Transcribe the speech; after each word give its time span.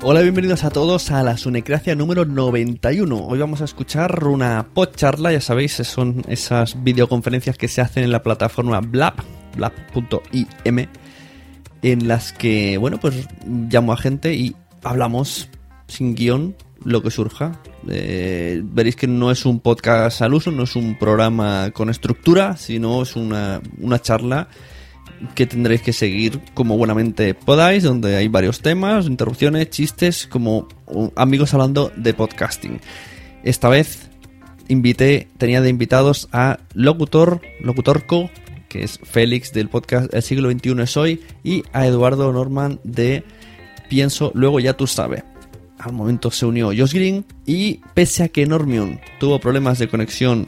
Hola, 0.00 0.20
bienvenidos 0.22 0.62
a 0.62 0.70
todos 0.70 1.10
a 1.10 1.24
la 1.24 1.36
Sunecracia 1.36 1.96
número 1.96 2.24
91. 2.24 3.26
Hoy 3.26 3.38
vamos 3.40 3.60
a 3.62 3.64
escuchar 3.64 4.24
una 4.28 4.68
podcharla, 4.72 5.32
ya 5.32 5.40
sabéis, 5.40 5.72
son 5.72 6.22
esas 6.28 6.84
videoconferencias 6.84 7.58
que 7.58 7.66
se 7.66 7.80
hacen 7.80 8.04
en 8.04 8.12
la 8.12 8.22
plataforma 8.22 8.80
Blab, 8.80 9.14
blab.im, 9.56 10.86
en 11.82 12.08
las 12.08 12.32
que, 12.32 12.78
bueno, 12.78 12.98
pues 13.00 13.26
llamo 13.44 13.92
a 13.92 13.96
gente 13.96 14.34
y 14.34 14.54
hablamos 14.84 15.48
sin 15.88 16.14
guion 16.14 16.54
lo 16.84 17.02
que 17.02 17.10
surja. 17.10 17.60
Eh, 17.88 18.62
veréis 18.64 18.94
que 18.94 19.08
no 19.08 19.32
es 19.32 19.44
un 19.46 19.58
podcast 19.58 20.22
al 20.22 20.32
uso, 20.32 20.52
no 20.52 20.62
es 20.62 20.76
un 20.76 20.96
programa 20.96 21.72
con 21.72 21.90
estructura, 21.90 22.56
sino 22.56 23.02
es 23.02 23.16
una, 23.16 23.60
una 23.80 24.00
charla 24.00 24.48
que 25.34 25.46
tendréis 25.46 25.82
que 25.82 25.92
seguir 25.92 26.40
como 26.54 26.76
buenamente 26.76 27.34
podáis, 27.34 27.82
donde 27.82 28.16
hay 28.16 28.28
varios 28.28 28.60
temas, 28.60 29.06
interrupciones, 29.06 29.70
chistes, 29.70 30.26
como 30.26 30.68
amigos 31.16 31.54
hablando 31.54 31.92
de 31.96 32.14
podcasting. 32.14 32.80
Esta 33.42 33.68
vez 33.68 34.10
invité, 34.68 35.28
tenía 35.38 35.60
de 35.60 35.70
invitados 35.70 36.28
a 36.32 36.58
Locutor, 36.74 37.40
Locutorco, 37.60 38.30
que 38.68 38.82
es 38.82 39.00
Félix 39.02 39.52
del 39.52 39.68
podcast 39.68 40.12
El 40.12 40.22
siglo 40.22 40.50
XXI 40.50 40.82
es 40.82 40.96
hoy, 40.96 41.22
y 41.42 41.64
a 41.72 41.86
Eduardo 41.86 42.32
Norman 42.32 42.80
de 42.84 43.24
Pienso, 43.88 44.30
luego 44.34 44.60
ya 44.60 44.74
tú 44.74 44.86
sabes. 44.86 45.24
Al 45.78 45.92
momento 45.92 46.30
se 46.30 46.44
unió 46.44 46.66
Josh 46.66 46.92
Green 46.92 47.24
y 47.46 47.80
pese 47.94 48.24
a 48.24 48.28
que 48.28 48.46
Normion 48.46 49.00
tuvo 49.20 49.38
problemas 49.38 49.78
de 49.78 49.88
conexión 49.88 50.46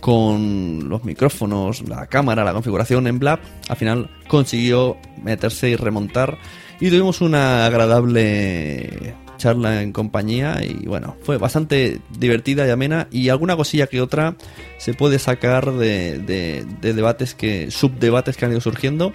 con 0.00 0.88
los 0.88 1.04
micrófonos, 1.04 1.86
la 1.88 2.06
cámara, 2.06 2.44
la 2.44 2.52
configuración 2.52 3.06
en 3.06 3.18
Blab, 3.18 3.38
al 3.68 3.76
final 3.76 4.10
consiguió 4.28 4.96
meterse 5.22 5.70
y 5.70 5.76
remontar 5.76 6.38
y 6.80 6.88
tuvimos 6.88 7.20
una 7.20 7.66
agradable 7.66 9.14
charla 9.36 9.82
en 9.82 9.92
compañía 9.92 10.60
y 10.62 10.86
bueno, 10.86 11.16
fue 11.22 11.38
bastante 11.38 12.00
divertida 12.18 12.66
y 12.66 12.70
amena 12.70 13.08
y 13.10 13.28
alguna 13.30 13.56
cosilla 13.56 13.86
que 13.86 14.00
otra 14.02 14.36
se 14.78 14.92
puede 14.94 15.18
sacar 15.18 15.72
de, 15.72 16.18
de- 16.18 16.66
de 16.80 16.92
debates 16.94 17.34
que, 17.34 17.70
subdebates 17.70 18.36
que 18.36 18.44
han 18.44 18.50
ido 18.52 18.60
surgiendo 18.60 19.12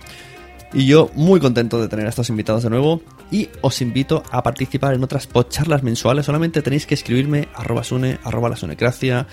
y 0.73 0.87
yo 0.87 1.09
muy 1.13 1.39
contento 1.39 1.79
de 1.79 1.87
tener 1.87 2.07
a 2.07 2.09
estos 2.09 2.29
invitados 2.29 2.63
de 2.63 2.69
nuevo 2.71 3.01
y 3.31 3.49
os 3.61 3.81
invito 3.81 4.23
a 4.31 4.43
participar 4.43 4.93
en 4.93 5.03
otras 5.03 5.25
podcharlas 5.25 5.83
mensuales. 5.83 6.25
Solamente 6.25 6.61
tenéis 6.61 6.85
que 6.85 6.95
escribirme 6.95 7.47
arroba 7.55 7.83
sune, 7.83 8.17
arroba 8.23 8.49
la 8.49 8.55
sunecracia, 8.55 9.25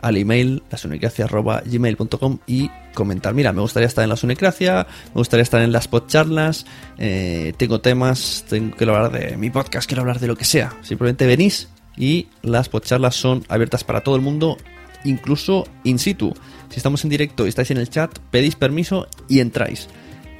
al 0.00 0.16
email 0.16 0.62
lasunecracia 0.70 1.24
arroba 1.24 1.62
gmail.com 1.64 2.38
y 2.46 2.70
comentar, 2.94 3.34
mira, 3.34 3.52
me 3.52 3.60
gustaría 3.60 3.86
estar 3.86 4.02
en 4.02 4.10
la 4.10 4.16
sunecracia, 4.16 4.86
me 5.14 5.18
gustaría 5.18 5.42
estar 5.42 5.62
en 5.62 5.72
las 5.72 5.88
podcharlas, 5.88 6.66
eh, 6.98 7.52
tengo 7.56 7.80
temas, 7.80 8.44
tengo 8.48 8.76
que 8.76 8.84
hablar 8.84 9.12
de 9.12 9.36
mi 9.36 9.50
podcast, 9.50 9.88
quiero 9.88 10.02
hablar 10.02 10.20
de 10.20 10.26
lo 10.26 10.36
que 10.36 10.44
sea. 10.44 10.76
Simplemente 10.82 11.26
venís 11.26 11.68
y 11.96 12.28
las 12.42 12.68
podcharlas 12.68 13.16
son 13.16 13.44
abiertas 13.48 13.84
para 13.84 14.02
todo 14.02 14.16
el 14.16 14.22
mundo, 14.22 14.56
incluso 15.04 15.66
in 15.84 15.98
situ. 15.98 16.34
Si 16.70 16.76
estamos 16.76 17.04
en 17.04 17.10
directo 17.10 17.46
y 17.46 17.48
estáis 17.48 17.70
en 17.70 17.78
el 17.78 17.88
chat, 17.90 18.18
pedís 18.30 18.56
permiso 18.56 19.06
y 19.28 19.40
entráis 19.40 19.88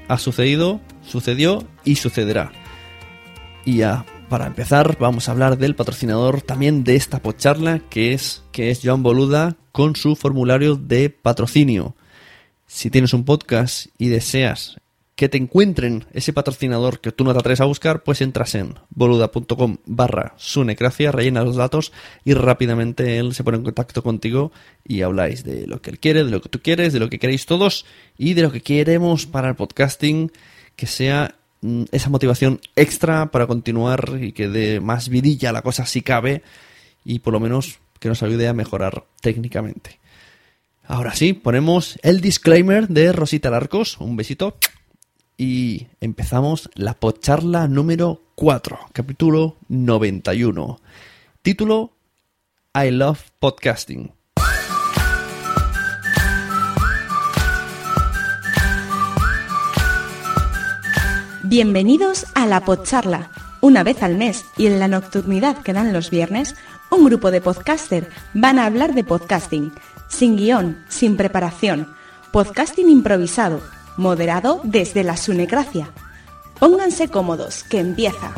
ha 0.08 0.18
sucedido, 0.18 0.80
sucedió 1.02 1.64
y 1.84 1.96
sucederá. 1.96 2.50
Y 3.64 3.78
ya, 3.78 4.04
para 4.28 4.46
empezar, 4.46 4.98
vamos 4.98 5.28
a 5.28 5.32
hablar 5.32 5.56
del 5.56 5.74
patrocinador 5.74 6.42
también 6.42 6.84
de 6.84 6.96
esta 6.96 7.20
podcharla, 7.20 7.80
que 7.88 8.12
es, 8.12 8.42
que 8.52 8.70
es 8.70 8.80
Joan 8.82 9.02
Boluda, 9.02 9.56
con 9.72 9.96
su 9.96 10.16
formulario 10.16 10.76
de 10.76 11.08
patrocinio. 11.08 11.94
Si 12.66 12.90
tienes 12.90 13.14
un 13.14 13.24
podcast 13.24 13.86
y 13.96 14.08
deseas 14.08 14.76
que 15.16 15.28
te 15.28 15.38
encuentren 15.38 16.04
ese 16.12 16.32
patrocinador 16.32 17.00
que 17.00 17.10
tú 17.10 17.24
no 17.24 17.32
te 17.32 17.38
atreves 17.38 17.60
a 17.60 17.64
buscar, 17.64 18.04
pues 18.04 18.20
entras 18.20 18.54
en 18.54 18.74
boluda.com 18.90 19.78
barra 19.86 20.34
sunecracia, 20.36 21.10
rellena 21.10 21.42
los 21.42 21.56
datos 21.56 21.92
y 22.24 22.34
rápidamente 22.34 23.18
él 23.18 23.34
se 23.34 23.42
pone 23.42 23.56
en 23.56 23.64
contacto 23.64 24.02
contigo 24.02 24.52
y 24.86 25.02
habláis 25.02 25.42
de 25.42 25.66
lo 25.66 25.80
que 25.80 25.90
él 25.90 25.98
quiere, 25.98 26.24
de 26.24 26.30
lo 26.30 26.42
que 26.42 26.50
tú 26.50 26.60
quieres, 26.60 26.92
de 26.92 27.00
lo 27.00 27.08
que 27.08 27.18
queréis 27.18 27.46
todos 27.46 27.86
y 28.16 28.34
de 28.34 28.42
lo 28.42 28.52
que 28.52 28.60
queremos 28.60 29.26
para 29.26 29.48
el 29.48 29.56
podcasting, 29.56 30.30
que 30.76 30.86
sea 30.86 31.37
esa 31.92 32.10
motivación 32.10 32.60
extra 32.76 33.30
para 33.30 33.46
continuar 33.46 34.18
y 34.20 34.32
que 34.32 34.48
dé 34.48 34.80
más 34.80 35.08
vidilla 35.08 35.52
la 35.52 35.62
cosa 35.62 35.86
si 35.86 36.02
cabe 36.02 36.42
y 37.04 37.20
por 37.20 37.32
lo 37.32 37.40
menos 37.40 37.78
que 37.98 38.08
nos 38.08 38.22
ayude 38.22 38.48
a 38.48 38.54
mejorar 38.54 39.04
técnicamente. 39.20 39.98
Ahora 40.84 41.14
sí, 41.14 41.34
ponemos 41.34 41.98
el 42.02 42.20
disclaimer 42.20 42.88
de 42.88 43.12
Rosita 43.12 43.50
Larcos. 43.50 43.98
Un 44.00 44.16
besito. 44.16 44.56
Y 45.36 45.86
empezamos 46.00 46.70
la 46.74 46.94
podcharla 46.94 47.68
número 47.68 48.22
4, 48.34 48.78
capítulo 48.92 49.56
91. 49.68 50.80
Título 51.42 51.92
I 52.74 52.90
Love 52.90 53.20
Podcasting. 53.38 54.17
Bienvenidos 61.50 62.26
a 62.34 62.44
la 62.44 62.60
Podcharla. 62.60 63.30
Una 63.62 63.82
vez 63.82 64.02
al 64.02 64.16
mes 64.16 64.44
y 64.58 64.66
en 64.66 64.78
la 64.78 64.86
nocturnidad 64.86 65.56
que 65.62 65.72
dan 65.72 65.94
los 65.94 66.10
viernes, 66.10 66.54
un 66.90 67.06
grupo 67.06 67.30
de 67.30 67.40
podcaster 67.40 68.10
van 68.34 68.58
a 68.58 68.66
hablar 68.66 68.92
de 68.92 69.02
podcasting, 69.02 69.72
sin 70.08 70.36
guion, 70.36 70.84
sin 70.90 71.16
preparación, 71.16 71.88
podcasting 72.32 72.90
improvisado, 72.90 73.62
moderado 73.96 74.60
desde 74.62 75.02
la 75.04 75.16
sunecracia. 75.16 75.88
Pónganse 76.58 77.08
cómodos, 77.08 77.64
que 77.64 77.80
empieza. 77.80 78.30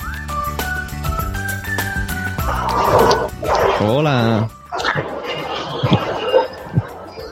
Hola. 3.80 4.48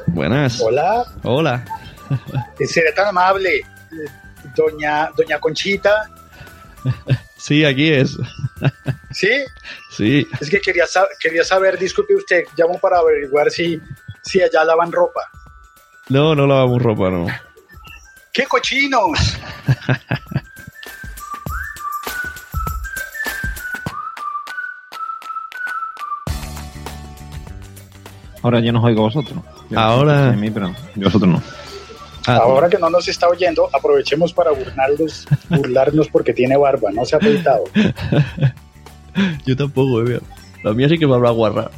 Buenas. 0.08 0.60
Hola, 0.60 1.04
Hola. 1.22 1.64
será 2.66 2.92
tan 2.96 3.06
amable, 3.06 3.64
doña, 4.58 5.10
doña 5.16 5.38
Conchita. 5.38 6.10
Sí, 7.40 7.64
aquí 7.64 7.93
es. 7.93 8.19
¿Sí? 9.12 9.31
Sí. 9.96 10.26
Es 10.40 10.50
que 10.50 10.60
quería, 10.60 10.84
quería 11.20 11.44
saber, 11.44 11.78
disculpe 11.78 12.16
usted, 12.16 12.43
llamo 12.56 12.81
para 12.81 12.99
averiguar 12.99 13.49
si, 13.49 13.81
si 14.25 14.43
allá 14.43 14.64
lavan 14.64 14.90
ropa. 14.90 15.20
No, 16.08 16.34
no 16.34 16.49
lavamos 16.49 16.82
ropa, 16.82 17.10
no. 17.10 17.26
¡Qué 18.32 18.44
cochinos! 18.44 19.37
Ahora 28.43 28.61
yo 28.61 28.72
no 28.72 28.82
oigo 28.82 29.00
a 29.00 29.04
vosotros. 29.04 29.43
Yo 29.70 29.78
Ahora- 29.78 30.28
a 30.31 30.32
mí, 30.32 30.50
pero 30.50 30.69
yo 30.94 31.02
a 31.02 31.11
vosotros 31.11 31.31
no. 31.32 31.43
Ah, 32.28 32.40
Ahora 32.42 32.69
que 32.69 32.76
no 32.76 32.90
nos 32.90 33.08
está 33.08 33.26
oyendo, 33.26 33.70
aprovechemos 33.72 34.34
para 34.34 34.50
burlarnos, 34.50 35.26
burlarnos 35.48 36.08
porque 36.08 36.34
tiene 36.34 36.58
barba, 36.58 36.90
no 36.92 37.02
se 37.06 37.16
ha 37.16 37.19
afeitado. 37.19 37.64
Yo 39.46 39.56
tampoco, 39.56 40.02
eh. 40.02 40.20
La 40.62 40.75
mía 40.75 40.90
sí 40.90 40.98
que 40.98 41.06
me 41.06 41.14
habrá 41.14 41.30
guarra. 41.30 41.70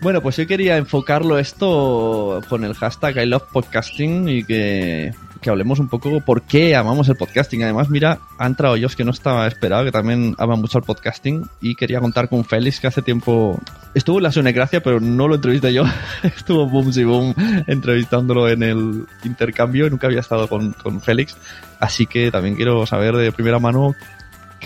Bueno, 0.00 0.22
pues 0.22 0.36
yo 0.36 0.46
quería 0.46 0.76
enfocarlo 0.76 1.38
esto 1.38 2.40
con 2.48 2.64
el 2.64 2.74
hashtag 2.74 3.16
I 3.18 3.26
love 3.26 3.44
podcasting 3.52 4.28
y 4.28 4.44
que, 4.44 5.14
que 5.44 5.50
hablemos 5.50 5.78
un 5.78 5.88
poco 5.88 6.22
por 6.22 6.40
qué 6.40 6.74
amamos 6.74 7.06
el 7.10 7.16
podcasting. 7.16 7.62
Además, 7.64 7.90
mira, 7.90 8.18
ha 8.38 8.46
entrado 8.46 8.78
yo, 8.78 8.86
es 8.86 8.96
que 8.96 9.04
no 9.04 9.10
estaba 9.10 9.46
esperado, 9.46 9.84
que 9.84 9.92
también 9.92 10.34
ama 10.38 10.56
mucho 10.56 10.78
el 10.78 10.84
podcasting 10.84 11.46
y 11.60 11.74
quería 11.74 12.00
contar 12.00 12.30
con 12.30 12.46
Félix, 12.46 12.80
que 12.80 12.86
hace 12.86 13.02
tiempo 13.02 13.60
estuvo 13.92 14.16
en 14.16 14.22
la 14.22 14.32
Sunecracia, 14.32 14.82
pero 14.82 15.00
no 15.00 15.28
lo 15.28 15.34
entrevisté 15.34 15.74
yo. 15.74 15.84
estuvo 16.22 16.66
Boom 16.66 16.92
y 16.96 17.04
Boom 17.04 17.34
entrevistándolo 17.66 18.48
en 18.48 18.62
el 18.62 19.06
intercambio 19.22 19.90
nunca 19.90 20.06
había 20.06 20.20
estado 20.20 20.48
con, 20.48 20.74
Félix. 21.02 21.36
Así 21.78 22.06
que 22.06 22.30
también 22.30 22.56
quiero 22.56 22.86
saber 22.86 23.14
de 23.14 23.30
primera 23.30 23.58
mano 23.58 23.94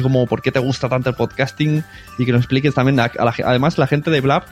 como 0.01 0.29
por 0.29 0.43
qué 0.43 0.53
te 0.53 0.61
gusta 0.61 0.89
tanto 0.89 1.11
el 1.11 1.17
podcasting 1.17 1.83
y 2.19 2.25
que 2.25 2.31
nos 2.31 2.43
expliques 2.43 2.73
también, 2.73 3.01
además 3.01 3.79
la 3.79 3.89
gente 3.89 4.13
de 4.13 4.21
Blab, 4.21 4.45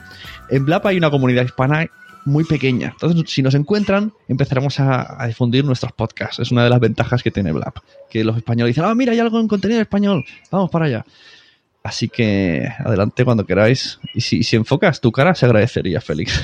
en 0.49 0.65
Blab 0.65 0.85
hay 0.89 0.97
una 0.97 1.09
comunidad 1.09 1.45
hispana 1.45 1.87
muy 2.27 2.45
pequeña. 2.45 2.91
Entonces, 2.93 3.31
si 3.31 3.41
nos 3.41 3.55
encuentran, 3.55 4.13
empezaremos 4.29 4.79
a, 4.81 5.25
difundir 5.27 5.65
nuestros 5.65 5.93
podcasts. 5.93 6.41
Es 6.41 6.51
una 6.51 6.65
de 6.65 6.71
las 6.71 6.81
ventajas 6.81 7.23
que 7.23 7.31
tiene 7.31 7.53
Blab. 7.53 7.75
Que 8.11 8.25
los 8.25 8.37
españoles 8.37 8.75
dicen, 8.75 8.85
ah, 8.85 8.95
mira, 8.95 9.13
hay 9.13 9.21
algo 9.21 9.41
en 9.41 9.49
contenido 9.49 9.81
español, 9.81 10.25
vamos 10.51 10.71
para 10.71 10.87
allá. 10.87 11.07
Así 11.83 12.09
que 12.09 12.69
adelante 12.85 13.25
cuando 13.25 13.47
queráis. 13.47 14.01
Y 14.13 14.21
si, 14.21 14.57
enfocas 14.57 15.01
tu 15.01 15.13
cara, 15.13 15.35
se 15.37 15.47
agradecería, 15.47 16.01
Félix. 16.01 16.43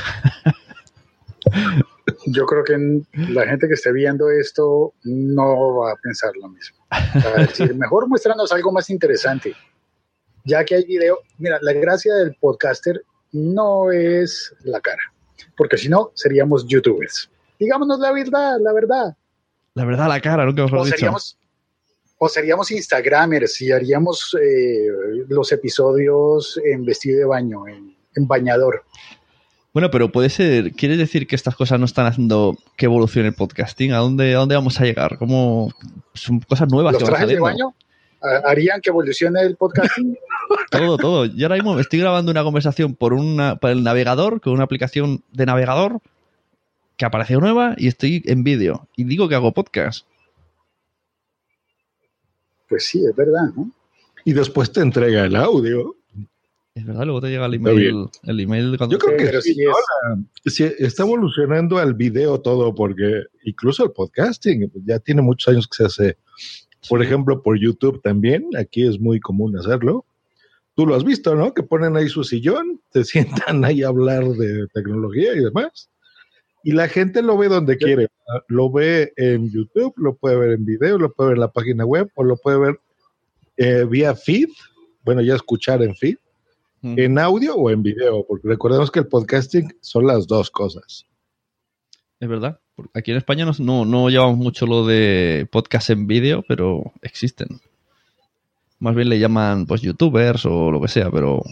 Yo 2.27 2.47
creo 2.47 2.63
que 2.63 3.03
la 3.33 3.47
gente 3.47 3.67
que 3.67 3.75
esté 3.75 3.93
viendo 3.93 4.31
esto 4.31 4.95
no 5.03 5.77
va 5.77 5.93
a 5.93 5.97
pensar 5.97 6.31
lo 6.41 6.49
mismo. 6.49 6.79
Mejor 7.75 8.09
muéstranos 8.09 8.53
algo 8.53 8.71
más 8.71 8.89
interesante. 8.89 9.55
Ya 10.45 10.65
que 10.65 10.77
hay 10.77 10.85
video, 10.85 11.19
mira, 11.39 11.59
la 11.61 11.73
gracia 11.73 12.15
del 12.15 12.37
podcaster 12.41 13.03
no 13.33 13.91
es 13.91 14.55
la 14.65 14.81
cara, 14.81 15.12
porque 15.63 15.79
si 15.79 15.89
no, 15.89 16.11
seríamos 16.15 16.67
youtubers. 16.67 17.31
Digámonos 17.57 18.01
la 18.01 18.11
verdad, 18.11 18.57
la 18.61 18.73
verdad. 18.73 19.17
La 19.75 19.85
verdad, 19.85 20.09
la 20.09 20.21
cara, 20.21 20.45
nunca 20.45 20.65
mejor 20.65 20.81
O 20.81 20.85
dicho. 20.85 20.97
seríamos, 20.97 21.39
o 22.19 22.29
seríamos 22.29 22.73
Instagramers 22.73 23.61
y 23.61 23.71
haríamos 23.71 24.37
eh, 24.43 24.89
los 25.29 25.53
episodios 25.53 26.61
en 26.65 26.85
vestido 26.85 27.21
de 27.21 27.27
baño, 27.27 27.69
en, 27.69 27.95
en 28.17 28.27
bañador. 28.27 28.83
Bueno, 29.73 29.89
pero 29.93 30.11
puede 30.11 30.31
ser, 30.31 30.73
¿quieres 30.73 30.99
decir 30.99 31.29
que 31.29 31.37
estas 31.37 31.55
cosas 31.55 31.79
no 31.79 31.85
están 31.87 32.07
haciendo 32.07 32.59
que 32.77 32.87
evolucione 32.87 33.29
el 33.29 33.35
podcasting? 33.35 33.93
¿A 33.93 33.99
dónde, 33.99 34.35
a 34.35 34.39
dónde 34.39 34.57
vamos 34.57 34.81
a 34.81 34.85
llegar? 34.85 35.17
¿Cómo 35.17 35.71
son 36.13 36.41
cosas 36.41 36.69
nuevas 36.73 36.95
Los 36.95 37.05
que 37.05 37.05
van 37.05 37.13
trajes 37.13 37.29
de 37.29 37.35
saliendo? 37.37 37.45
baño 37.45 37.75
ah, 37.79 37.92
harían 38.45 38.81
que 38.81 38.91
evolucione 38.91 39.41
el 39.43 39.57
podcasting. 39.57 40.17
Todo, 40.71 40.99
todo. 40.99 41.25
Yo 41.25 41.47
ahora 41.47 41.57
mismo 41.57 41.79
estoy 41.79 42.01
grabando 42.01 42.31
una 42.31 42.43
conversación 42.43 42.95
por 42.95 43.15
una 43.15 43.57
por 43.57 43.71
el 43.71 43.83
navegador, 43.83 44.41
con 44.41 44.53
una 44.53 44.65
aplicación 44.65 45.23
de 45.33 45.47
navegador 45.47 46.01
que 46.97 47.07
apareció 47.07 47.41
nueva 47.41 47.75
y 47.79 47.89
estoy 47.89 48.23
en 48.27 48.45
vídeo. 48.45 48.87
Y 48.97 49.05
digo 49.05 49.29
que 49.29 49.35
hago 49.35 49.53
podcast. 49.53 50.07
Pues 52.69 52.87
sí, 52.87 53.03
es 53.05 53.15
verdad, 53.17 53.51
¿no? 53.57 53.71
Y 54.25 54.33
después 54.33 54.73
te 54.73 54.81
entrega 54.81 55.25
el 55.25 55.37
audio. 55.37 55.97
Es 56.75 56.87
verdad, 56.87 57.05
luego 57.05 57.21
te 57.21 57.29
llega 57.29 57.47
el 57.47 57.55
email. 57.55 58.09
El 58.23 58.41
email 58.41 58.79
cuando 58.79 58.97
Yo 58.97 58.99
creo 58.99 59.17
que 59.17 60.51
sí, 60.51 60.65
está 60.79 61.03
evolucionando 61.03 61.79
al 61.79 61.95
video 61.95 62.41
todo, 62.41 62.75
porque 62.75 63.25
incluso 63.45 63.85
el 63.85 63.91
podcasting 63.91 64.71
ya 64.87 64.99
tiene 64.99 65.21
muchos 65.21 65.53
años 65.53 65.69
que 65.69 65.77
se 65.77 65.85
hace. 65.85 66.19
Por 66.89 67.03
ejemplo, 67.03 67.43
por 67.43 67.59
YouTube 67.59 68.01
también, 68.03 68.49
aquí 68.59 68.87
es 68.87 68.99
muy 68.99 69.21
común 69.21 69.57
hacerlo. 69.57 70.05
Tú 70.75 70.87
lo 70.87 70.95
has 70.95 71.05
visto, 71.05 71.35
¿no? 71.35 71.53
Que 71.55 71.63
ponen 71.63 71.97
ahí 71.97 72.09
su 72.09 72.25
sillón, 72.25 72.81
te 72.91 73.05
sientan 73.05 73.65
ahí 73.65 73.83
a 73.83 73.89
hablar 73.89 74.25
de 74.25 74.67
tecnología 74.73 75.35
y 75.35 75.41
demás. 75.41 75.91
Y 76.65 76.73
la 76.73 76.89
gente 76.89 77.23
lo 77.23 77.37
ve 77.37 77.49
donde 77.49 77.77
quiere. 77.77 78.09
Lo 78.49 78.71
ve 78.71 79.13
en 79.17 79.51
YouTube, 79.51 79.93
lo 79.97 80.15
puede 80.15 80.37
ver 80.37 80.51
en 80.53 80.65
video, 80.65 80.97
lo 80.97 81.13
puede 81.13 81.31
ver 81.31 81.37
en 81.37 81.41
la 81.41 81.51
página 81.51 81.85
web 81.85 82.09
o 82.15 82.23
lo 82.23 82.37
puede 82.37 82.59
ver 82.59 82.81
eh, 83.57 83.85
vía 83.85 84.15
feed. 84.15 84.49
Bueno, 85.05 85.23
ya 85.23 85.35
escuchar 85.35 85.83
en 85.83 85.97
feed, 85.97 86.17
en 86.83 87.19
audio 87.19 87.57
o 87.57 87.71
en 87.71 87.83
video, 87.83 88.25
porque 88.25 88.47
recordemos 88.47 88.93
que 88.93 89.01
el 89.01 89.09
podcasting 89.09 89.77
son 89.81 90.07
las 90.07 90.29
dos 90.29 90.49
cosas. 90.49 91.05
Es 92.21 92.29
verdad. 92.29 92.62
Aquí 92.95 93.11
en 93.11 93.19
España 93.19 93.45
no, 93.45 93.53
no, 93.59 93.85
no 93.85 94.09
llevamos 94.11 94.37
mucho 94.39 94.67
lo 94.67 94.87
de 94.87 95.47
podcast 95.51 95.91
en 95.91 96.07
vídeo, 96.07 96.45
pero 96.49 96.93
existen. 97.03 97.61
Más 98.79 98.95
bien 98.95 99.09
le 99.09 99.19
llaman 99.19 99.67
pues 99.67 99.83
youtubers 99.83 100.47
o 100.47 100.71
lo 100.71 100.81
que 100.81 100.89
sea, 100.89 101.11
pero 101.11 101.43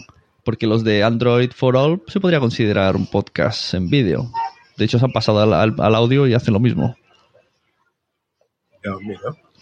porque 0.43 0.65
los 0.67 0.83
de 0.83 1.03
Android 1.03 1.51
for 1.51 1.77
All 1.77 2.01
se 2.07 2.19
podría 2.19 2.39
considerar 2.39 2.95
un 2.95 3.05
podcast 3.05 3.73
en 3.75 3.89
vídeo. 3.89 4.29
De 4.77 4.85
hecho, 4.85 4.97
se 4.99 5.05
han 5.05 5.11
pasado 5.11 5.39
al, 5.41 5.53
al- 5.53 5.75
al 5.77 5.95
audio 5.95 6.25
y 6.27 6.33
hacen 6.33 6.53
lo 6.53 6.59
mismo. 6.59 6.95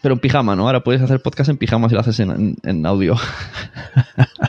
Pero 0.01 0.13
en 0.13 0.19
pijama, 0.19 0.55
¿no? 0.55 0.65
Ahora 0.65 0.81
puedes 0.83 1.01
hacer 1.01 1.21
podcast 1.21 1.49
en 1.49 1.57
pijama 1.57 1.89
si 1.89 1.95
lo 1.95 2.01
haces 2.01 2.19
en, 2.21 2.31
en- 2.31 2.55
en 2.63 2.85
audio. 2.85 3.15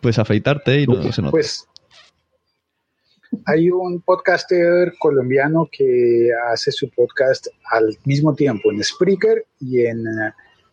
puedes 0.00 0.18
afeitarte 0.18 0.82
y 0.82 0.86
no 0.86 1.12
se 1.12 1.22
nota. 1.22 1.30
Pues 1.32 1.66
hay 3.46 3.70
un 3.70 4.00
podcaster 4.00 4.92
colombiano 4.98 5.68
que 5.70 6.30
hace 6.50 6.70
su 6.70 6.90
podcast 6.90 7.48
al 7.70 7.96
mismo 8.04 8.34
tiempo 8.34 8.70
en 8.70 8.82
Spreaker 8.82 9.46
y 9.60 9.86
en, 9.86 10.04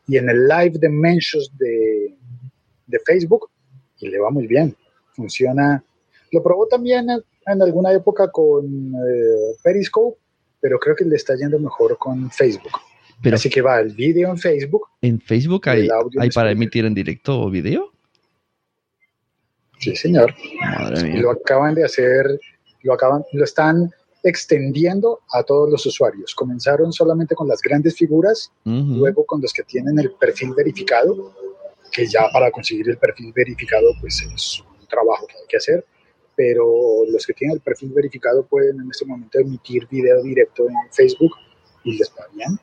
y 0.08 0.18
en 0.18 0.30
el 0.30 0.48
Live 0.48 0.78
de 0.80 0.90
Mentions 0.90 1.52
de, 1.58 2.16
de 2.88 3.00
Facebook 3.06 3.50
y 4.00 4.10
le 4.10 4.20
va 4.20 4.30
muy 4.30 4.48
bien. 4.48 4.76
Funciona. 5.14 5.84
Lo 6.32 6.44
probó 6.44 6.68
también 6.68 7.10
en, 7.10 7.20
en 7.48 7.62
alguna 7.62 7.92
época 7.94 8.30
con 8.32 8.66
eh, 8.66 9.56
Periscope, 9.64 10.18
pero 10.62 10.80
creo 10.80 10.96
que 10.96 11.06
le 11.06 11.16
está 11.16 11.36
yendo 11.36 11.60
mejor 11.60 11.98
con 11.98 12.30
Facebook. 12.32 12.74
Pero 13.22 13.36
Así 13.36 13.50
que 13.50 13.62
va 13.62 13.80
el 13.80 13.94
vídeo 13.94 14.30
en 14.30 14.38
Facebook. 14.38 14.88
en 15.02 15.20
Facebook 15.20 15.68
hay, 15.68 15.82
el 15.82 15.92
audio 15.92 16.22
hay 16.22 16.30
para 16.30 16.52
emitir 16.52 16.86
en 16.86 16.94
directo 16.94 17.42
o 17.42 17.50
vídeo. 17.50 17.92
Sí, 19.80 19.96
señor. 19.96 20.34
Madre 20.62 21.04
mía. 21.04 21.22
lo 21.22 21.32
acaban 21.32 21.74
de 21.74 21.86
hacer, 21.86 22.40
lo 22.84 22.94
acaban, 22.94 23.24
lo 23.32 23.44
están 23.44 23.90
extendiendo 24.24 25.22
a 25.32 25.44
todos 25.44 25.70
los 25.70 25.86
usuarios. 25.86 26.36
Comenzaron 26.36 26.92
solamente 26.92 27.36
con 27.36 27.48
las 27.48 27.62
grandes 27.62 27.96
figuras, 27.96 28.52
luego 28.64 29.26
con 29.26 29.42
los 29.42 29.54
que 29.54 29.64
tienen 29.64 29.98
el 30.00 30.12
perfil 30.12 30.54
verificado, 30.56 31.34
que 31.92 32.06
ya 32.06 32.28
para 32.32 32.52
conseguir 32.52 32.90
el 32.90 32.98
perfil 32.98 33.32
verificado 33.34 33.88
pues 34.00 34.22
es 34.22 34.64
un 34.80 34.88
trabajo 34.88 35.26
que 35.28 35.38
hay 35.38 35.48
que 35.48 35.58
hacer, 35.58 35.86
pero 36.36 37.04
los 37.10 37.26
que 37.26 37.34
tienen 37.34 37.56
el 37.56 37.62
perfil 37.62 37.92
verificado 37.92 38.46
pueden 38.46 38.80
en 38.80 38.90
este 38.92 39.06
momento 39.06 39.40
emitir 39.40 39.88
video 39.88 40.22
directo 40.22 40.68
en 40.68 40.76
Facebook 40.92 41.32
y 41.84 41.98
les 41.98 42.12
va 42.12 42.26
bien. 42.34 42.60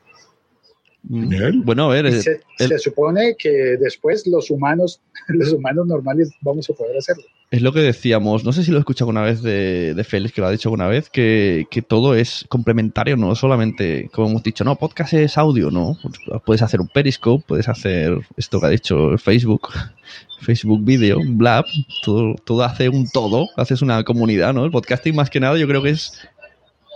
Mm. 1.09 1.63
Bueno, 1.63 1.85
a 1.89 1.93
ver, 1.93 2.05
eh, 2.07 2.21
se, 2.21 2.41
el- 2.59 2.67
se 2.69 2.79
supone 2.79 3.35
que 3.37 3.49
después 3.79 4.25
los 4.27 4.49
humanos, 4.51 5.01
los 5.29 5.53
humanos 5.53 5.87
normales 5.87 6.31
vamos 6.41 6.69
a 6.69 6.73
poder 6.73 6.97
hacerlo. 6.97 7.23
es 7.49 7.61
lo 7.61 7.71
que 7.71 7.79
decíamos, 7.79 8.43
no 8.43 8.51
sé 8.51 8.63
si 8.63 8.71
lo 8.71 8.77
he 8.77 8.79
escuchado 8.79 9.09
una 9.09 9.21
vez 9.21 9.41
de, 9.41 9.93
de 9.93 10.03
Félix, 10.03 10.33
que 10.33 10.41
lo 10.41 10.47
ha 10.47 10.51
dicho 10.51 10.67
alguna 10.67 10.87
vez, 10.87 11.09
que, 11.09 11.65
que 11.71 11.81
todo 11.81 12.13
es 12.13 12.45
complementario, 12.49 13.15
no 13.15 13.35
solamente, 13.35 14.09
como 14.13 14.27
hemos 14.29 14.43
dicho, 14.43 14.63
no, 14.65 14.75
podcast 14.75 15.13
es 15.13 15.37
audio, 15.37 15.71
no. 15.71 15.97
Puedes 16.45 16.61
hacer 16.61 16.81
un 16.81 16.89
Periscope, 16.89 17.45
puedes 17.47 17.69
hacer 17.69 18.17
esto 18.35 18.59
que 18.59 18.65
ha 18.65 18.69
dicho 18.69 19.17
Facebook, 19.17 19.69
Facebook 20.41 20.83
Video, 20.83 21.19
Blab, 21.25 21.65
todo, 22.03 22.35
todo 22.43 22.63
hace 22.63 22.89
un 22.89 23.07
todo, 23.09 23.47
haces 23.55 23.81
una 23.81 24.03
comunidad, 24.03 24.53
¿no? 24.53 24.65
El 24.65 24.71
podcasting 24.71 25.15
más 25.15 25.29
que 25.29 25.39
nada 25.39 25.57
yo 25.57 25.67
creo 25.67 25.81
que 25.81 25.91
es 25.91 26.19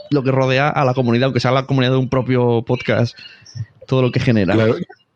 lo 0.10 0.22
que 0.24 0.32
rodea 0.32 0.68
a 0.68 0.84
la 0.84 0.94
comunidad, 0.94 1.25
aunque 1.27 1.39
sea 1.39 1.51
la 1.51 1.65
comunidad 1.65 1.94
de 1.94 1.98
un 2.00 2.10
propio 2.10 2.63
podcast, 2.65 3.18
todo 3.88 4.02
lo 4.04 4.12
que 4.12 4.20
genera. 4.20 4.56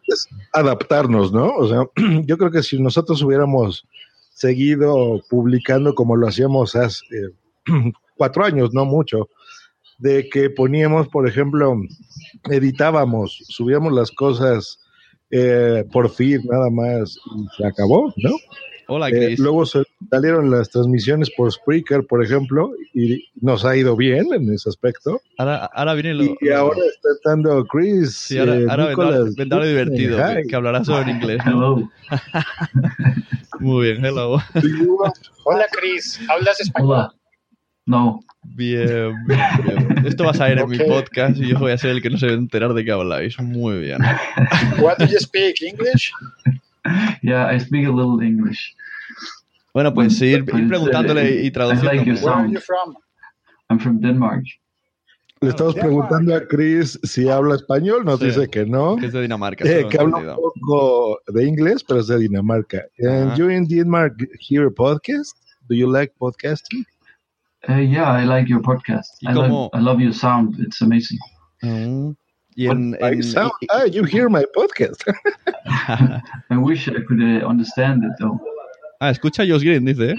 Es 0.08 0.28
adaptarnos, 0.54 1.32
¿no? 1.34 1.48
O 1.56 1.68
sea, 1.68 1.84
yo 2.26 2.38
creo 2.38 2.52
que 2.52 2.64
si 2.64 2.80
nosotros 2.80 3.22
hubiéramos 3.22 3.86
seguido 4.34 5.22
publicando 5.30 5.96
como 5.96 6.16
lo 6.16 6.28
hacíamos 6.28 6.76
hace 6.76 7.04
eh, 7.12 7.92
cuatro 8.18 8.46
años, 8.46 8.74
no 8.74 8.86
mucho, 8.86 9.30
de 9.98 10.30
que 10.30 10.50
poníamos, 10.50 11.08
por 11.08 11.28
ejemplo, 11.28 11.76
editábamos, 12.50 13.42
subíamos 13.48 13.94
las 13.94 14.12
cosas 14.12 14.80
eh, 15.32 15.84
por 15.92 16.10
fin 16.10 16.42
nada 16.46 16.70
más 16.70 17.18
y 17.36 17.58
se 17.58 17.66
acabó, 17.66 18.14
¿no? 18.18 18.32
Hola, 18.88 19.10
Eh, 19.10 19.12
Chris. 19.14 19.40
luego 19.40 19.66
se- 19.66 19.84
salieron 20.10 20.52
las 20.52 20.70
transmisiones 20.70 21.32
por 21.32 21.52
Spreaker, 21.52 22.06
por 22.08 22.24
ejemplo, 22.24 22.72
y 22.94 23.26
nos 23.42 23.66
ha 23.66 23.76
ido 23.76 23.96
bien 23.96 24.28
en 24.34 24.54
ese 24.54 24.70
aspecto. 24.70 25.20
ahora, 25.38 25.66
ahora 25.74 25.94
viene 25.96 26.14
lo. 26.14 26.24
Y 26.40 26.50
ahora 26.50 26.80
está 26.94 27.10
estando 27.16 27.66
Chris. 27.66 28.16
Sí, 28.16 28.38
ahora, 28.38 28.56
eh, 28.58 28.66
ahora 28.70 28.86
vendrá, 29.36 29.58
lo 29.60 29.66
divertido, 29.68 30.18
que, 30.18 30.44
que 30.48 30.56
hablará 30.56 30.84
solo 30.84 31.02
en 31.02 31.10
inglés. 31.16 31.40
¿no? 31.46 31.52
Hello. 31.52 31.90
Muy 33.60 33.86
bien, 33.94 34.04
hello. 34.06 34.38
Hola, 35.46 35.66
Chris. 35.72 36.20
¿Hablas 36.30 36.60
español? 36.60 36.92
Hola. 36.92 37.14
No. 37.88 38.20
Bien, 38.44 39.14
bien, 39.28 39.40
bien. 39.64 40.06
Esto 40.08 40.24
va 40.26 40.32
a 40.32 40.34
salir 40.34 40.60
en 40.60 40.70
mi 40.70 40.78
podcast 40.88 41.38
y 41.38 41.48
yo 41.50 41.60
voy 41.60 41.72
a 41.72 41.78
ser 41.78 41.92
el 41.92 42.02
que 42.02 42.10
no 42.10 42.18
se 42.18 42.26
va 42.28 42.34
a 42.34 42.36
enterar 42.36 42.74
de 42.74 42.84
qué 42.84 42.92
habláis. 42.92 43.40
Muy 43.40 43.80
bien. 43.80 44.00
What 44.80 44.98
do 44.98 45.06
you 45.06 45.20
speak? 45.20 45.62
English? 45.62 46.12
Yeah, 47.24 47.48
I 47.54 47.60
speak 47.60 47.86
a 47.88 47.92
little 47.92 48.22
English. 48.22 48.76
Bueno, 49.74 49.94
pues 49.94 50.22
ir, 50.22 50.46
Pues, 50.46 50.62
ir 50.62 50.68
preguntándole 50.70 51.44
y 51.44 51.52
traduciendo. 51.52 51.92
like 51.92 52.06
your 52.06 52.16
Where 52.24 52.36
are 52.36 52.48
you 52.50 52.60
from? 52.62 52.96
I'm 53.70 53.80
from 53.80 54.00
Denmark. 54.00 54.46
Le 55.42 55.50
estamos 55.50 55.76
preguntando 55.76 56.34
a 56.36 56.48
Chris 56.48 56.98
si 57.04 57.28
habla 57.28 57.56
español, 57.56 58.06
nos 58.06 58.20
Sí. 58.20 58.28
dice 58.28 58.48
que 58.48 58.66
no. 58.66 58.96
Que 58.96 59.08
es 59.08 59.14
de 59.14 59.22
Dinamarca. 59.24 59.66
Eh, 59.66 59.86
que 59.90 59.98
he 59.98 60.00
habla 60.00 60.18
un 60.18 60.36
poco 60.36 61.20
de 61.28 61.46
inglés, 61.46 61.84
pero 61.84 62.00
es 62.00 62.08
de 62.08 62.18
Dinamarca. 62.20 62.84
And 63.00 63.32
Ajá. 63.32 63.36
you 63.38 63.50
in 63.50 63.68
Denmark 63.68 64.14
hear 64.40 64.72
podcast? 64.74 65.36
Do 65.68 65.76
you 65.76 65.92
like 65.92 66.14
podcasting? 66.20 66.86
Uh, 67.68 67.80
yeah, 67.82 68.12
I 68.22 68.26
like 68.26 68.48
your 68.50 68.62
podcast. 68.62 69.10
¿Y 69.22 69.28
I, 69.30 69.34
cómo- 69.34 69.70
love, 69.74 69.82
I 69.82 69.84
love 69.84 70.00
your 70.00 70.14
sound. 70.14 70.58
It's 70.60 70.82
amazing. 70.82 71.20
Mm. 71.62 72.16
Y 72.56 72.68
en, 72.68 72.98
I 73.02 73.06
en- 73.06 73.24
sound- 73.24 73.52
y- 73.62 73.68
ah, 73.70 73.86
you 73.86 74.04
hear 74.06 74.30
my 74.30 74.46
podcast. 74.54 75.02
I 76.50 76.58
wish 76.58 76.88
I 76.88 77.04
could 77.08 77.22
uh, 77.22 77.46
understand 77.48 78.04
it 78.04 78.12
though. 78.20 78.40
ah, 79.00 79.10
escucha 79.10 79.44
a 79.44 79.46
Josh 79.48 79.62
Green, 79.64 79.86
dice. 79.86 80.12
¿eh? 80.12 80.16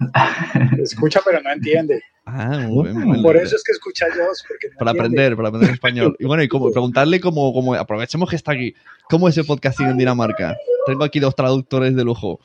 Escucha, 0.82 1.20
pero 1.24 1.40
no 1.42 1.50
entiende. 1.50 2.02
Ah, 2.24 2.64
muy 2.68 2.84
bien, 2.84 2.96
muy 3.00 3.10
bien. 3.12 3.22
Por 3.22 3.36
eso 3.36 3.54
es 3.54 3.62
que 3.62 3.72
escucha 3.72 4.06
a 4.06 4.08
porque 4.08 4.68
no 4.70 4.76
Para 4.78 4.90
entiende. 4.92 5.00
aprender, 5.00 5.36
para 5.36 5.48
aprender 5.48 5.70
español. 5.70 6.16
Y 6.18 6.24
bueno, 6.24 6.42
y 6.42 6.48
cómo, 6.48 6.70
preguntarle 6.70 7.20
cómo, 7.20 7.52
cómo, 7.52 7.74
aprovechemos 7.74 8.30
que 8.30 8.36
está 8.36 8.52
aquí, 8.52 8.74
¿cómo 9.10 9.28
es 9.28 9.36
el 9.36 9.44
podcasting 9.44 9.88
en 9.88 9.98
Dinamarca? 9.98 10.56
Tengo 10.86 11.04
aquí 11.04 11.20
dos 11.20 11.34
traductores 11.34 11.94
de 11.94 12.04
lujo. 12.04 12.40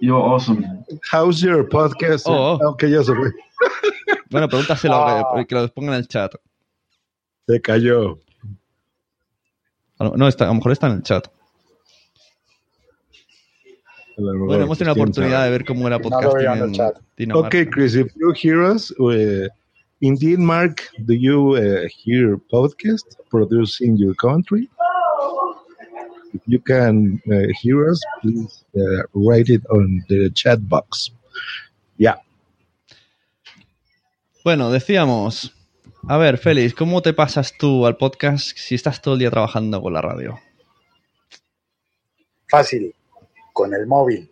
You're 0.00 0.22
awesome. 0.22 0.64
How's 1.12 1.40
your 1.40 1.68
podcast? 1.68 2.26
Oh. 2.28 2.58
Aunque 2.62 2.90
ya 2.90 3.02
se 3.02 3.14
fue. 3.14 3.32
Bueno, 4.30 4.48
pregúntaselo, 4.48 4.94
Ah. 4.94 5.32
que, 5.36 5.46
que 5.46 5.54
lo 5.54 5.68
ponga 5.68 5.92
en 5.92 5.98
el 6.00 6.08
chat. 6.08 6.34
Se 7.46 7.60
cayó. 7.60 8.18
No, 9.98 10.26
está, 10.28 10.44
a 10.44 10.48
lo 10.48 10.54
mejor 10.54 10.72
está 10.72 10.88
en 10.88 10.94
el 10.94 11.02
chat. 11.02 11.28
Bueno, 14.16 14.62
hemos 14.62 14.78
tenido 14.78 14.94
la 14.94 15.02
oportunidad 15.02 15.44
de 15.44 15.50
ver 15.50 15.64
cómo 15.64 15.86
era 15.88 15.98
podcasting 15.98 16.46
en 16.46 16.52
el 16.58 16.62
en 16.64 16.72
chat. 16.72 16.98
Dinamarca. 17.16 17.48
Okay, 17.48 17.66
Chris, 17.66 17.94
if 17.96 18.12
you 18.16 18.32
hear 18.32 18.62
us, 18.62 18.92
uh, 19.00 19.48
in 20.00 20.14
Denmark, 20.16 20.82
do 21.06 21.14
you 21.14 21.56
uh, 21.56 21.88
hear 21.88 22.38
podcast 22.52 23.04
produced 23.30 23.80
in 23.80 23.96
your 23.96 24.14
country? 24.14 24.68
If 26.32 26.40
you 26.46 26.58
can 26.60 27.20
uh, 27.30 27.46
hear 27.60 27.88
us, 27.90 28.00
please 28.20 28.64
uh, 28.76 29.02
write 29.14 29.48
it 29.48 29.62
on 29.70 30.02
the 30.08 30.30
chat 30.30 30.68
box. 30.68 31.10
Yeah. 31.96 32.16
Bueno, 34.44 34.70
decíamos. 34.70 35.56
A 36.06 36.18
ver, 36.18 36.36
Félix, 36.36 36.74
¿cómo 36.74 37.00
te 37.00 37.14
pasas 37.14 37.54
tú 37.58 37.86
al 37.86 37.96
podcast 37.96 38.54
si 38.54 38.74
estás 38.74 39.00
todo 39.00 39.14
el 39.14 39.20
día 39.20 39.30
trabajando 39.30 39.80
con 39.80 39.94
la 39.94 40.02
radio? 40.02 40.38
Fácil, 42.50 42.94
con 43.54 43.72
el 43.72 43.86
móvil. 43.86 44.30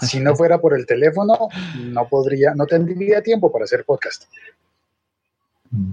Si 0.00 0.18
no 0.18 0.34
fuera 0.34 0.60
por 0.60 0.76
el 0.76 0.84
teléfono, 0.86 1.48
no 1.78 2.08
podría, 2.08 2.52
no 2.56 2.66
tendría 2.66 3.22
tiempo 3.22 3.52
para 3.52 3.64
hacer 3.64 3.84
podcast. 3.84 4.24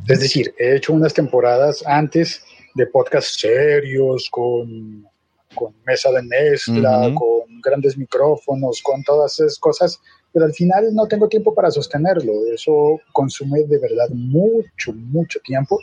Es 0.07 0.21
decir, 0.21 0.51
he 0.57 0.77
hecho 0.77 0.93
unas 0.93 1.13
temporadas 1.13 1.83
antes 1.85 2.43
de 2.73 2.87
podcast 2.87 3.27
serios, 3.39 4.27
con, 4.31 5.07
con 5.53 5.75
mesa 5.85 6.11
de 6.11 6.23
mezcla, 6.23 7.11
con 7.13 7.38
grandes 7.63 7.97
micrófonos, 7.97 8.81
con 8.81 9.03
todas 9.03 9.39
esas 9.39 9.57
cosas, 9.59 9.99
pero 10.33 10.45
al 10.45 10.53
final 10.53 10.93
no 10.93 11.07
tengo 11.07 11.27
tiempo 11.27 11.53
para 11.53 11.71
sostenerlo. 11.71 12.33
Eso 12.53 12.99
consume 13.13 13.63
de 13.63 13.79
verdad 13.79 14.09
mucho, 14.09 14.93
mucho 14.93 15.39
tiempo. 15.41 15.79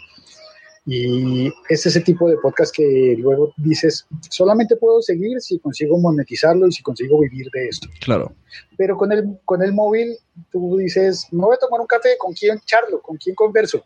Y 0.88 1.52
es 1.68 1.85
ese 1.85 2.00
tipo 2.00 2.30
de 2.30 2.37
podcast 2.37 2.73
que 2.73 3.16
luego 3.18 3.52
dices, 3.56 4.06
solamente 4.30 4.76
puedo 4.76 5.02
seguir 5.02 5.40
si 5.40 5.59
consigo 5.59 5.99
monetizarlo 5.99 6.68
y 6.68 6.73
si 6.73 6.80
consigo 6.83 7.18
vivir 7.18 7.50
de 7.52 7.68
esto. 7.68 7.88
Claro. 8.00 8.33
Pero 8.76 8.97
con 8.97 9.11
el, 9.11 9.37
con 9.45 9.62
el 9.64 9.73
móvil 9.73 10.16
tú 10.52 10.76
dices, 10.76 11.26
me 11.33 11.45
voy 11.45 11.56
a 11.56 11.59
tomar 11.59 11.80
un 11.80 11.88
café, 11.88 12.11
¿con 12.18 12.33
quién 12.35 12.61
charlo? 12.64 13.02
¿Con 13.02 13.16
quién 13.16 13.35
converso? 13.35 13.83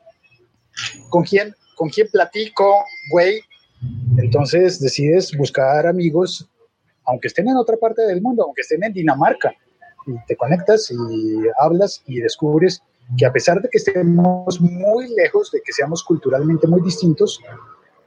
¿Con 1.08 1.24
quién, 1.24 1.54
con 1.74 1.88
quién 1.88 2.06
platico, 2.12 2.84
güey? 3.10 3.40
Entonces 4.18 4.78
decides 4.78 5.34
buscar 5.36 5.86
amigos, 5.86 6.50
aunque 7.10 7.26
estén 7.26 7.48
en 7.48 7.56
otra 7.56 7.76
parte 7.76 8.02
del 8.02 8.22
mundo, 8.22 8.44
aunque 8.44 8.62
estén 8.62 8.84
en 8.84 8.92
Dinamarca, 8.92 9.52
y 10.06 10.12
te 10.26 10.36
conectas 10.36 10.90
y 10.90 11.42
hablas 11.58 12.02
y 12.06 12.20
descubres 12.20 12.82
que 13.18 13.26
a 13.26 13.32
pesar 13.32 13.60
de 13.60 13.68
que 13.68 13.78
estemos 13.78 14.60
muy 14.60 15.08
lejos, 15.16 15.50
de 15.50 15.60
que 15.60 15.72
seamos 15.72 16.04
culturalmente 16.04 16.68
muy 16.68 16.80
distintos, 16.80 17.40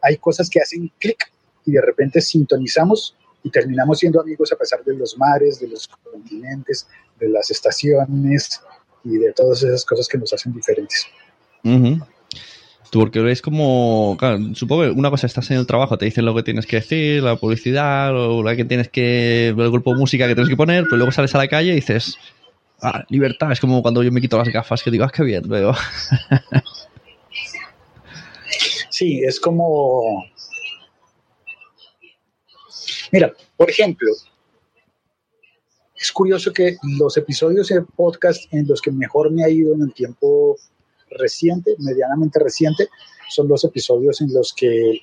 hay 0.02 0.18
cosas 0.18 0.50
que 0.50 0.62
hacen 0.62 0.90
clic 1.00 1.18
y 1.66 1.74
de 1.74 1.82
repente 1.82 2.22
sintonizamos 2.22 3.16
y 3.44 3.52
terminamos 3.52 4.00
siendo 4.00 4.22
amigos 4.22 4.54
a 4.54 4.56
pesar 4.56 4.82
de 4.86 4.96
los 4.96 5.18
mares, 5.18 5.60
de 5.60 5.68
los 5.68 5.88
continentes, 5.88 6.88
de 7.20 7.28
las 7.28 7.52
estaciones 7.52 8.62
y 9.04 9.18
de 9.18 9.34
todas 9.34 9.64
esas 9.64 9.84
cosas 9.84 10.08
que 10.08 10.18
nos 10.18 10.32
hacen 10.32 10.54
diferentes. 10.54 11.06
Ujú. 11.66 12.00
Tú, 12.94 13.00
porque 13.00 13.32
es 13.32 13.42
como, 13.42 14.16
claro, 14.20 14.38
supongo 14.54 14.84
que 14.84 14.92
una 14.92 15.10
cosa 15.10 15.26
estás 15.26 15.50
en 15.50 15.58
el 15.58 15.66
trabajo, 15.66 15.98
te 15.98 16.06
dicen 16.06 16.26
lo 16.26 16.36
que 16.36 16.44
tienes 16.44 16.68
que 16.68 16.76
decir, 16.76 17.24
la 17.24 17.38
publicidad, 17.38 18.16
o 18.16 18.44
la 18.44 18.56
que 18.56 18.66
tienes 18.66 18.88
que, 18.88 19.48
el 19.48 19.72
grupo 19.72 19.96
de 19.96 20.00
música 20.00 20.28
que 20.28 20.36
tienes 20.36 20.48
que 20.48 20.56
poner, 20.56 20.84
pero 20.84 20.98
luego 20.98 21.12
sales 21.12 21.34
a 21.34 21.40
la 21.40 21.48
calle 21.48 21.72
y 21.72 21.76
dices, 21.78 22.20
ah, 22.84 23.04
libertad, 23.10 23.52
es 23.52 23.60
como 23.60 23.82
cuando 23.82 24.04
yo 24.04 24.12
me 24.12 24.22
quito 24.22 24.38
las 24.38 24.48
gafas, 24.48 24.84
que 24.84 24.92
digo, 24.92 25.06
ah, 25.06 25.12
qué 25.12 25.24
bien, 25.24 25.42
veo. 25.50 25.74
Sí, 28.92 29.24
es 29.24 29.40
como... 29.40 30.24
Mira, 33.12 33.34
por 33.58 33.72
ejemplo, 33.72 34.12
es 35.96 36.12
curioso 36.12 36.54
que 36.54 36.78
los 37.00 37.18
episodios 37.18 37.70
de 37.70 37.82
podcast 37.82 38.54
en 38.54 38.68
los 38.68 38.84
que 38.84 38.92
mejor 38.92 39.32
me 39.32 39.44
ha 39.44 39.50
ido 39.50 39.74
en 39.74 39.82
el 39.82 39.94
tiempo 39.96 40.58
reciente, 41.17 41.75
medianamente 41.79 42.39
reciente, 42.39 42.88
son 43.29 43.48
los 43.48 43.63
episodios 43.63 44.22
en 44.22 44.34
los 44.34 44.53
que 44.53 45.00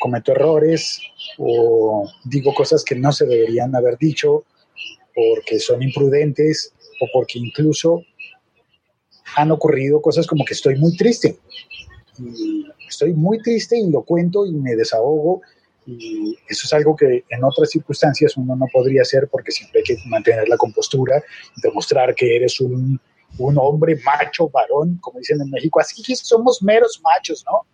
cometo 0.00 0.32
errores 0.32 1.00
o 1.38 2.08
digo 2.24 2.54
cosas 2.54 2.84
que 2.84 2.94
no 2.94 3.12
se 3.12 3.26
deberían 3.26 3.74
haber 3.76 3.98
dicho 3.98 4.44
porque 5.14 5.60
son 5.60 5.82
imprudentes 5.82 6.72
o 7.00 7.06
porque 7.12 7.38
incluso 7.38 8.02
han 9.36 9.50
ocurrido 9.50 10.00
cosas 10.00 10.26
como 10.26 10.44
que 10.44 10.54
estoy 10.54 10.76
muy 10.76 10.96
triste. 10.96 11.38
Y 12.18 12.66
estoy 12.88 13.12
muy 13.12 13.38
triste 13.42 13.78
y 13.78 13.90
lo 13.90 14.02
cuento 14.02 14.46
y 14.46 14.52
me 14.52 14.74
desahogo 14.74 15.42
y 15.86 16.36
eso 16.48 16.66
es 16.66 16.72
algo 16.72 16.94
que 16.94 17.24
en 17.28 17.44
otras 17.44 17.70
circunstancias 17.70 18.36
uno 18.36 18.54
no 18.54 18.66
podría 18.72 19.02
hacer 19.02 19.28
porque 19.30 19.50
siempre 19.50 19.80
hay 19.80 19.84
que 19.84 20.08
mantener 20.08 20.48
la 20.48 20.56
compostura, 20.56 21.22
demostrar 21.62 22.14
que 22.14 22.36
eres 22.36 22.60
un, 22.60 23.00
un 23.38 23.56
hombre 23.58 23.98
macho, 24.04 24.48
varón, 24.50 24.98
como 25.00 25.18
dicen 25.18 25.40
en 25.40 25.50
México, 25.50 25.80
así 25.80 26.02
que 26.02 26.14
somos 26.16 26.62
meros 26.62 27.00
machos, 27.02 27.44
¿no? 27.46 27.66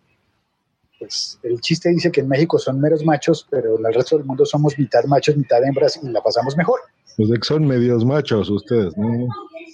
Pues 0.99 1.39
el 1.43 1.61
chiste 1.61 1.89
dice 1.89 2.11
que 2.11 2.21
en 2.21 2.27
México 2.27 2.57
son 2.57 2.81
meros 2.81 3.03
machos, 3.05 3.45
pero 3.51 3.77
en 3.77 3.85
el 3.85 3.93
resto 3.93 4.17
del 4.17 4.25
mundo 4.25 4.45
somos 4.45 4.77
mitad 4.79 5.03
machos, 5.05 5.37
mitad 5.37 5.63
hembras 5.63 5.99
y 6.01 6.07
la 6.09 6.21
pasamos 6.23 6.57
mejor. 6.57 6.79
Pues 7.15 7.29
de 7.29 7.37
que 7.39 7.45
son 7.45 7.67
medios 7.67 8.03
machos 8.03 8.49
ustedes, 8.49 8.97
¿no? 8.97 9.27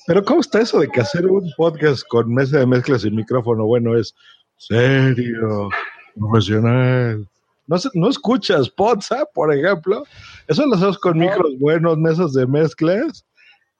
Pero 0.06 0.24
¿cómo 0.26 0.42
está 0.42 0.60
eso 0.62 0.80
de 0.80 0.90
que 0.90 1.00
hacer 1.00 1.26
un 1.28 1.50
podcast 1.56 2.04
con 2.10 2.34
mesa 2.34 2.60
de 2.60 2.66
mezclas 2.66 3.06
y 3.06 3.12
micrófono 3.12 3.66
bueno 3.66 3.98
es 3.98 4.14
serio, 4.58 5.70
profesional? 6.16 7.28
No, 7.68 7.78
se- 7.78 7.90
no 7.94 8.10
escuchas 8.10 8.70
WhatsApp, 8.78 9.30
por 9.34 9.54
ejemplo. 9.54 10.04
Eso 10.48 10.66
lo 10.66 10.76
hacemos 10.76 10.98
con 11.00 11.18
micros 11.18 11.58
buenos, 11.60 11.98
mesas 11.98 12.34
de 12.34 12.46
mezclas 12.46 13.26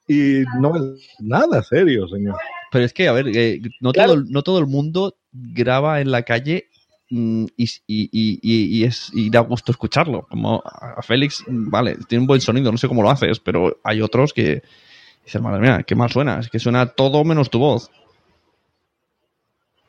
y 0.08 0.44
no 0.60 0.76
es 0.76 1.08
nada 1.20 1.62
serio, 1.62 2.06
señor. 2.08 2.36
Pero 2.70 2.84
es 2.84 2.92
que, 2.92 3.08
a 3.08 3.12
ver, 3.12 3.28
eh, 3.28 3.60
no, 3.80 3.92
Claro. 3.92 4.12
todo, 4.12 4.20
el- 4.22 4.30
no 4.32 4.42
todo 4.42 4.58
el 4.58 4.66
mundo 4.66 5.16
graba 5.32 6.00
en 6.00 6.10
la 6.10 6.22
calle 6.22 6.68
mm, 7.10 7.44
y, 7.56 7.64
y- 7.86 8.08
y- 8.12 8.40
y- 8.42 8.78
y 8.78 8.84
es, 8.84 9.10
y 9.14 9.30
da 9.30 9.40
gusto 9.40 9.70
escucharlo. 9.70 10.26
Como 10.28 10.62
a 10.64 11.00
Félix, 11.02 11.44
mm, 11.46 11.70
vale, 11.70 11.96
tiene 12.08 12.22
un 12.22 12.26
buen 12.26 12.40
sonido, 12.40 12.72
no 12.72 12.78
sé 12.78 12.88
cómo 12.88 13.02
lo 13.02 13.10
haces, 13.10 13.38
pero 13.40 13.78
hay 13.84 14.00
otros 14.00 14.32
que 14.32 14.62
dicen, 15.24 15.42
madre 15.42 15.60
mía, 15.60 15.82
qué 15.86 15.94
mal 15.94 16.10
suena, 16.10 16.40
es 16.40 16.48
que 16.48 16.58
suena 16.58 16.86
todo 16.86 17.22
menos 17.24 17.50
tu 17.50 17.58
voz. 17.58 17.90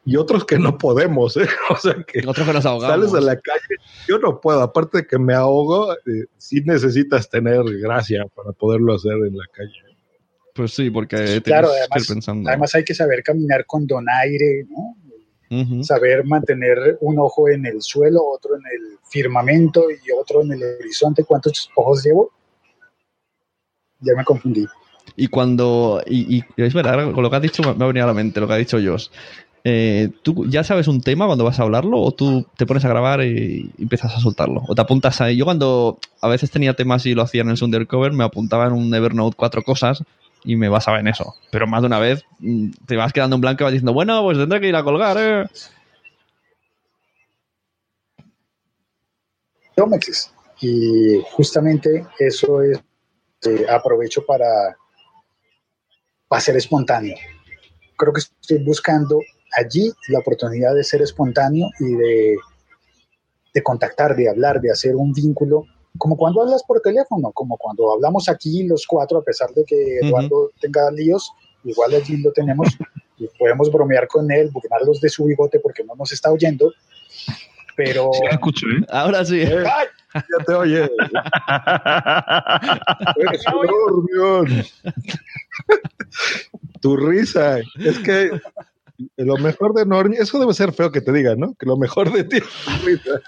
y 0.07 0.17
otros 0.17 0.45
que 0.45 0.59
no 0.59 0.77
podemos, 0.77 1.35
¿eh? 1.37 1.47
O 1.71 1.75
sea 1.77 1.95
que 2.03 2.19
otros 2.27 2.45
que 2.45 2.53
nos 2.53 2.65
ahogamos. 2.65 3.09
sales 3.09 3.13
a 3.15 3.25
la 3.25 3.39
calle, 3.39 3.75
yo 4.07 4.19
no 4.19 4.39
puedo, 4.39 4.61
aparte 4.61 4.99
de 4.99 5.07
que 5.07 5.17
me 5.17 5.33
ahogo, 5.33 5.93
eh, 5.93 6.25
sí 6.37 6.61
necesitas 6.63 7.27
tener 7.27 7.63
gracia 7.81 8.27
para 8.35 8.51
poderlo 8.51 8.93
hacer 8.93 9.13
en 9.13 9.35
la 9.35 9.45
calle. 9.51 9.73
Pues 10.55 10.73
sí, 10.73 10.89
porque 10.89 11.41
Claro, 11.43 11.67
además, 11.67 12.07
pensando. 12.07 12.49
además 12.49 12.73
hay 12.75 12.85
que 12.85 12.95
saber 12.95 13.21
caminar 13.23 13.65
con 13.65 13.85
donaire, 13.85 14.65
¿no? 14.69 14.95
Saber 15.83 16.25
mantener 16.25 16.97
un 17.01 17.19
ojo 17.19 17.49
en 17.49 17.65
el 17.65 17.81
suelo, 17.81 18.23
otro 18.25 18.55
en 18.55 18.61
el 18.61 18.97
firmamento 19.09 19.85
y 19.91 20.11
otro 20.11 20.41
en 20.41 20.53
el 20.53 20.63
horizonte. 20.79 21.23
¿Cuántos 21.23 21.69
ojos 21.75 22.03
llevo? 22.03 22.31
Ya 23.99 24.13
me 24.17 24.23
confundí. 24.23 24.65
Y 25.15 25.27
cuando. 25.27 26.01
Y, 26.07 26.37
y 26.37 26.43
es 26.57 26.73
verdad, 26.73 27.11
con 27.11 27.21
lo 27.21 27.29
que 27.29 27.35
has 27.35 27.41
dicho 27.41 27.61
me 27.61 27.83
ha 27.83 27.87
venido 27.87 28.05
a 28.05 28.07
la 28.07 28.13
mente 28.13 28.39
lo 28.39 28.47
que 28.47 28.53
ha 28.53 28.57
dicho 28.57 28.77
Josh. 28.83 29.07
Eh, 29.63 30.09
¿Tú 30.21 30.45
ya 30.47 30.63
sabes 30.63 30.87
un 30.87 31.01
tema 31.01 31.25
cuando 31.25 31.43
vas 31.43 31.59
a 31.59 31.63
hablarlo 31.63 31.99
o 31.99 32.11
tú 32.11 32.45
te 32.55 32.65
pones 32.65 32.85
a 32.85 32.89
grabar 32.89 33.23
y 33.23 33.71
empiezas 33.77 34.15
a 34.15 34.19
soltarlo? 34.19 34.63
¿O 34.67 34.75
te 34.75 34.81
apuntas 34.81 35.19
ahí? 35.21 35.37
Yo 35.37 35.45
cuando 35.45 35.99
a 36.21 36.27
veces 36.27 36.51
tenía 36.51 36.75
temas 36.75 37.05
y 37.05 37.13
lo 37.13 37.23
hacía 37.23 37.41
en 37.41 37.49
el 37.49 37.61
Undercover, 37.61 38.13
me 38.13 38.23
apuntaba 38.23 38.67
en 38.67 38.73
un 38.73 38.93
Evernote 38.93 39.35
cuatro 39.35 39.63
cosas 39.63 40.03
y 40.45 40.55
me 40.55 40.69
basaba 40.69 40.99
en 40.99 41.07
eso. 41.07 41.35
Pero 41.51 41.67
más 41.67 41.81
de 41.81 41.87
una 41.87 41.99
vez 41.99 42.23
mm, 42.39 42.71
te 42.85 42.95
vas 42.95 43.11
quedando 43.11 43.35
en 43.35 43.41
blanco 43.41 43.63
y 43.63 43.65
vas 43.65 43.73
diciendo, 43.73 43.93
bueno, 43.93 44.21
pues 44.23 44.37
tendré 44.37 44.61
que 44.61 44.67
ir 44.67 44.75
a 44.75 44.83
colgar, 44.83 45.17
¿eh? 45.17 45.45
Y 50.61 51.21
justamente 51.31 52.05
eso 52.17 52.61
es, 52.61 52.81
eh, 53.45 53.65
aprovecho 53.69 54.25
para, 54.25 54.77
para 56.27 56.41
ser 56.41 56.55
espontáneo. 56.55 57.17
Creo 57.97 58.13
que 58.13 58.19
estoy 58.19 58.63
buscando 58.63 59.19
allí 59.57 59.91
la 60.09 60.19
oportunidad 60.19 60.73
de 60.73 60.83
ser 60.83 61.01
espontáneo 61.01 61.67
y 61.79 61.93
de, 61.93 62.35
de 63.53 63.63
contactar, 63.63 64.15
de 64.15 64.29
hablar, 64.29 64.61
de 64.61 64.71
hacer 64.71 64.95
un 64.95 65.11
vínculo, 65.13 65.65
como 65.97 66.17
cuando 66.17 66.41
hablas 66.41 66.63
por 66.63 66.81
teléfono, 66.81 67.31
como 67.31 67.57
cuando 67.57 67.93
hablamos 67.93 68.29
aquí 68.29 68.63
los 68.63 68.85
cuatro, 68.87 69.19
a 69.19 69.23
pesar 69.23 69.51
de 69.51 69.63
que. 69.65 69.99
Eduardo 70.01 70.51
tenga 70.59 70.91
líos, 70.91 71.31
igual 71.63 71.93
allí 71.93 72.17
lo 72.17 72.31
tenemos 72.31 72.67
y 73.17 73.27
podemos 73.39 73.71
bromear 73.71 74.07
con 74.07 74.31
él, 74.31 74.49
burlarlos 74.51 75.01
de 75.01 75.09
su 75.09 75.25
bigote 75.25 75.59
porque 75.59 75.83
no 75.83 75.95
nos 75.95 76.11
está 76.11 76.31
oyendo, 76.31 76.71
pero... 77.75 78.09
Sí, 78.13 78.21
escucho, 78.29 78.67
¿eh? 78.67 78.85
Ahora 78.89 79.25
sí. 79.25 79.41
¡Ay! 79.41 79.87
Ya 80.15 80.45
te 80.45 80.53
oye. 80.53 80.83
Eres 83.17 83.43
un 83.53 84.63
tu 86.81 86.95
risa. 86.95 87.59
Es 87.79 87.99
que 87.99 88.31
lo 89.17 89.37
mejor 89.37 89.73
de 89.73 89.85
Normión, 89.85 90.21
eso 90.21 90.39
debe 90.39 90.53
ser 90.53 90.71
feo 90.71 90.89
que 90.91 91.01
te 91.01 91.11
digan, 91.11 91.39
¿no? 91.39 91.53
Que 91.55 91.65
lo 91.65 91.75
mejor 91.75 92.13
de 92.13 92.23
ti 92.23 92.37
es 92.37 92.43
tu 92.43 92.71
risa. 92.85 93.19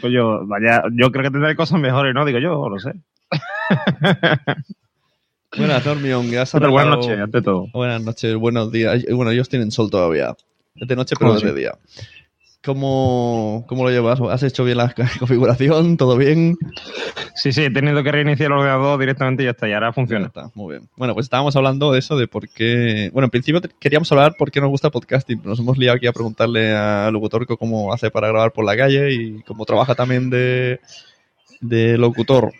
Pues 0.00 0.12
yo, 0.12 0.46
vaya, 0.46 0.82
yo 0.92 1.10
creo 1.10 1.24
que 1.24 1.30
tendré 1.30 1.56
cosas 1.56 1.80
mejores, 1.80 2.14
¿no? 2.14 2.24
Digo 2.24 2.38
yo, 2.38 2.68
lo 2.68 2.78
sé. 2.78 2.92
Buenas, 5.56 5.86
Normion. 5.86 6.30
ya 6.30 6.42
has 6.42 6.52
Pero 6.52 6.70
buenas 6.70 6.96
noches, 6.96 7.18
ante 7.18 7.40
todo. 7.40 7.68
Buenas 7.72 8.02
noches, 8.02 8.34
buenos 8.36 8.70
días. 8.70 9.04
Bueno, 9.10 9.30
ellos 9.30 9.48
tienen 9.48 9.70
sol 9.70 9.90
todavía. 9.90 10.36
Es 10.74 10.86
de 10.88 10.96
noche, 10.96 11.14
pero 11.18 11.30
¿Cómo 11.30 11.38
es 11.38 11.44
de 11.44 11.54
día. 11.54 11.72
¿Cómo, 12.66 13.64
¿Cómo 13.68 13.84
lo 13.84 13.90
llevas? 13.90 14.20
¿Has 14.20 14.42
hecho 14.42 14.64
bien 14.64 14.78
la 14.78 14.92
configuración? 15.20 15.96
¿Todo 15.96 16.16
bien? 16.16 16.58
Sí, 17.36 17.52
sí, 17.52 17.62
he 17.62 17.70
tenido 17.70 18.02
que 18.02 18.10
reiniciar 18.10 18.48
el 18.50 18.58
ordenador 18.58 18.98
directamente 18.98 19.44
y 19.44 19.46
ya 19.46 19.52
está, 19.52 19.68
y 19.68 19.72
ahora 19.72 19.88
Ya 19.88 19.92
funciona. 19.92 20.26
está, 20.26 20.50
muy 20.54 20.74
bien. 20.74 20.88
Bueno, 20.96 21.14
pues 21.14 21.26
estábamos 21.26 21.54
hablando 21.54 21.92
de 21.92 22.00
eso, 22.00 22.16
de 22.16 22.26
por 22.26 22.48
qué... 22.48 23.08
Bueno, 23.12 23.26
en 23.26 23.30
principio 23.30 23.60
queríamos 23.78 24.10
hablar 24.10 24.34
por 24.36 24.50
qué 24.50 24.60
nos 24.60 24.70
gusta 24.70 24.88
el 24.88 24.92
podcasting, 24.92 25.38
pero 25.38 25.50
nos 25.50 25.60
hemos 25.60 25.78
liado 25.78 25.96
aquí 25.96 26.08
a 26.08 26.12
preguntarle 26.12 26.74
a 26.74 27.08
Locutorco 27.12 27.56
cómo 27.56 27.92
hace 27.92 28.10
para 28.10 28.26
grabar 28.28 28.52
por 28.52 28.64
la 28.64 28.76
calle 28.76 29.12
y 29.12 29.42
cómo 29.42 29.64
trabaja 29.64 29.94
también 29.94 30.28
de, 30.28 30.80
de 31.60 31.96
locutor. 31.96 32.50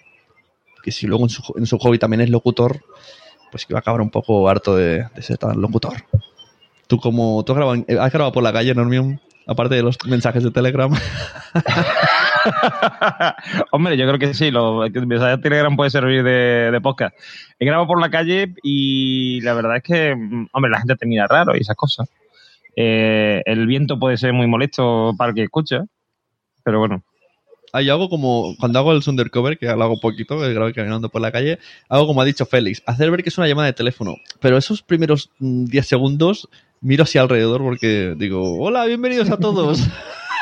Que 0.84 0.92
si 0.92 1.08
luego 1.08 1.25
en 1.25 1.30
su, 1.30 1.42
en 1.56 1.66
su 1.66 1.78
hobby 1.78 1.99
también 1.99 2.21
es 2.21 2.30
locutor, 2.30 2.80
pues 3.50 3.66
que 3.66 3.75
va 3.75 3.78
a 3.78 3.80
acabar 3.80 4.00
un 4.02 4.10
poco 4.10 4.49
harto 4.49 4.76
de, 4.76 5.04
de 5.16 5.23
ser 5.23 5.36
tan 5.38 5.60
locutor. 5.60 5.95
¿Tú 6.86 6.99
como 7.00 7.45
tú 7.45 7.52
has 7.52 7.56
grabado, 7.56 7.84
has 8.00 8.12
grabado 8.12 8.30
por 8.32 8.45
la 8.45 8.52
calle, 8.52 8.73
Normium? 8.73 9.19
Aparte 9.47 9.76
de 9.76 9.82
los 9.82 9.97
mensajes 10.06 10.43
de 10.43 10.50
Telegram. 10.50 10.91
Hombre, 13.71 13.97
yo 13.97 14.06
creo 14.06 14.19
que 14.19 14.35
sí, 14.35 14.50
lo, 14.50 14.85
que 14.93 14.99
el 14.99 15.06
mensaje 15.06 15.37
de 15.37 15.43
Telegram 15.43 15.76
puede 15.76 15.91
servir 15.91 16.25
de, 16.25 16.71
de 16.73 16.80
podcast. 16.80 17.17
He 17.59 17.65
grabado 17.65 17.87
por 17.87 18.00
la 18.00 18.11
calle 18.11 18.54
y 18.63 19.41
la 19.43 19.54
verdad 19.54 19.76
es 19.76 19.82
que, 19.82 20.17
mm, 20.17 20.49
hombre, 20.52 20.71
la 20.71 20.78
gente 20.78 20.97
te 20.97 21.06
mira 21.06 21.26
raro 21.28 21.56
y 21.56 21.61
esas 21.61 21.76
cosas. 21.76 22.09
Eh, 22.76 23.43
el 23.47 23.67
viento 23.67 23.99
puede 23.99 24.19
ser 24.19 24.35
muy 24.35 24.47
molesto 24.47 25.15
para 25.17 25.30
el 25.30 25.35
que 25.35 25.45
escucha, 25.45 25.85
pero 26.63 26.78
bueno. 26.78 27.02
Ah, 27.73 27.82
yo 27.82 27.95
hago 27.95 28.09
como, 28.09 28.54
cuando 28.59 28.78
hago 28.78 28.93
el 28.93 29.02
undercover, 29.06 29.59
que 29.59 29.67
lo 29.67 29.82
hago 29.82 30.00
poquito, 30.00 30.39
que 30.39 30.52
grabo 30.52 30.73
caminando 30.73 31.09
por 31.09 31.21
la 31.21 31.32
calle, 31.32 31.59
hago 31.89 32.06
como 32.06 32.21
ha 32.21 32.25
dicho 32.25 32.47
Félix, 32.47 32.82
hacer 32.87 33.11
ver 33.11 33.23
que 33.23 33.28
es 33.28 33.39
una 33.39 33.49
llamada 33.49 33.67
de 33.67 33.73
teléfono. 33.73 34.17
Pero 34.41 34.56
esos 34.56 34.82
primeros 34.82 35.30
mm, 35.39 35.65
10 35.67 35.87
segundos 35.87 36.49
miro 36.80 37.04
hacia 37.04 37.23
alrededor 37.23 37.62
porque 37.62 38.15
digo, 38.17 38.58
hola, 38.58 38.84
bienvenidos 38.86 39.30
a 39.30 39.39
todos. 39.39 39.86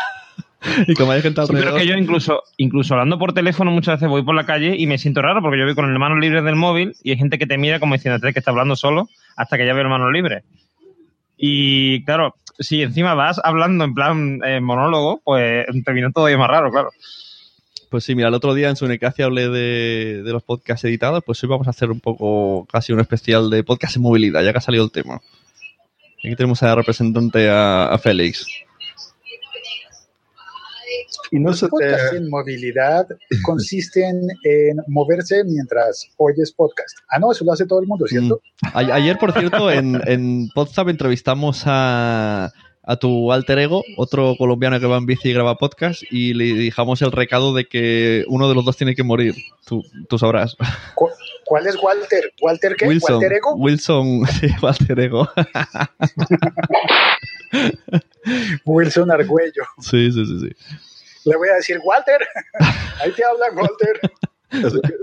y 0.87 0.95
como 0.95 1.13
hay 1.13 1.23
gente 1.23 1.41
alrededor... 1.41 1.79
que 1.79 1.87
yo 1.87 1.95
incluso, 1.95 2.43
incluso 2.57 2.95
hablando 2.95 3.19
por 3.19 3.33
teléfono 3.33 3.71
muchas 3.71 3.97
veces 3.97 4.09
voy 4.09 4.23
por 4.23 4.35
la 4.35 4.47
calle 4.47 4.77
y 4.77 4.87
me 4.87 4.99
siento 4.99 5.23
raro 5.23 5.43
porque 5.43 5.59
yo 5.59 5.65
voy 5.65 5.75
con 5.75 5.91
el 5.91 5.99
mano 5.99 6.19
libre 6.19 6.43
del 6.43 6.57
móvil 6.57 6.95
y 7.03 7.11
hay 7.11 7.17
gente 7.17 7.39
que 7.39 7.47
te 7.47 7.59
mira 7.59 7.81
como 7.81 7.95
diciéndote 7.95 8.33
que 8.33 8.39
está 8.39 8.51
hablando 8.51 8.77
solo 8.77 9.09
hasta 9.37 9.57
que 9.57 9.67
ya 9.67 9.75
ve 9.75 9.83
el 9.83 9.89
mano 9.89 10.11
libre. 10.11 10.45
Y 11.37 12.05
claro, 12.05 12.37
si 12.59 12.83
encima 12.83 13.15
vas 13.15 13.41
hablando 13.43 13.85
en 13.85 13.95
plan 13.95 14.41
eh, 14.45 14.61
monólogo, 14.61 15.21
pues 15.25 15.67
te 15.85 15.93
viene 15.93 16.13
todavía 16.13 16.39
más 16.39 16.49
raro, 16.49 16.71
claro. 16.71 16.91
Pues 17.91 18.05
sí, 18.05 18.15
mira, 18.15 18.29
el 18.29 18.35
otro 18.35 18.55
día 18.55 18.71
en 18.71 18.77
Sunecracia 18.77 19.25
hablé 19.25 19.49
de, 19.49 20.23
de 20.23 20.33
los 20.33 20.43
podcasts 20.43 20.85
editados, 20.85 21.23
pues 21.25 21.43
hoy 21.43 21.49
vamos 21.49 21.67
a 21.69 21.71
hacer 21.71 21.91
un 21.91 22.01
poco, 22.01 22.67
casi 22.67 22.93
un 22.93 23.01
especial 23.01 23.51
de 23.51 23.63
podcast 23.63 23.97
en 23.97 24.03
movilidad, 24.03 24.43
ya 24.43 24.53
que 24.53 24.59
ha 24.59 24.63
salido 24.63 24.85
el 24.85 24.91
tema. 24.91 25.21
Aquí 26.25 26.35
tenemos 26.37 26.63
a 26.63 26.67
la 26.69 26.75
representante 26.77 27.51
a, 27.51 27.87
a 27.87 27.99
Félix. 27.99 28.47
Y 31.31 31.39
no 31.41 31.53
se 31.53 31.65
Los 31.65 31.71
podcasts 31.73 32.11
te... 32.13 32.17
en 32.19 32.31
movilidad 32.31 33.07
consisten 33.43 34.23
en 34.45 34.77
moverse 34.87 35.43
mientras 35.45 36.09
oyes 36.17 36.53
podcast. 36.53 36.97
Ah, 37.11 37.19
no, 37.19 37.33
eso 37.33 37.45
lo 37.45 37.53
hace 37.53 37.67
todo 37.67 37.81
el 37.81 37.87
mundo, 37.87 38.07
¿cierto? 38.07 38.41
A- 38.73 38.79
ayer, 38.79 39.19
por 39.19 39.33
cierto, 39.33 39.71
en, 39.71 40.01
en 40.07 40.49
Podzap 40.55 40.89
entrevistamos 40.89 41.65
a, 41.67 42.53
a 42.85 42.97
tu 42.97 43.33
alter 43.33 43.59
ego, 43.59 43.83
otro 43.97 44.37
colombiano 44.39 44.79
que 44.79 44.87
va 44.87 44.97
en 44.99 45.07
bici 45.07 45.31
y 45.31 45.33
graba 45.33 45.57
podcast, 45.57 46.03
y 46.11 46.35
le 46.35 46.55
dejamos 46.55 47.03
el 47.03 47.11
recado 47.11 47.53
de 47.53 47.65
que 47.67 48.25
uno 48.29 48.49
de 48.49 48.55
los 48.55 48.65
dos 48.65 48.77
tiene 48.77 48.95
que 48.95 49.03
morir. 49.03 49.35
Tú, 49.67 49.83
tú 50.09 50.19
sabrás. 50.19 50.57
¿Cu- 51.45 51.47
¿Cuál 51.47 51.67
es 51.67 51.77
Walter? 51.83 52.33
¿Walter 52.43 52.77
qué? 52.77 52.87
Wilson. 52.89 53.15
¿Walter 53.15 53.33
Ego? 53.33 53.55
Wilson, 53.57 54.27
sí, 54.41 54.49
alter 54.63 55.01
ego. 55.01 55.29
Wilson 58.65 59.11
Argüello. 59.11 59.63
Sí, 59.81 60.11
sí, 60.13 60.25
sí, 60.27 60.41
sí. 60.41 60.51
Le 61.29 61.37
voy 61.37 61.49
a 61.49 61.55
decir, 61.55 61.79
Walter, 61.85 62.19
ahí 63.03 63.13
te 63.13 63.25
habla 63.25 63.47
Walter. 63.55 64.01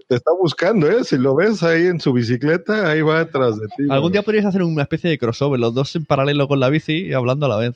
Te 0.08 0.16
está 0.16 0.32
buscando, 0.32 0.90
¿eh? 0.90 1.04
Si 1.04 1.18
lo 1.18 1.36
ves 1.36 1.62
ahí 1.64 1.88
en 1.88 2.00
su 2.00 2.14
bicicleta, 2.14 2.90
ahí 2.90 3.02
va 3.02 3.20
detrás 3.20 3.60
de 3.60 3.68
ti. 3.76 3.84
Algún 3.90 4.12
día 4.12 4.22
podrías 4.22 4.46
hacer 4.46 4.64
una 4.64 4.84
especie 4.84 5.10
de 5.10 5.18
crossover, 5.18 5.60
los 5.60 5.74
dos 5.74 5.96
en 5.96 6.06
paralelo 6.06 6.48
con 6.48 6.60
la 6.60 6.70
bici 6.70 7.08
y 7.08 7.14
hablando 7.14 7.48
a 7.48 7.50
la 7.50 7.58
vez. 7.58 7.76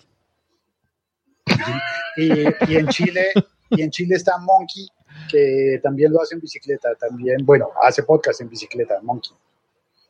Y, 2.17 2.31
y 2.71 2.77
en 2.77 2.87
Chile, 2.87 3.25
y 3.71 3.81
en 3.81 3.91
Chile 3.91 4.15
está 4.15 4.37
Monkey, 4.37 4.87
que 5.29 5.79
también 5.83 6.11
lo 6.11 6.21
hace 6.21 6.35
en 6.35 6.41
bicicleta, 6.41 6.89
también, 6.99 7.37
bueno, 7.45 7.69
hace 7.83 8.03
podcast 8.03 8.41
en 8.41 8.49
bicicleta, 8.49 8.99
Monkey. 9.01 9.31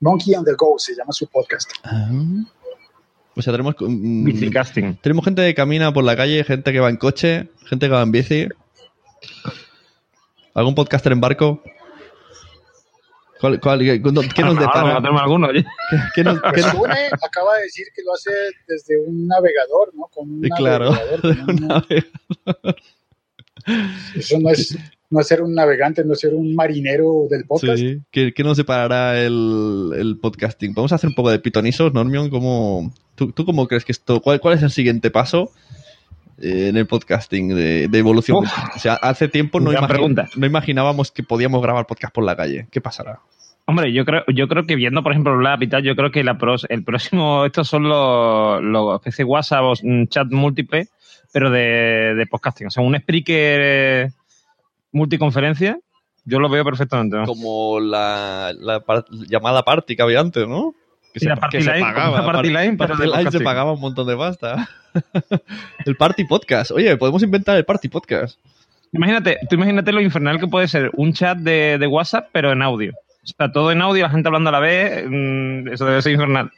Monkey 0.01 0.35
on 0.35 0.43
the 0.45 0.53
Go 0.53 0.77
se 0.77 0.93
llama 0.95 1.11
su 1.13 1.27
podcast. 1.27 1.71
O 3.37 3.41
sea, 3.41 3.51
tenemos, 3.53 3.75
mm, 3.79 4.23
Bicicasting. 4.25 4.97
tenemos 5.01 5.25
gente 5.25 5.41
que 5.45 5.53
camina 5.55 5.91
por 5.93 6.03
la 6.03 6.15
calle, 6.15 6.43
gente 6.43 6.71
que 6.71 6.79
va 6.79 6.89
en 6.89 6.97
coche, 6.97 7.49
gente 7.65 7.87
que 7.87 7.93
va 7.93 8.01
en 8.01 8.11
bici. 8.11 8.47
¿Algún 10.53 10.75
podcaster 10.75 11.11
en 11.11 11.19
barco? 11.21 11.61
¿Cuál- 13.41 13.59
cuál- 13.59 13.79
qué, 13.79 14.01
¿Qué 14.01 14.41
nos 14.43 14.55
depara? 14.59 14.95
tenemos 15.01 15.21
alguno. 15.21 15.49
¿Qué, 15.51 15.63
qué 16.15 16.23
nos- 16.23 16.41
qué 16.41 16.49
Pues 16.51 16.65
nos- 16.65 16.75
Sune 16.75 17.07
acaba 17.21 17.55
de 17.57 17.63
decir 17.63 17.87
que 17.93 18.01
lo 18.03 18.13
hace 18.13 18.31
desde 18.67 18.97
un 19.05 19.27
navegador, 19.27 19.93
¿no? 19.93 20.03
Con 20.13 20.29
un 20.31 20.41
Sí, 20.41 20.49
claro. 20.51 20.91
navegador, 20.91 21.21
con 21.45 21.63
un- 21.63 22.75
Eso 24.15 24.39
no 24.39 24.49
es, 24.49 24.77
no 25.09 25.19
es 25.19 25.27
ser 25.27 25.41
un 25.41 25.53
navegante, 25.55 26.03
no 26.05 26.13
es 26.13 26.19
ser 26.19 26.33
un 26.33 26.55
marinero 26.55 27.27
del 27.29 27.45
podcast. 27.45 27.77
Sí. 27.79 27.99
¿Qué, 28.11 28.33
qué 28.33 28.43
nos 28.43 28.57
separará 28.57 29.21
el, 29.21 29.91
el 29.97 30.17
podcasting? 30.19 30.73
Vamos 30.73 30.91
a 30.91 30.95
hacer 30.95 31.09
un 31.09 31.15
poco 31.15 31.31
de 31.31 31.39
pitonisos, 31.39 31.93
Normion. 31.93 32.29
¿Cómo, 32.29 32.93
tú, 33.15 33.31
¿Tú 33.31 33.45
cómo 33.45 33.67
crees 33.67 33.85
que 33.85 33.91
esto? 33.91 34.21
¿Cuál, 34.21 34.39
cuál 34.39 34.55
es 34.55 34.63
el 34.63 34.71
siguiente 34.71 35.09
paso 35.11 35.51
eh, 36.41 36.67
en 36.69 36.77
el 36.77 36.85
podcasting 36.87 37.49
de, 37.49 37.87
de 37.87 37.97
evolución? 37.99 38.37
Uf. 38.43 38.51
o 38.75 38.79
sea, 38.79 38.93
hace 38.95 39.27
tiempo 39.27 39.59
no, 39.59 39.71
Gran 39.71 39.83
imagi- 39.83 39.87
pregunta. 39.87 40.29
no 40.35 40.45
imaginábamos 40.45 41.11
que 41.11 41.23
podíamos 41.23 41.61
grabar 41.61 41.87
podcast 41.87 42.13
por 42.13 42.23
la 42.23 42.35
calle. 42.35 42.67
¿Qué 42.71 42.81
pasará? 42.81 43.19
Hombre, 43.67 43.91
yo 43.93 44.05
creo, 44.05 44.23
yo 44.27 44.47
creo 44.47 44.65
que 44.67 44.75
viendo, 44.75 45.01
por 45.01 45.11
ejemplo, 45.11 45.35
Blab 45.37 45.63
y 45.63 45.67
tal, 45.67 45.81
yo 45.81 45.95
creo 45.95 46.11
que 46.11 46.23
la 46.23 46.37
pros- 46.37 46.67
el 46.69 46.83
próximo, 46.83 47.45
estos 47.45 47.67
son 47.67 47.89
los, 47.89 48.61
los 48.61 49.01
PC 49.01 49.23
WhatsApp 49.23 49.63
o 49.63 49.73
mm, 49.81 50.05
chat 50.05 50.27
múltiple, 50.29 50.87
pero 51.35 51.51
de, 51.51 52.15
de 52.15 52.27
podcasting. 52.27 52.67
O 52.67 52.71
sea, 52.71 52.81
un 52.81 52.95
speaker 52.95 53.59
eh, 53.61 54.09
multiconferencia, 54.93 55.77
yo 56.23 56.39
lo 56.39 56.47
veo 56.47 56.63
perfectamente. 56.63 57.17
¿no? 57.17 57.25
Como 57.25 57.81
la, 57.81 58.53
la 58.57 58.79
par- 58.79 59.03
llamada 59.27 59.63
party 59.63 59.97
que 59.97 60.01
había 60.01 60.21
antes, 60.21 60.47
¿no? 60.47 60.73
Que 61.13 61.19
Sí, 61.19 61.25
la 61.25 61.35
party 61.35 61.57
line, 61.59 61.93
como 61.93 62.13
una 62.13 62.25
party 62.25 62.47
line, 62.47 62.77
party 62.77 63.03
line 63.05 63.31
se 63.31 63.41
pagaba 63.41 63.73
un 63.73 63.81
montón 63.81 64.07
de 64.07 64.15
pasta. 64.15 64.69
el 65.85 65.97
party 65.97 66.23
podcast. 66.23 66.71
Oye, 66.71 66.95
podemos 66.95 67.21
inventar 67.21 67.57
el 67.57 67.65
party 67.65 67.89
podcast. 67.89 68.39
Imagínate, 68.93 69.37
tú 69.49 69.55
imagínate 69.55 69.91
lo 69.91 69.99
infernal 69.99 70.39
que 70.39 70.47
puede 70.47 70.69
ser 70.69 70.89
un 70.93 71.11
chat 71.11 71.37
de, 71.37 71.77
de 71.77 71.85
WhatsApp, 71.87 72.29
pero 72.31 72.53
en 72.53 72.61
audio. 72.61 72.93
O 72.93 73.27
sea, 73.27 73.51
todo 73.51 73.73
en 73.73 73.81
audio, 73.81 74.03
la 74.03 74.09
gente 74.09 74.29
hablando 74.29 74.51
a 74.51 74.53
la 74.53 74.59
vez, 74.61 75.03
mm, 75.05 75.67
eso 75.67 75.85
debe 75.85 76.01
ser 76.01 76.13
infernal. 76.13 76.49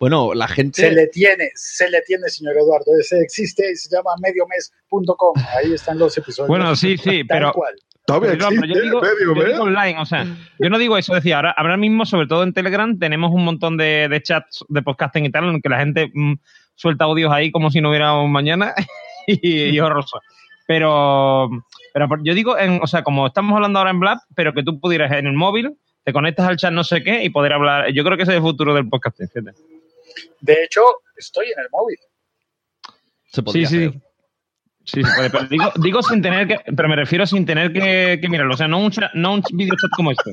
Bueno, 0.00 0.32
la 0.34 0.46
gente. 0.48 0.82
Se 0.82 0.92
le 0.92 1.06
tiene, 1.08 1.50
se 1.54 1.90
le 1.90 2.00
tiene, 2.02 2.28
señor 2.28 2.56
Eduardo. 2.56 2.86
Ese 3.00 3.20
existe 3.20 3.70
y 3.72 3.76
se 3.76 3.94
llama 3.94 4.10
mediomes.com. 4.22 5.34
Ahí 5.56 5.72
están 5.74 5.98
los 5.98 6.16
episodios. 6.16 6.48
Bueno, 6.48 6.74
sí, 6.76 6.96
sí, 6.96 7.24
Tal 7.28 7.38
pero- 7.38 7.52
cual. 7.52 7.74
Todavía 8.06 8.30
Pero, 8.30 8.46
pero 8.48 8.54
existe 8.62 8.74
yo 8.78 8.82
digo, 8.84 9.00
medio, 9.02 9.34
yo 9.34 9.42
¿eh? 9.42 9.52
digo 9.52 9.64
online, 9.64 10.00
o 10.00 10.06
sea, 10.06 10.24
yo 10.58 10.70
no 10.70 10.78
digo 10.78 10.96
eso, 10.96 11.12
decía, 11.14 11.36
ahora, 11.36 11.50
ahora 11.50 11.76
mismo, 11.76 12.06
sobre 12.06 12.26
todo 12.26 12.42
en 12.42 12.54
Telegram, 12.54 12.98
tenemos 12.98 13.30
un 13.32 13.44
montón 13.44 13.76
de, 13.76 14.08
de 14.08 14.22
chats 14.22 14.64
de 14.70 14.80
podcasting 14.80 15.26
y 15.26 15.30
tal, 15.30 15.44
en 15.50 15.60
que 15.60 15.68
la 15.68 15.78
gente 15.80 16.10
mm, 16.14 16.36
suelta 16.74 17.04
audios 17.04 17.30
ahí 17.30 17.50
como 17.52 17.70
si 17.70 17.82
no 17.82 17.90
hubiera 17.90 18.14
un 18.14 18.32
mañana 18.32 18.72
y, 19.26 19.64
y 19.64 19.78
horroroso. 19.80 20.20
Pero, 20.66 21.50
pero 21.92 22.08
por- 22.08 22.24
yo 22.24 22.32
digo, 22.34 22.56
en, 22.58 22.80
o 22.82 22.86
sea, 22.86 23.02
como 23.02 23.26
estamos 23.26 23.54
hablando 23.54 23.78
ahora 23.78 23.90
en 23.90 24.00
Blab, 24.00 24.18
pero 24.34 24.54
que 24.54 24.62
tú 24.62 24.80
pudieras 24.80 25.12
en 25.12 25.26
el 25.26 25.34
móvil, 25.34 25.76
te 26.04 26.14
conectas 26.14 26.48
al 26.48 26.56
chat 26.56 26.72
no 26.72 26.84
sé 26.84 27.02
qué 27.02 27.22
y 27.24 27.28
poder 27.28 27.52
hablar. 27.52 27.92
Yo 27.92 28.04
creo 28.04 28.16
que 28.16 28.22
ese 28.22 28.32
es 28.32 28.36
el 28.36 28.42
futuro 28.42 28.72
del 28.72 28.88
podcasting. 28.88 29.28
fíjate. 29.28 29.50
De 30.40 30.64
hecho, 30.64 30.80
estoy 31.16 31.46
en 31.46 31.60
el 31.60 31.68
móvil. 31.70 31.98
Se 33.30 33.42
Sí, 33.52 33.66
sí. 33.66 33.84
hacer. 33.84 34.02
Sí, 34.84 35.04
se 35.04 35.14
puede, 35.16 35.28
pero 35.30 35.44
digo, 35.44 35.72
digo 35.82 36.02
sin 36.02 36.22
tener 36.22 36.48
que, 36.48 36.56
pero 36.74 36.88
me 36.88 36.96
refiero 36.96 37.26
sin 37.26 37.44
tener 37.44 37.72
que, 37.74 38.18
que 38.22 38.28
mirarlo, 38.28 38.54
o 38.54 38.56
sea, 38.56 38.68
no 38.68 38.78
un, 38.78 38.90
no 39.12 39.34
un 39.34 39.42
video 39.52 39.74
chat 39.78 39.90
como 39.94 40.10
este. 40.12 40.32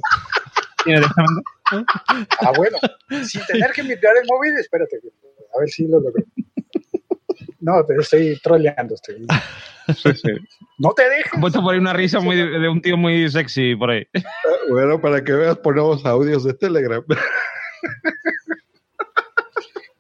Ah, 2.40 2.52
bueno. 2.56 2.78
Sin 3.26 3.46
tener 3.48 3.72
que 3.72 3.84
mirar 3.84 4.16
el 4.22 4.28
móvil, 4.28 4.54
espérate. 4.60 4.98
A 5.56 5.60
ver 5.60 5.70
si 5.70 5.88
lo 5.88 6.00
logro. 6.00 6.24
No, 7.60 7.84
te 7.86 7.96
estoy 7.96 8.40
troleando. 8.42 8.96
Estoy... 8.96 9.26
Sí, 9.88 10.14
sí. 10.14 10.32
No 10.78 10.92
te 10.94 11.10
dejes. 11.10 11.34
He 11.36 11.40
puesto 11.40 11.62
por 11.62 11.74
ahí 11.74 11.80
una 11.80 11.94
risa 11.94 12.20
muy 12.20 12.36
de, 12.36 12.60
de 12.60 12.70
un 12.70 12.82
tío 12.82 12.98
muy 12.98 13.30
sexy 13.30 13.76
por 13.76 13.90
ahí. 13.92 14.08
Bueno, 14.70 15.00
para 15.02 15.24
que 15.24 15.32
veas, 15.32 15.58
ponemos 15.58 16.06
audios 16.06 16.44
de 16.44 16.54
Telegram. 16.54 17.04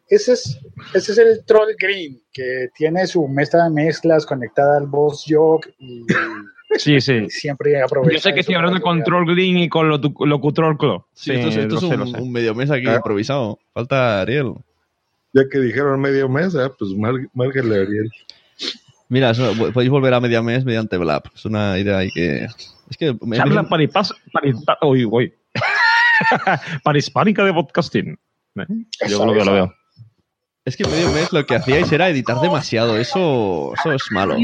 Ese 0.08 0.34
es, 0.34 0.60
ese 0.94 1.12
es 1.14 1.18
el 1.18 1.46
Troll 1.46 1.70
Green, 1.80 2.22
que 2.32 2.68
tiene 2.76 3.08
su 3.08 3.28
mesa 3.28 3.64
de 3.64 3.70
mezclas 3.72 4.26
conectada 4.26 4.78
al 4.78 4.86
Boss 4.88 5.26
Jog 5.28 5.62
y 5.80 6.06
Sí, 6.78 7.00
sí. 7.00 7.30
siempre 7.30 7.82
aprovecha. 7.82 8.14
Yo 8.14 8.20
sé 8.20 8.34
que 8.34 8.42
estoy 8.42 8.56
hablando 8.56 8.82
con. 8.82 9.02
Troll 9.04 9.26
Green 9.34 9.58
y 9.58 9.70
con 9.70 9.88
lo, 9.88 9.98
Locutrol 10.26 10.78
Clo. 10.78 11.08
Sí, 11.14 11.32
esto, 11.32 11.48
es- 11.48 11.56
esto 11.58 11.76
es 11.76 11.80
sé, 11.82 11.88
un, 11.88 12.08
sé. 12.12 12.22
un 12.22 12.32
medio 12.32 12.54
mes 12.54 12.70
aquí 12.70 12.86
Ah. 12.88 12.96
improvisado. 12.98 13.60
Falta 13.74 14.22
Ariel. 14.22 14.54
Ya 15.34 15.44
que 15.50 15.60
dijeron 15.60 16.00
medio 16.02 16.28
mes, 16.28 16.54
ah, 16.56 16.72
pues 16.78 16.92
márquenle 17.34 17.80
a 17.80 17.82
Ariel. 17.84 18.12
Mira, 19.08 19.30
eso, 19.30 19.54
podéis 19.74 19.90
volver 19.92 20.14
a 20.16 20.20
media 20.20 20.42
mes 20.42 20.66
mediante 20.66 20.98
Blab. 20.98 21.24
Es 21.34 21.46
una 21.46 21.78
idea 21.80 22.00
ahí 22.00 22.10
que. 22.14 22.46
Es 22.90 22.98
que. 22.98 23.16
me- 23.22 23.38
Charla 23.38 23.64
me- 23.64 23.70
paripas, 23.70 24.14
parispa- 24.34 24.78
uy, 24.82 25.06
uy. 25.06 25.34
Parispánica 26.84 27.44
de 27.46 27.54
podcasting. 27.54 28.18
¿Eh? 28.58 28.66
Yo 29.08 29.26
veo, 29.26 29.36
eso. 29.36 29.46
lo 29.46 29.54
veo. 29.54 29.74
Es 30.66 30.76
que 30.76 30.84
medio 30.86 31.12
mes 31.12 31.32
lo 31.32 31.46
que 31.46 31.56
hacíais 31.56 31.92
era 31.92 32.10
editar 32.10 32.42
demasiado. 32.42 32.98
Eso, 32.98 33.72
eso 33.78 33.94
es 33.94 34.02
malo. 34.10 34.36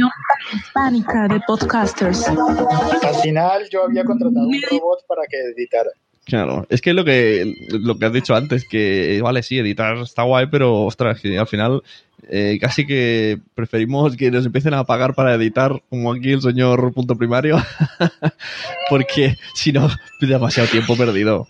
hispánica 0.53 1.27
de 1.27 1.39
podcasters. 1.47 2.27
Al 2.27 3.15
final 3.23 3.67
yo 3.71 3.85
había 3.85 4.05
contratado 4.05 4.45
un 4.45 4.61
robot 4.69 4.99
para 5.07 5.23
que 5.27 5.37
editara. 5.57 5.89
Claro, 6.23 6.67
es 6.69 6.79
que 6.79 6.93
lo 6.93 7.03
que 7.03 7.51
lo 7.71 7.97
que 7.97 8.05
has 8.05 8.13
dicho 8.13 8.35
antes, 8.35 8.65
que 8.69 9.19
vale, 9.23 9.41
sí, 9.41 9.57
editar 9.57 9.97
está 9.97 10.21
guay, 10.21 10.45
pero 10.51 10.85
ostras, 10.85 11.19
que 11.19 11.39
al 11.39 11.47
final 11.47 11.81
eh, 12.29 12.59
casi 12.61 12.85
que 12.85 13.39
preferimos 13.55 14.15
que 14.15 14.29
nos 14.29 14.45
empiecen 14.45 14.75
a 14.75 14.83
pagar 14.83 15.15
para 15.15 15.33
editar, 15.33 15.81
como 15.89 16.13
aquí 16.13 16.31
el 16.33 16.41
señor 16.41 16.93
punto 16.93 17.15
primario, 17.15 17.57
porque 18.89 19.37
si 19.55 19.71
no, 19.71 19.89
demasiado 20.21 20.69
tiempo 20.69 20.95
perdido. 20.95 21.47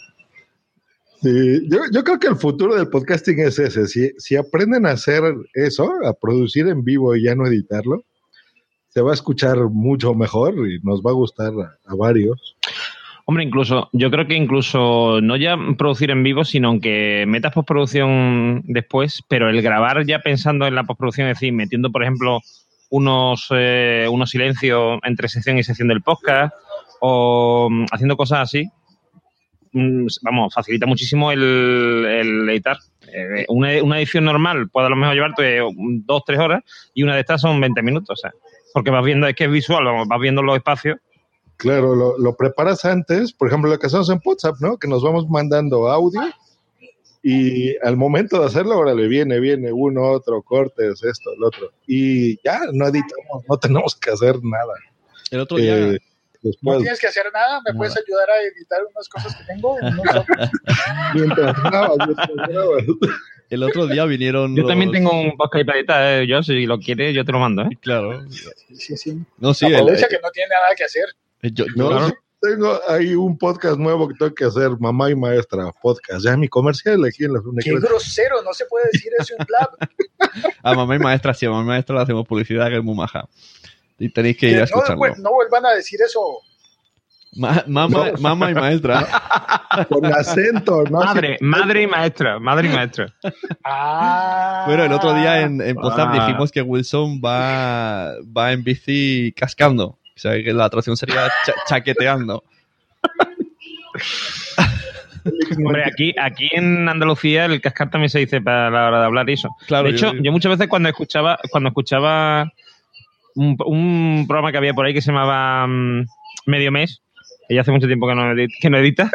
Sí, 1.22 1.70
yo, 1.70 1.80
yo 1.94 2.04
creo 2.04 2.20
que 2.20 2.28
el 2.28 2.36
futuro 2.36 2.76
del 2.76 2.90
podcasting 2.90 3.40
es 3.42 3.60
ese. 3.60 3.86
Si, 3.86 4.12
si 4.18 4.36
aprenden 4.36 4.88
a 4.88 4.92
hacer 4.92 5.22
eso, 5.54 5.88
a 6.04 6.14
producir 6.14 6.68
en 6.68 6.84
vivo 6.84 7.16
y 7.16 7.24
ya 7.24 7.36
no 7.36 7.46
editarlo, 7.46 8.04
se 8.88 9.02
va 9.02 9.12
a 9.12 9.14
escuchar 9.14 9.58
mucho 9.70 10.16
mejor 10.16 10.56
y 10.68 10.80
nos 10.82 11.02
va 11.02 11.12
a 11.12 11.14
gustar 11.14 11.54
a, 11.86 11.96
varios. 11.96 12.58
Hombre, 13.26 13.44
incluso, 13.44 13.88
yo 13.94 14.10
creo 14.10 14.28
que 14.28 14.36
incluso 14.36 15.22
no 15.22 15.38
ya 15.38 15.56
producir 15.78 16.10
en 16.10 16.24
vivo, 16.24 16.44
sino 16.44 16.80
que 16.82 17.26
metas 17.28 17.54
postproducción 17.54 18.64
después, 18.66 19.22
pero 19.30 19.48
el 19.48 19.62
grabar 19.62 20.04
ya 20.06 20.20
pensando 20.20 20.66
en 20.66 20.74
la 20.74 20.84
postproducción, 20.84 21.28
es 21.28 21.38
decir, 21.38 21.54
metiendo, 21.54 21.92
por 21.92 22.02
ejemplo, 22.02 22.40
unos, 22.90 23.48
eh, 23.52 24.08
unos 24.12 24.32
silencios 24.32 25.00
entre 25.04 25.30
sección 25.30 25.60
y 25.60 25.64
sección 25.64 25.88
del 25.88 26.02
podcast, 26.02 26.54
o 27.00 27.70
mm, 27.70 27.86
haciendo 27.92 28.18
cosas 28.18 28.40
así, 28.40 28.70
vamos, 29.74 30.54
facilita 30.54 30.86
muchísimo 30.86 31.32
el, 31.32 32.06
el 32.06 32.50
editar. 32.50 32.78
Eh, 33.14 33.46
una, 33.50 33.84
una 33.84 33.98
edición 33.98 34.26
normal 34.26 34.70
puede 34.70 34.88
a 34.88 34.90
lo 34.90 34.96
mejor 34.96 35.16
llevarte 35.16 35.60
dos, 36.06 36.24
tres 36.26 36.40
horas, 36.40 36.64
y 36.94 37.04
una 37.04 37.16
de 37.16 37.22
estas 37.22 37.42
son 37.42 37.60
20 37.60 37.82
minutos, 37.82 38.20
o 38.20 38.22
sea, 38.22 38.32
porque 38.74 38.92
vas 38.92 39.04
viendo, 39.04 39.28
es 39.28 39.36
que 39.36 39.46
es 39.46 39.52
visual, 39.52 39.84
vamos, 39.84 40.08
vas 40.08 40.20
viendo 40.20 40.42
los 40.42 40.56
espacios. 40.56 40.98
Claro, 41.58 41.96
lo, 41.96 42.18
lo 42.18 42.36
preparas 42.36 42.86
antes, 42.86 43.34
por 43.34 43.48
ejemplo, 43.48 43.70
lo 43.70 43.78
que 43.78 43.88
hacemos 43.88 44.10
en 44.10 44.20
WhatsApp, 44.24 44.56
¿no? 44.62 44.78
Que 44.78 44.88
nos 44.88 45.04
vamos 45.04 45.30
mandando 45.30 45.90
audio 45.90 46.22
y 47.24 47.78
al 47.86 47.98
momento 47.98 48.40
de 48.40 48.48
hacerlo, 48.48 48.74
ahora 48.74 48.96
le 48.96 49.08
viene, 49.08 49.40
viene 49.40 49.72
uno, 49.72 50.04
otro, 50.12 50.42
cortes, 50.42 51.04
esto, 51.04 51.32
el 51.38 51.44
otro. 51.44 51.72
Y 51.86 52.38
ya, 52.44 52.62
no 52.74 52.88
editamos, 52.88 53.44
no 53.48 53.58
tenemos 53.58 53.96
que 53.96 54.12
hacer 54.12 54.44
nada. 54.44 54.74
El 55.30 55.42
otro 55.42 55.58
día, 55.58 55.78
Eh, 55.78 56.00
No 56.62 56.78
tienes 56.80 57.00
que 57.00 57.08
hacer 57.08 57.26
nada, 57.34 57.62
me 57.66 57.74
puedes 57.74 57.96
ayudar 57.96 58.30
a 58.30 58.42
editar 58.42 58.80
unas 58.94 59.08
cosas 59.10 59.36
que 59.36 59.44
tengo. 59.46 59.78
Mientras 61.14 61.64
grabas, 61.64 61.98
mientras 62.08 62.30
grabas. 62.50 62.84
el 63.50 63.64
otro 63.64 63.88
día 63.88 64.06
vinieron. 64.06 64.56
Yo 64.56 64.66
también 64.66 64.92
tengo 64.92 65.12
un 65.12 65.36
podcast 65.38 65.66
para 65.66 65.78
editar, 65.80 66.22
eh, 66.22 66.28
yo 66.28 66.42
si 66.42 66.66
lo 66.66 66.80
quieres 66.80 67.14
yo 67.14 67.24
te 67.26 67.32
lo 67.32 67.40
mando, 67.40 67.64
¿eh? 67.64 67.70
Claro. 67.82 68.26
sí, 68.30 68.98
sí. 68.98 69.18
No, 69.38 69.54
sí, 69.54 69.66
el- 69.68 69.76
Aprovecha 69.76 70.08
que 70.08 70.20
no 70.22 70.30
tiene 70.32 70.50
nada 70.50 70.74
que 70.76 70.84
hacer. 70.84 71.06
eh, 71.44 71.52
yo- 71.54 71.66
No, 71.76 71.92
yo- 72.00 72.08
sí, 72.08 72.14
tengo 72.42 72.80
ahí 72.88 73.14
un 73.14 73.38
podcast 73.38 73.78
nuevo 73.78 74.08
que 74.08 74.16
tengo 74.16 74.34
que 74.34 74.46
hacer, 74.46 74.72
Mamá 74.80 75.12
y 75.12 75.16
Maestra 75.16 75.72
Podcast. 75.80 76.26
Ya 76.26 76.36
mi 76.36 76.48
comercial 76.48 77.04
aquí 77.06 77.26
en 77.26 77.34
la 77.34 77.42
Qué 77.64 77.72
grosero, 77.80 78.42
no 78.42 78.52
se 78.54 78.66
puede 78.66 78.86
decir 78.92 79.12
eso 79.20 79.36
en 79.38 79.46
Blab. 79.46 79.70
a 80.64 80.74
mamá 80.74 80.96
y 80.96 81.00
maestra, 81.00 81.34
sí, 81.36 81.46
a 81.46 81.52
mamá 81.52 81.64
y 81.64 81.68
maestra 81.68 81.96
le 81.98 82.02
hacemos 82.02 82.26
publicidad 82.28 82.70
que 82.70 82.78
es 82.78 82.84
muy 82.84 82.96
maja. 82.96 83.28
Y 84.04 84.10
tenéis 84.10 84.38
que 84.38 84.48
ir 84.48 84.56
a 84.56 84.60
no, 84.60 84.64
escucharlo. 84.66 84.96
vu- 84.98 85.18
no 85.22 85.32
vuelvan 85.34 85.66
a 85.66 85.72
decir 85.74 86.00
eso. 86.04 86.20
Ma- 87.34 87.64
mamá, 87.68 88.12
mamá 88.20 88.52
y 88.52 88.54
maestra. 88.56 89.08
Con 89.90 90.06
acento, 90.06 90.84
¿no? 90.90 91.00
Madre, 91.00 91.38
madre 91.40 91.84
y 91.84 91.88
maestra, 91.88 92.40
madre 92.40 92.68
y 92.68 92.72
maestra. 92.74 93.14
Ah. 93.64 94.64
Bueno, 94.68 94.84
el 94.86 94.92
otro 94.92 95.14
día 95.14 95.42
en, 95.42 95.62
en 95.62 95.78
WhatsApp 95.78 96.10
Ah. 96.12 96.26
dijimos 96.26 96.52
que 96.52 96.62
Wilson 96.62 97.22
va, 97.24 98.16
va 98.38 98.52
en 98.52 98.64
bici 98.64 99.34
cascando. 99.38 99.86
O 100.14 100.20
sea, 100.22 100.34
que 100.44 100.52
la 100.52 100.68
traducción 100.70 100.98
sería 100.98 101.30
cha- 101.46 101.54
chaqueteando. 101.68 102.44
Hombre, 105.66 105.84
aquí, 105.86 106.16
aquí 106.20 106.50
en 106.52 106.90
Andalucía 106.90 107.46
el 107.46 107.62
cascar 107.62 107.92
también 107.92 108.10
se 108.10 108.18
dice 108.20 108.42
para 108.42 108.72
la 108.72 108.88
hora 108.88 109.00
de 109.02 109.06
hablar 109.06 109.30
y 109.30 109.34
eso. 109.34 109.50
Claro, 109.68 109.88
de 109.88 109.92
hecho, 109.96 110.14
yo- 110.14 110.22
yo, 110.24 110.32
muchas 110.32 110.50
veces 110.52 110.68
cuando 110.68 110.90
escuchaba, 110.90 111.38
cuando 111.52 111.70
escuchaba 111.70 112.52
un, 113.36 113.56
un 113.66 114.26
programa 114.28 114.52
que 114.52 114.58
había 114.58 114.74
por 114.74 114.86
ahí 114.86 114.94
que 114.94 115.02
se 115.02 115.12
llamaba 115.12 115.66
mm, 115.68 116.06
Medio 116.48 116.72
Mes, 116.72 117.02
que 117.48 117.56
ya 117.56 117.62
hace 117.62 117.72
mucho 117.72 117.88
tiempo 117.88 118.08
que 118.08 118.16
no, 118.16 118.34
edit- 118.34 118.54
que 118.62 118.70
no 118.70 118.78
edita. 118.78 119.12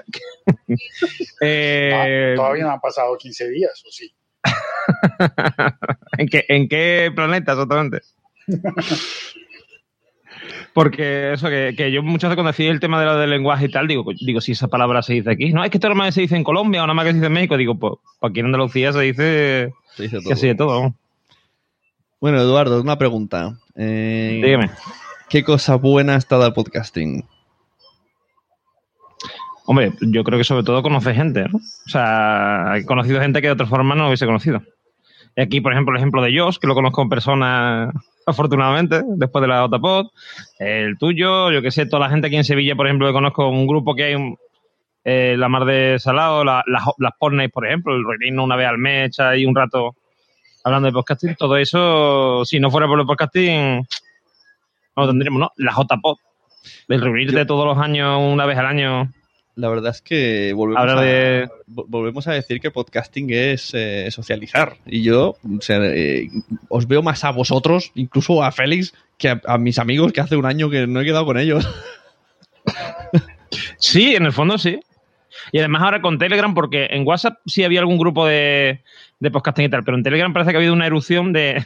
eh, 1.41 1.93
Ah, 1.95 2.37
todavía 2.37 2.65
no 2.65 2.71
han 2.73 2.81
pasado 2.81 3.17
15 3.17 3.49
días, 3.51 3.83
¿o 3.87 3.91
sí? 3.91 4.13
¿En 6.19 6.29
qué, 6.29 6.45
¿En 6.49 6.69
qué 6.69 7.11
planeta 7.15 7.53
exactamente? 7.53 8.01
Porque 10.73 11.33
eso, 11.33 11.49
que, 11.49 11.75
que 11.77 11.91
yo 11.91 12.03
muchas 12.03 12.29
veces 12.29 12.37
cuando 12.37 12.53
decía 12.53 12.71
el 12.71 12.81
tema 12.81 13.01
de 13.01 13.07
lo 13.07 13.17
del 13.17 13.31
lenguaje 13.31 13.65
y 13.67 13.71
tal, 13.71 13.89
digo, 13.89 14.05
digo, 14.21 14.41
si 14.43 14.53
esa 14.53 14.69
palabra 14.69 15.03
se 15.03 15.15
dice 15.15 15.31
aquí. 15.31 15.53
No, 15.53 15.65
es 15.65 15.71
que 15.71 15.79
esto 15.79 15.89
nomás 15.89 16.15
se 16.15 16.21
dice 16.21 16.37
en 16.37 16.45
Colombia 16.45 16.83
o 16.83 16.87
nada 16.87 16.95
más 16.95 17.05
que 17.07 17.11
se 17.13 17.15
dice 17.17 17.27
en 17.27 17.33
México. 17.33 17.57
Digo, 17.57 17.75
pues, 17.79 17.95
aquí 18.21 18.41
en 18.41 18.47
Andalucía 18.47 18.93
se 18.93 19.01
dice 19.01 19.73
Se 19.97 20.03
dice 20.03 20.19
todo. 20.21 20.29
casi 20.29 20.47
de 20.49 20.55
todo. 20.55 20.95
Bueno, 22.21 22.41
Eduardo, 22.41 22.81
una 22.83 22.99
pregunta. 22.99 23.57
Eh, 23.77 24.41
Dígame. 24.43 24.71
¿Qué 25.29 25.43
cosa 25.45 25.77
buena 25.77 26.17
está 26.17 26.39
del 26.39 26.53
podcasting? 26.53 27.25
Hombre, 29.67 29.93
yo 30.01 30.23
creo 30.23 30.39
que 30.39 30.45
sobre 30.45 30.63
todo 30.63 30.83
conoce 30.83 31.13
gente, 31.15 31.45
¿no? 31.49 31.59
O 31.59 31.89
sea, 31.89 32.75
he 32.77 32.85
conocido 32.87 33.21
gente 33.21 33.41
que 33.41 33.49
de 33.49 33.53
otra 33.55 33.67
forma 33.67 33.95
no 33.97 34.07
hubiese 34.07 34.27
conocido. 34.27 34.63
Y 35.35 35.43
aquí, 35.43 35.61
por 35.61 35.73
ejemplo, 35.73 35.93
el 35.93 35.99
ejemplo 35.99 36.23
de 36.23 36.39
Josh, 36.39 36.59
que 36.59 36.69
lo 36.69 36.75
conozco 36.75 37.03
en 37.03 37.09
persona, 37.09 37.91
afortunadamente, 38.27 39.03
después 39.17 39.43
de 39.43 39.49
la 39.49 39.65
Otapod. 39.65 40.07
El 40.61 40.97
tuyo, 40.99 41.51
yo 41.51 41.63
que 41.63 41.73
sé, 41.73 41.87
toda 41.87 42.07
la 42.07 42.11
gente 42.11 42.29
aquí 42.29 42.37
en 42.37 42.45
Sevilla, 42.45 42.77
por 42.77 42.87
ejemplo, 42.87 43.09
que 43.09 43.13
conozco 43.13 43.49
un 43.49 43.67
grupo 43.67 43.95
que 43.95 44.05
hay, 44.05 44.15
un- 44.15 44.37
eh, 45.05 45.35
la 45.37 45.49
Mar 45.49 45.65
de 45.65 45.99
Salado, 45.99 46.45
la- 46.45 46.63
las 46.67 46.85
las 46.99 47.13
Pornays, 47.19 47.51
por 47.51 47.67
ejemplo, 47.67 47.95
el 47.95 48.05
reino 48.21 48.45
una 48.45 48.57
vez 48.57 48.69
al 48.69 48.79
mes, 48.79 49.09
echa 49.09 49.31
ahí 49.31 49.45
un 49.47 49.55
rato 49.55 49.95
hablando 50.67 50.87
de 50.89 50.93
podcasting. 50.93 51.37
Todo 51.37 51.57
eso, 51.57 52.45
si 52.45 52.59
no 52.59 52.71
fuera 52.71 52.87
por 52.89 52.99
el 53.01 53.07
podcasting, 53.07 53.77
no 54.97 55.03
lo 55.03 55.07
tendríamos, 55.09 55.41
¿no? 55.41 55.53
La 55.57 55.73
JPod. 55.73 56.19
El 56.89 57.01
reunirte 57.01 57.47
todos 57.47 57.65
los 57.65 57.79
años, 57.79 58.21
una 58.21 58.45
vez 58.47 58.59
al 58.59 58.67
año. 58.67 59.13
La 59.55 59.69
verdad 59.69 59.93
es 59.93 60.03
que 60.03 60.53
volvemos, 60.55 60.93
a, 60.93 61.01
de- 61.01 61.49
vo- 61.67 61.85
volvemos 61.89 62.27
a 62.29 62.33
decir 62.33 62.61
que 62.61 62.71
podcasting 62.71 63.31
es 63.31 63.71
eh, 63.75 64.11
socializar. 64.11 64.77
Y 64.85 65.03
yo 65.03 65.37
o 65.45 65.61
sea, 65.61 65.79
eh, 65.83 66.29
os 66.69 66.87
veo 66.89 67.03
más 67.03 67.25
a 67.25 67.31
vosotros, 67.31 67.93
incluso 67.95 68.43
a 68.43 68.51
Félix, 68.53 68.93
que 69.17 69.31
a, 69.31 69.41
a 69.47 69.57
mis 69.59 69.79
amigos 69.79 70.13
que 70.13 70.21
hace 70.21 70.37
un 70.37 70.45
año 70.45 70.69
que 70.69 70.87
no 70.87 71.01
he 71.01 71.05
quedado 71.05 71.25
con 71.25 71.39
ellos. 71.39 71.67
Sí, 73.79 74.15
en 74.17 74.27
el 74.27 74.33
fondo 74.33 74.59
sí. 74.59 74.81
Y 75.53 75.59
además 75.59 75.83
ahora 75.83 76.01
con 76.01 76.19
Telegram, 76.19 76.53
porque 76.55 76.87
en 76.91 77.07
WhatsApp 77.07 77.39
sí 77.47 77.65
había 77.65 77.81
algún 77.81 77.99
grupo 77.99 78.27
de, 78.27 78.83
de 79.21 79.31
podcasting 79.31 79.67
y 79.67 79.69
tal, 79.69 79.85
pero 79.85 79.97
en 79.97 80.03
Telegram 80.03 80.33
parece 80.33 80.51
que 80.51 80.57
ha 80.57 80.61
habido 80.61 80.73
una 80.75 80.87
erupción 80.87 81.33
de, 81.33 81.65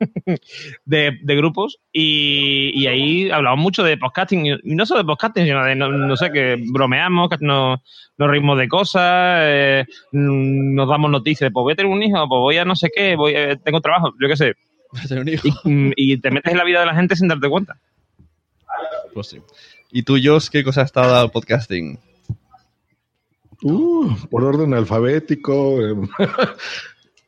de, 0.84 1.18
de 1.22 1.36
grupos 1.36 1.78
y, 1.92 2.70
y 2.74 2.86
ahí 2.86 3.30
hablamos 3.30 3.60
mucho 3.60 3.82
de 3.84 3.96
podcasting, 3.96 4.46
y 4.46 4.74
no 4.74 4.86
solo 4.86 5.00
de 5.00 5.06
podcasting, 5.06 5.44
sino 5.44 5.64
de, 5.64 5.74
no, 5.74 5.88
no 5.90 6.16
sé, 6.16 6.30
que 6.32 6.56
bromeamos, 6.72 7.28
que 7.30 7.36
nos, 7.40 7.80
nos 8.18 8.30
reímos 8.30 8.58
de 8.58 8.68
cosas, 8.68 9.40
eh, 9.44 9.84
mm, 10.12 10.74
nos 10.74 10.88
damos 10.88 11.10
noticias 11.10 11.48
de, 11.48 11.52
pues 11.52 11.62
voy 11.62 11.72
a 11.72 11.76
tener 11.76 11.92
un 11.92 12.02
hijo, 12.02 12.16
pues 12.28 12.38
voy 12.38 12.56
a 12.56 12.64
no 12.64 12.74
sé 12.76 12.90
qué, 12.94 13.16
voy 13.16 13.34
a- 13.34 13.56
tengo 13.56 13.80
trabajo, 13.80 14.12
yo 14.20 14.28
qué 14.28 14.36
sé. 14.36 14.54
Y, 15.64 15.68
mm, 15.70 15.92
y 15.94 16.16
te 16.18 16.32
metes 16.32 16.50
en 16.50 16.58
la 16.58 16.64
vida 16.64 16.80
de 16.80 16.86
la 16.86 16.94
gente 16.96 17.14
sin 17.14 17.28
darte 17.28 17.48
cuenta. 17.48 17.76
Pues 19.14 19.28
sí. 19.28 19.38
¿Y 19.92 20.02
tú, 20.02 20.18
Josh, 20.22 20.48
qué 20.48 20.64
cosa 20.64 20.80
ha 20.82 20.84
estado 20.84 21.24
el 21.24 21.30
podcasting? 21.30 21.98
Uh, 23.62 24.08
por 24.30 24.44
orden 24.44 24.74
alfabético. 24.74 25.80
eh. 25.82 25.94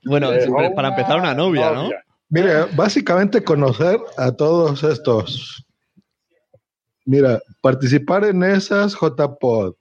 Bueno, 0.04 0.32
Eh, 0.32 0.42
siempre- 0.42 0.70
para 0.74 0.88
empezar 0.88 1.18
una 1.20 1.34
novia, 1.34 1.70
¿no? 1.72 1.90
Mira, 2.28 2.66
básicamente 2.74 3.44
conocer 3.44 4.00
a 4.16 4.32
todos 4.32 4.82
estos. 4.82 5.64
Mira, 7.04 7.40
participar 7.60 8.24
en 8.24 8.42
esas 8.42 8.94
JPod 8.94 9.74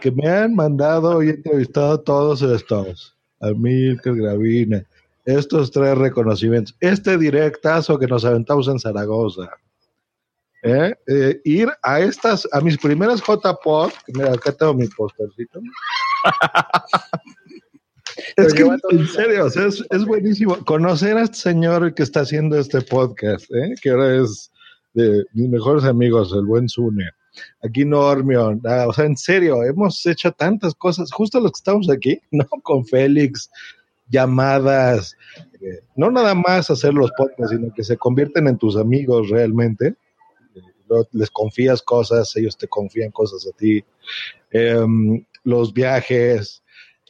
que 0.00 0.10
me 0.12 0.28
han 0.28 0.54
mandado 0.54 1.22
y 1.22 1.30
entrevistado 1.30 1.92
a 1.94 2.02
todos 2.04 2.42
estos. 2.42 3.16
A 3.40 3.48
Milker 3.50 4.14
Gravina, 4.16 4.84
estos 5.24 5.70
tres 5.70 5.96
reconocimientos, 5.96 6.76
este 6.80 7.16
directazo 7.18 7.98
que 7.98 8.06
nos 8.06 8.24
aventamos 8.24 8.68
en 8.68 8.78
Zaragoza. 8.78 9.48
¿Eh? 10.62 10.94
Eh, 11.06 11.40
ir 11.44 11.68
a 11.82 12.00
estas, 12.00 12.48
a 12.52 12.60
mis 12.60 12.78
primeras 12.78 13.20
JPod, 13.20 13.92
mira, 14.08 14.32
acá 14.32 14.52
tengo 14.52 14.74
mi 14.74 14.88
postercito. 14.88 15.60
Es 18.36 18.52
que, 18.52 18.62
en 18.62 19.06
serio, 19.06 19.46
o 19.46 19.50
sea, 19.50 19.66
es, 19.66 19.84
es 19.90 20.04
buenísimo 20.04 20.64
conocer 20.64 21.16
a 21.16 21.22
este 21.22 21.38
señor 21.38 21.94
que 21.94 22.02
está 22.02 22.20
haciendo 22.20 22.58
este 22.58 22.80
podcast, 22.80 23.44
¿eh? 23.52 23.74
que 23.80 23.90
ahora 23.90 24.22
es 24.22 24.50
de 24.94 25.24
mis 25.32 25.48
mejores 25.48 25.84
amigos, 25.84 26.32
el 26.32 26.44
buen 26.44 26.68
Zune. 26.68 27.10
Aquí 27.62 27.84
ah, 27.92 28.86
o 28.88 28.92
sea, 28.92 29.04
en 29.04 29.16
serio, 29.16 29.62
hemos 29.62 30.04
hecho 30.06 30.32
tantas 30.32 30.74
cosas, 30.74 31.12
justo 31.12 31.40
los 31.40 31.52
que 31.52 31.58
estamos 31.58 31.88
aquí, 31.90 32.20
¿no? 32.30 32.46
Con 32.62 32.84
Félix, 32.84 33.50
llamadas, 34.08 35.16
eh, 35.60 35.80
no 35.96 36.10
nada 36.10 36.34
más 36.34 36.70
hacer 36.70 36.94
los 36.94 37.10
podcasts, 37.12 37.50
sino 37.50 37.72
que 37.72 37.84
se 37.84 37.96
convierten 37.96 38.48
en 38.48 38.58
tus 38.58 38.76
amigos 38.76 39.28
realmente. 39.28 39.94
Les 41.12 41.30
confías 41.30 41.82
cosas, 41.82 42.34
ellos 42.36 42.56
te 42.56 42.68
confían 42.68 43.10
cosas 43.10 43.46
a 43.46 43.56
ti. 43.56 43.84
Em, 44.50 45.24
los 45.44 45.72
viajes, 45.72 46.62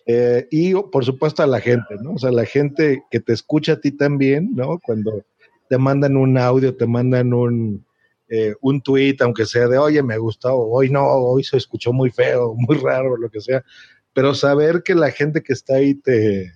eh, 0.07 0.47
y 0.51 0.75
por 0.75 1.05
supuesto 1.05 1.43
a 1.43 1.47
la 1.47 1.61
gente, 1.61 1.97
¿no? 2.03 2.13
O 2.13 2.19
sea, 2.19 2.31
la 2.31 2.47
gente 2.47 3.03
que 3.11 3.21
te 3.21 3.33
escucha 3.33 3.75
a 3.75 3.81
ti 3.81 3.93
también, 3.93 4.51
¿no? 4.55 4.79
Cuando 4.79 5.23
te 5.69 5.77
mandan 5.77 6.17
un 6.17 6.39
audio, 6.39 6.75
te 6.75 6.87
mandan 6.87 7.35
un, 7.35 7.85
eh, 8.29 8.55
un 8.61 8.81
tweet, 8.81 9.17
aunque 9.21 9.45
sea 9.45 9.69
de, 9.69 9.79
oye, 9.79 10.03
me 10.03 10.19
gustó, 10.19 10.57
hoy 10.57 10.91
no, 10.91 11.05
hoy 11.07 11.45
se 11.45 11.59
escuchó 11.59 11.93
muy 11.93 12.11
feo, 12.11 12.55
muy 12.57 12.77
raro, 12.79 13.17
lo 13.17 13.31
que 13.31 13.41
sea. 13.41 13.63
Pero 14.15 14.35
saber 14.35 14.83
que 14.83 14.95
la 14.95 15.11
gente 15.11 15.43
que 15.43 15.53
está 15.53 15.77
ahí 15.77 15.95
te, 15.95 16.53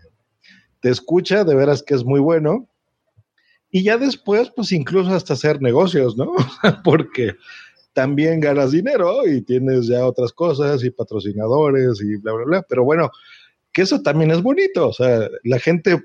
te 0.80 0.88
escucha, 0.88 1.44
de 1.44 1.54
veras 1.54 1.82
que 1.82 1.94
es 1.94 2.04
muy 2.04 2.20
bueno. 2.20 2.68
Y 3.72 3.82
ya 3.82 3.96
después, 3.96 4.52
pues 4.54 4.70
incluso 4.70 5.10
hasta 5.14 5.32
hacer 5.32 5.60
negocios, 5.62 6.16
¿no? 6.16 6.32
Porque 6.84 7.32
también 7.94 8.38
ganas 8.40 8.70
dinero 8.70 9.26
y 9.26 9.40
tienes 9.42 9.86
ya 9.88 10.06
otras 10.06 10.32
cosas 10.32 10.84
y 10.84 10.90
patrocinadores 10.90 12.00
y 12.02 12.16
bla, 12.16 12.32
bla, 12.34 12.44
bla. 12.44 12.62
Pero 12.68 12.84
bueno, 12.84 13.10
que 13.72 13.82
eso 13.82 14.02
también 14.02 14.30
es 14.30 14.42
bonito. 14.42 14.88
O 14.88 14.92
sea, 14.92 15.26
la 15.44 15.58
gente 15.58 16.02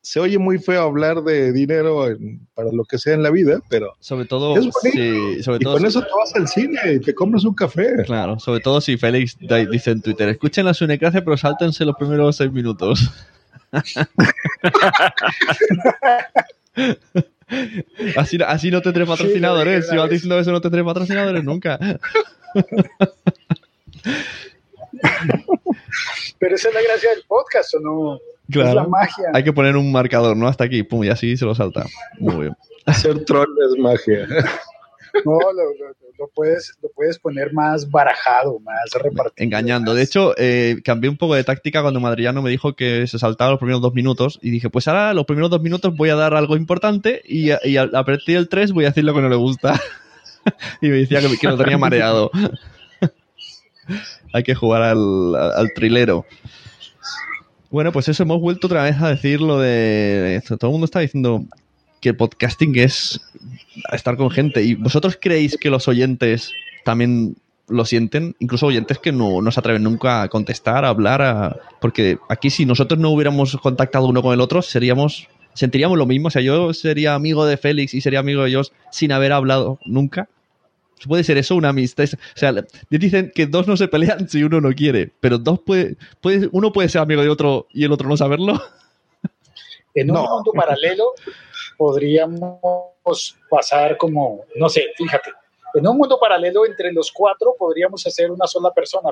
se 0.00 0.18
oye 0.20 0.38
muy 0.38 0.58
feo 0.58 0.82
hablar 0.82 1.22
de 1.22 1.52
dinero 1.52 2.08
en- 2.08 2.46
para 2.54 2.72
lo 2.72 2.84
que 2.84 2.98
sea 2.98 3.14
en 3.14 3.22
la 3.22 3.30
vida, 3.30 3.60
pero 3.68 3.92
Sobre 4.00 4.24
todo, 4.24 4.56
es 4.56 4.64
bonito. 4.68 5.36
si, 5.36 5.42
sobre 5.42 5.58
y 5.58 5.64
todo 5.64 5.74
con 5.74 5.82
si- 5.82 5.88
eso 5.88 6.00
te 6.00 6.08
vas 6.18 6.34
al 6.34 6.48
cine 6.48 6.80
y 6.94 6.98
te 7.00 7.14
compras 7.14 7.44
un 7.44 7.54
café. 7.54 8.02
Claro, 8.04 8.38
sobre 8.40 8.60
todo 8.60 8.80
si 8.80 8.96
Félix 8.96 9.36
dice 9.70 9.90
en 9.92 10.00
Twitter, 10.02 10.28
escuchen 10.30 10.64
la 10.64 10.74
Sunecracia, 10.74 11.22
pero 11.22 11.36
sáltense 11.36 11.84
los 11.84 11.94
primeros 11.96 12.36
seis 12.36 12.50
minutos. 12.50 13.10
así, 18.16 18.38
así 18.46 18.70
no 18.70 18.80
tendré 18.82 19.04
patrocinadores. 19.06 19.88
si 19.88 19.96
vas 19.96 20.08
diciendo 20.10 20.38
eso, 20.38 20.52
no 20.52 20.60
tendré 20.60 20.82
patrocinadores 20.84 21.44
nunca. 21.44 21.78
Pero 26.38 26.54
esa 26.56 26.68
es 26.68 26.74
la 26.74 26.82
gracia 26.82 27.10
del 27.10 27.22
podcast, 27.26 27.74
¿o 27.76 27.80
no? 27.80 28.14
Es 28.16 28.56
la 28.56 28.62
Claro. 28.72 28.88
magia. 28.88 29.24
Hay 29.32 29.44
que 29.44 29.52
poner 29.52 29.76
un 29.76 29.90
marcador, 29.92 30.36
¿no? 30.36 30.48
Hasta 30.48 30.64
aquí, 30.64 30.82
pum, 30.82 31.04
y 31.04 31.08
así 31.08 31.36
se 31.36 31.44
lo 31.44 31.54
salta. 31.54 31.86
Muy 32.18 32.34
bien. 32.36 32.56
Hacer 32.86 33.24
troll 33.24 33.46
es 33.70 33.78
magia. 33.78 34.26
No, 35.24 35.32
lo, 35.40 35.52
lo- 35.52 36.02
lo 36.18 36.28
puedes, 36.34 36.74
lo 36.82 36.88
puedes 36.90 37.18
poner 37.18 37.52
más 37.52 37.90
barajado, 37.90 38.60
más 38.60 38.90
repartido. 38.94 39.32
Engañando. 39.36 39.94
De 39.94 40.02
hecho, 40.02 40.34
eh, 40.38 40.76
cambié 40.84 41.10
un 41.10 41.16
poco 41.16 41.34
de 41.34 41.42
táctica 41.42 41.82
cuando 41.82 42.00
Madrillano 42.00 42.42
me 42.42 42.50
dijo 42.50 42.74
que 42.74 43.06
se 43.06 43.18
saltaba 43.18 43.50
los 43.50 43.58
primeros 43.58 43.80
dos 43.82 43.92
minutos 43.94 44.38
y 44.42 44.50
dije, 44.50 44.70
pues 44.70 44.86
ahora 44.88 45.14
los 45.14 45.24
primeros 45.24 45.50
dos 45.50 45.60
minutos 45.62 45.96
voy 45.96 46.10
a 46.10 46.14
dar 46.14 46.34
algo 46.34 46.56
importante 46.56 47.22
y, 47.24 47.50
y 47.64 47.76
a, 47.76 47.82
a 47.92 48.04
partir 48.04 48.36
del 48.36 48.48
3 48.48 48.72
voy 48.72 48.84
a 48.84 48.88
decir 48.88 49.04
lo 49.04 49.14
que 49.14 49.20
no 49.22 49.28
le 49.28 49.36
gusta. 49.36 49.80
y 50.80 50.88
me 50.88 50.96
decía 50.98 51.20
que, 51.20 51.36
que 51.36 51.48
lo 51.48 51.56
tenía 51.56 51.78
mareado. 51.78 52.30
Hay 54.32 54.42
que 54.44 54.54
jugar 54.54 54.82
al, 54.82 55.34
al 55.34 55.72
trilero. 55.74 56.24
Bueno, 57.70 57.90
pues 57.92 58.08
eso, 58.08 58.22
hemos 58.22 58.40
vuelto 58.40 58.66
otra 58.66 58.84
vez 58.84 59.00
a 59.00 59.08
decir 59.08 59.40
lo 59.40 59.58
de... 59.58 60.36
esto. 60.36 60.56
Todo 60.58 60.70
el 60.70 60.72
mundo 60.72 60.84
está 60.84 61.00
diciendo 61.00 61.44
que 62.02 62.10
el 62.10 62.16
podcasting 62.16 62.76
es 62.78 63.20
estar 63.92 64.16
con 64.18 64.30
gente. 64.30 64.62
¿Y 64.62 64.74
vosotros 64.74 65.16
creéis 65.18 65.56
que 65.56 65.70
los 65.70 65.88
oyentes 65.88 66.50
también 66.84 67.36
lo 67.68 67.86
sienten? 67.86 68.34
Incluso 68.40 68.66
oyentes 68.66 68.98
que 68.98 69.12
no, 69.12 69.40
no 69.40 69.50
se 69.50 69.60
atreven 69.60 69.84
nunca 69.84 70.20
a 70.22 70.28
contestar, 70.28 70.84
a 70.84 70.88
hablar, 70.88 71.22
a- 71.22 71.56
porque 71.80 72.18
aquí 72.28 72.50
si 72.50 72.66
nosotros 72.66 73.00
no 73.00 73.08
hubiéramos 73.10 73.56
contactado 73.56 74.06
uno 74.06 74.20
con 74.20 74.34
el 74.34 74.40
otro, 74.40 74.60
seríamos 74.60 75.28
sentiríamos 75.54 75.96
lo 75.96 76.06
mismo. 76.06 76.28
O 76.28 76.30
sea, 76.30 76.42
yo 76.42 76.74
sería 76.74 77.14
amigo 77.14 77.46
de 77.46 77.56
Félix 77.56 77.94
y 77.94 78.00
sería 78.00 78.18
amigo 78.20 78.42
de 78.42 78.48
ellos 78.50 78.72
sin 78.90 79.12
haber 79.12 79.32
hablado 79.32 79.78
nunca. 79.86 80.28
Puede 81.06 81.24
ser 81.24 81.38
eso 81.38 81.56
una 81.56 81.70
amistad. 81.70 82.04
O 82.04 82.38
sea, 82.38 82.52
dicen 82.90 83.32
que 83.34 83.46
dos 83.46 83.66
no 83.68 83.76
se 83.76 83.88
pelean 83.88 84.28
si 84.28 84.42
uno 84.44 84.60
no 84.60 84.72
quiere, 84.72 85.10
pero 85.20 85.38
dos 85.38 85.60
puede, 85.60 85.96
puede 86.20 86.48
uno 86.52 86.72
puede 86.72 86.88
ser 86.88 87.00
amigo 87.00 87.22
de 87.22 87.28
otro 87.28 87.66
y 87.72 87.84
el 87.84 87.92
otro 87.92 88.08
no 88.08 88.16
saberlo. 88.16 88.60
En 89.94 90.10
un 90.10 90.16
mundo 90.22 90.52
paralelo 90.54 91.04
podríamos 91.82 93.36
pasar 93.50 93.96
como, 93.96 94.44
no 94.54 94.68
sé, 94.68 94.86
fíjate, 94.96 95.32
en 95.74 95.88
un 95.88 95.96
mundo 95.96 96.16
paralelo 96.20 96.64
entre 96.64 96.92
los 96.92 97.10
cuatro 97.10 97.56
podríamos 97.58 98.06
hacer 98.06 98.30
una 98.30 98.46
sola 98.46 98.72
persona. 98.72 99.10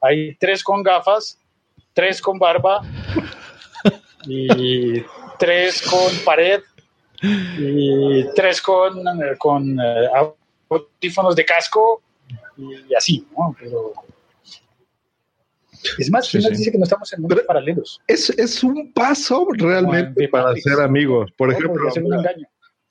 Hay 0.00 0.36
tres 0.36 0.62
con 0.62 0.84
gafas, 0.84 1.36
tres 1.92 2.22
con 2.22 2.38
barba 2.38 2.80
y 4.24 5.02
tres 5.36 5.82
con 5.82 6.16
pared 6.24 6.60
y 7.20 8.24
tres 8.36 8.62
con, 8.62 9.00
eh, 9.00 9.36
con 9.36 9.80
eh, 9.80 10.08
audífonos 10.68 11.34
de 11.34 11.44
casco 11.44 12.02
y 12.56 12.94
así, 12.94 13.26
¿no? 13.36 13.56
Pero 13.58 13.94
es 15.98 16.10
más, 16.10 16.26
Sí, 16.26 16.32
¿quién 16.38 16.42
nos 16.44 16.52
sí. 16.52 16.58
dice 16.58 16.72
que 16.72 16.78
no 16.78 16.84
estamos 16.84 17.12
en 17.12 17.20
mundos 17.22 17.40
paralelos? 17.46 18.00
Es, 18.06 18.30
es 18.30 18.62
un 18.64 18.92
paso 18.92 19.46
realmente 19.52 20.28
para 20.28 20.54
ser 20.56 20.80
amigos. 20.80 21.30
Por 21.36 21.48
No, 21.50 21.54
ejemplo, 21.58 21.90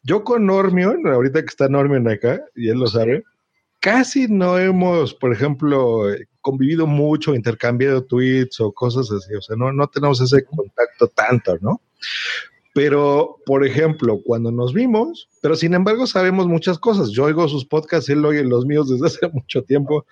yo 0.03 0.23
con 0.23 0.45
Normion, 0.45 1.07
ahorita 1.07 1.41
que 1.41 1.47
está 1.47 1.67
Normion 1.67 2.07
acá, 2.07 2.41
y 2.55 2.69
él 2.69 2.77
lo 2.79 2.87
sabe, 2.87 3.23
casi 3.79 4.27
no 4.27 4.57
hemos, 4.59 5.13
por 5.13 5.33
ejemplo, 5.33 6.03
convivido 6.41 6.85
mucho, 6.85 7.33
intercambiado 7.33 8.03
tweets 8.03 8.59
o 8.59 8.71
cosas 8.71 9.11
así, 9.11 9.33
o 9.33 9.41
sea, 9.41 9.55
no, 9.55 9.71
no 9.71 9.87
tenemos 9.87 10.21
ese 10.21 10.45
contacto 10.45 11.07
tanto, 11.07 11.57
¿no? 11.61 11.81
Pero, 12.73 13.37
por 13.45 13.65
ejemplo, 13.65 14.19
cuando 14.25 14.51
nos 14.51 14.73
vimos, 14.73 15.29
pero 15.41 15.55
sin 15.55 15.73
embargo 15.73 16.05
sabemos 16.05 16.45
muchas 16.45 16.77
cosas. 16.77 17.09
Yo 17.11 17.23
oigo 17.23 17.47
sus 17.47 17.65
podcasts, 17.65 18.09
él 18.09 18.25
oye 18.25 18.43
los 18.43 18.65
míos 18.65 18.89
desde 18.89 19.05
hace 19.27 19.29
mucho 19.33 19.63
tiempo. 19.63 20.05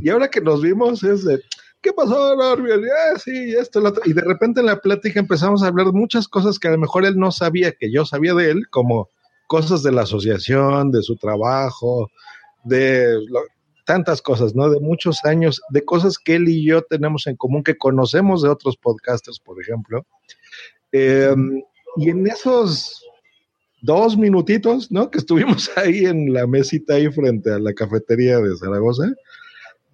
Y 0.00 0.10
ahora 0.10 0.28
que 0.28 0.42
nos 0.42 0.60
vimos 0.60 1.02
es 1.02 1.24
de, 1.24 1.40
¿qué 1.80 1.92
pasó, 1.92 2.34
Norby? 2.36 2.70
Ah, 2.72 3.18
sí, 3.18 3.54
esto, 3.54 3.80
lo 3.80 3.90
otro. 3.90 4.02
Y 4.04 4.12
de 4.12 4.22
repente 4.22 4.60
en 4.60 4.66
la 4.66 4.80
plática 4.80 5.20
empezamos 5.20 5.62
a 5.62 5.68
hablar 5.68 5.86
de 5.86 5.92
muchas 5.92 6.28
cosas 6.28 6.58
que 6.58 6.68
a 6.68 6.72
lo 6.72 6.78
mejor 6.78 7.04
él 7.04 7.16
no 7.16 7.32
sabía 7.32 7.72
que 7.72 7.90
yo 7.92 8.04
sabía 8.04 8.34
de 8.34 8.50
él, 8.50 8.68
como 8.70 9.08
cosas 9.46 9.82
de 9.82 9.92
la 9.92 10.02
asociación, 10.02 10.90
de 10.90 11.02
su 11.02 11.16
trabajo, 11.16 12.08
de 12.64 13.16
tantas 13.84 14.20
cosas, 14.20 14.54
¿no? 14.54 14.68
De 14.68 14.80
muchos 14.80 15.24
años, 15.24 15.62
de 15.70 15.84
cosas 15.84 16.18
que 16.18 16.34
él 16.34 16.48
y 16.48 16.66
yo 16.66 16.82
tenemos 16.82 17.26
en 17.26 17.36
común, 17.36 17.62
que 17.62 17.78
conocemos 17.78 18.42
de 18.42 18.48
otros 18.48 18.76
podcasters, 18.76 19.38
por 19.38 19.60
ejemplo. 19.60 20.04
Eh, 20.92 21.34
y 21.96 22.10
en 22.10 22.26
esos 22.26 23.02
dos 23.80 24.16
minutitos, 24.16 24.90
¿no? 24.90 25.10
Que 25.10 25.18
estuvimos 25.18 25.70
ahí 25.76 26.04
en 26.04 26.32
la 26.32 26.46
mesita 26.46 26.94
ahí 26.94 27.08
frente 27.10 27.52
a 27.52 27.58
la 27.58 27.72
cafetería 27.72 28.38
de 28.38 28.56
Zaragoza, 28.56 29.04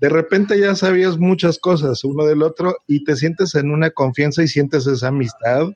de 0.03 0.09
repente 0.09 0.59
ya 0.59 0.75
sabías 0.75 1.17
muchas 1.17 1.61
cosas 1.61 2.03
uno 2.03 2.25
del 2.25 2.43
otro 2.43 2.75
y 2.89 3.05
te 3.05 3.15
sientes 3.15 3.55
en 3.55 3.71
una 3.71 3.91
confianza 3.91 4.43
y 4.43 4.49
sientes 4.49 4.85
esa 4.89 5.09
amistad 5.09 5.69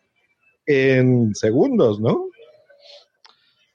en 0.66 1.32
segundos, 1.32 2.00
¿no? 2.00 2.24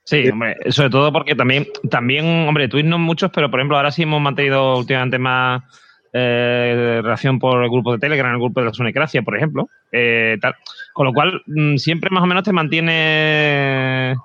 Sí, 0.04 0.28
hombre, 0.28 0.58
sobre 0.68 0.90
todo 0.90 1.14
porque 1.14 1.36
también, 1.36 1.68
también, 1.90 2.50
hombre, 2.50 2.68
tweets 2.68 2.90
no 2.90 3.00
muchos, 3.00 3.32
pero 3.34 3.50
por 3.50 3.62
ejemplo, 3.62 3.78
ahora 3.78 3.92
sí 3.92 4.04
hemos 4.04 4.22
mantenido 4.22 4.78
últimamente 4.78 5.18
más 5.18 5.64
eh, 6.12 7.00
relación 7.02 7.40
por 7.40 7.64
el 7.64 7.70
grupo 7.70 7.94
de 7.94 8.00
Telegram, 8.00 8.34
el 8.34 8.40
grupo 8.42 8.60
de 8.60 8.66
la 8.66 8.74
Sunecracia, 8.74 9.22
por 9.22 9.38
ejemplo. 9.38 9.70
eh, 9.94 10.38
tal. 10.42 10.56
Con 10.92 11.06
lo 11.06 11.14
cual, 11.14 11.42
mm, 11.48 11.78
siempre 11.78 12.10
más 12.10 12.24
o 12.24 12.28
menos 12.28 12.44
te 12.44 12.52
mantiene 12.52 14.18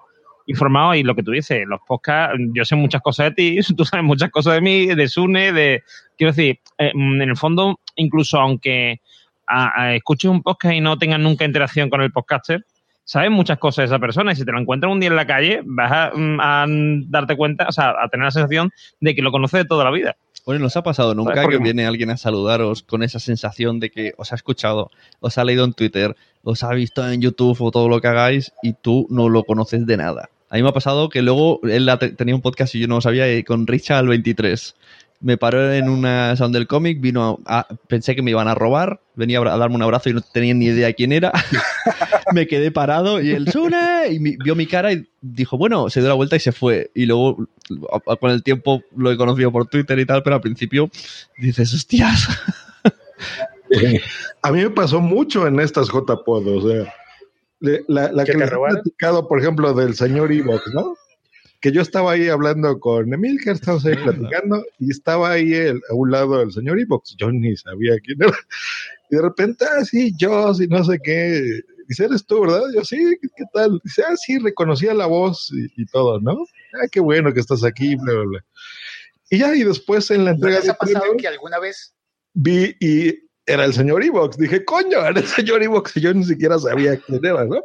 informado 0.46 0.94
y 0.94 1.02
lo 1.02 1.14
que 1.14 1.22
tú 1.22 1.32
dices, 1.32 1.64
los 1.66 1.80
podcasts, 1.86 2.36
yo 2.54 2.64
sé 2.64 2.76
muchas 2.76 3.02
cosas 3.02 3.26
de 3.26 3.32
ti, 3.32 3.58
tú 3.76 3.84
sabes 3.84 4.04
muchas 4.04 4.30
cosas 4.30 4.54
de 4.54 4.60
mí, 4.60 4.86
de 4.86 5.08
Sune, 5.08 5.52
de... 5.52 5.82
Quiero 6.16 6.33
decir, 6.33 6.59
eh, 6.79 6.92
mm, 6.94 7.22
en 7.22 7.29
el 7.31 7.37
fondo, 7.37 7.81
incluso 7.96 8.38
aunque 8.38 9.00
a- 9.46 9.83
a- 9.83 9.94
escuches 9.94 10.31
un 10.31 10.42
podcast 10.42 10.74
y 10.74 10.81
no 10.81 10.98
tengas 10.98 11.20
nunca 11.20 11.44
interacción 11.44 11.88
con 11.90 12.00
el 12.02 12.11
podcaster, 12.12 12.64
sabes 13.05 13.31
muchas 13.31 13.59
cosas 13.59 13.83
de 13.85 13.94
esa 13.94 13.98
persona 14.00 14.33
y 14.33 14.37
si 14.37 14.44
te 14.44 14.50
lo 14.50 14.59
encuentras 14.59 14.92
un 14.92 14.98
día 14.98 15.11
en 15.11 15.16
la 15.16 15.26
calle, 15.26 15.61
vas 15.64 15.92
a, 15.92 16.11
mm, 16.16 16.40
a 16.40 16.66
darte 17.09 17.37
cuenta, 17.37 17.66
o 17.68 17.72
sea, 17.72 17.90
a 18.02 18.09
tener 18.09 18.24
la 18.24 18.31
sensación 18.33 18.70
de 19.00 19.14
que 19.14 19.22
lo 19.22 19.31
conoces 19.31 19.61
de 19.62 19.64
toda 19.66 19.85
la 19.85 19.90
vida. 19.92 20.16
Bueno, 20.44 20.62
¿nos 20.62 20.76
ha 20.76 20.83
pasado 20.83 21.14
nunca 21.14 21.35
¿Sabes 21.35 21.44
por 21.46 21.52
que 21.59 21.62
viene 21.62 21.87
alguien 21.87 22.11
a 22.11 22.16
saludaros 22.16 22.83
con 22.83 23.02
esa 23.02 23.18
sensación 23.18 23.79
de 23.81 23.90
que 23.90 24.12
os 24.16 24.33
ha 24.33 24.37
escuchado, 24.37 24.90
os 25.20 25.38
ha 25.38 25.44
leído 25.44 25.64
en 25.64 25.72
Twitter, 25.72 26.16
os 26.44 26.62
ha 26.62 26.72
visto 26.72 27.09
en 27.09 27.20
YouTube 27.20 27.61
o 27.62 27.70
todo 27.72 27.88
lo 27.88 28.00
que 28.00 28.09
hagáis 28.09 28.52
y 28.62 28.72
tú 28.74 29.07
no 29.11 29.29
lo 29.29 29.42
conoces 29.44 29.87
de 29.87 29.96
nada? 29.96 30.29
A 30.48 30.55
mí 30.57 30.62
me 30.62 30.68
ha 30.68 30.72
pasado 30.72 31.09
que 31.09 31.22
luego 31.22 31.59
él 31.64 31.90
tenía 32.16 32.35
un 32.37 32.42
podcast 32.42 32.74
y 32.76 32.81
yo 32.81 32.87
no 32.87 32.96
lo 32.96 33.00
sabía 33.00 33.26
eh, 33.29 33.42
con 33.42 33.66
Richard 33.66 33.98
al 33.98 34.09
23. 34.09 34.76
Me 35.20 35.38
paró 35.38 35.72
en 35.72 35.88
una 35.88 36.37
sound 36.37 36.55
del 36.55 36.66
cómic, 36.66 37.00
vino 37.00 37.40
a, 37.46 37.61
a- 37.61 37.68
pensé 37.88 38.14
que 38.14 38.22
me 38.22 38.31
iban 38.31 38.48
a 38.48 38.55
robar, 38.55 39.00
venía 39.14 39.40
a 39.40 39.57
darme 39.57 39.76
un 39.76 39.83
abrazo 39.83 40.11
y 40.11 40.12
no 40.14 40.20
tenía 40.20 40.52
ni 40.55 40.66
idea 40.66 40.92
quién 40.92 41.12
era. 41.12 41.33
me 42.35 42.46
quedé 42.46 42.70
parado 42.70 43.20
y 43.20 43.31
él 43.31 43.50
Sune 43.50 44.09
y 44.11 44.18
mi- 44.20 44.37
vio 44.37 44.55
mi 44.55 44.66
cara 44.66 44.92
y 44.92 45.07
dijo, 45.22 45.57
bueno, 45.57 45.88
se 45.90 46.00
dio 46.00 46.09
la 46.11 46.14
vuelta 46.14 46.37
y 46.37 46.40
se 46.40 46.52
fue. 46.52 46.90
Y 46.94 47.07
luego 47.07 47.46
a- 47.90 48.12
a- 48.12 48.16
con 48.16 48.31
el 48.31 48.42
tiempo 48.42 48.83
lo 48.96 49.11
he 49.11 49.16
conocido 49.16 49.50
por 49.50 49.66
Twitter 49.66 49.98
y 49.98 50.07
tal, 50.07 50.22
pero 50.22 50.37
al 50.37 50.42
principio 50.42 50.90
dices, 51.38 51.72
hostias. 51.72 52.29
A 54.42 54.52
mí 54.52 54.62
me 54.62 54.70
pasó 54.70 55.00
mucho 55.00 55.46
en 55.46 55.59
estas 55.59 55.88
JPod, 55.88 56.46
o 56.46 56.68
sea, 56.68 56.94
la, 57.88 58.12
la 58.12 58.24
¿Que 58.24 58.35
les 58.35 58.50
he 58.52 58.55
platicado, 58.55 59.26
por 59.26 59.40
ejemplo, 59.40 59.72
del 59.74 59.94
señor 59.94 60.31
Evox, 60.31 60.62
¿no? 60.72 60.94
Que 61.60 61.72
yo 61.72 61.80
estaba 61.82 62.12
ahí 62.12 62.28
hablando 62.28 62.78
con 62.78 63.12
Emil, 63.12 63.40
que 63.42 63.50
estábamos 63.50 63.84
ahí 63.86 63.96
platicando, 63.96 64.64
y 64.78 64.90
estaba 64.90 65.30
ahí 65.32 65.52
el- 65.54 65.80
a 65.90 65.94
un 65.94 66.10
lado 66.10 66.42
el 66.42 66.52
señor 66.52 66.78
Evox, 66.78 67.16
yo 67.16 67.30
ni 67.32 67.56
sabía 67.56 67.98
quién 68.00 68.22
era, 68.22 68.36
y 69.10 69.16
de 69.16 69.22
repente, 69.22 69.64
ah, 69.64 69.84
sí, 69.84 70.12
yo, 70.16 70.52
sí, 70.54 70.66
no 70.68 70.84
sé 70.84 70.98
qué, 71.02 71.60
dice, 71.88 72.04
eres 72.04 72.26
tú, 72.26 72.42
¿verdad? 72.42 72.62
Yo, 72.74 72.84
sí, 72.84 72.96
¿qué, 73.20 73.28
qué 73.36 73.44
tal? 73.54 73.80
Dice, 73.84 74.02
ah, 74.06 74.16
sí, 74.16 74.38
reconocía 74.38 74.92
la 74.94 75.06
voz 75.06 75.50
y, 75.52 75.82
y 75.82 75.86
todo, 75.86 76.20
¿no? 76.20 76.32
Ah, 76.74 76.88
qué 76.90 77.00
bueno 77.00 77.32
que 77.32 77.40
estás 77.40 77.64
aquí, 77.64 77.96
bla, 77.96 78.12
bla, 78.14 78.24
bla. 78.24 78.44
Y 79.30 79.38
ya, 79.38 79.54
y 79.54 79.64
después 79.64 80.10
en 80.10 80.24
la 80.24 80.30
¿No 80.32 80.36
entrega 80.36 80.56
les 80.58 80.66
de 80.66 80.70
ha 80.72 80.74
pasado 80.74 81.00
premios, 81.00 81.22
que 81.22 81.28
alguna 81.28 81.58
vez 81.58 81.94
vi 82.34 82.76
y 82.80 83.14
era 83.46 83.64
el 83.64 83.72
señor 83.72 84.02
Evox. 84.04 84.36
Dije, 84.36 84.64
coño, 84.64 84.98
era 84.98 85.18
el 85.20 85.26
señor 85.26 85.62
Evox 85.62 85.96
y 85.96 86.00
yo 86.00 86.12
ni 86.12 86.24
siquiera 86.24 86.58
sabía 86.58 86.96
quién 86.96 87.24
era, 87.24 87.44
¿no? 87.44 87.60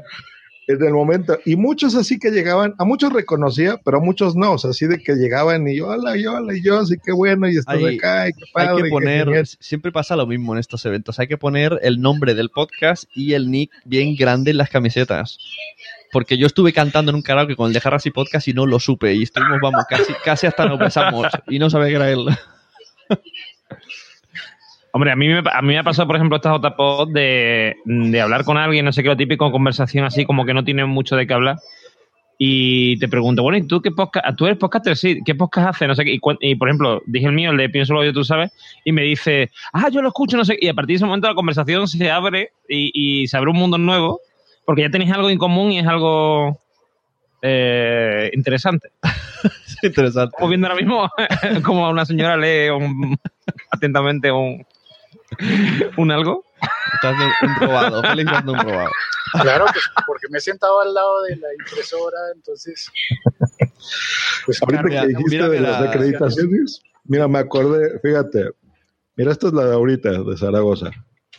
En 0.79 0.87
el 0.87 0.93
momento. 0.93 1.37
Y 1.45 1.55
muchos 1.55 1.95
así 1.95 2.19
que 2.19 2.31
llegaban, 2.31 2.75
a 2.77 2.85
muchos 2.85 3.11
reconocía, 3.11 3.79
pero 3.83 3.97
a 3.97 3.99
muchos 3.99 4.35
no, 4.35 4.53
o 4.53 4.57
sea, 4.57 4.71
así 4.71 4.87
de 4.87 4.99
que 4.99 5.15
llegaban 5.15 5.67
y 5.67 5.77
yo, 5.77 5.87
hola, 5.87 6.17
y 6.17 6.25
hola, 6.25 6.55
y 6.55 6.63
yo, 6.63 6.79
así 6.79 6.95
que 7.03 7.11
bueno, 7.11 7.49
y 7.49 7.57
estás 7.57 7.75
acá, 7.75 8.29
y 8.29 8.33
qué 8.33 8.45
padre. 8.53 8.69
Hay 8.69 8.83
que 8.83 8.89
poner, 8.89 9.25
genial". 9.25 9.47
siempre 9.47 9.91
pasa 9.91 10.15
lo 10.15 10.27
mismo 10.27 10.53
en 10.53 10.59
estos 10.59 10.85
eventos, 10.85 11.19
hay 11.19 11.27
que 11.27 11.37
poner 11.37 11.79
el 11.81 12.01
nombre 12.01 12.33
del 12.33 12.49
podcast 12.49 13.05
y 13.13 13.33
el 13.33 13.51
nick 13.51 13.71
bien 13.85 14.15
grande 14.15 14.51
en 14.51 14.57
las 14.57 14.69
camisetas. 14.69 15.37
Porque 16.11 16.37
yo 16.37 16.45
estuve 16.45 16.73
cantando 16.73 17.11
en 17.11 17.15
un 17.15 17.21
karaoke 17.21 17.55
con 17.55 17.67
el 17.67 17.73
de 17.73 17.81
Harras 17.83 18.05
y 18.05 18.11
Podcast 18.11 18.47
y 18.47 18.53
no 18.53 18.65
lo 18.65 18.79
supe. 18.79 19.13
Y 19.13 19.23
estuvimos, 19.23 19.59
vamos, 19.61 19.85
casi, 19.89 20.13
casi 20.25 20.45
hasta 20.45 20.65
nos 20.65 20.77
besamos. 20.77 21.27
Y 21.47 21.57
no 21.57 21.69
sabía 21.69 21.87
que 21.87 21.95
era 21.95 22.11
él. 22.11 22.25
Hombre, 24.93 25.11
a 25.11 25.15
mí, 25.15 25.27
me, 25.27 25.37
a 25.39 25.61
mí 25.61 25.67
me 25.69 25.77
ha 25.77 25.83
pasado, 25.83 26.07
por 26.07 26.17
ejemplo, 26.17 26.35
esta 26.35 26.53
JPod 26.57 27.13
de, 27.13 27.77
de 27.85 28.21
hablar 28.21 28.43
con 28.43 28.57
alguien, 28.57 28.83
no 28.85 28.91
sé 28.91 29.03
qué, 29.03 29.09
lo 29.09 29.15
típico, 29.17 29.51
conversación 29.51 30.03
así, 30.03 30.25
como 30.25 30.45
que 30.45 30.53
no 30.53 30.63
tiene 30.65 30.85
mucho 30.85 31.15
de 31.15 31.25
qué 31.25 31.33
hablar. 31.33 31.57
Y 32.43 32.97
te 32.97 33.07
pregunto, 33.07 33.43
bueno, 33.43 33.57
¿y 33.59 33.67
tú 33.67 33.81
qué 33.81 33.91
podcast? 33.91 34.35
¿Tú 34.35 34.47
eres 34.47 34.57
podcaster? 34.57 34.97
Sí, 34.97 35.19
¿qué 35.23 35.35
podcast 35.35 35.69
haces? 35.69 35.87
No 35.87 35.93
sé 35.95 36.03
qué. 36.03 36.19
Y, 36.41 36.55
por 36.55 36.67
ejemplo, 36.67 37.01
dije 37.05 37.27
el 37.27 37.33
mío, 37.33 37.51
el 37.51 37.57
de 37.57 37.69
Pienso 37.69 37.93
lo 37.93 38.03
yo, 38.03 38.11
tú 38.13 38.23
sabes, 38.23 38.51
y 38.83 38.91
me 38.91 39.03
dice, 39.03 39.51
ah, 39.73 39.89
yo 39.89 40.01
lo 40.01 40.07
escucho, 40.07 40.37
no 40.37 40.43
sé 40.43 40.57
qué. 40.57 40.65
Y 40.65 40.69
a 40.69 40.73
partir 40.73 40.95
de 40.95 40.97
ese 40.97 41.05
momento 41.05 41.27
la 41.27 41.35
conversación 41.35 41.87
se 41.87 42.09
abre 42.09 42.49
y, 42.67 43.21
y 43.21 43.27
se 43.27 43.37
abre 43.37 43.51
un 43.51 43.57
mundo 43.57 43.77
nuevo, 43.77 44.19
porque 44.65 44.81
ya 44.81 44.89
tenéis 44.89 45.11
algo 45.11 45.29
en 45.29 45.37
común 45.37 45.71
y 45.71 45.79
es 45.79 45.87
algo 45.87 46.59
eh, 47.41 48.29
interesante. 48.33 48.89
Interesante. 49.83 50.31
Estamos 50.33 50.49
viendo 50.49 50.67
ahora 50.67 50.79
mismo 50.79 51.09
como 51.63 51.89
una 51.89 52.05
señora 52.05 52.37
lee 52.37 52.69
un- 52.69 53.17
atentamente 53.71 54.31
un, 54.31 54.63
un 55.97 56.11
algo. 56.11 56.43
Estás 56.93 57.17
de 57.17 57.25
un 57.47 57.55
robado, 57.55 58.01
Félix 58.03 58.31
dando 58.31 58.53
un 58.53 58.59
robado. 58.59 58.89
Claro, 59.41 59.65
pues 59.71 59.85
porque 60.05 60.27
me 60.29 60.37
he 60.39 60.41
sentado 60.41 60.81
al 60.81 60.93
lado 60.93 61.21
de 61.23 61.35
la 61.37 61.47
impresora, 61.59 62.17
entonces. 62.35 62.89
Pues 64.45 64.61
Ahorita 64.61 64.83
claro, 64.83 65.07
que 65.07 65.13
dijiste 65.13 65.49
de 65.49 65.59
las 65.61 65.81
la- 65.81 65.89
acreditaciones, 65.89 66.81
mira, 67.05 67.27
me 67.27 67.39
acordé, 67.39 67.99
fíjate, 67.99 68.49
mira, 69.15 69.31
esta 69.31 69.47
es 69.47 69.53
la 69.53 69.65
de 69.65 69.73
ahorita, 69.73 70.09
de 70.23 70.37
Zaragoza, 70.37 70.91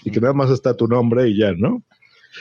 y 0.05 0.11
que 0.11 0.21
nada 0.21 0.33
más 0.33 0.51
está 0.51 0.75
tu 0.77 0.87
nombre 0.89 1.29
y 1.29 1.39
ya, 1.39 1.53
¿no? 1.53 1.83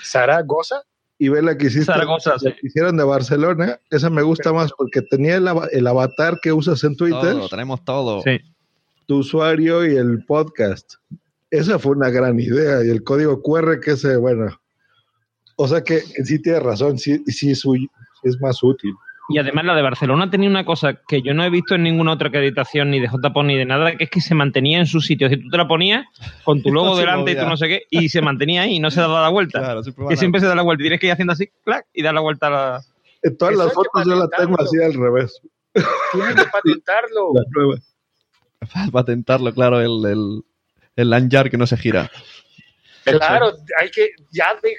Zaragoza. 0.03 0.83
y 1.19 1.29
ve 1.29 1.41
la 1.41 1.55
que 1.57 1.67
hiciste, 1.67 1.85
Zaragoza, 1.85 2.31
la 2.33 2.39
sí. 2.39 2.53
hicieron 2.63 2.97
de 2.97 3.03
Barcelona, 3.03 3.79
esa 3.91 4.09
me 4.09 4.21
gusta 4.23 4.53
más 4.53 4.71
porque 4.75 5.01
tenía 5.01 5.35
el, 5.35 5.47
ava- 5.47 5.67
el 5.71 5.85
avatar 5.85 6.39
que 6.41 6.51
usas 6.53 6.83
en 6.83 6.95
Twitter, 6.95 7.33
Todo, 7.33 7.49
tenemos 7.49 7.83
todo. 7.85 8.21
Sí. 8.23 8.39
tu 9.05 9.17
usuario 9.17 9.85
y 9.85 9.97
el 9.97 10.23
podcast. 10.25 10.93
Esa 11.51 11.77
fue 11.77 11.91
una 11.91 12.09
gran 12.09 12.39
idea 12.39 12.83
y 12.83 12.89
el 12.89 13.03
código 13.03 13.41
QR 13.41 13.81
que 13.81 13.91
ese, 13.91 14.15
bueno, 14.15 14.57
o 15.57 15.67
sea 15.67 15.83
que 15.83 15.99
sí 15.99 16.41
tienes 16.41 16.63
razón, 16.63 16.97
sí, 16.97 17.21
sí 17.27 17.51
es, 17.51 18.41
más 18.41 18.63
útil. 18.63 18.93
Y 19.29 19.37
además 19.37 19.65
la 19.65 19.75
de 19.75 19.81
Barcelona 19.81 20.29
tenía 20.29 20.49
una 20.49 20.65
cosa 20.65 20.99
que 21.07 21.21
yo 21.21 21.33
no 21.33 21.43
he 21.43 21.49
visto 21.49 21.75
en 21.75 21.83
ninguna 21.83 22.13
otra 22.13 22.29
acreditación, 22.29 22.89
ni 22.89 23.01
de 23.01 23.07
JPO 23.07 23.43
ni 23.43 23.57
de 23.57 23.65
nada, 23.65 23.95
que 23.95 24.05
es 24.05 24.09
que 24.09 24.21
se 24.21 24.33
mantenía 24.33 24.79
en 24.79 24.87
su 24.87 25.01
sitio. 25.01 25.29
Si 25.29 25.37
tú 25.37 25.49
te 25.49 25.57
la 25.57 25.67
ponías 25.67 26.05
con 26.43 26.63
tu 26.63 26.71
logo 26.73 26.87
No 26.87 26.95
se 26.95 27.01
delante 27.01 27.31
y 27.31 27.35
tú 27.35 27.45
no 27.45 27.57
sé 27.57 27.67
qué, 27.67 27.83
y 27.89 28.07
se 28.09 28.21
mantenía 28.21 28.63
ahí 28.63 28.77
y 28.77 28.79
no 28.79 28.89
se 28.89 29.01
daba 29.01 29.21
la 29.21 29.29
vuelta. 29.29 29.59
Claro, 29.59 29.83
siempre 29.83 30.05
que 30.07 30.17
siempre 30.17 30.41
se 30.41 30.47
da 30.47 30.55
la 30.55 30.63
vuelta. 30.63 30.81
Tienes 30.81 30.99
que 30.99 31.07
ir 31.07 31.11
haciendo 31.11 31.33
así, 31.33 31.49
clac, 31.63 31.85
y 31.93 32.01
dar 32.01 32.13
la 32.13 32.21
vuelta 32.21 32.47
a 32.47 32.49
la... 32.49 32.81
En 33.23 33.37
todas 33.37 33.53
Eso 33.53 33.63
las 33.65 33.73
fotos 33.73 34.05
yo 34.05 34.15
la 34.15 34.27
tengo 34.29 34.59
así 34.59 34.81
al 34.81 34.93
revés. 34.93 35.41
Tienen 35.73 36.35
que 36.35 36.43
patentarlo. 36.51 37.33
La 37.33 37.43
nueva. 37.51 38.91
patentarlo, 38.91 39.53
claro, 39.53 39.79
el, 39.79 40.11
el, 40.11 40.43
el 40.95 41.09
lanyard 41.09 41.49
que 41.49 41.57
no 41.57 41.67
se 41.67 41.77
gira. 41.77 42.09
Claro, 43.03 43.53
hay 43.79 43.89
que, 43.89 44.11
ya 44.31 44.49
de- 44.61 44.75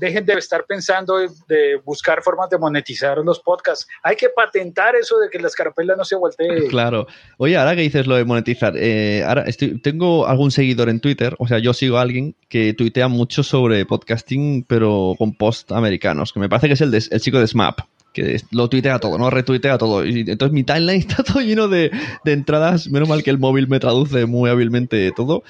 dejen 0.00 0.24
de 0.24 0.32
estar 0.34 0.64
pensando 0.66 1.18
de, 1.18 1.28
de 1.46 1.76
buscar 1.84 2.22
formas 2.22 2.48
de 2.48 2.56
monetizar 2.56 3.18
los 3.18 3.40
podcasts. 3.40 3.86
Hay 4.02 4.16
que 4.16 4.30
patentar 4.30 4.96
eso 4.96 5.18
de 5.18 5.28
que 5.28 5.38
la 5.38 5.48
escarapela 5.48 5.94
no 5.94 6.02
se 6.02 6.16
voltee. 6.16 6.68
Claro. 6.70 7.06
Oye, 7.36 7.54
ahora 7.58 7.76
que 7.76 7.82
dices 7.82 8.06
lo 8.06 8.16
de 8.16 8.24
monetizar, 8.24 8.72
eh, 8.78 9.22
ahora 9.26 9.42
estoy, 9.42 9.78
tengo 9.82 10.26
algún 10.26 10.50
seguidor 10.50 10.88
en 10.88 11.00
Twitter, 11.00 11.34
o 11.38 11.46
sea, 11.46 11.58
yo 11.58 11.74
sigo 11.74 11.98
a 11.98 12.02
alguien 12.02 12.34
que 12.48 12.72
tuitea 12.72 13.08
mucho 13.08 13.42
sobre 13.42 13.84
podcasting, 13.84 14.64
pero 14.66 15.14
con 15.18 15.34
post 15.36 15.70
americanos, 15.72 16.32
que 16.32 16.40
me 16.40 16.48
parece 16.48 16.68
que 16.68 16.74
es 16.74 16.80
el, 16.80 16.90
de- 16.90 17.04
el 17.10 17.20
chico 17.20 17.38
de 17.40 17.46
SMAP, 17.46 17.80
que 18.16 18.40
lo 18.50 18.68
tuitea 18.68 18.98
todo, 18.98 19.18
¿no? 19.18 19.28
Retuitea 19.28 19.76
todo. 19.76 20.04
Y 20.04 20.20
entonces 20.20 20.52
mi 20.52 20.64
timeline 20.64 21.00
está 21.08 21.22
todo 21.22 21.40
lleno 21.40 21.68
de, 21.68 21.90
de 22.24 22.32
entradas. 22.32 22.88
Menos 22.88 23.08
mal 23.08 23.22
que 23.22 23.30
el 23.30 23.38
móvil 23.38 23.68
me 23.68 23.78
traduce 23.78 24.24
muy 24.26 24.48
hábilmente 24.48 25.12
todo. 25.12 25.44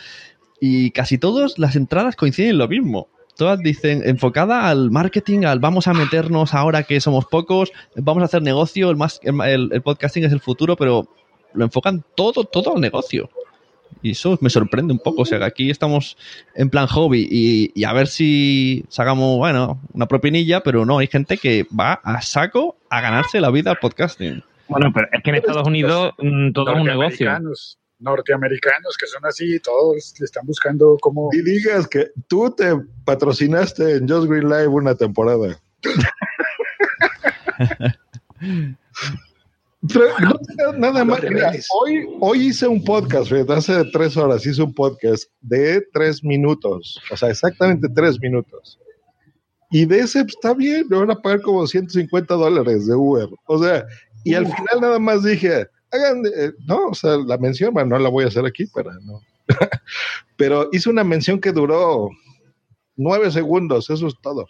Y 0.61 0.91
casi 0.91 1.19
todas 1.19 1.59
las 1.59 1.77
entradas 1.77 2.17
coinciden 2.17 2.51
en 2.51 2.59
lo 2.59 2.69
mismo. 2.69 3.09
Todas 3.37 3.61
dicen 3.61 4.03
enfocada 4.05 4.69
al 4.69 4.91
marketing, 4.91 5.45
al 5.45 5.61
vamos 5.61 5.87
a 5.89 5.93
meternos 5.93 6.55
ahora 6.55 6.85
que 6.85 7.01
somos 7.01 7.27
pocos, 7.27 7.71
vamos 7.95 8.23
a 8.23 8.27
hacer 8.27 8.41
negocio, 8.41 8.89
el, 8.89 8.97
más, 8.97 9.21
el, 9.23 9.83
podcasting 9.83 10.25
es 10.25 10.33
el 10.33 10.41
futuro, 10.41 10.75
pero 10.75 11.07
lo 11.53 11.65
enfocan 11.65 12.03
todo, 12.15 12.45
todo 12.45 12.75
al 12.75 12.81
negocio. 12.81 13.29
Y 14.03 14.13
eso 14.13 14.39
me 14.41 14.51
sorprende 14.51 14.93
un 14.93 14.99
poco. 14.99 15.23
O 15.23 15.25
sea, 15.25 15.39
que 15.39 15.45
aquí 15.45 15.71
estamos 15.71 16.17
en 16.55 16.71
plan 16.71 16.87
hobby 16.87 17.27
y, 17.31 17.73
y, 17.75 17.85
a 17.85 17.93
ver 17.93 18.07
si 18.07 18.85
sacamos, 18.89 19.39
bueno, 19.39 19.81
una 19.93 20.07
propinilla, 20.07 20.63
pero 20.63 20.85
no, 20.85 20.99
hay 20.99 21.07
gente 21.07 21.39
que 21.39 21.67
va 21.79 21.95
a 22.05 22.21
saco 22.23 22.77
a 22.91 23.01
ganarse 23.01 23.41
la 23.41 23.51
vida 23.51 23.71
al 23.71 23.79
podcasting. 23.79 24.43
Bueno, 24.69 24.93
pero 24.93 25.09
es 25.13 25.23
que 25.23 25.31
en 25.31 25.37
Estados 25.37 25.67
Unidos 25.67 26.13
mm, 26.19 26.53
todo 26.53 26.73
es 26.73 26.77
un 26.77 26.87
negocio. 26.87 27.27
Norteamericanos, 27.27 27.79
norteamericanos 27.99 28.97
que 28.99 29.07
son 29.07 29.25
así, 29.25 29.59
todos 29.61 30.15
le 30.19 30.25
están 30.25 30.47
buscando 30.47 30.97
cómo... 31.01 31.31
Y 31.33 31.43
digas 31.43 31.89
que 31.89 32.11
tú 32.29 32.55
te 32.55 32.77
patrocinaste 33.05 33.97
en 33.97 34.09
Just 34.09 34.29
Green 34.29 34.49
Live 34.49 34.69
una 34.69 34.95
temporada. 34.95 35.59
Pero 39.93 40.07
no, 40.21 40.73
nada 40.79 41.05
más. 41.05 41.23
Mira, 41.23 41.53
hoy, 41.75 42.07
hoy 42.21 42.47
hice 42.47 42.67
un 42.67 42.83
podcast, 42.83 43.29
fíjate, 43.29 43.53
hace 43.53 43.85
tres 43.93 44.17
horas 44.17 44.47
hice 44.47 44.63
un 44.63 44.73
podcast 44.73 45.25
de 45.41 45.83
tres 45.93 46.25
minutos, 46.25 47.01
o 47.11 47.17
sea, 47.17 47.31
exactamente 47.31 47.89
tres 47.95 48.19
minutos. 48.21 48.79
Y 49.71 49.85
de 49.85 49.99
ese 49.99 50.23
pues, 50.23 50.35
está 50.35 50.55
bien, 50.55 50.87
me 50.89 50.99
van 50.99 51.11
a 51.11 51.21
pagar 51.21 51.43
como 51.43 51.67
150 51.67 52.35
dólares 52.35 52.87
de 52.87 52.95
Uber. 52.95 53.29
O 53.47 53.63
sea, 53.63 53.85
y 54.25 54.35
al 54.35 54.47
final 54.47 54.81
nada 54.81 54.99
más 54.99 55.23
dije, 55.23 55.67
hagan, 55.91 56.25
eh, 56.27 56.53
no, 56.67 56.89
o 56.89 56.95
sea, 56.95 57.17
la 57.17 57.37
mención, 57.37 57.75
bueno, 57.75 57.91
no 57.91 57.99
la 57.99 58.09
voy 58.09 58.25
a 58.25 58.29
hacer 58.29 58.47
aquí 58.47 58.67
para 58.67 58.93
no. 59.05 59.21
Pero 60.37 60.69
hice 60.73 60.89
una 60.89 61.05
mención 61.05 61.41
que 61.41 61.53
duró 61.53 62.09
nueve 62.97 63.31
segundos, 63.31 63.91
eso 63.91 64.07
es 64.07 64.15
todo 64.23 64.47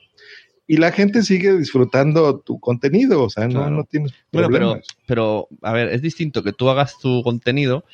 y 0.66 0.78
la 0.78 0.92
gente 0.92 1.22
sigue 1.22 1.56
disfrutando 1.56 2.40
tu 2.40 2.58
contenido, 2.58 3.22
o 3.22 3.30
sea, 3.30 3.48
claro. 3.48 3.70
no, 3.70 3.76
no, 3.78 3.84
tienes 3.84 4.12
bueno, 4.32 4.48
pero, 4.50 4.80
pero, 5.06 5.48
a 5.62 5.72
ver, 5.72 5.88
es 5.88 6.02
distinto 6.02 6.42
que 6.42 6.52
tú 6.52 6.68
hagas 6.68 6.98
tu 6.98 7.22
contenido 7.22 7.84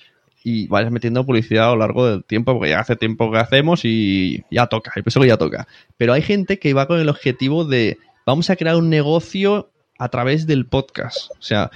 y 0.45 0.67
vayas 0.69 0.91
metiendo 0.91 1.25
publicidad 1.25 1.69
a 1.69 1.73
lo 1.73 1.77
largo 1.77 2.07
del 2.07 2.25
tiempo, 2.25 2.55
porque 2.55 2.71
ya 2.71 2.81
hace 2.81 2.97
tiempo 2.97 3.31
que 3.31 3.39
hacemos 3.39 3.85
y 3.85 4.43
ya 4.51 4.67
toca, 4.67 4.93
el 4.97 5.05
peso 5.05 5.21
que 5.21 5.29
ya 5.29 5.37
toca. 5.37 5.69
Pero 5.97 6.13
hay 6.13 6.23
gente 6.23 6.59
que 6.59 6.75
va 6.75 6.87
con 6.87 6.99
el 6.99 7.09
objetivo 7.09 7.65
de 7.65 7.99
vamos 8.27 8.51
a 8.51 8.57
crear 8.57 8.77
un 8.77 8.91
negocio 8.91 9.71
a 9.99 10.09
través 10.09 10.47
del 10.47 10.67
podcast. 10.67 11.31
O 11.33 11.43
sea, 11.43 11.71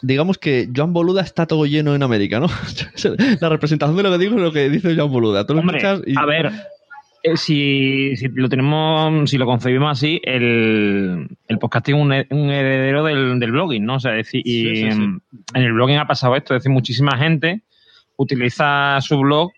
digamos 0.00 0.38
que 0.38 0.68
Joan 0.74 0.92
Boluda 0.92 1.22
está 1.22 1.46
todo 1.46 1.66
lleno 1.66 1.94
en 1.94 2.02
América, 2.02 2.40
¿no? 2.40 2.46
la 3.40 3.48
representación 3.48 3.96
de 3.96 4.02
lo 4.02 4.12
que 4.12 4.18
digo 4.18 4.36
es 4.36 4.42
lo 4.42 4.52
que 4.52 4.70
dice 4.70 4.96
Joan 4.96 5.10
Boluda. 5.10 5.46
Tú 5.46 5.54
lo 5.54 5.60
Hombre, 5.60 5.78
escuchas 5.78 6.02
y... 6.06 6.16
A 6.16 6.24
ver, 6.24 6.52
si, 7.34 8.16
si, 8.16 8.28
lo 8.28 8.48
tenemos, 8.48 9.30
si 9.30 9.38
lo 9.38 9.46
concebimos 9.46 9.92
así, 9.92 10.20
el, 10.24 11.28
el 11.46 11.58
podcasting 11.58 12.12
es 12.12 12.26
un, 12.30 12.38
un, 12.38 12.50
heredero 12.50 13.04
del, 13.04 13.38
del, 13.38 13.52
blogging, 13.52 13.84
¿no? 13.84 13.96
O 13.96 14.00
sea, 14.00 14.12
es 14.12 14.26
decir, 14.26 14.42
y 14.44 14.62
sí, 14.62 14.76
sí, 14.76 14.90
sí. 14.92 14.98
En, 15.54 15.62
el 15.62 15.72
blogging 15.72 15.98
ha 15.98 16.06
pasado 16.06 16.36
esto, 16.36 16.54
es 16.54 16.60
decir, 16.60 16.72
muchísima 16.72 17.16
gente 17.18 17.62
utiliza 18.16 19.00
su 19.00 19.18
blog 19.18 19.50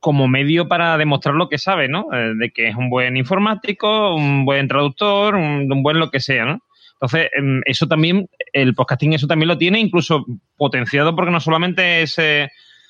como 0.00 0.28
medio 0.28 0.68
para 0.68 0.96
demostrar 0.96 1.34
lo 1.34 1.48
que 1.48 1.58
sabe, 1.58 1.88
¿no? 1.88 2.06
Eh, 2.12 2.34
de 2.36 2.50
que 2.50 2.68
es 2.68 2.76
un 2.76 2.90
buen 2.90 3.16
informático, 3.16 4.14
un 4.14 4.44
buen 4.44 4.68
traductor, 4.68 5.34
un, 5.34 5.70
un 5.70 5.82
buen 5.82 5.98
lo 5.98 6.10
que 6.10 6.20
sea, 6.20 6.44
¿no? 6.44 6.60
Entonces, 7.00 7.30
em, 7.36 7.60
eso 7.64 7.86
también, 7.86 8.28
el 8.52 8.74
podcasting 8.74 9.12
eso 9.12 9.26
también 9.26 9.48
lo 9.48 9.58
tiene, 9.58 9.78
incluso 9.78 10.26
potenciado 10.56 11.14
porque 11.14 11.30
no 11.30 11.40
solamente 11.40 12.02
es 12.02 12.18
eh, 12.18 12.48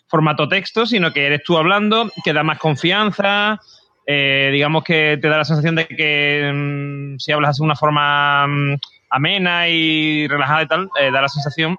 formato 0.08 0.48
texto, 0.48 0.86
sino 0.86 1.12
que 1.12 1.26
eres 1.26 1.42
tú 1.44 1.56
hablando, 1.56 2.10
que 2.24 2.32
da 2.32 2.42
más 2.42 2.58
confianza, 2.58 3.60
eh, 4.06 4.48
digamos 4.52 4.84
que 4.84 5.18
te 5.20 5.28
da 5.28 5.36
la 5.36 5.44
sensación 5.44 5.74
de 5.74 5.86
que 5.86 6.50
mmm, 6.52 7.18
si 7.18 7.30
hablas 7.30 7.58
de 7.58 7.64
una 7.64 7.76
forma 7.76 8.46
mmm, 8.46 8.76
amena 9.10 9.68
y 9.68 10.26
relajada 10.26 10.62
y 10.62 10.66
tal, 10.66 10.90
eh, 10.98 11.10
da 11.10 11.20
la 11.20 11.28
sensación 11.28 11.76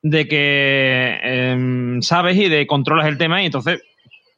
de 0.00 0.26
que 0.26 1.20
eh, 1.22 1.98
sabes 2.00 2.36
y 2.36 2.48
de 2.48 2.66
controlas 2.66 3.06
el 3.06 3.18
tema 3.18 3.42
y 3.42 3.46
entonces 3.46 3.82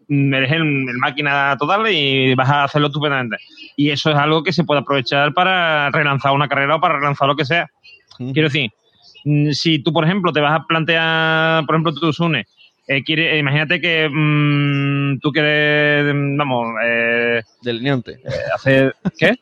mm, 0.08 0.34
eres 0.34 0.52
el, 0.52 0.62
el, 0.62 0.98
máquina 0.98 1.56
total 1.58 1.86
y 1.92 2.34
vas 2.34 2.50
a 2.50 2.64
hacerlo 2.64 2.88
estupendamente. 2.88 3.36
Y 3.76 3.90
eso 3.90 4.10
es 4.10 4.16
algo 4.16 4.42
que 4.42 4.52
se 4.52 4.64
puede 4.64 4.80
aprovechar 4.80 5.32
para 5.32 5.90
relanzar 5.90 6.32
una 6.32 6.48
carrera 6.48 6.76
o 6.76 6.80
para 6.80 6.98
relanzar 6.98 7.28
lo 7.28 7.36
que 7.36 7.44
sea. 7.44 7.68
Quiero 8.16 8.48
decir, 8.48 8.70
mm, 8.70 8.85
si 9.52 9.78
tú, 9.80 9.92
por 9.92 10.04
ejemplo, 10.04 10.32
te 10.32 10.40
vas 10.40 10.60
a 10.60 10.66
plantear, 10.66 11.66
por 11.66 11.74
ejemplo, 11.74 11.92
tú, 11.94 12.12
Sune, 12.12 12.46
eh, 12.86 13.02
quiere, 13.02 13.38
imagínate 13.38 13.80
que 13.80 14.08
mmm, 14.08 15.18
tú 15.18 15.32
quieres, 15.32 16.06
vamos, 16.36 16.68
eh, 16.84 17.42
delineante. 17.62 18.12
Eh, 18.12 18.30
hacer, 18.54 18.94
¿qué? 19.18 19.34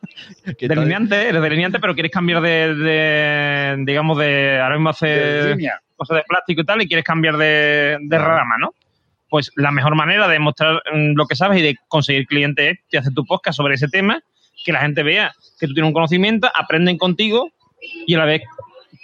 ¿Qué 0.57 0.67
delineante, 0.67 1.29
eres 1.29 1.41
delineante, 1.41 1.79
pero 1.79 1.93
quieres 1.93 2.11
cambiar 2.11 2.41
de, 2.41 2.73
de 2.73 3.75
digamos, 3.85 4.17
de, 4.17 4.59
ahora 4.59 4.75
mismo 4.75 4.89
hacer 4.89 5.57
cosas 5.95 6.17
de 6.17 6.23
plástico 6.27 6.61
y 6.61 6.65
tal, 6.65 6.81
y 6.81 6.87
quieres 6.87 7.05
cambiar 7.05 7.37
de, 7.37 7.97
de 8.01 8.17
rama, 8.17 8.57
¿no? 8.59 8.73
Pues 9.29 9.51
la 9.55 9.71
mejor 9.71 9.95
manera 9.95 10.27
de 10.27 10.39
mostrar 10.39 10.81
mm, 10.91 11.13
lo 11.15 11.25
que 11.27 11.35
sabes 11.35 11.59
y 11.59 11.61
de 11.61 11.75
conseguir 11.87 12.25
clientes 12.25 12.73
es 12.73 12.79
que 12.89 12.97
haces 12.97 13.13
tu 13.13 13.25
podcast 13.25 13.57
sobre 13.57 13.75
ese 13.75 13.87
tema, 13.87 14.21
que 14.63 14.71
la 14.71 14.81
gente 14.81 15.03
vea 15.03 15.33
que 15.59 15.67
tú 15.67 15.73
tienes 15.73 15.89
un 15.89 15.93
conocimiento, 15.93 16.49
aprenden 16.53 16.97
contigo 16.97 17.51
y 18.07 18.15
a 18.15 18.19
la 18.19 18.25
vez 18.25 18.41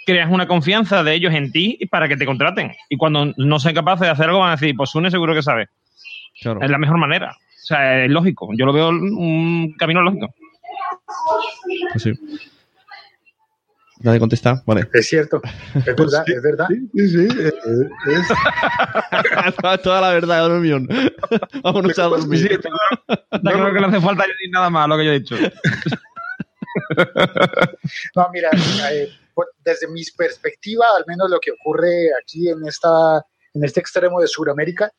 creas 0.06 0.30
una 0.30 0.46
confianza 0.46 1.02
de 1.02 1.14
ellos 1.14 1.34
en 1.34 1.52
ti 1.52 1.78
para 1.90 2.08
que 2.08 2.16
te 2.16 2.26
contraten. 2.26 2.72
Y 2.88 2.96
cuando 2.96 3.32
no 3.36 3.60
sean 3.60 3.74
capaces 3.74 4.02
de 4.02 4.10
hacer 4.10 4.26
algo, 4.26 4.40
van 4.40 4.50
a 4.50 4.56
decir, 4.56 4.74
pues 4.76 4.90
Sune 4.90 5.10
seguro 5.10 5.34
que 5.34 5.42
sabe. 5.42 5.68
Claro. 6.40 6.60
Es 6.62 6.70
la 6.70 6.78
mejor 6.78 6.98
manera. 6.98 7.32
O 7.32 7.64
sea, 7.64 8.04
es 8.04 8.10
lógico. 8.10 8.48
Yo 8.56 8.66
lo 8.66 8.72
veo 8.72 8.88
un 8.88 9.74
camino 9.78 10.02
lógico. 10.02 10.34
Pues 11.92 12.02
sí. 12.02 12.12
Nadie 14.02 14.18
contesta, 14.18 14.60
vale. 14.66 14.88
Es 14.92 15.08
cierto, 15.08 15.40
es 15.74 15.84
verdad, 15.96 16.24
es 16.26 16.42
verdad. 16.42 16.66
Sí, 16.68 17.08
sí, 17.08 17.28
es, 17.40 17.54
es... 19.46 19.82
Toda 19.82 20.00
la 20.00 20.10
verdad, 20.10 20.48
dormión. 20.48 20.88
Vámonos 21.62 21.96
a 22.00 22.04
dormir. 22.04 22.40
Sí, 22.40 22.68
no, 23.08 23.38
no, 23.42 23.50
creo 23.52 23.74
que 23.74 23.80
no 23.80 23.86
hace 23.86 24.00
falta 24.00 24.24
decir 24.26 24.50
nada 24.50 24.70
más 24.70 24.88
lo 24.88 24.96
que 24.96 25.04
yo 25.04 25.12
he 25.12 25.20
dicho. 25.20 25.36
no, 28.16 28.28
mira, 28.32 28.50
eh, 28.90 29.08
desde 29.64 29.88
mi 29.88 30.02
perspectiva, 30.16 30.86
al 30.96 31.04
menos 31.06 31.30
lo 31.30 31.38
que 31.40 31.52
ocurre 31.52 32.10
aquí 32.22 32.48
en, 32.48 32.66
esta, 32.66 33.24
en 33.54 33.64
este 33.64 33.80
extremo 33.80 34.20
de 34.20 34.26
Sudamérica, 34.26 34.90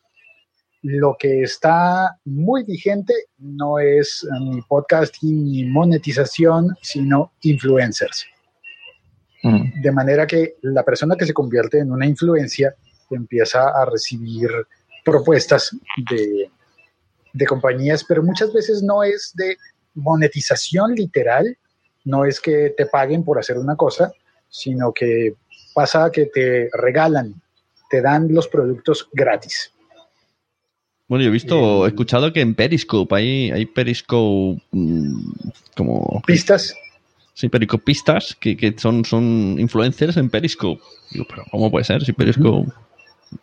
lo 0.83 1.15
que 1.17 1.43
está 1.43 2.17
muy 2.25 2.63
vigente 2.63 3.13
no 3.37 3.79
es 3.79 4.27
ni 4.41 4.61
podcasting 4.61 5.45
ni 5.45 5.65
monetización, 5.65 6.75
sino 6.81 7.33
influencers. 7.41 8.25
Mm. 9.43 9.81
De 9.81 9.91
manera 9.91 10.27
que 10.27 10.57
la 10.61 10.83
persona 10.83 11.15
que 11.15 11.25
se 11.25 11.33
convierte 11.33 11.79
en 11.79 11.91
una 11.91 12.05
influencia 12.05 12.75
empieza 13.09 13.69
a 13.69 13.85
recibir 13.85 14.49
propuestas 15.05 15.75
de, 16.09 16.49
de 17.33 17.45
compañías, 17.45 18.03
pero 18.03 18.23
muchas 18.23 18.51
veces 18.53 18.81
no 18.83 19.03
es 19.03 19.31
de 19.35 19.57
monetización 19.95 20.95
literal, 20.95 21.57
no 22.05 22.25
es 22.25 22.39
que 22.39 22.73
te 22.75 22.85
paguen 22.85 23.23
por 23.23 23.39
hacer 23.39 23.57
una 23.57 23.75
cosa, 23.75 24.11
sino 24.53 24.93
que 24.93 25.33
pasa 25.73 26.11
que 26.11 26.27
te 26.27 26.69
regalan, 26.73 27.41
te 27.89 28.01
dan 28.01 28.31
los 28.31 28.47
productos 28.47 29.09
gratis. 29.11 29.73
Bueno, 31.07 31.23
yo 31.23 31.29
he 31.29 31.33
visto, 31.33 31.85
he 31.85 31.89
escuchado 31.89 32.31
que 32.31 32.41
en 32.41 32.53
Periscope 32.53 33.15
hay, 33.15 33.49
hay 33.49 33.65
Periscope 33.65 34.61
mmm, 34.71 35.31
como... 35.75 36.21
Pistas. 36.25 36.75
Sí, 37.33 37.49
Periscopistas 37.49 38.37
que, 38.39 38.55
que 38.55 38.75
son, 38.77 39.03
son 39.03 39.57
influencers 39.59 40.17
en 40.17 40.29
Periscope. 40.29 40.81
Digo, 41.09 41.25
pero 41.27 41.43
¿cómo 41.49 41.71
puede 41.71 41.85
ser 41.85 42.05
si 42.05 42.13
Periscope...? 42.13 42.71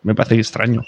Me 0.03 0.15
parece 0.15 0.35
extraño. 0.35 0.83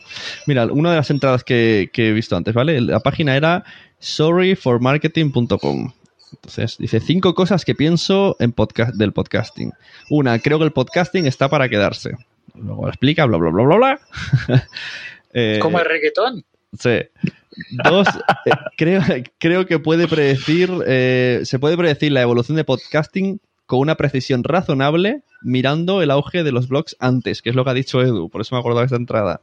Mira, 0.47 0.65
una 0.67 0.91
de 0.91 0.95
las 0.95 1.09
entradas 1.09 1.43
que, 1.43 1.89
que 1.91 2.07
he 2.07 2.13
visto 2.13 2.37
antes, 2.37 2.53
¿vale? 2.53 2.79
La 2.79 3.01
página 3.01 3.35
era 3.35 3.65
sorryformarketing.com. 3.99 5.91
Entonces, 6.33 6.77
dice 6.77 6.99
cinco 6.99 7.33
cosas 7.35 7.65
que 7.65 7.75
pienso 7.75 8.35
en 8.39 8.51
podcast, 8.51 8.95
del 8.95 9.13
podcasting. 9.13 9.71
Una, 10.09 10.39
creo 10.39 10.57
que 10.57 10.65
el 10.65 10.73
podcasting 10.73 11.25
está 11.25 11.49
para 11.49 11.69
quedarse. 11.69 12.15
Luego 12.55 12.87
explica, 12.87 13.25
bla, 13.25 13.37
bla, 13.37 13.49
bla, 13.51 13.63
bla, 13.63 13.75
bla. 13.77 13.99
eh, 15.33 15.59
Como 15.61 15.79
el 15.79 15.85
reggaetón. 15.85 16.43
Sí. 16.77 16.99
Dos, 17.83 18.07
eh, 18.45 18.51
creo, 18.77 19.01
creo 19.37 19.65
que 19.65 19.79
puede 19.79 20.07
predecir, 20.07 20.71
eh, 20.87 21.41
se 21.43 21.59
puede 21.59 21.77
predecir 21.77 22.11
la 22.11 22.21
evolución 22.21 22.57
de 22.57 22.63
podcasting 22.63 23.39
con 23.65 23.79
una 23.79 23.95
precisión 23.95 24.43
razonable 24.43 25.23
mirando 25.41 26.01
el 26.01 26.11
auge 26.11 26.43
de 26.43 26.51
los 26.51 26.67
blogs 26.67 26.95
antes, 26.99 27.41
que 27.41 27.49
es 27.49 27.55
lo 27.55 27.63
que 27.63 27.69
ha 27.69 27.75
dicho 27.75 28.01
Edu, 28.01 28.29
por 28.29 28.41
eso 28.41 28.55
me 28.55 28.59
acuerdo 28.59 28.79
de 28.79 28.85
esta 28.85 28.97
entrada. 28.97 29.41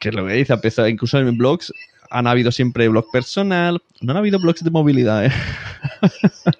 Que 0.00 0.08
es 0.08 0.14
lo 0.14 0.26
que 0.26 0.32
dice, 0.32 0.54
incluso 0.88 1.18
en 1.18 1.36
blogs 1.36 1.72
han 2.10 2.26
habido 2.26 2.52
siempre 2.52 2.88
blog 2.88 3.06
personal, 3.12 3.80
no 4.00 4.12
han 4.12 4.16
habido 4.18 4.38
blogs 4.38 4.62
de 4.64 4.70
movilidad, 4.70 5.26
¿eh? 5.26 5.32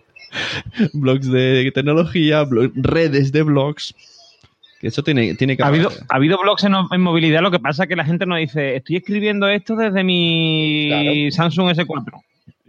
blogs 0.92 1.30
de 1.30 1.70
tecnología, 1.74 2.46
redes 2.74 3.32
de 3.32 3.42
blogs. 3.42 3.94
Que 4.80 4.86
eso 4.86 5.02
tiene, 5.02 5.34
tiene 5.34 5.56
que 5.56 5.62
Ha 5.62 5.66
habido, 5.66 5.90
ha 6.08 6.16
habido 6.16 6.38
blogs 6.38 6.64
en, 6.64 6.72
en 6.90 7.00
movilidad, 7.02 7.42
lo 7.42 7.50
que 7.50 7.58
pasa 7.58 7.82
es 7.82 7.88
que 7.88 7.96
la 7.96 8.04
gente 8.04 8.24
nos 8.24 8.38
dice, 8.38 8.76
estoy 8.76 8.96
escribiendo 8.96 9.46
esto 9.48 9.76
desde 9.76 10.02
mi 10.02 11.28
Samsung 11.30 11.70
S4. 11.76 12.22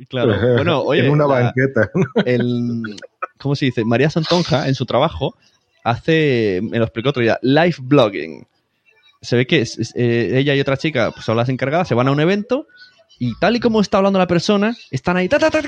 Claro. 0.10 0.36
Bueno, 0.56 0.82
oye, 0.82 1.06
en 1.06 1.12
una 1.12 1.28
la- 1.28 1.34
banqueta. 1.42 1.90
el, 2.26 2.96
¿cómo 3.38 3.56
se 3.56 3.66
dice? 3.66 3.86
María 3.86 4.10
Santonja, 4.10 4.68
en 4.68 4.76
su 4.76 4.86
trabajo, 4.86 5.36
hace, 5.84 6.60
me 6.64 6.80
lo 6.80 6.86
explicó 6.86 7.10
otro 7.10 7.22
día, 7.22 7.40
live 7.44 7.76
blogging. 7.80 8.46
Se 9.22 9.36
ve 9.36 9.46
que 9.48 9.64
eh, 9.96 10.32
ella 10.36 10.56
y 10.56 10.60
otra 10.60 10.78
chica 10.78 11.12
pues, 11.12 11.26
son 11.26 11.38
las 11.38 11.50
encargadas, 11.50 11.88
se 11.88 11.94
van 11.96 12.08
a 12.08 12.12
un 12.12 12.20
evento 12.20 12.68
y 13.20 13.36
tal 13.40 13.56
y 13.56 13.60
como 13.60 13.80
está 13.82 13.98
hablando 13.98 14.18
la 14.18 14.26
persona, 14.26 14.76
están 14.90 15.16
ahí 15.16 15.30
ta, 15.30 15.38
ta, 15.38 15.52
ta, 15.52 15.62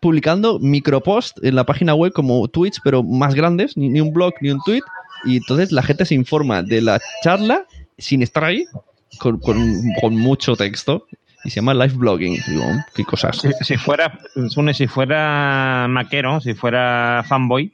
publicando 0.00 0.60
micropost 0.60 1.42
en 1.44 1.56
la 1.56 1.64
página 1.66 1.94
web 1.94 2.12
como 2.12 2.46
tweets, 2.46 2.80
pero 2.84 3.02
más 3.02 3.34
grandes, 3.34 3.76
ni, 3.76 3.88
ni 3.88 4.00
un 4.00 4.12
blog 4.12 4.34
ni 4.40 4.50
un 4.50 4.60
tweet. 4.64 4.82
Y 5.24 5.38
entonces 5.38 5.72
la 5.72 5.82
gente 5.82 6.04
se 6.04 6.14
informa 6.14 6.62
de 6.62 6.82
la 6.82 7.00
charla 7.22 7.66
sin 7.98 8.22
estar 8.22 8.44
ahí, 8.44 8.64
con, 9.18 9.40
con- 9.40 9.82
con 10.00 10.14
mucho 10.16 10.54
texto. 10.54 11.06
Y 11.44 11.50
se 11.50 11.56
llama 11.56 11.74
live 11.74 11.94
blogging. 11.96 12.38
Digo, 12.46 12.64
qué 12.94 13.04
cosas. 13.04 13.38
Si, 13.38 13.48
si 13.64 13.76
fuera, 13.76 14.18
Sune, 14.48 14.72
si 14.72 14.86
fuera 14.86 15.86
maquero, 15.90 16.40
si 16.40 16.54
fuera 16.54 17.24
fanboy, 17.26 17.72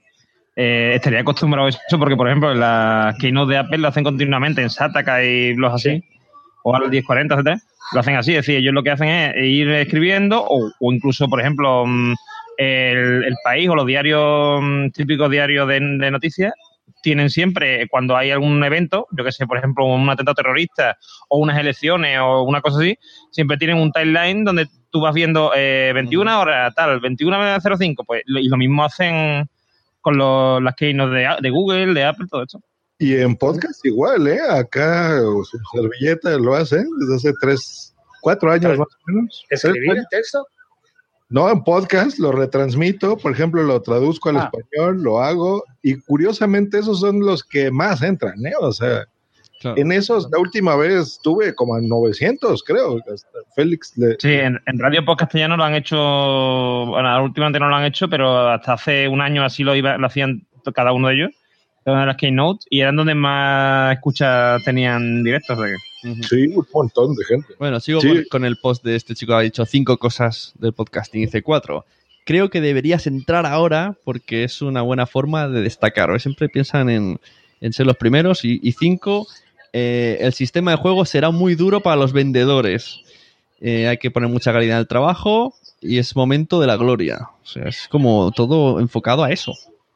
eh, 0.63 0.93
estaría 0.95 1.21
acostumbrado 1.21 1.69
a 1.69 1.71
eso, 1.71 1.99
porque 1.99 2.17
por 2.17 2.29
ejemplo 2.29 2.53
las 2.53 3.17
keynote 3.17 3.53
de 3.53 3.59
Apple 3.59 3.79
lo 3.79 3.89
hacen 3.89 4.05
continuamente 4.05 4.61
en 4.61 4.69
Sataka 4.69 5.25
y 5.25 5.55
blogs 5.55 5.77
así, 5.77 6.05
o 6.65 6.77
al 6.77 6.91
1040, 6.91 7.35
etcétera, 7.35 7.59
lo 7.95 8.01
hacen 8.01 8.17
así, 8.17 8.33
es 8.33 8.45
decir, 8.45 8.57
ellos 8.57 8.75
lo 8.75 8.83
que 8.83 8.91
hacen 8.91 9.09
es 9.09 9.43
ir 9.43 9.71
escribiendo, 9.71 10.45
o, 10.47 10.71
o 10.79 10.93
incluso, 10.93 11.29
por 11.29 11.41
ejemplo, 11.41 11.87
mm, 11.87 12.13
el, 12.59 13.25
el 13.25 13.35
país 13.43 13.71
o 13.71 13.75
los 13.75 13.87
diarios, 13.87 14.61
mm, 14.61 14.91
típicos 14.91 15.31
diarios 15.31 15.67
de, 15.67 15.81
de 15.81 16.11
noticias, 16.11 16.53
tienen 17.03 17.31
siempre, 17.31 17.89
cuando 17.89 18.15
hay 18.15 18.31
algún 18.31 18.63
evento, 18.63 19.07
yo 19.17 19.25
que 19.25 19.33
sé, 19.33 19.47
por 19.47 19.57
ejemplo, 19.57 19.87
un 19.87 20.11
atentado 20.11 20.35
terrorista 20.35 20.99
o 21.31 21.39
unas 21.39 21.59
elecciones 21.59 22.19
o 22.21 22.43
una 22.43 22.61
cosa 22.61 22.81
así, 22.81 22.99
siempre 23.31 23.57
tienen 23.57 23.79
un 23.79 23.93
timeline 23.93 24.45
donde 24.45 24.67
tú 24.91 25.01
vas 25.01 25.15
viendo 25.15 25.53
eh, 25.57 25.93
21 25.95 26.39
horas, 26.39 26.75
tal, 26.75 27.01
21.05, 27.01 28.05
pues, 28.07 28.23
y 28.27 28.47
lo 28.47 28.59
mismo 28.59 28.85
hacen 28.85 29.49
con 30.01 30.17
los, 30.17 30.63
las 30.63 30.75
keynote 30.77 31.15
de, 31.15 31.29
de 31.41 31.51
Google, 31.51 31.95
de 31.95 32.05
Apple, 32.05 32.27
todo 32.31 32.43
esto. 32.43 32.61
Y 32.99 33.17
en 33.17 33.35
podcast 33.37 33.85
igual, 33.87 34.27
¿eh? 34.29 34.41
Acá 34.51 35.21
o 35.25 35.43
su 35.45 35.59
servilleta 35.73 36.37
lo 36.39 36.55
hacen 36.55 36.87
desde 36.99 37.15
hace 37.17 37.33
tres, 37.41 37.95
cuatro 38.21 38.53
años 38.53 38.79
más 38.79 38.89
o 38.89 38.99
menos. 39.07 39.45
¿Escribir 39.49 39.97
el 39.97 40.07
texto? 40.11 40.47
No, 41.31 41.49
en 41.49 41.63
podcast 41.63 42.19
lo 42.19 42.33
retransmito, 42.33 43.17
por 43.17 43.33
ejemplo, 43.33 43.63
lo 43.63 43.81
traduzco 43.81 44.31
al 44.31 44.37
Ah. 44.39 44.51
español, 44.53 45.03
lo 45.03 45.21
hago, 45.23 45.65
y 45.81 45.95
curiosamente 46.01 46.79
esos 46.81 47.01
son 47.01 47.21
los 47.21 47.45
que 47.45 47.71
más 47.71 48.03
entran, 48.03 48.45
¿eh? 48.45 48.53
O 48.61 48.73
sea, 48.73 49.05
en 49.63 49.93
esos, 49.93 50.29
la 50.31 50.39
última 50.39 50.75
vez 50.77 51.21
tuve 51.23 51.55
como 51.55 51.75
a 51.75 51.81
900, 51.81 52.63
creo. 52.63 52.99
Félix 53.55 53.97
le... 53.99 54.17
Sí, 54.19 54.33
en, 54.33 54.61
en 54.67 54.79
Radio 54.79 55.05
Post 55.05 55.21
Castellano 55.21 55.57
lo 55.57 55.65
han 55.65 55.75
hecho, 55.75 55.97
bueno, 56.87 57.25
últimamente 57.25 57.61
no 57.61 57.69
lo 57.69 57.77
han 57.77 57.85
hecho, 57.85 58.09
pero 58.09 58.49
hasta 58.49 58.75
hace 58.75 59.09
un 59.09 59.21
año 59.21 59.45
así 59.45 59.63
lo, 59.63 59.75
iba, 59.75 59.97
lo 59.99 60.07
hacían 60.07 60.47
to- 60.65 60.73
cada 60.73 60.93
uno 60.93 61.09
de 61.09 61.15
ellos, 61.15 61.31
de 61.85 61.93
las 61.93 62.17
keynote, 62.17 62.65
y 62.71 62.81
eran 62.81 62.97
donde 62.97 63.15
más 63.15 63.95
escuchas 63.95 64.63
tenían 64.65 65.23
directos. 65.23 65.59
o 65.59 65.63
sea 65.63 65.71
que- 65.71 66.23
Sí, 66.25 66.47
un 66.55 66.67
montón 66.73 67.15
de 67.15 67.25
gente. 67.27 67.49
Bueno, 67.59 67.79
sigo 67.81 68.01
Sí. 68.01 68.09
con, 68.09 68.25
con 68.31 68.45
el 68.47 68.57
post 68.57 68.83
de 68.85 68.97
este 68.97 69.15
chico 69.15 69.33
que 69.33 69.37
ha 69.37 69.41
dicho 69.41 69.67
cinco 69.67 69.99
cosas 69.99 70.55
del 70.59 70.73
podcasting. 70.73 71.23
Dice 71.23 71.43
cuatro. 71.43 71.85
Creo 72.25 72.49
que 72.49 72.61
deberías 72.63 73.07
entrar 73.07 73.45
ahora 73.45 73.97
porque 74.05 74.45
es 74.45 74.63
una 74.63 74.81
buena 74.83 75.05
forma 75.07 75.49
de 75.49 75.61
destacar. 75.63 76.19
Siempre 76.21 76.49
piensan 76.49 76.89
en, 76.89 77.21
en 77.61 77.73
ser 77.75 77.87
los 77.87 77.97
primeros. 77.97 78.45
Y, 78.47 78.61
y 78.63 78.73
cinco, 78.73 79.27
eh, 79.73 80.19
el 80.21 80.33
sistema 80.33 80.71
de 80.73 80.77
juego 80.79 81.05
será 81.05 81.31
muy 81.31 81.55
duro 81.55 81.81
para 81.81 81.97
los 81.97 82.13
vendedores. 82.13 83.01
Eh, 83.61 83.89
hay 83.89 83.99
que 83.99 84.11
poner 84.11 84.29
mucha 84.29 84.53
calidad 84.53 84.77
en 84.77 84.81
el 84.81 84.89
trabajo 84.89 85.55
y 85.81 85.99
es 85.99 86.17
momento 86.17 86.61
de 86.61 86.67
la 86.67 86.77
gloria. 86.77 87.29
O 87.43 87.47
sea, 87.47 87.65
es 87.69 87.89
como 87.89 88.33
todo 88.33 88.81
enfocado 88.81 89.23
a 89.25 89.31
eso. 89.31 89.53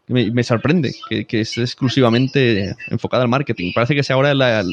Me, 0.06 0.30
me 0.30 0.44
sorprende 0.44 0.94
que, 1.08 1.24
que 1.24 1.40
es 1.40 1.56
exclusivamente 1.56 2.74
enfocado 2.90 3.22
al 3.22 3.28
marketing. 3.28 3.72
Parece 3.74 3.94
que 3.94 4.02
sea 4.02 4.16
ahora 4.16 4.34
la- 4.34 4.64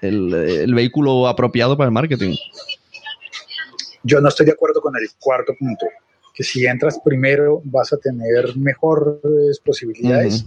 el, 0.00 0.34
el 0.34 0.74
vehículo 0.74 1.26
apropiado 1.26 1.76
para 1.76 1.86
el 1.88 1.92
marketing. 1.92 2.36
Yo 4.02 4.20
no 4.20 4.28
estoy 4.28 4.46
de 4.46 4.52
acuerdo 4.52 4.80
con 4.80 4.94
el 4.96 5.08
cuarto 5.18 5.54
punto, 5.58 5.86
que 6.34 6.44
si 6.44 6.66
entras 6.66 7.00
primero 7.02 7.62
vas 7.64 7.92
a 7.92 7.96
tener 7.96 8.54
mejores 8.56 9.58
posibilidades, 9.64 10.44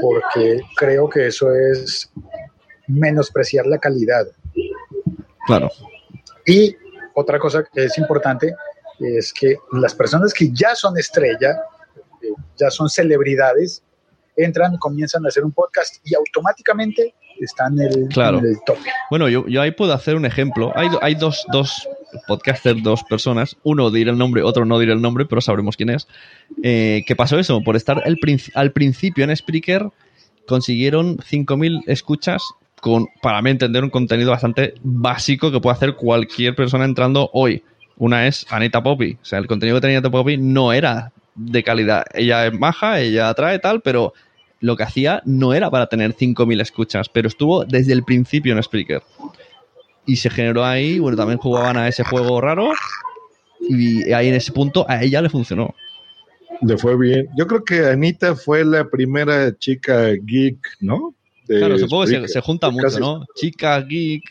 porque 0.00 0.60
creo 0.76 1.08
que 1.08 1.26
eso 1.26 1.54
es 1.54 2.10
menospreciar 2.86 3.66
la 3.66 3.78
calidad. 3.78 4.26
Claro. 5.46 5.70
Y 6.46 6.76
otra 7.14 7.38
cosa 7.38 7.64
que 7.64 7.84
es 7.84 7.98
importante 7.98 8.54
es 9.00 9.32
que 9.32 9.56
las 9.72 9.94
personas 9.94 10.32
que 10.32 10.50
ya 10.52 10.74
son 10.74 10.96
estrella, 10.98 11.62
eh, 12.22 12.28
ya 12.56 12.70
son 12.70 12.88
celebridades, 12.88 13.82
entran, 14.36 14.76
comienzan 14.78 15.24
a 15.24 15.28
hacer 15.28 15.44
un 15.44 15.52
podcast 15.52 15.96
y 16.04 16.14
automáticamente 16.14 17.14
están 17.40 17.78
en 17.80 17.92
el, 17.92 18.08
Claro. 18.08 18.38
en 18.38 18.46
el 18.46 18.56
tope. 18.64 18.90
Bueno, 19.10 19.28
yo, 19.28 19.46
yo 19.48 19.60
ahí 19.62 19.70
puedo 19.72 19.92
hacer 19.92 20.16
un 20.16 20.24
ejemplo. 20.24 20.72
Hay, 20.76 20.88
do- 20.88 21.02
hay 21.02 21.14
dos, 21.14 21.44
dos 21.52 21.88
podcasters, 22.26 22.82
dos 22.82 23.02
personas. 23.04 23.56
Uno 23.64 23.90
dirá 23.90 24.10
el 24.12 24.18
nombre, 24.18 24.42
otro 24.42 24.64
no 24.64 24.78
dirá 24.78 24.92
el 24.92 25.02
nombre, 25.02 25.24
pero 25.26 25.40
sabremos 25.40 25.76
quién 25.76 25.90
es. 25.90 26.06
Eh, 26.62 27.02
¿Qué 27.06 27.16
pasó 27.16 27.38
eso? 27.38 27.60
Por 27.62 27.76
estar 27.76 28.02
el 28.06 28.18
al 28.54 28.72
principio 28.72 29.24
en 29.24 29.36
Spreaker, 29.36 29.88
consiguieron 30.46 31.18
5.000 31.18 31.82
escuchas 31.86 32.42
con, 32.84 33.08
para 33.22 33.40
mí 33.40 33.48
entender, 33.48 33.82
un 33.82 33.88
contenido 33.88 34.30
bastante 34.30 34.74
básico 34.82 35.50
que 35.50 35.58
puede 35.58 35.74
hacer 35.74 35.94
cualquier 35.94 36.54
persona 36.54 36.84
entrando 36.84 37.30
hoy. 37.32 37.62
Una 37.96 38.26
es 38.26 38.44
Anita 38.50 38.82
Poppy. 38.82 39.16
O 39.22 39.24
sea, 39.24 39.38
el 39.38 39.46
contenido 39.46 39.78
que 39.78 39.80
tenía 39.80 39.96
Anita 39.96 40.10
Poppy 40.10 40.36
no 40.36 40.70
era 40.70 41.10
de 41.34 41.62
calidad. 41.62 42.04
Ella 42.12 42.46
es 42.46 42.52
maja, 42.52 43.00
ella 43.00 43.30
atrae 43.30 43.58
tal, 43.58 43.80
pero 43.80 44.12
lo 44.60 44.76
que 44.76 44.82
hacía 44.82 45.22
no 45.24 45.54
era 45.54 45.70
para 45.70 45.86
tener 45.86 46.14
5.000 46.14 46.60
escuchas, 46.60 47.08
pero 47.08 47.26
estuvo 47.26 47.64
desde 47.64 47.94
el 47.94 48.04
principio 48.04 48.52
en 48.52 48.62
Spreaker. 48.62 49.02
Y 50.04 50.16
se 50.16 50.28
generó 50.28 50.62
ahí, 50.62 50.98
bueno, 50.98 51.16
también 51.16 51.38
jugaban 51.38 51.78
a 51.78 51.88
ese 51.88 52.04
juego 52.04 52.38
raro 52.42 52.70
y 53.66 54.12
ahí 54.12 54.28
en 54.28 54.34
ese 54.34 54.52
punto 54.52 54.84
a 54.90 55.02
ella 55.02 55.22
le 55.22 55.30
funcionó. 55.30 55.74
Le 56.60 56.76
fue 56.76 56.98
bien. 56.98 57.30
Yo 57.34 57.46
creo 57.46 57.64
que 57.64 57.86
Anita 57.86 58.36
fue 58.36 58.62
la 58.62 58.90
primera 58.90 59.56
chica 59.56 60.10
geek, 60.22 60.58
¿no? 60.80 61.14
De 61.46 61.58
claro, 61.58 61.78
supongo 61.78 62.06
que 62.06 62.28
se, 62.28 62.40
junta 62.40 62.70
mucho, 62.70 62.86
Casi- 62.86 63.00
¿no? 63.00 63.24
Chica, 63.34 63.80
geek, 63.82 64.22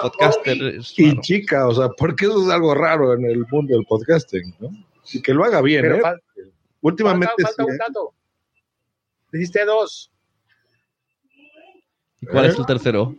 podcaster. 0.00 0.56
Y 0.96 1.20
chica, 1.20 1.66
o 1.66 1.74
sea, 1.74 1.88
porque 1.88 2.26
eso 2.26 2.44
es 2.44 2.48
algo 2.50 2.74
raro 2.74 3.12
en 3.14 3.24
el 3.24 3.44
mundo 3.50 3.74
del 3.76 3.84
podcasting, 3.86 4.54
¿no? 4.60 4.70
Y 5.12 5.20
que 5.20 5.34
lo 5.34 5.44
haga 5.44 5.60
bien, 5.62 5.82
Pero 5.82 5.96
¿eh? 5.96 6.00
fal- 6.00 6.20
Últimamente 6.80 7.42
falta, 7.42 7.48
falta 7.48 7.62
sí, 7.64 7.68
un 7.68 7.74
¿eh? 7.74 7.78
dato. 7.86 8.14
Dijiste 9.32 9.64
dos. 9.64 10.12
¿Y 12.20 12.26
¿Cuál 12.26 12.46
es 12.46 12.58
el 12.58 12.66
tercero? 12.66 13.16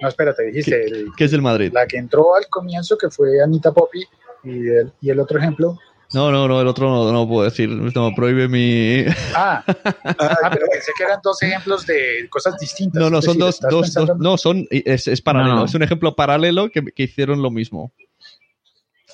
No, 0.00 0.08
espérate, 0.08 0.44
dijiste 0.44 0.84
el- 0.86 1.08
¿Qué 1.16 1.24
es 1.24 1.30
del 1.32 1.42
Madrid? 1.42 1.72
la 1.72 1.86
que 1.86 1.96
entró 1.98 2.34
al 2.34 2.46
comienzo, 2.48 2.96
que 2.96 3.10
fue 3.10 3.42
Anita 3.42 3.72
Poppy, 3.72 4.04
y 4.44 4.68
el, 4.68 4.92
y 5.00 5.10
el 5.10 5.18
otro 5.20 5.38
ejemplo. 5.38 5.78
No, 6.12 6.32
no, 6.32 6.48
no, 6.48 6.60
el 6.60 6.66
otro 6.66 6.88
no, 6.90 7.12
no 7.12 7.28
puedo 7.28 7.44
decir. 7.44 7.68
No, 7.68 8.12
prohíbe 8.14 8.48
mi. 8.48 9.04
Ah, 9.34 9.62
ah, 9.66 10.50
pero 10.52 10.66
pensé 10.72 10.90
que 10.96 11.04
eran 11.04 11.20
dos 11.22 11.40
ejemplos 11.42 11.86
de 11.86 12.26
cosas 12.28 12.58
distintas. 12.58 13.00
No, 13.00 13.10
no, 13.10 13.22
son 13.22 13.38
decir, 13.38 13.40
dos, 13.44 13.60
dos, 13.70 13.82
pensando- 13.82 14.14
dos- 14.14 14.22
no, 14.22 14.36
son, 14.36 14.66
es, 14.70 15.06
es 15.06 15.22
paralelo, 15.22 15.54
No. 15.56 15.64
es 15.66 15.74
un 15.74 15.82
ejemplo 15.84 16.16
paralelo 16.16 16.68
que, 16.70 16.82
que 16.84 17.04
hicieron 17.04 17.42
lo 17.42 17.50
mismo. 17.50 17.92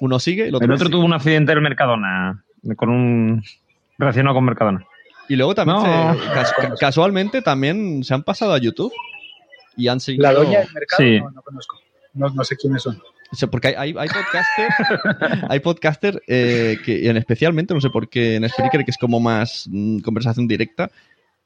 Uno 0.00 0.18
sigue, 0.18 0.48
el 0.48 0.54
otro, 0.54 0.64
El 0.66 0.72
otro 0.72 0.86
sigue. 0.86 0.96
tuvo 0.96 1.04
un 1.04 1.12
accidente 1.12 1.52
en 1.52 1.58
el 1.58 1.62
Mercadona, 1.62 2.44
con 2.76 2.88
un 2.88 3.42
relacionado 3.98 4.34
con 4.34 4.44
Mercadona. 4.44 4.86
Y 5.28 5.36
luego 5.36 5.54
también, 5.54 5.78
No. 5.82 6.14
se- 6.14 6.20
cas- 6.32 6.54
casualmente, 6.80 7.42
también 7.42 8.04
se 8.04 8.14
han 8.14 8.22
pasado 8.22 8.52
a 8.54 8.58
YouTube 8.58 8.92
y 9.76 9.88
han 9.88 10.00
seguido. 10.00 10.22
La 10.22 10.32
doña 10.32 10.60
del 10.60 10.72
mercado, 10.72 11.02
Sí. 11.02 11.20
no, 11.20 11.30
no 11.30 11.42
conozco. 11.42 11.78
No, 12.14 12.28
no 12.30 12.44
sé 12.44 12.56
quiénes 12.56 12.82
son. 12.82 13.02
O 13.32 13.36
sea, 13.36 13.48
porque 13.48 13.68
hay, 13.68 13.74
hay, 13.74 13.94
hay 13.98 14.08
podcaster, 14.08 14.68
hay 15.48 15.60
podcaster 15.60 16.22
eh, 16.26 16.76
que, 16.84 17.08
en 17.08 17.16
especialmente, 17.16 17.74
no 17.74 17.80
sé 17.80 17.90
por 17.90 18.08
qué, 18.08 18.36
en 18.36 18.48
Spreaker, 18.48 18.84
que 18.84 18.90
es 18.90 18.98
como 18.98 19.20
más 19.20 19.68
mm, 19.70 19.98
conversación 20.00 20.46
directa, 20.46 20.90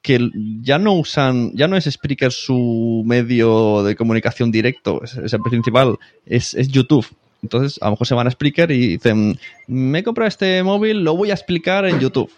que 0.02 0.30
ya 0.62 0.78
no 0.78 0.94
usan, 0.94 1.52
ya 1.54 1.68
no 1.68 1.76
es 1.76 1.84
Spreaker 1.84 2.32
su 2.32 3.02
medio 3.06 3.82
de 3.82 3.96
comunicación 3.96 4.50
directo, 4.50 5.02
es, 5.02 5.16
es 5.16 5.32
el 5.32 5.42
principal, 5.42 5.98
es, 6.26 6.54
es 6.54 6.68
YouTube. 6.68 7.06
Entonces, 7.42 7.78
a 7.80 7.86
lo 7.86 7.92
mejor 7.92 8.06
se 8.06 8.14
van 8.14 8.26
a 8.26 8.30
Spreaker 8.30 8.70
y 8.70 8.86
dicen, 8.88 9.38
me 9.66 10.00
he 10.00 10.04
comprado 10.04 10.28
este 10.28 10.62
móvil, 10.62 11.02
lo 11.02 11.16
voy 11.16 11.30
a 11.30 11.34
explicar 11.34 11.86
en 11.86 11.98
YouTube. 11.98 12.30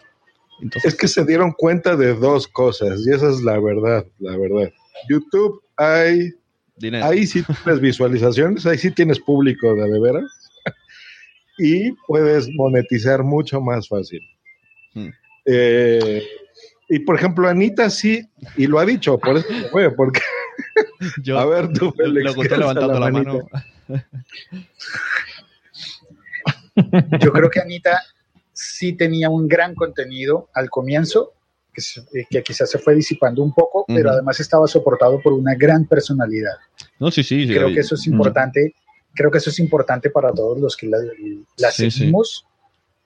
Entonces, 0.61 0.93
Es 0.93 0.99
que 0.99 1.09
se 1.09 1.24
dieron 1.24 1.53
cuenta 1.53 1.97
de 1.97 2.14
dos 2.14 2.47
cosas, 2.47 3.05
y 3.05 3.12
esa 3.12 3.30
es 3.30 3.43
la 3.43 3.59
verdad, 3.59 4.07
la 4.20 4.36
verdad. 4.36 4.70
YouTube 5.09 5.61
hay, 5.76 6.30
dinero. 6.77 7.05
ahí 7.05 7.27
sí 7.27 7.43
tienes 7.43 7.81
visualizaciones, 7.81 8.66
ahí 8.66 8.79
sí 8.79 8.91
tienes 8.91 9.20
público 9.20 9.75
de, 9.75 9.91
de 9.91 10.01
veras. 10.01 10.25
y 11.59 11.93
puedes 12.07 12.49
monetizar 12.55 13.23
mucho 13.23 13.61
más 13.61 13.89
fácil. 13.89 14.20
Hmm. 14.95 15.11
Eh, 15.47 16.23
y 16.89 16.99
por 17.01 17.16
ejemplo, 17.16 17.49
Anita 17.49 17.89
sí, 17.89 18.29
y 18.57 18.66
lo 18.66 18.79
ha 18.79 18.85
dicho, 18.85 19.18
por 19.18 19.37
eso 19.37 19.49
fue, 19.70 19.91
porque. 19.95 20.20
Yo, 21.23 21.39
a 21.39 21.47
ver, 21.47 21.73
tú, 21.73 21.93
Félix, 21.93 22.25
lo 22.25 22.35
que 22.35 22.41
¿qué 22.41 22.55
estoy 22.55 22.62
haces 22.62 22.77
levantando 22.77 23.01
la 23.01 23.11
mano. 23.11 23.49
Yo 27.20 27.33
creo 27.33 27.51
que 27.51 27.61
Anita 27.61 28.03
sí 28.53 28.93
tenía 28.93 29.31
un 29.31 29.49
gran 29.49 29.75
contenido 29.75 30.49
al 30.55 30.70
comienzo, 30.70 31.33
que, 31.73 31.83
eh, 32.20 32.27
que 32.31 32.43
quizás 32.43 32.70
se 32.70 32.79
fue 32.79 32.95
disipando 32.95 33.43
un 33.43 33.53
poco, 33.55 33.85
pero 33.87 34.11
además 34.11 34.39
estaba 34.41 34.66
soportado 34.66 35.20
por 35.20 35.33
una 35.33 35.55
gran 35.55 35.87
personalidad. 35.87 36.55
No, 36.99 37.11
sí, 37.11 37.23
sí. 37.23 37.47
sí, 37.47 37.55
creo 37.55 37.68
que 37.73 37.81
eso 37.81 37.95
es 37.95 38.07
importante. 38.07 38.75
Creo 39.14 39.31
que 39.31 39.39
eso 39.39 39.51
es 39.51 39.59
importante 39.59 40.11
para 40.11 40.33
todos 40.33 40.59
los 40.59 40.77
que 40.77 40.87
la, 40.89 40.99
la 41.59 41.70
Sí, 41.70 41.91
sí. 41.91 41.99
seguimos. 41.99 42.47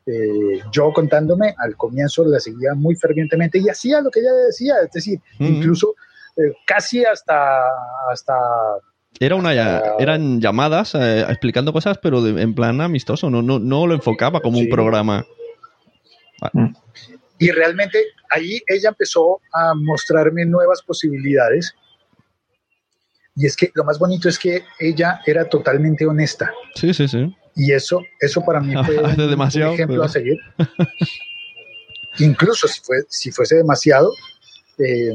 Eh, 0.07 0.61
yo 0.71 0.93
contándome, 0.93 1.53
al 1.59 1.77
comienzo 1.77 2.25
la 2.25 2.39
seguía 2.39 2.75
muy 2.77 2.95
fervientemente 2.95 3.59
y 3.59 3.69
hacía 3.69 4.01
lo 4.01 4.11
que 4.11 4.21
ella 4.21 4.33
decía, 4.47 4.75
es 4.85 4.93
decir, 4.93 5.19
incluso 5.41 5.95
eh, 6.37 6.53
casi 6.65 7.05
hasta, 7.05 7.63
hasta 8.13 8.35
Era 9.19 9.35
una, 9.35 9.53
ya- 9.53 9.83
eran 9.99 10.41
llamadas 10.41 10.95
eh, 10.95 11.23
explicando 11.29 11.73
cosas, 11.73 11.99
pero 12.01 12.23
de- 12.23 12.41
en 12.41 12.55
plan 12.55 12.81
amistoso. 12.81 13.31
No, 13.31 13.43
no, 13.43 13.59
no 13.59 13.87
lo 13.89 13.95
enfocaba 13.95 14.41
como 14.41 14.59
un 14.59 14.65
Sí. 14.67 14.71
programa. 14.71 15.27
Y 17.39 17.51
realmente 17.51 18.03
ahí 18.31 18.61
ella 18.67 18.89
empezó 18.91 19.41
a 19.53 19.75
mostrarme 19.75 20.45
nuevas 20.47 20.83
posibilidades. 20.83 21.75
Y 23.35 23.45
es 23.47 23.55
que 23.57 23.71
lo 23.75 23.85
más 23.85 23.99
bonito 23.99 24.29
es 24.29 24.39
que 24.39 24.63
ella 24.81 25.21
era 25.27 25.45
totalmente 25.47 26.07
honesta. 26.07 26.51
Sí, 26.75 26.95
sí, 26.95 27.07
sí. 27.07 27.37
Y 27.55 27.73
eso, 27.73 28.01
eso 28.21 28.43
para 28.43 28.61
mí 28.61 28.73
fue 28.85 28.99
Hace 29.05 29.23
un, 29.25 29.31
demasiado, 29.31 29.71
un 29.71 29.75
ejemplo 29.75 29.97
pero- 29.97 30.05
a 30.05 30.09
seguir. 30.09 30.39
incluso 32.19 32.67
si, 32.69 32.81
fue, 32.81 32.97
si 33.09 33.31
fuese 33.31 33.57
demasiado, 33.57 34.11
eh, 34.79 35.13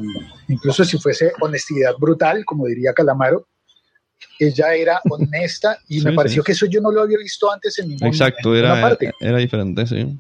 incluso 0.48 0.84
si 0.86 0.98
fuese 1.00 1.32
honestidad 1.40 1.94
brutal, 2.00 2.46
como 2.46 2.68
diría 2.68 2.94
Calamaro, 2.94 3.48
ella 4.40 4.74
era 4.76 5.02
honesta 5.10 5.78
y 5.88 6.00
Sí, 6.00 6.06
me 6.06 6.14
pareció 6.14 6.44
sí. 6.44 6.46
que 6.46 6.52
eso 6.52 6.66
yo 6.68 6.80
no 6.82 6.92
lo 6.92 7.02
había 7.02 7.18
visto 7.18 7.52
antes 7.52 7.78
en 7.80 7.90
ningún- 7.90 8.08
Exacto, 8.08 8.54
en 8.56 8.60
era, 8.66 8.80
parte 8.82 9.12
era 9.20 9.38
diferente, 9.40 9.88
sí. 9.88 10.20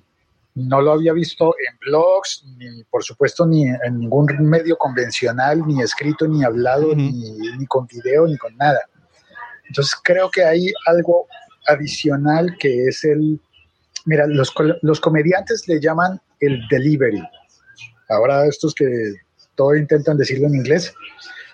No 0.56 0.82
lo 0.82 0.94
había 0.94 1.14
visto 1.14 1.56
en 1.68 1.78
blogs, 1.80 2.44
ni 2.58 2.84
por 2.86 3.04
supuesto 3.04 3.46
ni 3.46 3.68
en 3.68 4.00
ningún 4.00 4.28
medio 4.42 4.78
convencional, 4.78 5.66
ni 5.66 5.82
escrito, 5.82 6.28
ni 6.28 6.44
hablado, 6.44 6.94
ni, 6.96 7.12
ni 7.58 7.66
con 7.68 7.88
video, 7.88 8.28
ni 8.28 8.38
con 8.38 8.56
nada. 8.58 8.80
Entonces 9.68 9.96
creo 10.04 10.30
que 10.30 10.44
hay 10.44 10.72
algo 10.88 11.28
adicional 11.68 12.58
que 12.60 12.88
es 12.88 13.04
el, 13.06 13.40
mira, 14.06 14.28
los, 14.28 14.54
los 14.82 15.00
comediantes 15.00 15.68
le 15.68 15.80
llaman 15.80 16.20
el 16.42 16.62
delivery. 16.70 17.24
Ahora 18.10 18.46
estos 18.46 18.74
que 18.76 19.14
todo 19.56 19.76
intentan 19.76 20.18
decirlo 20.18 20.48
en 20.48 20.56
inglés, 20.56 20.94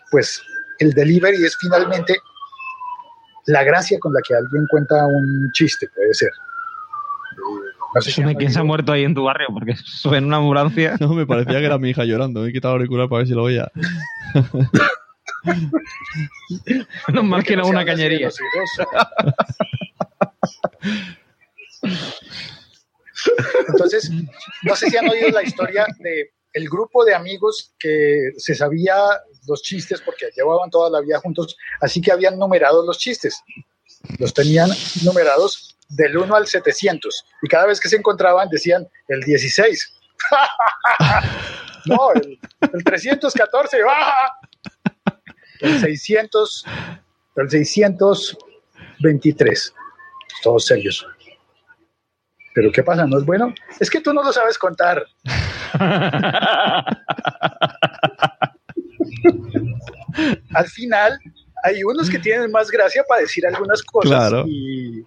pues 0.09 0.41
el 0.79 0.93
delivery 0.93 1.43
es 1.43 1.55
finalmente 1.59 2.15
la 3.45 3.63
gracia 3.63 3.99
con 3.99 4.13
la 4.13 4.19
que 4.27 4.35
alguien 4.35 4.65
cuenta 4.69 5.05
un 5.05 5.51
chiste, 5.53 5.87
puede 5.95 6.13
ser. 6.13 6.31
No 7.95 8.01
sé 8.01 8.09
si 8.09 8.15
Suena 8.15 8.31
han 8.31 8.35
quién 8.35 8.51
se 8.51 8.59
ha 8.59 8.63
muerto 8.63 8.91
ahí 8.91 9.03
en 9.03 9.15
tu 9.15 9.23
barrio, 9.23 9.47
porque 9.53 9.75
suena 9.75 10.27
una 10.27 10.37
ambulancia. 10.37 10.97
No, 10.99 11.13
me 11.13 11.25
parecía 11.25 11.59
que 11.59 11.65
era 11.65 11.77
mi 11.77 11.89
hija 11.89 12.05
llorando. 12.05 12.41
Me 12.41 12.49
he 12.49 12.53
quitado 12.53 12.75
el 12.75 12.81
auricular 12.81 13.09
para 13.09 13.19
ver 13.19 13.27
si 13.27 13.33
lo 13.33 13.43
oía. 13.43 13.71
Menos 17.07 17.23
mal 17.23 17.43
que 17.43 17.53
se 17.53 17.61
una 17.61 17.85
cañería. 17.85 18.29
Entonces, 23.67 24.11
no 24.63 24.75
sé 24.75 24.89
si 24.89 24.97
han 24.97 25.09
oído 25.09 25.29
la 25.29 25.43
historia 25.43 25.85
de 25.99 26.31
el 26.53 26.69
grupo 26.69 27.05
de 27.05 27.13
amigos 27.13 27.75
que 27.77 28.31
se 28.37 28.55
sabía 28.55 28.95
los 29.47 29.61
chistes 29.61 30.01
porque 30.01 30.29
llevaban 30.35 30.71
toda 30.71 30.89
la 30.89 31.01
vida 31.01 31.19
juntos, 31.19 31.55
así 31.81 32.01
que 32.01 32.11
habían 32.11 32.39
numerado 32.39 32.83
los 32.85 32.97
chistes. 32.97 33.43
Los 34.17 34.33
tenían 34.33 34.69
numerados 35.03 35.66
del 35.89 36.17
1 36.17 36.35
al 36.35 36.47
700 36.47 37.25
y 37.41 37.47
cada 37.47 37.65
vez 37.67 37.79
que 37.79 37.87
se 37.89 37.95
encontraban 37.97 38.49
decían 38.49 38.87
el 39.07 39.21
16. 39.21 39.93
no, 41.85 42.11
el, 42.13 42.39
el 42.73 42.83
314. 42.83 43.77
¡ah! 43.89 44.31
El 45.61 45.79
600, 45.79 46.65
el 47.37 47.49
623. 47.49 49.73
Todos 50.43 50.65
serios. 50.65 51.07
Pero 52.53 52.69
¿qué 52.71 52.83
pasa? 52.83 53.05
¿No 53.05 53.17
es 53.19 53.25
bueno? 53.25 53.53
Es 53.79 53.89
que 53.89 54.01
tú 54.01 54.11
no 54.13 54.21
lo 54.23 54.33
sabes 54.33 54.57
contar. 54.57 55.05
Al 60.53 60.67
final, 60.67 61.17
hay 61.63 61.83
unos 61.83 62.09
que 62.09 62.19
tienen 62.19 62.51
más 62.51 62.69
gracia 62.71 63.03
para 63.07 63.21
decir 63.21 63.45
algunas 63.45 63.81
cosas 63.83 64.09
Claro. 64.09 64.45
y, 64.47 65.03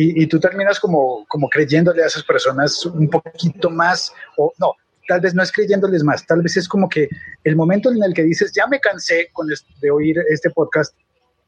y- 0.00 0.26
tú 0.28 0.38
terminas 0.38 0.78
como, 0.78 1.26
como 1.26 1.48
creyéndole 1.48 2.02
a 2.02 2.06
esas 2.06 2.22
personas 2.22 2.86
un 2.86 3.10
poquito 3.10 3.68
más, 3.68 4.12
o 4.36 4.52
no, 4.58 4.74
tal 5.08 5.20
vez 5.20 5.34
no 5.34 5.42
es 5.42 5.50
creyéndoles 5.50 6.04
más, 6.04 6.24
tal 6.24 6.42
vez 6.42 6.56
es 6.56 6.68
como 6.68 6.88
que 6.88 7.08
el 7.42 7.56
momento 7.56 7.90
en 7.90 8.02
el 8.04 8.14
que 8.14 8.22
dices, 8.22 8.52
ya 8.54 8.66
me 8.68 8.78
cansé 8.78 9.28
con 9.32 9.48
de 9.48 9.90
oír 9.90 10.16
este 10.30 10.50
podcast, 10.50 10.94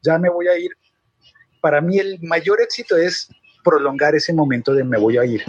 ya 0.01 0.17
me 0.17 0.29
voy 0.29 0.47
a 0.47 0.57
ir. 0.57 0.71
Para 1.61 1.79
mí 1.79 1.97
el 1.99 2.19
mayor 2.21 2.61
éxito 2.61 2.97
es 2.97 3.29
prolongar 3.63 4.15
ese 4.15 4.33
momento 4.33 4.73
de 4.73 4.83
me 4.83 4.97
voy 4.97 5.17
a 5.17 5.25
ir. 5.25 5.43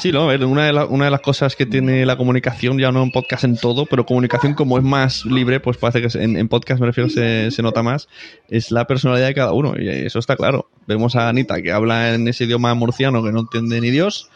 Sí, 0.00 0.12
no, 0.12 0.22
a 0.22 0.26
ver, 0.26 0.44
una 0.44 0.66
de, 0.66 0.72
la- 0.72 0.84
una 0.86 1.06
de 1.06 1.10
las 1.10 1.20
cosas 1.20 1.56
que 1.56 1.66
tiene 1.66 2.04
la 2.06 2.16
comunicación, 2.16 2.78
ya 2.78 2.90
no 2.92 3.02
en 3.02 3.10
podcast 3.10 3.44
en 3.44 3.56
todo, 3.56 3.86
pero 3.86 4.04
comunicación 4.06 4.54
como 4.54 4.78
es 4.78 4.84
más 4.84 5.24
libre, 5.24 5.60
pues 5.60 5.76
parece 5.76 6.02
que 6.02 6.22
en, 6.22 6.36
en 6.36 6.48
podcast 6.48 6.80
me 6.80 6.86
refiero 6.86 7.08
se, 7.10 7.50
se 7.50 7.62
nota 7.62 7.82
más, 7.82 8.08
es 8.48 8.70
la 8.70 8.86
personalidad 8.86 9.28
de 9.28 9.34
cada 9.34 9.52
uno, 9.52 9.74
y 9.78 9.88
eso 9.88 10.18
está 10.18 10.36
claro. 10.36 10.68
Vemos 10.86 11.16
a 11.16 11.28
Anita 11.28 11.60
que 11.62 11.72
habla 11.72 12.14
en 12.14 12.26
ese 12.28 12.44
idioma 12.44 12.74
murciano 12.74 13.22
que 13.24 13.32
no 13.32 13.40
entiende 13.40 13.80
ni 13.80 13.90
Dios, 13.90 14.30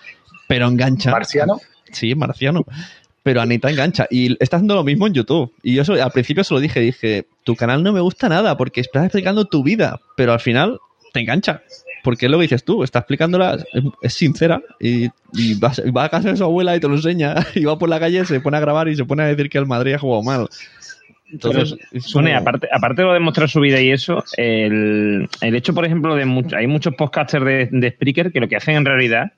pero 0.49 0.67
engancha. 0.69 1.11
¿Marciano? 1.11 1.59
Sí, 1.93 2.15
marciano. 2.15 2.65
Pero 3.23 3.43
Anita 3.43 3.69
engancha. 3.71 4.07
Y 4.11 4.33
está 4.43 4.57
haciendo 4.57 4.75
lo 4.75 4.83
mismo 4.83 5.07
en 5.07 5.13
YouTube. 5.13 5.53
Y 5.63 5.75
yo 5.75 5.83
eso- 5.83 5.93
al 5.93 6.11
principio 6.11 6.43
se 6.43 6.55
lo 6.55 6.61
dije, 6.61 6.81
dije, 6.81 7.27
tu 7.45 7.55
canal 7.55 7.83
no 7.83 7.93
me 7.93 8.01
gusta 8.01 8.29
nada 8.31 8.57
porque 8.57 8.81
estás 8.81 9.05
explicando 9.05 9.45
tu 9.45 9.63
vida, 9.63 10.01
pero 10.17 10.33
al 10.33 10.41
final 10.41 10.79
te 11.13 11.21
engancha. 11.21 11.63
Porque 12.03 12.27
es 12.27 12.33
lo 12.33 12.39
que 12.39 12.43
dices 12.43 12.65
tú, 12.65 12.83
está 12.83 13.01
explicándola, 13.01 13.59
es, 14.03 14.15
sincera 14.15 14.63
y, 14.81 15.07
y 15.35 15.55
va, 15.61 16.05
a 16.05 16.09
casa 16.09 16.31
de 16.31 16.37
su 16.37 16.45
abuela 16.45 16.75
y 16.77 16.81
te 16.81 16.89
lo 16.89 16.95
enseña 16.95 17.35
y 17.55 17.65
va 17.65 17.79
por 17.79 17.89
la 17.89 18.01
calle, 18.01 18.25
se 18.25 18.41
pone 18.41 18.57
a 18.57 18.61
grabar 18.61 18.89
y 18.89 18.97
se 18.97 19.05
pone 19.05 19.23
a 19.23 19.27
decir 19.27 19.51
que 19.51 19.59
el 19.59 19.67
Madrid 19.67 19.95
ha 19.95 19.99
jugado 19.99 20.23
mal. 20.23 20.49
Entonces, 21.33 21.77
es 21.93 22.17
aparte, 22.35 22.69
aparte 22.73 23.03
de 23.03 23.07
lo 23.07 23.15
de 23.15 23.21
mostrar 23.21 23.49
su 23.49 23.61
vida 23.61 23.81
y 23.81 23.91
eso, 23.91 24.25
el, 24.37 25.29
el 25.41 25.55
hecho, 25.55 25.73
por 25.75 25.85
ejemplo, 25.85 26.17
de 26.17 26.25
much- 26.27 26.55
hay 26.57 26.67
muchos 26.67 26.95
podcasters 26.97 27.45
de, 27.45 27.69
de 27.71 27.91
Spreaker 27.93 28.33
que 28.33 28.41
lo 28.41 28.49
que 28.49 28.57
hacen 28.57 28.77
en 28.77 28.85
realidad 28.85 29.33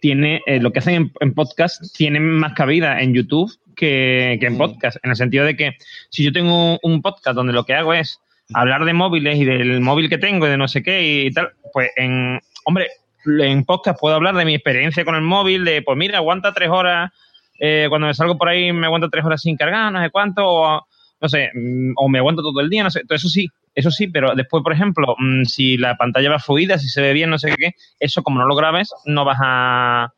tiene 0.00 0.42
eh, 0.46 0.60
lo 0.60 0.70
que 0.72 0.78
hacen 0.78 0.94
en, 0.94 1.12
en 1.18 1.34
podcast 1.34 1.82
tienen 1.96 2.22
más 2.24 2.52
cabida 2.52 3.00
en 3.00 3.14
YouTube 3.14 3.50
que, 3.74 4.36
que 4.40 4.46
en 4.46 4.54
Mm. 4.54 4.58
podcast, 4.58 4.98
en 5.02 5.10
el 5.10 5.16
sentido 5.16 5.44
de 5.44 5.56
que 5.56 5.72
si 6.08 6.22
yo 6.22 6.32
tengo 6.32 6.78
un 6.84 7.02
podcast 7.02 7.34
donde 7.34 7.52
lo 7.52 7.64
que 7.64 7.74
hago 7.74 7.92
es 7.94 8.20
hablar 8.54 8.84
de 8.84 8.92
móviles 8.92 9.36
y 9.36 9.44
del 9.44 9.80
móvil 9.80 10.08
que 10.08 10.18
tengo 10.18 10.46
y 10.46 10.50
de 10.50 10.56
no 10.56 10.68
sé 10.68 10.82
qué 10.82 11.02
y 11.02 11.30
tal, 11.30 11.50
pues 11.72 11.90
en, 11.96 12.40
hombre, 12.64 12.88
en 13.24 13.64
podcast 13.64 13.98
puedo 14.00 14.14
hablar 14.14 14.34
de 14.34 14.44
mi 14.44 14.54
experiencia 14.54 15.04
con 15.04 15.14
el 15.14 15.22
móvil, 15.22 15.64
de 15.64 15.82
pues 15.82 15.98
mira, 15.98 16.18
aguanta 16.18 16.52
tres 16.52 16.70
horas, 16.70 17.12
eh, 17.58 17.86
cuando 17.88 18.06
me 18.06 18.14
salgo 18.14 18.38
por 18.38 18.48
ahí 18.48 18.72
me 18.72 18.86
aguanto 18.86 19.10
tres 19.10 19.24
horas 19.24 19.42
sin 19.42 19.56
cargar, 19.56 19.92
no 19.92 20.02
sé 20.02 20.10
cuánto, 20.10 20.42
o 20.46 20.86
no 21.20 21.28
sé, 21.28 21.50
mm, 21.54 21.92
o 21.96 22.08
me 22.08 22.18
aguanto 22.18 22.42
todo 22.42 22.60
el 22.60 22.70
día, 22.70 22.82
no 22.82 22.90
sé, 22.90 23.02
todo 23.04 23.16
eso 23.16 23.28
sí, 23.28 23.48
eso 23.74 23.90
sí, 23.90 24.06
pero 24.08 24.34
después, 24.34 24.62
por 24.62 24.72
ejemplo, 24.72 25.14
mm, 25.18 25.44
si 25.44 25.76
la 25.76 25.96
pantalla 25.96 26.30
va 26.30 26.38
fluida, 26.38 26.78
si 26.78 26.88
se 26.88 27.02
ve 27.02 27.12
bien, 27.12 27.30
no 27.30 27.38
sé 27.38 27.54
qué, 27.56 27.72
eso 27.98 28.22
como 28.22 28.38
no 28.40 28.46
lo 28.46 28.56
grabes, 28.56 28.92
no 29.04 29.24
vas 29.24 29.38
a, 29.42 30.12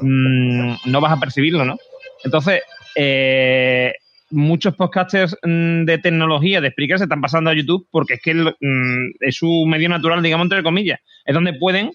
mm, 0.00 0.74
no 0.86 1.00
vas 1.00 1.12
a 1.12 1.20
percibirlo, 1.20 1.64
¿no? 1.64 1.76
Entonces, 2.24 2.62
eh, 2.94 3.92
muchos 4.32 4.74
podcasters 4.74 5.36
mm, 5.42 5.84
de 5.84 5.98
tecnología, 5.98 6.60
de 6.60 6.70
Spreaker, 6.70 6.98
se 6.98 7.04
están 7.04 7.20
pasando 7.20 7.50
a 7.50 7.54
YouTube 7.54 7.86
porque 7.90 8.14
es 8.14 8.22
que 8.22 8.34
mm, 8.34 9.14
es 9.20 9.36
su 9.36 9.64
medio 9.66 9.88
natural, 9.88 10.22
digamos, 10.22 10.46
entre 10.46 10.62
comillas. 10.62 11.00
Es 11.24 11.34
donde 11.34 11.52
pueden 11.54 11.92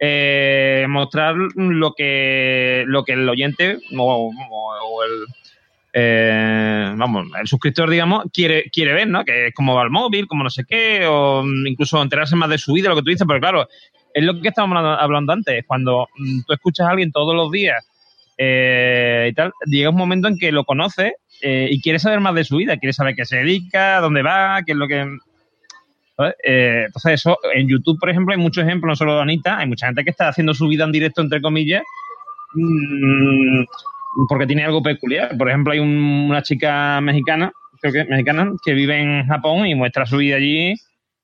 eh, 0.00 0.84
mostrar 0.88 1.36
lo 1.36 1.94
que, 1.94 2.84
lo 2.86 3.04
que 3.04 3.12
el 3.12 3.28
oyente 3.28 3.78
o, 3.96 4.32
el, 5.04 5.26
eh, 5.94 6.92
vamos, 6.96 7.28
el 7.40 7.46
suscriptor, 7.46 7.88
digamos, 7.88 8.24
quiere, 8.32 8.64
quiere 8.70 8.92
ver, 8.92 9.08
¿no? 9.08 9.24
Que 9.24 9.48
es 9.48 9.54
cómo 9.54 9.74
va 9.74 9.84
el 9.84 9.90
móvil, 9.90 10.26
cómo 10.26 10.44
no 10.44 10.50
sé 10.50 10.64
qué, 10.68 11.06
o 11.06 11.42
mm, 11.42 11.66
incluso 11.68 12.02
enterarse 12.02 12.36
más 12.36 12.50
de 12.50 12.58
su 12.58 12.72
vida, 12.72 12.88
lo 12.88 12.96
que 12.96 13.02
tú 13.02 13.10
dices, 13.10 13.26
pero 13.26 13.40
claro, 13.40 13.68
es 14.12 14.24
lo 14.24 14.40
que 14.40 14.48
estábamos 14.48 14.78
hablando, 14.98 15.32
antes, 15.32 15.64
cuando 15.66 16.08
tú 16.46 16.52
escuchas 16.52 16.86
a 16.86 16.90
alguien 16.90 17.12
todos 17.12 17.34
los 17.34 17.50
días 17.50 17.86
eh, 18.38 19.28
y 19.30 19.34
tal, 19.34 19.52
llega 19.66 19.90
un 19.90 19.96
momento 19.96 20.28
en 20.28 20.38
que 20.38 20.52
lo 20.52 20.64
conoces 20.64 21.14
eh, 21.42 21.68
y 21.70 21.80
quieres 21.80 22.02
saber 22.02 22.20
más 22.20 22.34
de 22.34 22.44
su 22.44 22.56
vida, 22.56 22.76
quieres 22.76 22.96
saber 22.96 23.14
qué 23.14 23.24
se 23.24 23.36
dedica, 23.36 24.00
dónde 24.00 24.22
va, 24.22 24.62
qué 24.64 24.72
es 24.72 24.78
lo 24.78 24.86
que... 24.88 25.06
Eh, 26.42 26.84
entonces, 26.86 27.12
eso, 27.12 27.36
en 27.54 27.68
YouTube, 27.68 27.98
por 28.00 28.08
ejemplo, 28.08 28.32
hay 28.34 28.40
muchos 28.40 28.64
ejemplos, 28.64 28.88
no 28.88 28.96
solo 28.96 29.16
de 29.16 29.22
Anita, 29.22 29.58
hay 29.58 29.66
mucha 29.66 29.86
gente 29.86 30.02
que 30.02 30.10
está 30.10 30.28
haciendo 30.28 30.54
su 30.54 30.66
vida 30.68 30.84
en 30.84 30.92
directo, 30.92 31.20
entre 31.20 31.42
comillas, 31.42 31.82
mm, 32.54 33.64
porque 34.28 34.46
tiene 34.46 34.64
algo 34.64 34.82
peculiar. 34.82 35.36
Por 35.36 35.48
ejemplo, 35.48 35.72
hay 35.72 35.78
un- 35.78 36.26
una 36.30 36.42
chica 36.42 37.00
mexicana, 37.02 37.52
creo 37.80 37.92
que 37.92 38.04
mexicana, 38.04 38.52
que 38.64 38.72
vive 38.72 38.98
en 38.98 39.26
Japón 39.26 39.66
y 39.66 39.74
muestra 39.74 40.06
su 40.06 40.16
vida 40.18 40.36
allí. 40.36 40.74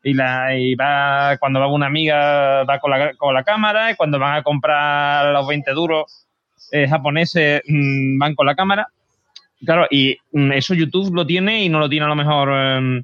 Y, 0.04 0.14
la, 0.14 0.54
y 0.56 0.74
va, 0.74 1.36
cuando 1.38 1.60
va 1.60 1.68
una 1.68 1.86
amiga, 1.86 2.64
va 2.64 2.78
con 2.80 2.90
la, 2.90 3.14
con 3.14 3.32
la 3.32 3.44
cámara, 3.44 3.92
y 3.92 3.94
cuando 3.94 4.18
van 4.18 4.34
a 4.36 4.42
comprar 4.42 5.32
los 5.32 5.46
20 5.46 5.70
duros 5.72 6.26
eh, 6.70 6.88
japoneses, 6.88 7.62
mm, 7.66 8.18
van 8.18 8.34
con 8.34 8.46
la 8.46 8.54
cámara. 8.54 8.86
Claro, 9.64 9.86
y 9.90 10.16
mm, 10.32 10.52
eso 10.52 10.74
YouTube 10.74 11.14
lo 11.14 11.26
tiene 11.26 11.64
y 11.64 11.68
no 11.68 11.78
lo 11.78 11.88
tiene 11.88 12.06
a 12.06 12.08
lo 12.08 12.16
mejor 12.16 12.50
eh, 12.52 13.02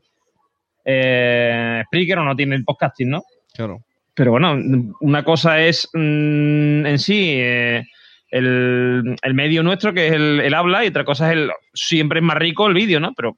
eh, 0.84 1.82
Spreaker 1.86 2.18
o 2.18 2.24
no 2.24 2.36
tiene 2.36 2.56
el 2.56 2.64
podcasting, 2.64 3.10
¿no? 3.10 3.22
Claro. 3.54 3.82
Pero 4.14 4.32
bueno, 4.32 4.56
una 5.00 5.22
cosa 5.22 5.60
es 5.60 5.88
mm, 5.92 6.86
en 6.86 6.98
sí 6.98 7.34
eh, 7.36 7.84
el, 8.30 9.16
el 9.22 9.34
medio 9.34 9.62
nuestro, 9.62 9.94
que 9.94 10.08
es 10.08 10.12
el, 10.12 10.40
el 10.40 10.54
habla, 10.54 10.84
y 10.84 10.88
otra 10.88 11.04
cosa 11.04 11.28
es 11.28 11.34
el. 11.34 11.50
Siempre 11.72 12.18
es 12.20 12.24
más 12.24 12.36
rico 12.36 12.66
el 12.66 12.74
vídeo, 12.74 13.00
¿no? 13.00 13.12
Pero 13.14 13.36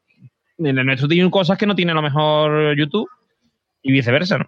en 0.58 0.78
el 0.78 0.86
nuestro 0.86 1.08
tiene 1.08 1.30
cosas 1.30 1.58
que 1.58 1.66
no 1.66 1.74
tiene 1.74 1.92
a 1.92 1.96
lo 1.96 2.02
mejor 2.02 2.76
YouTube 2.76 3.08
y 3.82 3.92
viceversa, 3.92 4.38
¿no? 4.38 4.46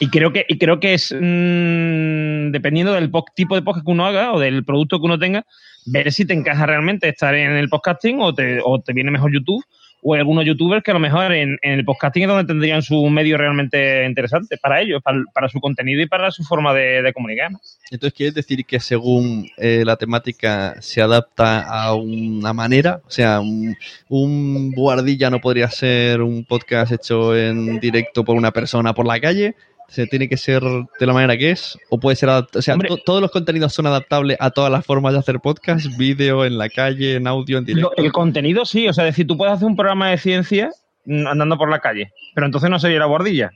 Y 0.00 0.08
creo 0.08 0.32
que, 0.32 0.44
y 0.48 0.58
creo 0.58 0.78
que 0.78 0.94
es 0.94 1.12
mm, 1.12 2.50
dependiendo 2.52 2.92
del 2.92 3.10
po- 3.10 3.24
tipo 3.34 3.54
de 3.54 3.62
podcast 3.62 3.84
que 3.84 3.92
uno 3.92 4.06
haga 4.06 4.32
o 4.32 4.38
del 4.40 4.64
producto 4.64 4.98
que 4.98 5.06
uno 5.06 5.18
tenga, 5.18 5.44
ver 5.86 6.12
si 6.12 6.24
te 6.26 6.34
encaja 6.34 6.66
realmente 6.66 7.08
estar 7.08 7.34
en 7.34 7.52
el 7.52 7.68
podcasting 7.68 8.20
o 8.20 8.34
te, 8.34 8.60
o 8.64 8.80
te 8.80 8.92
viene 8.92 9.10
mejor 9.10 9.32
YouTube. 9.32 9.64
O 10.02 10.14
algunos 10.14 10.44
youtubers 10.44 10.82
que 10.82 10.90
a 10.90 10.94
lo 10.94 11.00
mejor 11.00 11.32
en, 11.32 11.58
el 11.62 11.84
podcasting 11.84 12.24
es 12.24 12.28
donde 12.28 12.44
tendrían 12.44 12.82
su 12.82 13.08
medio 13.08 13.38
realmente 13.38 14.04
interesante 14.04 14.58
para 14.58 14.80
ellos, 14.80 15.00
para, 15.02 15.48
su 15.48 15.60
contenido 15.60 16.02
y 16.02 16.06
para 16.06 16.30
su 16.32 16.42
forma 16.42 16.74
de, 16.74 17.12
comunicar. 17.14 17.50
Entonces, 17.90 18.16
¿quieres 18.16 18.34
decir 18.34 18.64
que 18.64 18.80
según 18.80 19.48
eh, 19.56 19.84
la 19.86 19.96
temática 19.96 20.74
se 20.80 21.00
adapta 21.00 21.60
a 21.60 21.94
una 21.94 22.52
manera? 22.52 23.00
O 23.06 23.10
sea, 23.10 23.40
un, 23.40 23.76
un 24.08 24.72
buhardilla 24.72 25.30
no 25.30 25.40
podría 25.40 25.70
ser 25.70 26.20
un 26.20 26.44
podcast 26.44 26.92
hecho 26.92 27.36
en 27.36 27.78
directo 27.78 28.24
por 28.24 28.36
una 28.36 28.50
persona 28.50 28.94
por 28.94 29.06
la 29.06 29.20
calle. 29.20 29.54
¿Se 29.88 30.06
tiene 30.06 30.28
que 30.28 30.36
ser 30.38 30.62
de 30.62 31.06
la 31.06 31.12
manera 31.12 31.36
que 31.36 31.50
es? 31.50 31.76
¿O 31.90 32.00
puede 32.00 32.16
ser 32.16 32.30
adaptado? 32.30 32.60
O 32.60 32.62
sea, 32.62 32.78
to- 32.78 32.96
todos 32.98 33.20
los 33.20 33.30
contenidos 33.30 33.74
son 33.74 33.86
adaptables 33.86 34.38
a 34.40 34.50
todas 34.50 34.72
las 34.72 34.86
formas 34.86 35.12
de 35.12 35.18
hacer 35.18 35.38
podcast, 35.40 35.86
vídeo, 35.98 36.44
en 36.46 36.56
la 36.56 36.68
calle, 36.70 37.16
en 37.16 37.26
audio, 37.26 37.58
en 37.58 37.64
directo. 37.66 37.92
El 37.98 38.10
contenido 38.12 38.64
sí, 38.64 38.88
o 38.88 38.92
sea, 38.94 39.04
es 39.06 39.12
decir, 39.14 39.26
tú 39.26 39.36
puedes 39.36 39.54
hacer 39.54 39.66
un 39.68 39.76
programa 39.76 40.08
de 40.10 40.16
ciencia 40.18 40.70
andando 41.06 41.58
por 41.58 41.68
la 41.70 41.80
calle, 41.80 42.10
pero 42.34 42.46
entonces 42.46 42.70
no 42.70 42.78
sería 42.78 42.98
la 43.00 43.06
bordilla. 43.06 43.50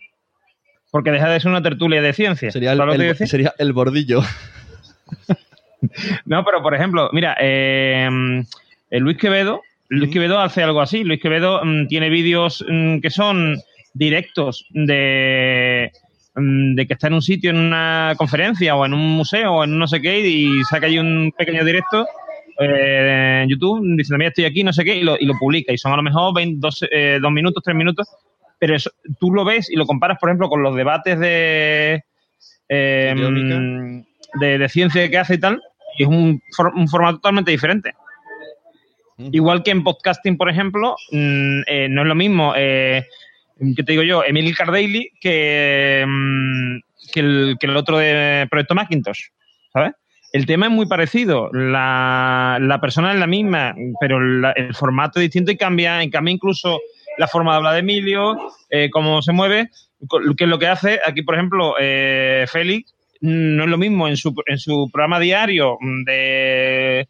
Porque 0.91 1.11
deja 1.11 1.29
de 1.29 1.41
ser 1.41 1.51
una 1.51 1.63
tertulia 1.63 2.01
de 2.03 2.13
ciencia. 2.13 2.51
Sería 2.51 2.73
el, 2.73 3.17
sería 3.27 3.55
el 3.59 3.73
bordillo. 3.73 4.21
No, 6.25 6.45
pero 6.45 6.63
por 6.63 6.75
ejemplo, 6.75 7.11
mira, 7.13 7.37
eh, 7.41 8.09
el 8.91 9.03
Luis 9.03 9.19
Quevedo, 9.19 9.61
Luis 9.89 10.11
Quevedo 10.11 10.41
hace 10.41 10.63
algo 10.63 10.81
así. 10.81 11.05
Luis 11.05 11.21
Quevedo 11.21 11.61
mm, 11.65 11.87
tiene 11.87 12.09
vídeos 12.09 12.65
mm, 12.69 12.99
que 13.01 13.11
son 13.11 13.57
directos 13.95 14.67
de, 14.71 15.93
de 16.37 16.87
que 16.87 16.93
está 16.93 17.07
en 17.07 17.15
un 17.15 17.23
sitio, 17.23 17.51
en 17.51 17.57
una 17.57 18.13
conferencia 18.17 18.77
o 18.77 18.85
en 18.85 18.93
un 18.95 19.17
museo 19.17 19.53
o 19.55 19.65
en 19.65 19.79
no 19.79 19.87
sé 19.89 20.01
qué 20.03 20.21
y 20.21 20.63
saca 20.65 20.87
allí 20.87 20.99
un 20.99 21.33
pequeño 21.37 21.65
directo 21.65 22.07
eh, 22.61 23.41
en 23.43 23.49
YouTube 23.49 23.81
diciendo, 23.97 24.19
mira, 24.19 24.29
estoy 24.29 24.45
aquí, 24.45 24.63
no 24.63 24.73
sé 24.73 24.85
qué, 24.85 24.97
y 24.97 25.03
lo, 25.03 25.17
y 25.19 25.25
lo 25.27 25.35
publica. 25.39 25.73
Y 25.73 25.79
son 25.79 25.93
a 25.93 25.97
lo 25.97 26.03
mejor 26.03 26.35
20, 26.35 26.57
dos, 26.61 26.85
eh, 26.91 27.19
dos 27.21 27.33
minutos, 27.33 27.63
tres 27.65 27.77
minutos, 27.77 28.07
pero 28.59 28.75
eso, 28.77 28.91
tú 29.19 29.31
lo 29.33 29.45
ves 29.45 29.71
y 29.71 29.77
lo 29.77 29.87
comparas, 29.87 30.19
por 30.19 30.29
ejemplo, 30.29 30.49
con 30.49 30.63
los 30.63 30.75
debates 30.77 31.19
de... 31.19 32.03
eh, 32.69 33.15
de, 34.41 34.59
de 34.59 34.69
ciencia 34.69 35.09
que 35.11 35.19
hace 35.19 35.35
y 35.35 35.39
tal, 35.39 35.63
y 35.99 36.03
es 36.03 36.09
un, 36.09 36.43
for- 36.55 36.73
un 36.75 36.89
formato 36.89 37.17
totalmente 37.19 37.51
diferente. 37.51 37.95
Igual 39.19 39.63
que 39.63 39.71
en 39.71 39.83
podcasting, 39.83 40.37
por 40.37 40.51
ejemplo, 40.51 40.95
mm, 41.11 41.61
no 41.89 42.03
es 42.03 42.09
lo 42.09 42.15
mismo, 42.15 42.53
eh, 42.55 43.07
¿qué 43.77 43.83
te 43.83 43.93
digo 43.93 44.03
yo? 44.03 44.23
Emil 44.25 44.55
Cardaily 44.57 45.11
que, 45.21 46.05
mm, 46.07 46.77
que, 47.13 47.21
el, 47.21 47.57
que 47.61 47.69
otro 47.71 47.99
de 47.99 48.47
Proyecto 48.51 48.75
Macintosh, 48.75 49.21
¿sabes? 49.73 49.93
El 50.33 50.45
tema 50.45 50.67
es 50.67 50.73
muy 50.73 50.87
parecido, 50.87 51.51
la, 51.53 52.59
la 52.61 52.81
persona 52.81 53.13
es 53.13 53.19
la 53.19 53.27
misma, 53.27 53.75
pero 54.01 54.21
la- 54.21 54.53
el 54.53 54.75
formato 54.75 55.19
es 55.19 55.25
distinto 55.27 55.51
y 55.53 55.57
cambia, 55.57 56.03
y 56.03 56.11
cambia 56.11 56.33
incluso 56.35 56.81
la 57.17 57.29
forma 57.29 57.53
de 57.53 57.57
hablar 57.57 57.73
de 57.75 57.81
Emilio, 57.81 58.37
eh, 58.69 58.91
cómo 58.91 59.23
se 59.23 59.33
mueve, 59.33 59.71
qué 60.37 60.45
es 60.45 60.51
lo 60.51 60.59
que 60.59 60.67
hace. 60.67 61.01
Aquí, 61.07 61.23
por 61.23 61.37
ejemplo, 61.37 61.75
eh, 61.81 62.45
Félix 62.51 62.95
no 63.23 63.65
es 63.65 63.71
lo 63.71 63.79
mismo 63.79 64.09
en 64.09 64.17
su, 64.19 64.35
en 64.47 64.59
su 64.59 64.91
programa 64.93 65.19
diario 65.21 65.79
de 66.05 67.09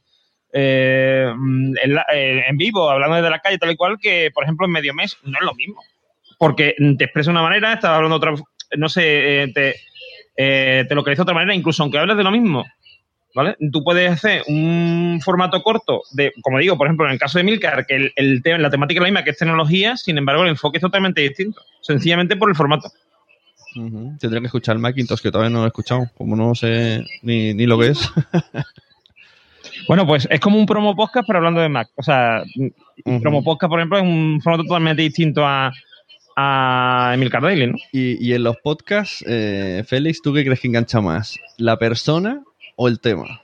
eh, 0.53 1.27
en, 1.29 1.75
eh, 2.15 2.45
en 2.49 2.57
vivo, 2.57 2.89
hablando 2.89 3.17
desde 3.17 3.31
la 3.31 3.41
calle, 3.41 3.59
tal 3.59 3.73
y 3.73 3.77
cual, 3.77 3.99
que, 4.01 4.31
por 4.33 4.45
ejemplo, 4.45 4.67
en 4.67 4.73
medio 4.73 4.95
mes, 4.95 5.19
no 5.25 5.37
es 5.39 5.45
lo 5.45 5.55
mismo. 5.55 5.83
Porque 6.39 6.75
te 6.99 7.05
expresa 7.05 7.31
de 7.31 7.37
una 7.37 7.43
manera, 7.43 7.73
estás 7.73 7.91
hablando 7.91 8.19
de 8.19 8.31
otra, 8.31 8.45
no 8.77 8.89
sé, 8.89 9.43
eh, 9.43 9.53
te, 9.53 9.77
eh, 10.37 10.85
te 10.89 10.95
localiza 10.95 11.21
de 11.21 11.25
otra 11.25 11.35
manera, 11.35 11.55
incluso 11.55 11.83
aunque 11.83 11.99
hables 11.99 12.17
de 12.17 12.25
lo 12.25 12.31
mismo. 12.31 12.65
¿Vale? 13.35 13.55
Tú 13.71 13.85
puedes 13.85 14.11
hacer 14.11 14.45
un 14.49 15.21
formato 15.23 15.63
corto 15.63 16.01
de, 16.13 16.33
como 16.41 16.59
digo, 16.59 16.79
por 16.79 16.87
ejemplo, 16.87 17.05
en 17.05 17.13
el 17.13 17.19
caso 17.19 17.39
de 17.39 17.45
Milcar, 17.45 17.85
que 17.85 17.95
el, 17.95 18.13
el 18.17 18.43
tema, 18.43 18.57
la 18.57 18.71
temática 18.71 18.99
es 18.99 19.03
la 19.03 19.09
misma 19.09 19.25
que 19.25 19.31
es 19.31 19.39
tecnología, 19.39 19.95
sin 19.99 20.17
embargo, 20.17 20.43
el 20.43 20.49
enfoque 20.49 20.79
es 20.79 20.83
totalmente 20.83 21.21
distinto, 21.21 21.61
sencillamente 21.83 22.37
por 22.37 22.49
el 22.49 22.57
formato. 22.57 22.91
Tendría 23.75 24.41
que 24.41 24.47
escuchar 24.47 24.77
el 24.77 24.81
Macintosh, 24.81 25.21
que 25.21 25.31
todavía 25.31 25.51
no 25.51 25.59
lo 25.59 25.65
he 25.65 25.69
escuchado, 25.69 26.11
como 26.17 26.35
no 26.35 26.55
sé 26.55 27.05
ni, 27.21 27.53
ni 27.53 27.67
lo 27.67 27.79
que 27.79 27.89
es. 27.89 28.11
Bueno, 29.89 30.07
pues 30.07 30.27
es 30.31 30.41
como 30.41 30.59
un 30.59 30.67
promo 30.67 30.97
podcast, 30.97 31.27
pero 31.27 31.39
hablando 31.39 31.61
de 31.61 31.69
Mac. 31.69 31.91
O 31.97 32.03
sea, 32.03 32.43
un 33.05 33.21
promo 33.21 33.45
podcast, 33.45 33.69
por 33.69 33.79
ejemplo, 33.79 33.99
es 33.99 34.05
un 34.05 34.41
formato 34.43 34.65
totalmente 34.65 35.03
distinto 35.03 35.47
a, 35.47 35.71
a 36.37 37.13
Emil 37.15 37.31
Cardaily, 37.31 37.67
¿no? 37.67 37.77
Y, 37.93 38.33
en 38.33 38.45
los 38.45 38.59
podcasts, 38.59 39.25
eh, 39.27 39.83
Félix, 39.87 40.21
¿tú 40.21 40.35
qué 40.35 40.45
crees 40.45 40.61
que 40.61 40.69
engancha 40.69 41.01
más? 41.01 41.37
¿La 41.57 41.79
persona 41.79 42.45
o 42.77 42.89
el 42.89 43.01
tema? 43.01 43.41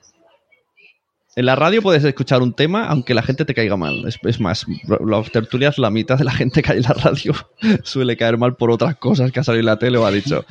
En 1.35 1.47
la 1.47 1.57
radio 1.57 1.81
puedes 1.81 2.05
escuchar 2.05 2.43
un 2.43 2.53
tema 2.53 2.85
aunque 2.89 3.15
la 3.15 3.23
gente 3.23 3.47
te 3.47 3.55
caiga 3.55 3.79
mal. 3.79 4.07
Es, 4.07 4.19
es 4.23 4.39
más, 4.39 4.67
las 4.87 5.31
tertulias, 5.31 5.79
la 5.79 5.91
mitad 5.91 6.19
de 6.19 6.25
la 6.25 6.33
gente 6.33 6.63
que 6.63 6.73
hay 6.73 6.79
en 6.79 6.85
la 6.85 6.93
radio 6.93 7.33
suele 7.83 8.19
caer 8.19 8.37
mal 8.37 8.57
por 8.57 8.71
otras 8.71 8.97
cosas 8.97 9.33
que 9.33 9.41
ha 9.41 9.45
salido 9.45 9.61
en 9.61 9.67
la 9.67 9.79
tele 9.79 9.97
o 9.97 10.05
ha 10.05 10.11
dicho. 10.11 10.45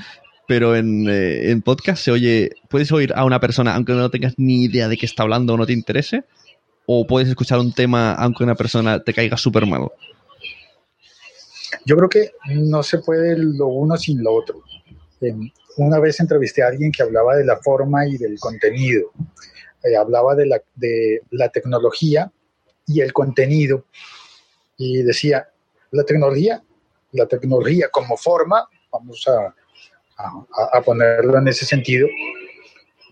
Pero 0.47 0.75
en, 0.75 1.07
eh, 1.07 1.51
en 1.51 1.61
podcast 1.61 2.03
se 2.03 2.11
oye, 2.11 2.49
puedes 2.67 2.91
oír 2.91 3.13
a 3.15 3.23
una 3.23 3.39
persona 3.39 3.75
aunque 3.75 3.93
no 3.93 4.09
tengas 4.09 4.33
ni 4.37 4.63
idea 4.63 4.87
de 4.87 4.97
qué 4.97 5.05
está 5.05 5.21
hablando 5.21 5.53
o 5.53 5.57
no 5.57 5.67
te 5.67 5.73
interese. 5.73 6.23
O 6.87 7.05
puedes 7.05 7.29
escuchar 7.29 7.59
un 7.59 7.71
tema 7.71 8.13
aunque 8.13 8.43
una 8.43 8.55
persona 8.55 8.99
te 8.99 9.13
caiga 9.13 9.37
súper 9.37 9.67
mal. 9.67 9.89
Yo 11.85 11.95
creo 11.97 12.09
que 12.09 12.31
no 12.49 12.83
se 12.83 12.99
puede 12.99 13.37
lo 13.37 13.67
uno 13.67 13.97
sin 13.97 14.23
lo 14.23 14.33
otro. 14.33 14.63
Una 15.77 15.99
vez 15.99 16.19
entrevisté 16.19 16.63
a 16.63 16.67
alguien 16.67 16.91
que 16.91 17.03
hablaba 17.03 17.35
de 17.35 17.45
la 17.45 17.57
forma 17.57 18.05
y 18.07 18.17
del 18.17 18.39
contenido. 18.39 19.11
Eh, 19.83 19.95
hablaba 19.95 20.35
de 20.35 20.45
la, 20.45 20.61
de 20.75 21.21
la 21.31 21.49
tecnología 21.49 22.31
y 22.87 23.01
el 23.01 23.13
contenido. 23.13 23.85
Y 24.77 25.03
decía, 25.03 25.47
la 25.91 26.03
tecnología, 26.03 26.63
la 27.13 27.25
tecnología 27.27 27.87
como 27.91 28.17
forma, 28.17 28.67
vamos 28.91 29.25
a, 29.27 29.55
a- 30.17 30.77
a 30.77 30.81
ponerlo 30.81 31.37
en 31.37 31.47
ese 31.47 31.65
sentido, 31.65 32.07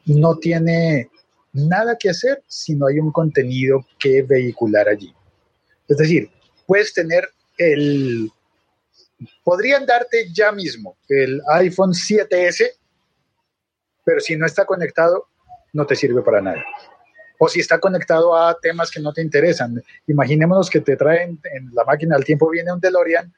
no 0.05 0.37
tiene 0.37 1.09
nada 1.53 1.97
que 1.97 2.09
hacer 2.09 2.43
si 2.47 2.75
no 2.75 2.87
hay 2.87 2.99
un 2.99 3.11
contenido 3.11 3.85
que 3.97 4.21
vehicular 4.23 4.87
allí. 4.89 5.13
Es 5.87 5.97
decir, 5.97 6.29
puedes 6.67 6.93
tener 6.93 7.29
el... 7.57 8.31
Podrían 9.43 9.85
darte 9.85 10.31
ya 10.31 10.51
mismo 10.51 10.97
el 11.07 11.41
iPhone 11.53 11.91
7S, 11.91 12.71
pero 14.03 14.19
si 14.19 14.35
no 14.35 14.45
está 14.45 14.65
conectado, 14.65 15.27
no 15.73 15.85
te 15.85 15.95
sirve 15.95 16.21
para 16.21 16.41
nada. 16.41 16.63
O 17.37 17.47
si 17.47 17.59
está 17.59 17.79
conectado 17.79 18.35
a 18.35 18.57
temas 18.59 18.91
que 18.91 18.99
no 18.99 19.13
te 19.13 19.21
interesan. 19.21 19.81
Imaginémonos 20.07 20.69
que 20.69 20.81
te 20.81 20.95
traen 20.95 21.39
en 21.53 21.69
la 21.73 21.83
máquina 21.85 22.15
al 22.15 22.25
tiempo, 22.25 22.49
viene 22.49 22.73
un 22.73 22.79
DeLorean 22.79 23.33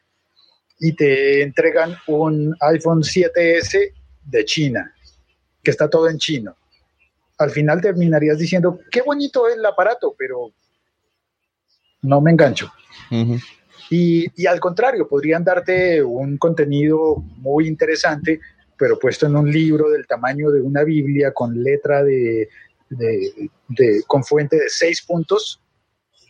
y 0.79 0.95
te 0.95 1.43
entregan 1.43 1.95
un 2.07 2.55
iPhone 2.61 3.03
7S 3.03 3.93
de 4.23 4.45
China, 4.45 4.93
que 5.63 5.71
está 5.71 5.89
todo 5.89 6.09
en 6.09 6.17
chino. 6.17 6.55
Al 7.37 7.51
final 7.51 7.81
terminarías 7.81 8.37
diciendo, 8.37 8.79
qué 8.89 9.01
bonito 9.01 9.47
es 9.47 9.57
el 9.57 9.65
aparato, 9.65 10.15
pero 10.17 10.51
no 12.01 12.21
me 12.21 12.31
engancho. 12.31 12.71
Y, 13.91 14.25
y 14.41 14.45
al 14.45 14.61
contrario, 14.61 15.05
podrían 15.05 15.43
darte 15.43 16.01
un 16.01 16.37
contenido 16.37 17.17
muy 17.35 17.67
interesante, 17.67 18.39
pero 18.77 18.97
puesto 18.97 19.27
en 19.27 19.35
un 19.35 19.51
libro 19.51 19.89
del 19.89 20.07
tamaño 20.07 20.49
de 20.49 20.61
una 20.61 20.85
Biblia 20.85 21.33
con 21.33 21.61
letra 21.61 22.01
de, 22.01 22.47
con 24.07 24.23
fuente 24.23 24.55
de 24.55 24.69
seis 24.69 25.01
puntos 25.01 25.59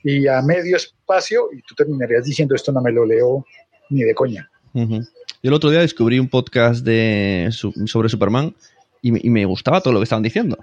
y 0.04 0.28
a 0.28 0.42
medio 0.42 0.76
espacio, 0.76 1.50
y 1.54 1.62
tú 1.62 1.76
terminarías 1.76 2.26
diciendo 2.26 2.56
esto 2.56 2.72
no 2.72 2.82
me 2.82 2.92
lo 2.92 3.06
leo 3.06 3.46
ni 3.92 4.02
de 4.02 4.16
coña. 4.16 4.50
Yo 4.74 5.00
el 5.44 5.54
otro 5.54 5.70
día 5.70 5.82
descubrí 5.82 6.18
un 6.18 6.30
podcast 6.30 6.84
de, 6.84 7.50
sobre 7.52 8.10
Superman 8.10 8.56
y 9.04 9.12
me, 9.12 9.20
y 9.22 9.30
me 9.30 9.46
gustaba 9.46 9.82
todo 9.82 9.94
lo 9.94 10.00
que 10.00 10.06
estaban 10.06 10.24
diciendo. 10.24 10.58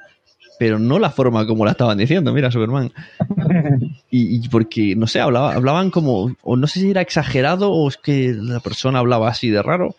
Pero 0.58 0.78
no 0.78 0.98
la 0.98 1.10
forma 1.10 1.46
como 1.46 1.64
la 1.64 1.70
estaban 1.72 1.98
diciendo, 1.98 2.32
mira, 2.32 2.50
Superman. 2.50 2.92
Y, 4.10 4.36
y 4.36 4.48
porque, 4.48 4.96
no 4.96 5.06
sé, 5.06 5.20
hablaba, 5.20 5.52
hablaban 5.54 5.90
como, 5.90 6.34
o 6.42 6.56
no 6.56 6.66
sé 6.66 6.80
si 6.80 6.90
era 6.90 7.02
exagerado 7.02 7.70
o 7.70 7.88
es 7.88 7.98
que 7.98 8.32
la 8.34 8.58
persona 8.60 9.00
hablaba 9.00 9.28
así 9.28 9.50
de 9.50 9.62
raro. 9.62 9.94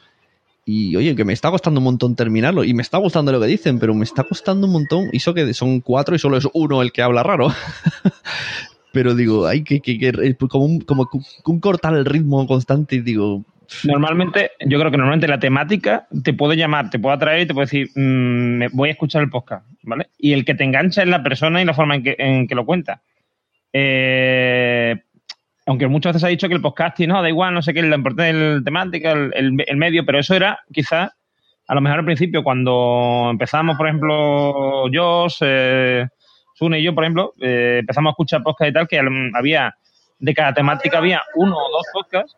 Y 0.65 0.95
oye, 0.95 1.15
que 1.15 1.25
me 1.25 1.33
está 1.33 1.51
costando 1.51 1.79
un 1.79 1.83
montón 1.85 2.15
terminarlo. 2.15 2.63
Y 2.63 2.73
me 2.73 2.81
está 2.81 2.97
gustando 2.97 3.31
lo 3.31 3.39
que 3.39 3.47
dicen, 3.47 3.79
pero 3.79 3.93
me 3.93 4.03
está 4.03 4.23
costando 4.23 4.67
un 4.67 4.73
montón. 4.73 5.09
Y 5.11 5.17
eso 5.17 5.33
que 5.33 5.53
son 5.53 5.79
cuatro 5.81 6.15
y 6.15 6.19
solo 6.19 6.37
es 6.37 6.47
uno 6.53 6.81
el 6.81 6.91
que 6.91 7.01
habla 7.03 7.21
raro. 7.23 7.49
pero 8.91 9.13
digo, 9.15 9.45
hay 9.45 9.63
que, 9.63 9.79
que, 9.81 9.97
que- 9.99 10.35
como, 10.47 10.65
un, 10.65 10.79
como 10.81 11.07
un 11.45 11.59
cortar 11.59 11.93
el 11.95 12.05
ritmo 12.05 12.45
constante 12.47 12.95
y 12.97 13.01
digo, 13.01 13.43
Normalmente, 13.83 14.51
yo 14.65 14.79
creo 14.79 14.91
que 14.91 14.97
normalmente 14.97 15.27
la 15.27 15.39
temática 15.39 16.07
te 16.23 16.33
puede 16.33 16.57
llamar, 16.57 16.89
te 16.89 16.99
puede 16.99 17.15
atraer 17.15 17.41
y 17.41 17.45
te 17.47 17.53
puede 17.53 17.65
decir, 17.65 17.89
mm, 17.95 18.57
me 18.57 18.67
voy 18.69 18.89
a 18.89 18.91
escuchar 18.93 19.21
el 19.21 19.29
podcast, 19.29 19.65
¿vale? 19.83 20.07
Y 20.17 20.33
el 20.33 20.43
que 20.45 20.55
te 20.55 20.63
engancha 20.63 21.01
es 21.03 21.07
la 21.07 21.21
persona 21.23 21.61
y 21.61 21.65
la 21.65 21.73
forma 21.73 21.95
en 21.95 22.03
que, 22.03 22.15
en 22.17 22.47
que 22.47 22.55
lo 22.55 22.65
cuenta. 22.65 23.01
Eh, 23.71 24.95
aunque 25.65 25.87
muchas 25.87 26.13
veces 26.13 26.25
ha 26.25 26.29
dicho 26.29 26.47
que 26.47 26.55
el 26.55 26.61
podcasting, 26.61 27.09
no, 27.09 27.21
da 27.21 27.29
igual, 27.29 27.53
no 27.53 27.61
sé 27.61 27.73
qué, 27.73 27.83
la 27.83 27.95
importancia 27.95 28.33
de 28.55 28.61
temática, 28.61 29.11
el, 29.11 29.31
el- 29.35 29.63
el 29.67 29.77
medio, 29.77 30.03
pero 30.05 30.19
eso 30.19 30.33
era 30.35 30.59
quizás, 30.73 31.11
a 31.67 31.75
lo 31.75 31.81
mejor 31.81 31.99
al 31.99 32.05
principio, 32.05 32.43
cuando 32.43 33.27
empezamos, 33.31 33.77
por 33.77 33.87
ejemplo, 33.87 34.85
Josh, 34.91 35.37
eh, 35.41 36.07
Sune 36.55 36.79
y 36.79 36.83
yo, 36.83 36.95
por 36.95 37.03
ejemplo, 37.03 37.33
eh, 37.39 37.77
empezamos 37.81 38.09
a 38.09 38.13
escuchar 38.13 38.41
podcast 38.41 38.69
y 38.71 38.73
tal, 38.73 38.87
que 38.87 38.99
había, 39.35 39.75
de 40.17 40.33
cada 40.33 40.53
temática 40.53 40.97
había 40.97 41.21
uno 41.35 41.55
o 41.55 41.71
dos 41.71 41.85
podcasts 41.93 42.35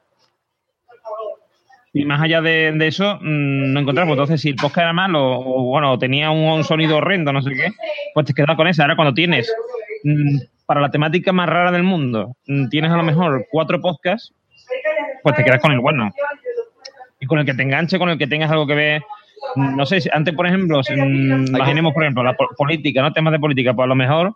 y 1.93 2.05
más 2.05 2.21
allá 2.21 2.41
de, 2.41 2.71
de 2.71 2.87
eso, 2.87 3.17
mm, 3.21 3.73
no 3.73 3.79
encontramos. 3.81 4.13
Entonces, 4.13 4.41
si 4.41 4.49
el 4.49 4.55
podcast 4.55 4.79
era 4.85 4.93
malo 4.93 5.39
o, 5.39 5.63
bueno, 5.63 5.97
tenía 5.99 6.31
un, 6.31 6.63
sonido 6.63 6.97
horrendo, 6.97 7.33
no 7.33 7.41
sé 7.41 7.51
qué, 7.51 7.67
pues 8.13 8.25
te 8.25 8.33
quedas 8.33 8.55
con 8.55 8.67
esa. 8.67 8.83
Ahora, 8.83 8.95
cuando 8.95 9.13
tienes, 9.13 9.53
mm, 10.03 10.39
para 10.65 10.79
la 10.81 10.89
temática 10.89 11.33
más 11.33 11.49
rara 11.49 11.71
del 11.71 11.83
mundo, 11.83 12.35
mm, 12.47 12.69
tienes 12.69 12.91
a 12.91 12.97
lo 12.97 13.03
mejor 13.03 13.45
cuatro 13.51 13.81
podcasts, 13.81 14.33
pues 15.23 15.35
te 15.35 15.43
quedas 15.43 15.61
con 15.61 15.71
el 15.73 15.79
bueno. 15.79 16.11
Y 17.19 17.25
con 17.25 17.39
el 17.39 17.45
que 17.45 17.53
te 17.53 17.61
enganche, 17.63 17.99
con 17.99 18.09
el 18.09 18.17
que 18.17 18.27
tengas 18.27 18.49
algo 18.51 18.65
que 18.65 18.73
ver. 18.75 19.01
No 19.55 19.85
sé, 19.85 19.99
antes, 20.13 20.33
por 20.33 20.47
ejemplo, 20.47 20.81
imaginemos, 20.89 21.93
por 21.93 22.03
ejemplo, 22.03 22.23
la 22.23 22.33
po- 22.33 22.49
política, 22.57 23.01
¿no? 23.01 23.11
Temas 23.11 23.33
de 23.33 23.39
política, 23.39 23.73
pues 23.73 23.83
a 23.85 23.87
lo 23.87 23.95
mejor 23.95 24.33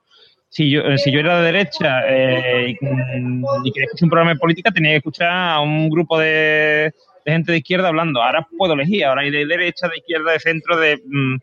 si 0.50 0.70
yo, 0.70 0.82
eh, 0.82 0.98
si 0.98 1.12
yo 1.12 1.20
era 1.20 1.38
de 1.40 1.52
derecha 1.52 2.02
eh, 2.08 2.70
y, 2.70 2.72
y 2.74 3.72
quería 3.72 3.86
escuchar 3.86 4.04
un 4.06 4.10
programa 4.10 4.34
de 4.34 4.40
política, 4.40 4.72
tenía 4.72 4.92
que 4.92 4.98
escuchar 4.98 5.30
a 5.32 5.60
un 5.62 5.90
grupo 5.90 6.18
de, 6.20 6.92
de 7.26 7.32
gente 7.32 7.52
de 7.52 7.58
izquierda 7.58 7.88
hablando. 7.90 8.22
Ahora 8.22 8.48
puedo 8.58 8.74
elegir, 8.74 9.04
ahora 9.06 9.24
hay 9.24 9.32
de 9.32 9.46
derecha, 9.46 9.88
de 9.90 9.98
izquierda, 9.98 10.32
de 10.32 10.40
centro, 10.40 10.78
de... 10.78 11.02
mm, 11.06 11.36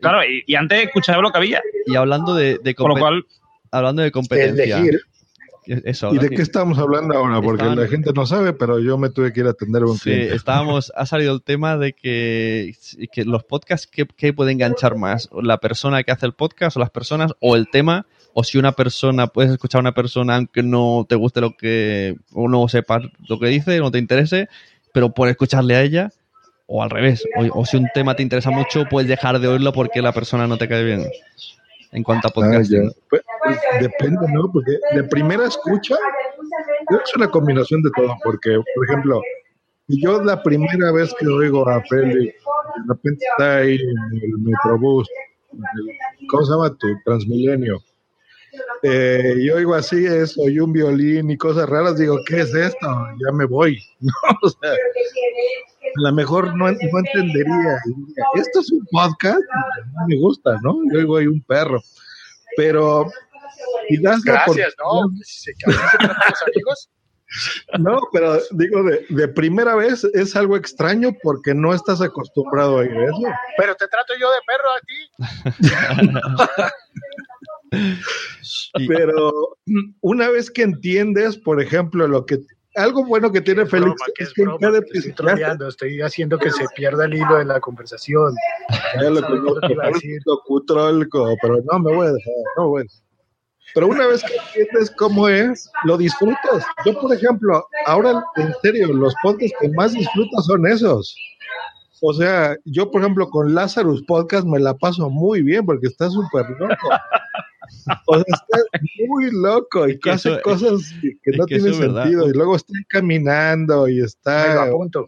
claro, 0.00 0.22
y, 0.24 0.42
y 0.46 0.54
antes 0.54 0.84
escuchaba 0.84 1.22
lo 1.22 1.30
que 1.32 1.38
había. 1.38 1.62
Y 1.86 1.96
hablando 1.96 2.34
de, 2.34 2.58
de 2.62 2.74
Con 2.74 2.90
lo 2.90 2.96
cual- 2.96 3.24
hablando 3.70 4.02
de 4.02 4.10
competencia. 4.12 4.78
Elegir. 4.78 5.00
Eso, 5.84 6.14
¿Y 6.14 6.18
de 6.18 6.30
qué 6.30 6.40
estamos 6.40 6.78
hablando 6.78 7.12
ahora? 7.14 7.42
Porque 7.42 7.60
Estaban- 7.62 7.78
la 7.78 7.86
gente 7.88 8.10
no 8.14 8.24
sabe, 8.24 8.54
pero 8.54 8.78
yo 8.78 8.96
me 8.96 9.10
tuve 9.10 9.34
que 9.34 9.40
ir 9.40 9.46
a 9.46 9.50
atender 9.50 9.82
a 9.82 9.86
un 9.86 9.96
Sí, 9.98 10.04
cliente. 10.04 10.34
estábamos, 10.34 10.90
ha 10.96 11.04
salido 11.04 11.34
el 11.34 11.42
tema 11.42 11.76
de 11.76 11.92
que, 11.92 12.74
que 13.12 13.26
los 13.26 13.44
podcasts, 13.44 13.86
¿qué, 13.86 14.06
qué 14.16 14.32
puede 14.32 14.52
enganchar 14.52 14.96
más? 14.96 15.28
¿La 15.42 15.58
persona 15.58 16.02
que 16.04 16.10
hace 16.10 16.24
el 16.24 16.32
podcast 16.32 16.78
o 16.78 16.80
las 16.80 16.88
personas 16.88 17.34
o 17.40 17.54
el 17.54 17.68
tema? 17.70 18.06
O 18.32 18.44
si 18.44 18.56
una 18.56 18.72
persona, 18.72 19.26
puedes 19.26 19.50
escuchar 19.52 19.80
a 19.80 19.82
una 19.82 19.92
persona 19.92 20.36
aunque 20.36 20.62
no 20.62 21.04
te 21.06 21.16
guste 21.16 21.42
lo 21.42 21.54
que, 21.54 22.16
o 22.32 22.48
no 22.48 22.66
sepas 22.68 23.02
lo 23.28 23.38
que 23.38 23.48
dice, 23.48 23.78
no 23.78 23.90
te 23.90 23.98
interese, 23.98 24.48
pero 24.98 25.10
por 25.14 25.28
escucharle 25.28 25.76
a 25.76 25.82
ella, 25.82 26.10
o 26.66 26.82
al 26.82 26.90
revés. 26.90 27.22
O, 27.36 27.60
o 27.60 27.64
si 27.64 27.76
un 27.76 27.86
tema 27.94 28.16
te 28.16 28.22
interesa 28.24 28.50
mucho, 28.50 28.84
puedes 28.90 29.08
dejar 29.08 29.38
de 29.38 29.46
oírlo 29.46 29.72
porque 29.72 30.02
la 30.02 30.10
persona 30.10 30.48
no 30.48 30.56
te 30.58 30.66
cae 30.66 30.82
bien. 30.82 31.06
En 31.92 32.02
cuanto 32.02 32.26
a 32.26 32.30
Ah, 32.30 32.34
podcasting. 32.34 32.82
ya. 32.88 32.90
Pues, 33.08 33.22
pues, 33.44 33.58
depende, 33.80 34.26
¿no? 34.32 34.50
Porque 34.52 34.72
de 34.92 35.04
primera 35.04 35.46
escucha, 35.46 35.94
es 35.94 37.14
una 37.14 37.28
combinación 37.30 37.80
de 37.82 37.90
todo. 37.96 38.12
Porque, 38.24 38.60
por 38.74 38.84
ejemplo, 38.88 39.22
yo 39.86 40.20
la 40.24 40.42
primera 40.42 40.90
vez 40.90 41.14
que 41.16 41.28
oigo 41.28 41.68
a 41.68 41.80
Félix, 41.84 42.34
de 42.34 42.82
repente 42.88 43.24
está 43.30 43.58
ahí 43.58 43.76
en 43.76 44.20
el 44.20 44.38
Metrobús, 44.40 45.08
en 45.52 45.58
el- 45.60 46.26
¿cómo 46.28 46.44
se 46.44 46.52
llama 46.54 46.70
tu 46.76 46.88
Transmilenio? 47.04 47.78
Eh, 48.82 49.34
y 49.38 49.50
oigo 49.50 49.74
así 49.74 50.06
eso, 50.06 50.48
y 50.48 50.58
un 50.60 50.72
violín 50.72 51.30
y 51.30 51.36
cosas 51.36 51.68
raras, 51.68 51.98
digo, 51.98 52.18
¿qué 52.26 52.40
es 52.40 52.54
esto? 52.54 52.86
Ya 53.24 53.32
me 53.32 53.44
voy. 53.44 53.78
¿no? 54.00 54.12
O 54.42 54.48
sea, 54.48 54.72
a 54.72 56.00
lo 56.00 56.12
mejor 56.12 56.54
no, 56.56 56.66
no 56.70 56.98
entendería. 56.98 57.32
diría, 57.84 58.24
Esto 58.34 58.60
es 58.60 58.70
un 58.72 58.86
podcast, 58.90 59.40
no 59.94 60.06
me 60.06 60.16
gusta, 60.18 60.56
¿no? 60.62 60.76
Yo 60.92 60.98
oigo 60.98 61.16
ahí 61.16 61.26
un 61.26 61.42
perro. 61.42 61.80
Pero, 62.56 63.10
la 64.00 64.18
Gracias, 64.24 64.74
¿no? 64.78 65.08
se, 65.22 65.52
los 65.66 66.42
amigos. 66.46 66.90
No, 67.78 68.00
pero 68.12 68.40
digo, 68.52 68.82
de, 68.82 69.04
de 69.10 69.28
primera 69.28 69.74
vez 69.74 70.02
es 70.14 70.34
algo 70.34 70.56
extraño 70.56 71.10
porque 71.22 71.54
no 71.54 71.74
estás 71.74 72.00
acostumbrado 72.00 72.78
a 72.78 72.84
ir 72.84 72.92
a 72.92 73.04
eso. 73.04 73.22
Pero 73.58 73.74
te 73.74 73.86
trato 73.88 74.14
yo 74.18 74.30
de 74.30 74.40
perro 74.46 74.70
a 74.72 74.80
ti. 74.80 74.98
Pero 78.86 79.56
una 80.00 80.28
vez 80.30 80.50
que 80.50 80.62
entiendes, 80.62 81.36
por 81.36 81.60
ejemplo, 81.60 82.06
lo 82.06 82.24
que 82.24 82.38
algo 82.76 83.04
bueno 83.04 83.32
que 83.32 83.40
tiene 83.40 83.66
Félix 83.66 83.94
Broma, 83.94 84.06
que 84.14 84.22
es 84.22 84.28
es 84.28 84.34
que 84.34 84.42
en 84.42 84.48
broma, 84.48 84.60
cada 84.60 84.78
estoy 84.78 85.68
estoy 85.68 86.00
haciendo 86.00 86.38
que 86.38 86.50
se 86.50 86.64
pierda 86.76 87.06
el 87.06 87.14
hilo 87.14 87.36
de 87.36 87.44
la 87.44 87.60
conversación. 87.60 88.34
Pero 91.42 91.56
no 91.64 91.78
me 91.80 91.94
voy 91.94 92.06
a 92.06 92.12
dejar, 92.12 92.34
no 92.56 92.68
voy 92.68 92.80
a 92.80 92.84
dejar. 92.84 93.02
Pero 93.74 93.88
una 93.88 94.06
vez 94.06 94.22
que 94.22 94.34
entiendes 94.34 94.90
cómo 94.96 95.28
es, 95.28 95.70
lo 95.84 95.98
disfrutas. 95.98 96.64
Yo, 96.86 96.98
por 97.00 97.12
ejemplo, 97.12 97.66
ahora 97.86 98.24
en 98.36 98.54
serio, 98.62 98.88
los 98.92 99.14
podcasts 99.22 99.56
que 99.60 99.68
más 99.70 99.92
disfruto 99.92 100.40
son 100.42 100.66
esos. 100.66 101.14
O 102.00 102.12
sea, 102.14 102.56
yo, 102.64 102.90
por 102.90 103.02
ejemplo, 103.02 103.28
con 103.28 103.54
Lazarus 103.54 104.02
Podcast 104.04 104.46
me 104.46 104.60
la 104.60 104.74
paso 104.74 105.10
muy 105.10 105.42
bien 105.42 105.66
porque 105.66 105.88
está 105.88 106.08
súper 106.08 106.48
loco. 106.58 106.88
O 108.06 108.14
sea, 108.14 108.24
está 108.28 108.80
muy 109.06 109.30
loco 109.32 109.88
y 109.88 109.98
que 109.98 110.10
hace 110.10 110.30
eso- 110.32 110.40
cosas 110.42 110.92
que, 111.00 111.12
que 111.22 111.30
es 111.30 111.36
no 111.38 111.46
que 111.46 111.56
eso 111.56 111.64
tienen 111.66 111.72
es 111.82 111.86
verdad. 111.88 112.02
sentido. 112.04 112.28
Y 112.28 112.32
luego 112.32 112.56
está 112.56 112.72
caminando 112.88 113.88
y 113.88 114.00
está. 114.00 114.64
apunto. 114.64 115.06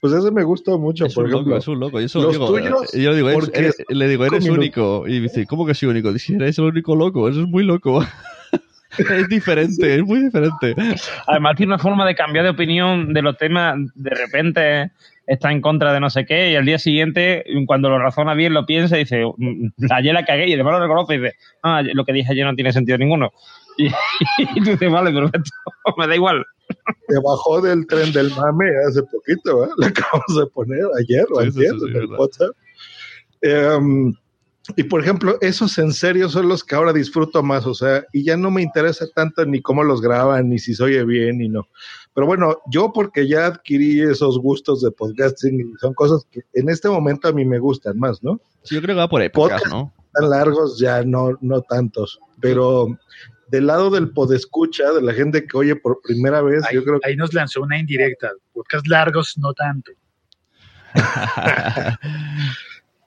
Pues 0.00 0.12
ese 0.12 0.30
me 0.30 0.44
gusta 0.44 0.76
mucho, 0.76 1.06
Es 1.06 1.14
por 1.14 1.24
un 1.24 1.30
loco, 1.30 1.40
ejemplo. 1.42 1.56
es 1.58 1.68
un 1.68 1.80
loco. 1.80 2.00
Y 2.00 2.04
eso 2.04 2.20
Los 2.20 2.32
digo, 2.32 2.46
tuyos, 2.48 2.94
eh, 2.94 3.02
yo 3.02 3.14
digo, 3.14 3.30
eres- 3.30 3.50
eres- 3.54 3.76
le 3.88 4.08
digo, 4.08 4.26
eres 4.26 4.46
único. 4.48 5.08
Y 5.08 5.20
dice, 5.20 5.46
¿cómo 5.46 5.64
que 5.64 5.72
soy 5.74 5.88
único? 5.88 6.12
Dice, 6.12 6.34
eres 6.34 6.58
el 6.58 6.64
único 6.66 6.94
loco, 6.94 7.26
eso 7.28 7.40
es 7.40 7.48
muy 7.48 7.64
loco. 7.64 8.04
es 8.98 9.28
diferente, 9.28 9.94
es 9.96 10.02
muy 10.04 10.24
diferente. 10.24 10.74
Además, 11.26 11.56
tiene 11.56 11.72
una 11.72 11.82
forma 11.82 12.06
de 12.06 12.14
cambiar 12.14 12.44
de 12.44 12.50
opinión 12.50 13.14
de 13.14 13.22
los 13.22 13.36
temas. 13.38 13.76
De 13.94 14.10
repente 14.10 14.92
está 15.26 15.50
en 15.52 15.60
contra 15.60 15.92
de 15.92 16.00
no 16.00 16.10
sé 16.10 16.26
qué 16.26 16.50
y 16.52 16.56
al 16.56 16.64
día 16.66 16.78
siguiente, 16.78 17.44
cuando 17.66 17.88
lo 17.88 17.98
razona 17.98 18.34
bien, 18.34 18.52
lo 18.54 18.66
piensa 18.66 18.96
y 18.96 19.00
dice, 19.00 19.24
"Mm, 19.36 19.68
ayer 19.90 20.12
la 20.14 20.24
cagué 20.24 20.48
y 20.48 20.54
además 20.54 20.74
lo 20.74 20.80
reconoce 20.80 21.14
y 21.14 21.18
dice, 21.20 21.34
ah, 21.62 21.82
lo 21.82 22.04
que 22.04 22.12
dije 22.12 22.32
ayer 22.32 22.44
no 22.46 22.54
tiene 22.54 22.72
sentido 22.72 22.98
ninguno. 22.98 23.30
Y, 23.76 23.86
y 24.38 24.62
tú 24.62 24.70
dices, 24.70 24.90
vale, 24.92 25.12
perfecto, 25.12 25.50
me 25.98 26.06
da 26.06 26.14
igual. 26.14 26.44
Se 27.08 27.16
bajó 27.24 27.60
del 27.60 27.84
tren 27.88 28.12
del 28.12 28.30
mame 28.30 28.66
hace 28.88 29.02
poquito, 29.02 29.64
¿eh? 29.64 29.68
Le 29.78 29.86
acabamos 29.86 30.36
de 30.38 30.46
poner 30.54 30.84
ayer 31.00 31.24
o 31.32 31.40
Sí, 31.40 31.48
ayer 31.48 31.72
sí, 31.72 31.78
sí, 31.80 31.84
en 31.90 31.96
el 31.96 32.06
verdad. 32.06 32.18
WhatsApp. 32.20 32.50
Em, 33.42 34.12
y 34.76 34.82
por 34.84 35.02
ejemplo, 35.02 35.36
esos 35.40 35.76
en 35.78 35.92
serio 35.92 36.28
son 36.28 36.48
los 36.48 36.62
que 36.64 36.74
ahora 36.76 36.92
disfruto 36.92 37.42
más, 37.42 37.66
o 37.66 37.74
sea, 37.74 38.04
y 38.12 38.24
ya 38.24 38.36
no 38.36 38.50
me 38.50 38.62
interesa 38.62 39.06
tanto 39.14 39.44
ni 39.44 39.60
cómo 39.60 39.82
los 39.84 40.00
graban, 40.00 40.48
ni 40.48 40.58
si 40.58 40.74
se 40.74 40.82
oye 40.84 41.04
bien, 41.04 41.38
ni 41.38 41.48
no. 41.48 41.66
Pero 42.14 42.26
bueno, 42.28 42.58
yo 42.70 42.92
porque 42.92 43.26
ya 43.26 43.46
adquirí 43.46 44.00
esos 44.00 44.38
gustos 44.38 44.82
de 44.82 44.92
podcasting, 44.92 45.60
y 45.60 45.64
son 45.80 45.94
cosas 45.94 46.24
que 46.30 46.42
en 46.52 46.68
este 46.70 46.88
momento 46.88 47.26
a 47.28 47.32
mí 47.32 47.44
me 47.44 47.58
gustan 47.58 47.98
más, 47.98 48.22
¿no? 48.22 48.40
Sí, 48.62 48.76
yo 48.76 48.82
creo 48.82 48.94
que 48.94 49.00
va 49.00 49.08
por 49.08 49.20
épocas, 49.20 49.60
Podcast 49.62 49.74
¿no? 49.74 49.92
tan 50.12 50.30
largos 50.30 50.78
ya 50.78 51.02
no, 51.02 51.36
no 51.40 51.62
tantos, 51.62 52.20
pero 52.40 52.86
del 53.48 53.66
lado 53.66 53.90
del 53.90 54.10
podescucha, 54.10 54.92
de 54.92 55.02
la 55.02 55.12
gente 55.12 55.44
que 55.44 55.56
oye 55.56 55.74
por 55.74 56.00
primera 56.02 56.40
vez, 56.40 56.64
Ahí, 56.64 56.76
yo 56.76 56.84
creo 56.84 57.00
que 57.00 57.10
ahí 57.10 57.16
nos 57.16 57.34
lanzó 57.34 57.62
una 57.62 57.78
indirecta. 57.78 58.30
Podcast 58.52 58.86
largos, 58.86 59.36
no 59.36 59.52
tanto. 59.52 59.90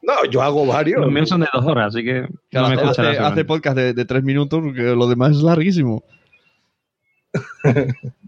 no, 0.01 0.25
yo 0.29 0.41
hago 0.41 0.65
varios. 0.65 0.99
Los 0.99 1.11
míos 1.11 1.29
son 1.29 1.39
de 1.41 1.47
dos 1.53 1.65
horas, 1.65 1.95
así 1.95 2.03
que 2.03 2.27
Claro, 2.49 2.75
no 2.75 2.75
me 2.75 2.89
hace, 2.89 3.01
hace 3.01 3.45
podcast 3.45 3.77
de, 3.77 3.93
de 3.93 4.05
tres 4.05 4.23
minutos, 4.23 4.59
porque 4.61 4.81
lo 4.81 5.07
demás 5.07 5.31
es 5.31 5.43
larguísimo. 5.43 6.03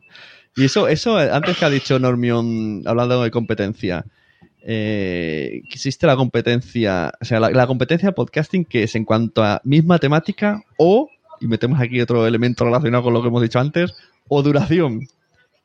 y 0.60 0.66
eso, 0.66 0.88
eso, 0.88 1.18
antes 1.18 1.58
que 1.58 1.66
ha 1.66 1.70
dicho 1.70 1.98
Normion, 2.00 2.84
hablando 2.86 3.24
de 3.24 3.32
competencia, 3.32 4.06
eh, 4.62 5.62
existe 5.72 6.06
la 6.06 6.18
competencia, 6.18 7.14
o 7.22 7.26
sea, 7.26 7.40
la, 7.40 7.66
competencia 7.66 8.12
podcasting 8.12 8.66
que 8.66 8.84
es 8.84 8.96
en 8.96 9.06
cuanto 9.06 9.42
a 9.42 9.62
misma 9.64 10.00
temática 10.00 10.62
o, 10.78 11.10
y 11.40 11.48
metemos 11.48 11.80
aquí 11.80 12.02
otro 12.02 12.28
elemento 12.28 12.66
relacionado 12.66 13.04
con 13.04 13.14
lo 13.14 13.22
que 13.22 13.30
hemos 13.30 13.42
dicho 13.42 13.60
antes, 13.60 13.96
o 14.28 14.44
duración. 14.44 15.08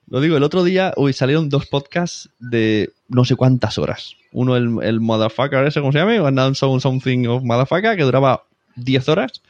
Lo 0.06 0.20
digo, 0.20 0.36
el 0.36 0.44
otro 0.44 0.62
día 0.62 0.92
uy, 0.96 1.12
salieron 1.12 1.48
dos 1.48 1.66
podcasts 1.66 2.30
de 2.38 2.92
no 3.08 3.24
sé 3.24 3.34
cuántas 3.34 3.78
horas. 3.78 4.14
Uno, 4.32 4.54
el, 4.56 4.78
el 4.82 5.00
Motherfucker, 5.00 5.66
ese, 5.66 5.80
¿cómo 5.80 5.90
se 5.90 5.98
llama? 5.98 6.28
Announce 6.28 6.60
Something 6.80 7.26
of 7.26 7.42
Motherfucker, 7.42 7.96
que 7.96 8.02
duraba 8.04 8.44
10 8.76 9.08
horas. 9.08 9.42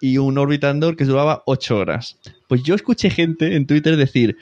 Y 0.00 0.18
un 0.18 0.36
Orbitandor 0.36 0.96
que 0.96 1.04
duraba 1.04 1.42
8 1.46 1.76
horas. 1.76 2.18
Pues 2.48 2.62
yo 2.62 2.74
escuché 2.74 3.08
gente 3.08 3.56
en 3.56 3.66
Twitter 3.66 3.96
decir, 3.96 4.36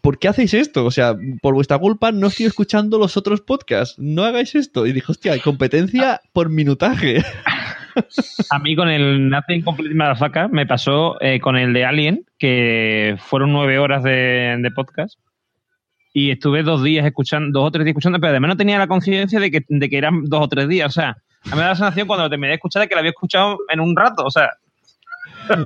¿por 0.00 0.18
qué 0.18 0.28
hacéis 0.28 0.54
esto? 0.54 0.84
O 0.84 0.90
sea, 0.90 1.16
por 1.42 1.54
vuestra 1.54 1.78
culpa 1.78 2.12
no 2.12 2.28
estoy 2.28 2.46
escuchando 2.46 2.98
los 2.98 3.16
otros 3.16 3.40
podcasts. 3.40 3.98
No 3.98 4.24
hagáis 4.24 4.54
esto. 4.54 4.86
Y 4.86 4.92
dijo, 4.92 5.12
hostia, 5.12 5.32
hay 5.32 5.40
competencia 5.40 6.20
por 6.32 6.48
minutaje. 6.48 7.24
A 8.50 8.58
mí 8.60 8.76
con 8.76 8.88
el 8.88 9.28
Nothing 9.28 9.62
Complete 9.62 9.94
Motherfucker 9.94 10.48
me 10.50 10.66
pasó 10.66 11.20
eh, 11.20 11.40
con 11.40 11.56
el 11.56 11.72
de 11.72 11.84
Alien, 11.84 12.24
que 12.38 13.16
fueron 13.18 13.52
nueve 13.52 13.78
horas 13.78 14.02
de, 14.02 14.56
de 14.60 14.70
podcast. 14.70 15.18
Y 16.12 16.30
estuve 16.30 16.62
dos 16.62 16.82
días 16.82 17.04
escuchando, 17.04 17.60
dos 17.60 17.68
o 17.68 17.70
tres 17.70 17.84
días 17.84 17.92
escuchando, 17.92 18.18
pero 18.18 18.30
además 18.30 18.48
no 18.48 18.56
tenía 18.56 18.78
la 18.78 18.86
conciencia 18.86 19.38
de 19.40 19.50
que, 19.50 19.64
de 19.68 19.88
que 19.88 19.98
eran 19.98 20.24
dos 20.24 20.42
o 20.42 20.48
tres 20.48 20.68
días. 20.68 20.88
O 20.88 20.92
sea, 20.92 21.10
a 21.10 21.50
mí 21.50 21.56
me 21.56 21.60
da 21.60 21.68
la 21.68 21.76
sensación 21.76 22.06
cuando 22.06 22.24
lo 22.24 22.30
terminé 22.30 22.48
de 22.48 22.54
escuchar 22.54 22.82
de 22.82 22.88
que 22.88 22.94
lo 22.94 23.00
había 23.00 23.10
escuchado 23.10 23.58
en 23.68 23.80
un 23.80 23.94
rato. 23.94 24.24
O 24.24 24.30
sea. 24.30 24.50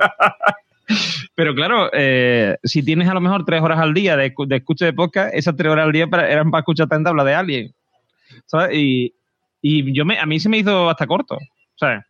Pero 1.35 1.55
claro, 1.55 1.89
eh, 1.93 2.57
si 2.65 2.83
tienes 2.83 3.09
a 3.09 3.15
lo 3.15 3.21
mejor 3.21 3.45
tres 3.45 3.63
horas 3.63 3.79
al 3.79 3.95
día 3.95 4.17
de, 4.17 4.35
de 4.47 4.57
escucha 4.57 4.85
de 4.85 4.93
podcast, 4.93 5.35
esas 5.35 5.57
tres 5.57 5.71
horas 5.73 5.87
al 5.87 5.93
día 5.93 6.07
para- 6.07 6.31
eran 6.31 6.51
para 6.51 6.61
escuchar 6.61 6.89
tanta 6.89 7.11
habla 7.11 7.25
de. 7.25 7.73
¿Sabes? 8.47 8.77
Y, 8.77 9.15
y 9.61 9.93
yo 9.95 10.05
me, 10.05 10.19
a 10.19 10.27
mí 10.27 10.39
se 10.41 10.49
me 10.49 10.59
hizo 10.59 10.89
hasta 10.91 11.07
corto. 11.07 11.39
¿Sabes? 11.77 12.05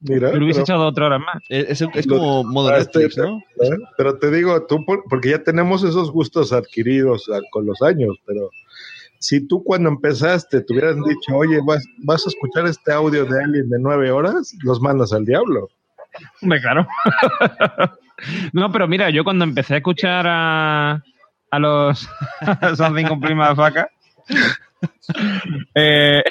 Mira, 0.00 0.30
Yo 0.30 0.38
le 0.38 0.44
hubiese 0.44 0.60
pero- 0.60 0.64
echado 0.64 0.86
otra 0.86 1.06
hora 1.06 1.18
más. 1.18 1.42
Es, 1.48 1.80
es 1.82 2.06
como 2.06 2.44
modo 2.44 2.70
Netflix, 2.70 3.16
¿no? 3.16 3.38
¿eh? 3.62 3.70
Pero 3.96 4.18
te 4.18 4.30
digo, 4.30 4.64
tú, 4.66 4.84
por- 4.84 5.04
porque 5.08 5.30
ya 5.30 5.42
tenemos 5.42 5.82
esos 5.84 6.10
gustos 6.10 6.52
adquiridos 6.52 7.28
con 7.50 7.66
los 7.66 7.80
años, 7.82 8.16
pero 8.26 8.50
si 9.18 9.40
tú 9.46 9.64
cuando 9.64 9.88
empezaste 9.88 10.60
te 10.60 10.72
hubieran 10.72 11.02
dicho, 11.02 11.34
oye, 11.34 11.58
vas, 11.66 11.82
vas 12.04 12.24
a 12.26 12.28
escuchar 12.28 12.66
este 12.66 12.92
audio 12.92 13.24
de 13.24 13.42
alguien 13.42 13.68
de 13.70 13.78
nueve 13.80 14.10
horas, 14.10 14.54
los 14.62 14.80
mandas 14.80 15.12
al 15.12 15.24
diablo. 15.24 15.68
Hombre, 16.42 16.60
claro. 16.60 16.86
no, 18.52 18.70
pero 18.72 18.88
mira, 18.88 19.10
yo 19.10 19.24
cuando 19.24 19.44
empecé 19.44 19.74
a 19.74 19.76
escuchar 19.78 20.26
a, 20.28 21.02
a 21.50 21.58
los 21.58 22.08
Something 22.76 23.06
con 23.06 23.20
Prima 23.20 23.54
Faca, 23.54 23.88
eh, 25.74 26.22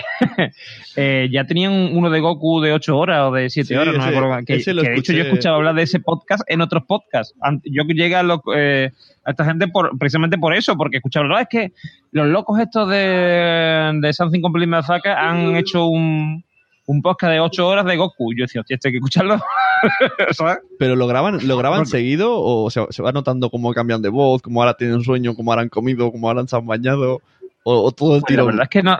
eh, 0.96 1.30
ya 1.32 1.46
tenían 1.46 1.72
uno 1.96 2.10
de 2.10 2.20
Goku 2.20 2.62
de 2.62 2.74
8 2.74 2.98
horas 2.98 3.22
o 3.24 3.32
de 3.32 3.50
7 3.50 3.68
Sí, 3.68 3.74
horas, 3.76 3.94
no 3.96 4.02
ese- 4.02 4.12
me 4.12 4.18
acuerdo. 4.18 4.38
Que, 4.46 4.64
que 4.64 4.74
de 4.74 4.96
hecho 4.96 5.14
yo 5.14 5.20
he 5.24 5.28
escuchado 5.28 5.56
hablar 5.56 5.76
de 5.76 5.84
ese 5.84 6.00
podcast 6.00 6.44
en 6.48 6.62
otros 6.62 6.84
podcasts. 6.88 7.36
Yo 7.64 7.84
llegué 7.84 8.16
a, 8.16 8.24
lo- 8.24 8.44
eh, 8.56 8.92
a 9.26 9.32
esta 9.32 9.46
gente 9.46 9.68
por, 9.68 9.98
precisamente 9.98 10.38
por 10.38 10.54
eso, 10.56 10.76
porque 10.78 10.98
escuchaba, 10.98 11.28
no, 11.28 11.38
es 11.40 11.48
que 11.50 11.72
los 12.12 12.28
locos 12.28 12.60
estos 12.60 12.90
de, 12.90 13.92
de 14.02 14.14
Something 14.14 14.42
Prima 14.54 14.84
Faca 14.84 15.20
han 15.30 15.56
hecho 15.56 15.88
un, 15.88 16.45
un 16.88 17.02
podcast 17.02 17.32
de 17.34 17.40
8 17.40 17.68
horas 17.68 17.86
de 17.86 17.98
Goku. 17.98 18.34
Yo 18.36 18.44
decía, 18.44 18.62
hostia, 18.62 18.76
esto 18.76 18.88
hay 18.88 18.92
que 18.94 18.98
escucharlo. 18.98 19.40
¿Sabes? 20.32 20.58
Pero 20.80 20.96
lo 20.96 21.08
graban, 21.08 21.48
lo 21.48 21.58
graban 21.58 21.80
Porque- 21.80 21.92
seguido 21.92 22.40
o 22.40 22.70
se, 22.70 22.82
se 22.90 23.02
va 23.04 23.12
notando 23.12 23.50
cómo 23.50 23.74
cambian 23.74 24.02
de 24.02 24.10
voz, 24.10 24.42
cómo 24.42 24.62
ahora 24.62 24.76
tienen 24.76 25.02
sueño, 25.02 25.36
cómo 25.36 25.52
ahora 25.52 25.64
han 25.64 25.70
comido, 25.70 26.12
cómo 26.12 26.28
ahora 26.28 26.46
se 26.48 26.56
han 26.56 26.66
bañado, 26.66 27.22
o, 27.64 27.84
o 27.84 27.92
todo 27.92 28.16
el 28.16 28.22
La 28.22 28.28
tiro. 28.28 28.46
verdad 28.46 28.64
es 28.64 28.70
que 28.70 28.84
no, 28.84 29.00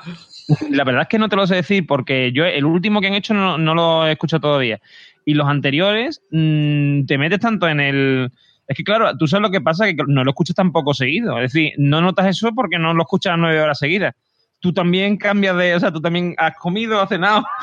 la 0.70 0.84
verdad 0.84 1.02
es 1.04 1.08
que 1.08 1.20
no 1.20 1.30
te 1.30 1.36
lo 1.36 1.48
sé 1.48 1.56
decir 1.56 1.86
porque 1.88 2.32
yo 2.32 2.46
el 2.46 2.66
último 2.66 3.02
que 3.02 3.08
han 3.08 3.14
hecho 3.14 3.34
no, 3.34 3.58
no 3.58 3.74
lo 3.76 4.08
he 4.08 4.12
escuchado 4.14 4.42
todavía. 4.42 4.80
Y 5.26 5.34
los 5.34 5.48
anteriores 5.48 6.22
mm, 6.32 7.06
te 7.06 7.18
metes 7.18 7.40
tanto 7.40 7.68
en 7.68 7.80
el 7.80 8.32
es 8.68 8.76
que 8.76 8.84
claro, 8.84 9.16
tú 9.18 9.28
sabes 9.28 9.44
lo 9.44 9.52
que 9.52 9.62
pasa 9.62 9.86
que 9.86 9.96
no 10.08 10.24
lo 10.24 10.32
escuchas 10.32 10.56
tampoco 10.56 10.94
seguido. 10.96 11.40
Es 11.40 11.54
decir, 11.54 11.74
no 11.78 12.02
notas 12.02 12.26
eso 12.28 12.52
porque 12.56 12.80
no 12.80 12.94
lo 12.96 13.04
escuchas 13.04 13.36
nueve 13.38 13.60
horas 13.62 13.78
seguidas. 13.78 14.16
Tú 14.60 14.74
también 14.74 15.18
cambias 15.18 15.56
de, 15.58 15.76
o 15.76 15.80
sea, 15.80 15.92
tú 15.92 16.02
también 16.02 16.34
has 16.38 16.56
comido, 16.58 17.00
has 17.00 17.10
cenado. 17.10 17.44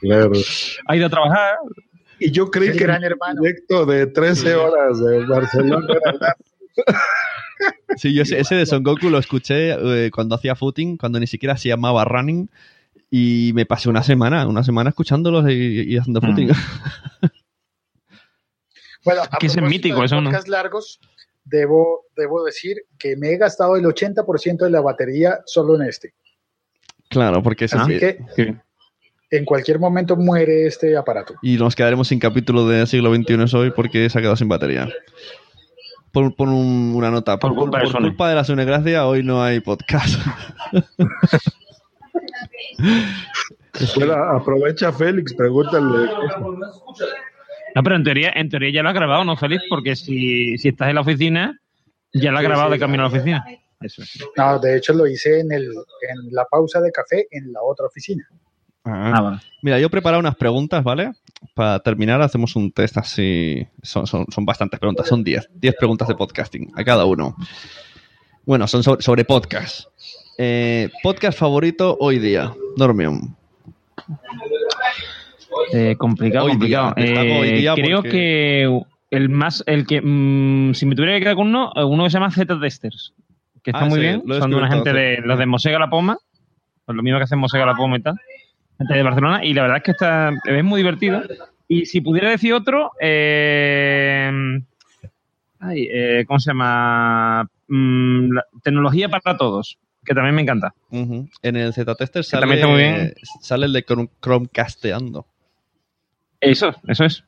Claro. 0.00 0.32
has 0.32 0.96
ido 0.96 1.06
a 1.06 1.10
trabajar. 1.10 1.56
Y 2.18 2.30
yo 2.30 2.50
creí 2.50 2.72
que 2.72 2.78
gran 2.78 3.04
el 3.04 3.12
hermano. 3.12 3.42
proyecto 3.42 3.84
de 3.84 4.06
13 4.06 4.54
horas 4.54 4.98
de 4.98 5.26
Barcelona. 5.26 5.86
Sí, 7.96 8.14
yo 8.14 8.22
ese, 8.22 8.40
ese 8.40 8.54
de 8.54 8.64
Son 8.64 8.82
Goku 8.82 9.10
lo 9.10 9.18
escuché 9.18 9.72
eh, 10.06 10.10
cuando 10.10 10.34
hacía 10.34 10.54
footing, 10.54 10.96
cuando 10.96 11.20
ni 11.20 11.26
siquiera 11.26 11.56
se 11.58 11.68
llamaba 11.68 12.04
running, 12.04 12.48
y 13.10 13.52
me 13.54 13.66
pasé 13.66 13.90
una 13.90 14.02
semana, 14.02 14.46
una 14.46 14.64
semana 14.64 14.90
escuchándolos 14.90 15.50
y, 15.50 15.82
y 15.92 15.98
haciendo 15.98 16.20
footing. 16.22 16.48
Bueno, 19.04 19.22
a 19.30 19.38
que 19.38 19.46
es 19.46 19.60
mítico, 19.60 20.00
de 20.00 20.06
eso 20.06 20.16
no. 20.20 20.24
podcasts 20.24 20.48
largos, 20.48 21.00
debo, 21.44 22.06
debo 22.16 22.44
decir 22.44 22.76
que 22.98 23.16
me 23.16 23.30
he 23.32 23.36
gastado 23.38 23.76
el 23.76 23.84
80% 23.84 24.58
de 24.58 24.70
la 24.70 24.80
batería 24.80 25.40
solo 25.46 25.74
en 25.76 25.88
este. 25.88 26.14
claro, 27.08 27.42
porque 27.42 27.64
ese 27.66 27.76
Así 27.76 27.94
sí. 27.94 27.98
que 27.98 28.18
en 29.32 29.44
cualquier 29.44 29.78
momento 29.78 30.16
muere 30.16 30.66
este 30.66 30.96
aparato. 30.96 31.34
Y 31.42 31.56
nos 31.56 31.74
quedaremos 31.76 32.08
sin 32.08 32.18
capítulo 32.18 32.66
de 32.66 32.86
siglo 32.86 33.14
XXI 33.14 33.56
hoy 33.56 33.70
porque 33.70 34.10
se 34.10 34.18
ha 34.18 34.20
quedado 34.20 34.36
sin 34.36 34.48
batería. 34.48 34.88
Pon 36.12 36.34
un- 36.38 36.92
una 36.96 37.10
nota. 37.12 37.38
Por, 37.38 37.50
Por 37.54 37.58
culpa 37.60 37.78
de 37.78 37.84
por 37.84 37.92
Sony. 37.92 38.00
culpa 38.00 38.28
de 38.28 38.34
la 38.34 38.42
Sunegracia, 38.44 39.06
hoy 39.06 39.22
no 39.22 39.40
hay 39.42 39.60
podcast. 39.60 40.18
Espera, 43.80 44.36
aprovecha 44.36 44.92
Félix, 44.92 45.34
pregúntale. 45.34 46.10
No, 47.74 47.82
pero 47.82 47.96
en 47.96 48.04
teoría, 48.04 48.32
en 48.34 48.48
teoría 48.48 48.70
ya 48.72 48.82
lo 48.82 48.88
has 48.88 48.94
grabado, 48.94 49.24
¿no, 49.24 49.36
Félix? 49.36 49.64
Porque 49.68 49.96
si, 49.96 50.58
si 50.58 50.68
estás 50.68 50.88
en 50.88 50.94
la 50.96 51.00
oficina, 51.02 51.58
ya 52.12 52.30
lo 52.30 52.38
has 52.38 52.42
Sí, 52.42 52.48
grabado 52.48 52.68
sí. 52.68 52.72
de 52.74 52.78
camino 52.78 53.04
a 53.04 53.08
la 53.08 53.14
oficina. 53.14 53.44
Eso. 53.80 54.02
No, 54.36 54.58
de 54.58 54.76
hecho 54.76 54.92
lo 54.92 55.06
hice 55.06 55.40
en, 55.40 55.52
el, 55.52 55.64
en 55.64 56.32
la 56.32 56.44
pausa 56.44 56.80
de 56.80 56.90
café 56.92 57.26
en 57.30 57.52
la 57.52 57.62
otra 57.62 57.86
oficina. 57.86 58.26
Ah, 58.84 59.20
vale. 59.22 59.38
Mira, 59.62 59.78
yo 59.78 59.86
he 59.86 59.90
preparado 59.90 60.20
unas 60.20 60.36
preguntas, 60.36 60.82
¿vale? 60.82 61.12
Para 61.54 61.78
terminar, 61.80 62.20
hacemos 62.22 62.56
un 62.56 62.72
test 62.72 62.96
así. 62.98 63.66
Son, 63.82 64.06
son, 64.06 64.26
son 64.30 64.44
bastantes 64.44 64.78
preguntas, 64.80 65.06
son 65.06 65.22
10. 65.22 65.50
10 65.54 65.74
preguntas 65.76 66.08
de 66.08 66.14
podcasting 66.14 66.72
a 66.74 66.84
cada 66.84 67.04
uno. 67.04 67.36
Bueno, 68.44 68.66
son 68.66 68.82
sobre, 68.82 69.02
sobre 69.02 69.24
podcast. 69.24 69.86
Eh, 70.38 70.88
podcast 71.02 71.38
favorito 71.38 71.96
hoy 72.00 72.18
día, 72.18 72.52
Dormium. 72.76 73.34
Eh, 75.72 75.96
complicado, 75.96 76.46
Hoy 76.46 76.52
complicado. 76.52 76.94
día, 76.96 77.06
Eh, 77.06 77.40
hoy 77.40 77.52
día 77.52 77.74
creo 77.74 77.98
porque- 77.98 78.10
que 78.10 78.80
el 79.10 79.28
más, 79.28 79.62
el 79.66 79.86
que, 79.86 80.00
mm, 80.02 80.74
si 80.74 80.86
me 80.86 80.94
tuviera 80.94 81.14
que 81.16 81.20
quedar 81.22 81.34
con 81.36 81.48
uno, 81.48 81.72
uno 81.74 82.04
que 82.04 82.10
se 82.10 82.14
llama 82.14 82.30
Z-Testers, 82.30 83.12
que 83.62 83.70
está 83.72 83.84
Ah, 83.84 83.88
muy 83.88 83.96
sí, 83.96 84.00
bien. 84.00 84.22
Son 84.38 84.50
de 84.50 84.56
una 84.56 84.68
gente 84.70 84.92
de 84.92 85.18
los 85.24 85.38
de 85.38 85.46
Mosega 85.46 85.78
La 85.78 85.90
Poma, 85.90 86.16
pues 86.86 86.96
lo 86.96 87.02
mismo 87.02 87.18
que 87.18 87.24
hacen 87.24 87.38
Mosega 87.38 87.66
La 87.66 87.74
Poma 87.74 87.96
y 87.98 88.02
tal, 88.02 88.14
gente 88.78 88.94
de 88.94 89.02
Barcelona, 89.02 89.44
y 89.44 89.52
la 89.54 89.62
verdad 89.62 89.76
es 89.78 89.82
que 89.82 89.90
está, 89.92 90.32
es 90.44 90.64
muy 90.64 90.78
divertido. 90.80 91.22
Y 91.68 91.86
si 91.86 92.00
pudiera 92.00 92.30
decir 92.30 92.52
otro, 92.52 92.92
eh, 93.00 94.30
ay, 95.60 95.88
eh, 95.92 96.24
¿cómo 96.26 96.38
se 96.40 96.50
llama? 96.50 97.48
Mm, 97.68 98.32
la- 98.32 98.44
tecnología 98.62 99.08
para 99.08 99.36
todos, 99.36 99.78
que 100.04 100.14
también 100.14 100.34
me 100.34 100.42
encanta. 100.42 100.74
En 100.90 101.56
el 101.56 101.72
Z-Tester 101.72 102.24
también 102.26 102.54
está 102.58 102.66
muy 102.66 102.78
bien. 102.78 102.94
sale, 102.96 103.14
sale 103.40 103.66
el 103.66 103.72
de 103.72 103.84
Chrome- 103.84 104.10
Chromecasteando. 104.20 105.26
Eso, 106.40 106.74
eso 106.88 107.04
es. 107.04 107.24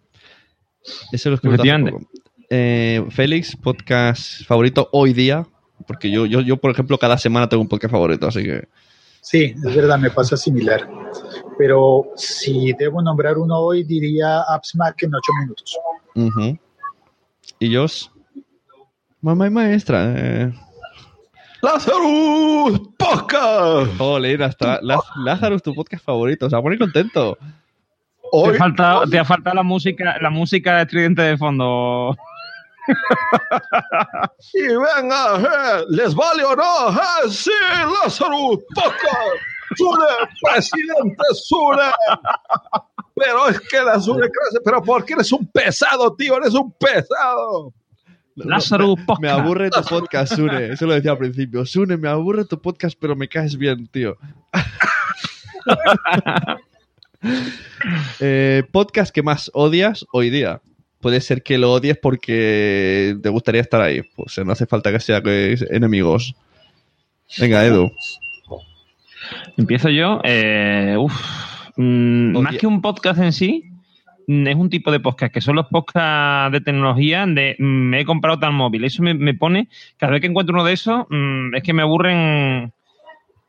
Ese 1.13 1.29
lo 1.29 1.37
escuché 1.37 1.55
hace 1.55 1.63
Efectivamente. 1.69 1.93
poco. 1.93 2.11
Eh, 2.51 3.05
Félix, 3.11 3.57
podcast 3.57 4.45
favorito 4.45 4.89
hoy 4.93 5.13
día. 5.13 5.47
Porque 5.87 6.11
yo, 6.11 6.27
yo, 6.27 6.41
yo, 6.41 6.57
por 6.59 6.71
ejemplo, 6.71 6.97
cada 6.99 7.19
semana 7.19 7.49
tengo 7.49 7.63
un 7.63 7.69
podcast 7.69 7.93
favorito, 7.93 8.27
así 8.29 8.43
que. 8.45 8.69
Sí, 9.21 9.55
es 9.65 9.75
verdad, 9.77 9.99
me 9.99 10.11
pasa 10.11 10.37
similar. 10.37 10.89
Pero 11.59 12.07
si 12.17 12.73
debo 12.79 13.03
nombrar 13.03 13.39
uno 13.39 13.59
hoy, 13.59 13.85
diría 13.85 14.41
AppSmack 14.43 15.03
en 15.05 15.15
8 15.15 15.33
minutos. 15.41 15.79
Y 17.59 17.75
Jos. 17.75 18.11
Mamá 19.21 19.47
y 19.47 19.51
maestra. 19.51 20.15
Eh. 20.17 20.53
¡Lazarus 21.63 22.81
Podcast! 22.99 23.97
Jolín, 23.97 24.43
hasta 24.43 24.81
Laz- 24.83 25.11
Lazarus, 25.25 25.63
tu 25.63 25.75
podcast 25.75 26.05
favorito. 26.05 26.49
Se 26.51 26.57
va 26.57 26.61
a 26.61 26.63
poner 26.63 26.79
Te 28.33 28.39
Hoy, 28.39 28.55
ha 28.55 28.59
faltado, 28.59 29.07
te 29.07 29.19
ha 29.19 29.25
faltado 29.27 29.57
la 29.57 29.63
música, 29.63 30.17
la 30.19 30.31
música 30.31 30.81
estridente 30.81 31.21
de 31.21 31.37
fondo. 31.37 32.17
y 34.55 34.63
venga, 34.69 35.37
eh, 35.39 35.85
¿les 35.91 36.15
vale 36.15 36.43
o 36.43 36.57
no? 36.57 36.91
Eh, 36.93 37.29
sí, 37.29 37.51
Lazarus 38.03 38.61
Podcast. 38.75 39.37
Sune, 39.77 40.07
presidente 40.41 41.25
Sune. 41.35 41.91
Pero 43.15 43.49
es 43.51 43.61
que 43.61 43.83
la 43.83 44.01
Sune 44.01 44.23
crece. 44.23 44.61
Pero 44.65 44.83
porque 44.83 45.13
eres 45.13 45.31
un 45.31 45.47
pesado, 45.53 46.17
tío, 46.17 46.39
eres 46.39 46.55
un 46.55 46.73
pesado. 46.73 47.75
Lázaro 48.35 48.97
Me 48.97 49.05
Podcast. 49.05 49.41
aburre 49.41 49.69
tu 49.69 49.83
podcast, 49.83 50.37
Sune. 50.37 50.73
Eso 50.73 50.87
lo 50.87 50.95
decía 50.95 51.11
al 51.11 51.19
principio. 51.19 51.67
Sune, 51.67 51.99
me 51.99 52.09
aburre 52.09 52.47
tu 52.47 52.59
podcast, 52.59 52.97
pero 52.99 53.15
me 53.15 53.29
caes 53.29 53.59
bien, 53.59 53.87
tío. 53.89 54.17
Eh, 58.21 58.63
podcast 58.71 59.13
que 59.13 59.23
más 59.23 59.51
odias 59.55 60.07
hoy 60.13 60.31
día. 60.31 60.61
puede 61.01 61.21
ser 61.21 61.43
que 61.43 61.59
lo 61.59 61.73
odies 61.73 61.99
porque 61.99 63.17
te 63.21 63.29
gustaría 63.29 63.61
estar 63.61 63.81
ahí. 63.81 64.03
Pues 64.15 64.39
no 64.45 64.53
hace 64.53 64.67
falta 64.67 64.93
que 64.93 65.01
sea 65.01 65.21
que 65.21 65.57
enemigos. 65.71 66.35
Venga, 67.39 67.65
Edu. 67.65 67.91
Empiezo 69.57 69.89
yo. 69.89 70.21
Eh, 70.25 70.95
uf, 70.99 71.13
mm, 71.77 72.39
más 72.39 72.57
que 72.57 72.67
un 72.67 72.81
podcast 72.81 73.21
en 73.21 73.33
sí, 73.33 73.65
mm, 74.27 74.47
es 74.47 74.55
un 74.57 74.71
tipo 74.71 74.93
de 74.93 75.01
podcast 75.01 75.33
que 75.33 75.41
son 75.41 75.57
los 75.57 75.67
podcasts 75.67 76.53
de 76.53 76.61
tecnología 76.61 77.27
de 77.27 77.57
mm, 77.59 77.65
me 77.65 78.01
he 78.01 78.05
comprado 78.05 78.39
tal 78.39 78.53
móvil. 78.53 78.85
Eso 78.85 79.03
me, 79.03 79.15
me 79.15 79.35
pone, 79.35 79.69
cada 79.97 80.13
vez 80.13 80.21
que 80.21 80.29
encuentro 80.29 80.55
uno 80.55 80.65
de 80.65 80.73
esos, 80.73 81.05
mm, 81.11 81.55
es 81.55 81.63
que 81.63 81.73
me 81.73 81.83
aburren. 81.83 82.73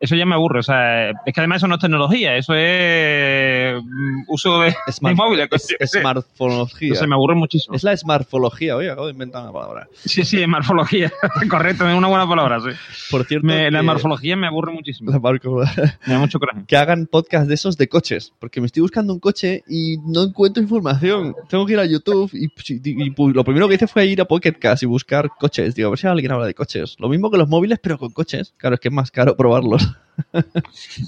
Eso 0.03 0.17
ya 0.17 0.25
me 0.25 0.35
aburre. 0.35 0.59
O 0.59 0.63
sea, 0.63 1.11
es 1.11 1.33
que 1.33 1.39
además 1.39 1.57
eso 1.57 1.67
no 1.69 1.75
es 1.75 1.81
tecnología, 1.81 2.35
eso 2.35 2.53
es 2.55 3.81
mm, 3.81 4.23
uso 4.27 4.59
de, 4.59 4.75
de 4.85 5.13
móviles. 5.15 5.47
Es, 5.79 5.91
smartphonología. 5.91 6.89
No 6.89 6.95
sé, 6.95 7.07
me 7.07 7.15
aburre 7.15 7.35
muchísimo. 7.35 7.73
Es 7.73 7.83
la 7.83 7.95
smartfología. 7.95 8.75
Oye, 8.75 8.89
acabo 8.91 9.07
de 9.07 9.13
inventar 9.13 9.43
una 9.43 9.53
palabra. 9.53 9.87
Sí, 10.03 10.25
sí, 10.25 10.41
es 10.41 10.47
morfología. 10.49 11.09
Correcto, 11.49 11.87
es 11.87 11.95
una 11.95 12.09
buena 12.09 12.27
palabra, 12.27 12.59
sí. 12.59 12.75
Por 13.09 13.23
cierto, 13.23 13.47
Me- 13.47 13.71
la 13.71 13.81
morfología 13.81 14.35
me 14.35 14.47
aburre 14.47 14.73
muchísimo. 14.73 15.09
La 15.09 15.19
Me 16.05 16.13
da 16.13 16.19
mucho 16.19 16.37
coraje. 16.37 16.63
que 16.67 16.75
hagan 16.75 17.07
podcast 17.07 17.47
de 17.47 17.53
esos 17.53 17.77
de 17.77 17.87
coches, 17.87 18.33
porque 18.39 18.59
me 18.59 18.67
estoy 18.67 18.81
buscando 18.81 19.13
un 19.13 19.21
coche 19.21 19.63
y 19.69 19.99
no 20.05 20.23
encuentro 20.23 20.61
información. 20.61 21.33
Tengo 21.47 21.65
que 21.65 21.73
ir 21.73 21.79
a 21.79 21.85
YouTube 21.85 22.29
y, 22.33 22.47
y- 22.47 23.03
y, 23.07 23.13
lo 23.33 23.43
primero 23.45 23.69
que 23.69 23.75
hice 23.75 23.87
fue 23.87 24.05
ir 24.05 24.19
a 24.19 24.25
Pocket 24.25 24.51
Cast 24.59 24.83
y 24.83 24.85
buscar 24.85 25.29
coches. 25.39 25.75
Digo, 25.75 25.87
a 25.87 25.91
ver 25.91 25.99
si 25.99 26.07
alguien 26.07 26.33
habla 26.33 26.45
de 26.45 26.53
coches. 26.53 26.97
Lo 26.99 27.07
mismo 27.07 27.31
que 27.31 27.37
los 27.37 27.47
móviles, 27.47 27.79
pero 27.81 27.97
con 27.97 28.11
coches. 28.11 28.53
Claro, 28.57 28.75
es 28.75 28.81
que 28.81 28.89
es 28.89 28.93
más 28.93 29.09
caro 29.11 29.37
probarlos. 29.37 29.92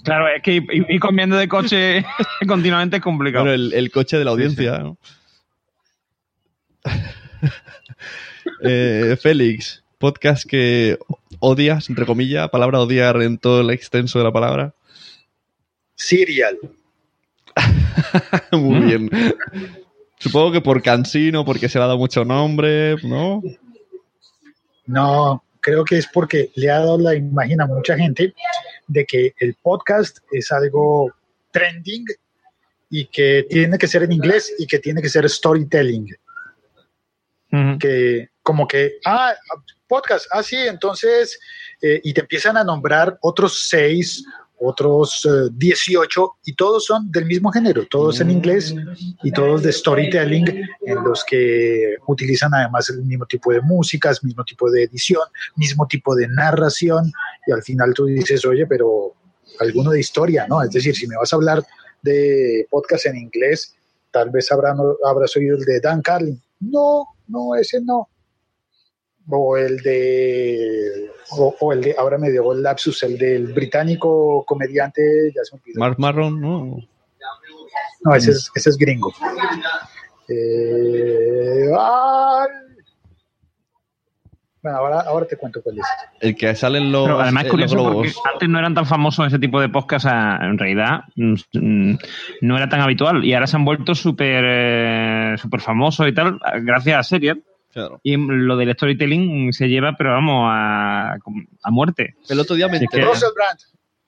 Claro, 0.03 0.27
es 0.27 0.41
que 0.41 0.53
ir, 0.53 0.65
ir 0.71 0.99
cambiando 0.99 1.35
de 1.37 1.47
coche 1.47 2.05
continuamente 2.47 2.97
es 2.97 3.03
complicado. 3.03 3.45
Bueno, 3.45 3.55
el, 3.55 3.73
el 3.73 3.91
coche 3.91 4.17
de 4.17 4.25
la 4.25 4.31
audiencia. 4.31 4.79
¿no? 4.79 4.97
Eh, 8.61 9.17
Félix, 9.21 9.83
podcast 9.97 10.47
que 10.47 10.97
odias, 11.39 11.89
entre 11.89 12.05
comillas, 12.05 12.49
palabra 12.49 12.79
odiar 12.79 13.21
en 13.21 13.37
todo 13.37 13.61
el 13.61 13.69
extenso 13.69 14.17
de 14.17 14.25
la 14.25 14.31
palabra. 14.31 14.73
Serial. 15.95 16.57
Muy 18.51 18.79
bien. 18.79 19.09
Supongo 20.19 20.51
que 20.51 20.61
por 20.61 20.81
cansino, 20.81 21.43
porque 21.43 21.69
se 21.69 21.77
le 21.77 21.83
ha 21.83 21.87
dado 21.87 21.99
mucho 21.99 22.23
nombre, 22.23 22.95
¿no? 23.03 23.41
No, 24.85 25.43
creo 25.59 25.83
que 25.83 25.97
es 25.97 26.07
porque 26.07 26.51
le 26.55 26.69
ha 26.69 26.79
dado 26.79 26.97
la 26.97 27.15
imagen 27.15 27.61
a 27.61 27.67
mucha 27.67 27.97
gente 27.97 28.33
de 28.87 29.05
que 29.05 29.33
el 29.39 29.55
podcast 29.61 30.19
es 30.31 30.51
algo 30.51 31.13
trending 31.51 32.05
y 32.89 33.07
que 33.07 33.45
tiene 33.49 33.77
que 33.77 33.87
ser 33.87 34.03
en 34.03 34.11
inglés 34.11 34.53
y 34.57 34.67
que 34.67 34.79
tiene 34.79 35.01
que 35.01 35.09
ser 35.09 35.29
storytelling. 35.29 36.15
Que 37.79 38.29
como 38.43 38.67
que, 38.67 38.99
ah, 39.05 39.33
podcast, 39.87 40.27
ah, 40.31 40.43
sí, 40.43 40.57
entonces, 40.57 41.39
eh, 41.81 42.01
y 42.03 42.13
te 42.13 42.21
empiezan 42.21 42.57
a 42.57 42.63
nombrar 42.63 43.17
otros 43.21 43.67
seis, 43.69 44.25
otros 44.59 45.25
eh, 45.25 45.49
18, 45.53 46.31
y 46.45 46.53
todos 46.53 46.85
son 46.85 47.11
del 47.11 47.25
mismo 47.25 47.51
género, 47.51 47.85
todos 47.89 48.21
en 48.21 48.31
inglés 48.31 48.73
y 49.23 49.31
todos 49.31 49.63
de 49.63 49.71
storytelling, 49.71 50.47
en 50.85 51.03
los 51.03 51.23
que 51.23 51.95
utilizan 52.07 52.53
además 52.53 52.89
el 52.89 53.03
mismo 53.03 53.25
tipo 53.25 53.51
de 53.51 53.61
músicas, 53.61 54.23
mismo 54.23 54.43
tipo 54.43 54.69
de 54.71 54.83
edición, 54.83 55.23
mismo 55.55 55.87
tipo 55.87 56.15
de 56.15 56.27
narración, 56.27 57.11
y 57.47 57.51
al 57.51 57.63
final 57.63 57.93
tú 57.93 58.05
dices, 58.05 58.45
oye, 58.45 58.65
pero 58.65 59.13
alguno 59.59 59.91
de 59.91 59.99
historia, 59.99 60.47
¿no? 60.47 60.61
Es 60.61 60.71
decir, 60.71 60.95
si 60.95 61.07
me 61.07 61.17
vas 61.17 61.31
a 61.31 61.35
hablar 61.35 61.63
de 62.01 62.67
podcast 62.69 63.07
en 63.07 63.17
inglés, 63.17 63.75
tal 64.11 64.29
vez 64.29 64.51
habrán, 64.51 64.77
habrás 65.05 65.35
oído 65.35 65.57
el 65.57 65.63
de 65.63 65.79
Dan 65.79 66.01
Carlin. 66.01 66.41
No, 66.59 67.05
no, 67.27 67.55
ese 67.55 67.81
no. 67.81 68.09
O 69.27 69.57
el 69.57 69.77
de, 69.77 71.09
o, 71.31 71.55
o 71.59 71.73
el 71.73 71.81
de, 71.81 71.95
ahora 71.97 72.17
me 72.17 72.29
dio 72.29 72.53
el 72.53 72.61
lapsus, 72.61 73.01
el 73.03 73.17
del 73.17 73.53
británico 73.53 74.43
comediante, 74.45 75.01
ya 75.35 75.43
se 75.43 75.55
me 75.55 75.61
olvidó. 75.61 75.79
Mark 75.79 75.95
Marron, 75.97 76.39
¿no? 76.39 76.77
No, 78.01 78.15
ese 78.15 78.31
es, 78.31 78.51
ese 78.53 78.69
es 78.69 78.77
gringo. 78.77 79.11
Eh, 80.29 81.69
ay. 81.77 82.47
Bueno, 84.61 84.79
ahora, 84.79 85.01
ahora 85.01 85.27
te 85.27 85.37
cuento 85.37 85.61
cuál 85.61 85.77
es. 85.77 85.85
El 86.21 86.35
que 86.35 86.55
salen 86.55 86.91
los, 86.91 87.05
Pero 87.05 87.19
además 87.19 87.43
es 87.43 87.47
eh, 87.47 87.51
curioso 87.51 87.75
los 87.75 87.93
porque 87.93 88.13
antes 88.33 88.49
no 88.49 88.57
eran 88.57 88.73
tan 88.73 88.87
famosos 88.87 89.27
ese 89.27 89.37
tipo 89.37 89.61
de 89.61 89.69
podcast, 89.69 90.05
o 90.05 90.09
sea, 90.09 90.39
en 90.41 90.57
realidad 90.57 91.01
mm, 91.15 91.33
mm, 91.53 91.97
no 92.41 92.57
era 92.57 92.67
tan 92.67 92.81
habitual 92.81 93.23
y 93.23 93.33
ahora 93.33 93.45
se 93.45 93.57
han 93.57 93.65
vuelto 93.65 93.93
súper 93.93 94.43
eh, 94.43 95.35
súper 95.37 95.61
famosos 95.61 96.07
y 96.07 96.13
tal 96.13 96.39
gracias 96.61 96.97
a 96.99 97.03
Serial. 97.03 97.43
Claro. 97.75 97.99
Y 98.03 98.15
lo 98.15 98.55
del 98.55 98.73
storytelling 98.73 99.51
se 99.51 99.67
lleva, 99.67 99.97
pero 99.97 100.11
vamos, 100.11 100.47
a, 100.49 101.15
a 101.61 101.71
muerte. 101.71 102.15
El 102.29 102.39
otro 102.39 102.55
día 102.55 102.69
me 102.69 102.77
enteré. 102.77 103.03
Russell 103.03 103.33
Brand. 103.35 103.59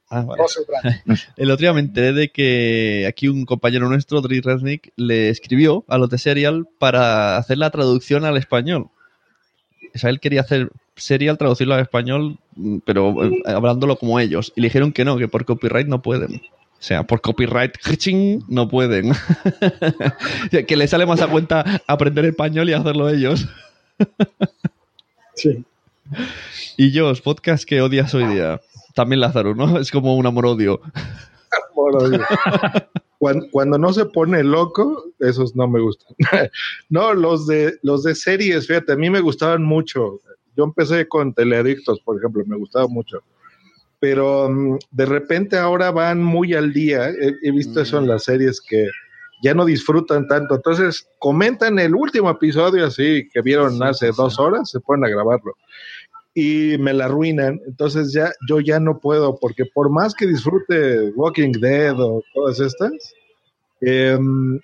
Ah, 0.10 0.22
vale. 0.22 0.42
Russell 0.42 0.64
Brand. 0.66 1.02
El 1.36 1.52
otro 1.52 1.64
día 1.64 1.74
me 1.74 1.82
enteré 1.82 2.14
de 2.14 2.30
que 2.30 3.06
aquí 3.10 3.28
un 3.28 3.44
compañero 3.44 3.90
nuestro, 3.90 4.22
Dri 4.22 4.40
Resnick, 4.40 4.94
le 4.96 5.28
escribió 5.28 5.84
a 5.90 5.98
los 5.98 6.10
de 6.10 6.18
Serial 6.18 6.66
para 6.80 7.36
hacer 7.36 7.58
la 7.58 7.70
traducción 7.70 8.24
al 8.24 8.38
español. 8.38 8.88
O 9.94 9.98
sea, 9.98 10.12
él 10.12 10.22
quería 10.22 10.40
hacer 10.40 10.72
Serial, 10.96 11.38
traducirlo 11.38 11.74
al 11.74 11.82
español, 11.82 12.38
pero 12.86 13.22
eh, 13.26 13.44
hablándolo 13.48 13.98
como 13.98 14.18
ellos. 14.22 14.54
Y 14.56 14.62
le 14.62 14.68
dijeron 14.68 14.94
que 14.94 15.04
no, 15.04 15.18
que 15.18 15.28
por 15.28 15.44
copyright 15.44 15.88
no 15.88 16.02
pueden. 16.02 16.42
O 16.80 16.84
sea, 16.84 17.04
por 17.04 17.22
copyright 17.22 17.76
¡ching! 17.98 18.44
no 18.48 18.68
pueden. 18.68 19.12
Que 20.68 20.78
le 20.78 20.88
sale 20.88 21.06
más 21.06 21.22
a 21.22 21.28
cuenta 21.28 21.82
aprender 21.88 22.26
español 22.26 22.70
y 22.70 22.74
hacerlo 22.74 23.10
ellos. 23.10 23.48
Sí. 25.36 25.64
Y 26.78 26.92
yo, 26.92 27.12
podcast 27.24 27.66
que 27.66 27.82
odias 27.82 28.14
hoy 28.14 28.26
día. 28.26 28.62
También 28.94 29.20
Lázaro, 29.20 29.56
¿no? 29.56 29.80
Es 29.80 29.92
como 29.92 30.16
un 30.16 30.26
amor-odio. 30.26 30.82
Cuando, 33.20 33.48
cuando 33.52 33.78
no 33.78 33.94
se 33.94 34.06
pone 34.06 34.44
loco, 34.44 35.06
esos 35.20 35.56
no 35.56 35.68
me 35.68 35.80
gustan. 35.80 36.16
no, 36.90 37.14
los 37.14 37.48
de, 37.48 37.78
los 37.82 38.04
de 38.04 38.14
series, 38.14 38.68
fíjate, 38.68 38.94
a 38.94 38.96
mí 38.96 39.10
me 39.10 39.22
gustaban 39.22 39.64
mucho. 39.64 40.22
Yo 40.56 40.64
empecé 40.64 41.08
con 41.08 41.34
Teleadictos, 41.34 42.00
por 42.02 42.18
ejemplo, 42.18 42.44
me 42.46 42.58
gustaba 42.58 42.88
mucho. 42.88 43.20
Pero 44.00 44.50
mm, 44.50 44.78
de 44.92 45.06
repente 45.06 45.58
ahora 45.58 45.92
van 45.92 46.24
muy 46.24 46.54
al 46.54 46.74
día. 46.74 47.10
He, 47.10 47.34
he 47.44 47.52
visto 47.52 47.82
eso 47.82 48.00
en 48.00 48.08
las 48.08 48.26
series 48.26 48.62
que 48.62 48.88
ya 49.44 49.54
no 49.54 49.66
disfrutan 49.66 50.28
tanto. 50.28 50.56
Entonces 50.56 51.08
comentan 51.20 51.80
el 51.80 51.96
último 51.96 52.30
episodio 52.30 52.86
así 52.86 53.28
que 53.34 53.42
vieron 53.42 53.82
hace 53.84 54.12
dos 54.16 54.40
horas, 54.40 54.70
se 54.70 54.80
ponen 54.80 55.06
a 55.06 55.10
grabarlo 55.10 55.54
y 56.40 56.78
me 56.78 56.94
la 56.94 57.06
arruinan. 57.06 57.60
Entonces 57.66 58.14
ya 58.14 58.32
yo 58.48 58.60
ya 58.60 58.80
no 58.80 59.00
puedo, 59.00 59.40
porque 59.40 59.66
por 59.66 59.90
más 59.90 60.14
que 60.14 60.28
disfrute 60.28 61.10
Walking 61.16 61.54
Dead 61.54 62.00
o 62.00 62.22
todas 62.32 62.60
estas, 62.60 62.92
eh, 63.82 64.20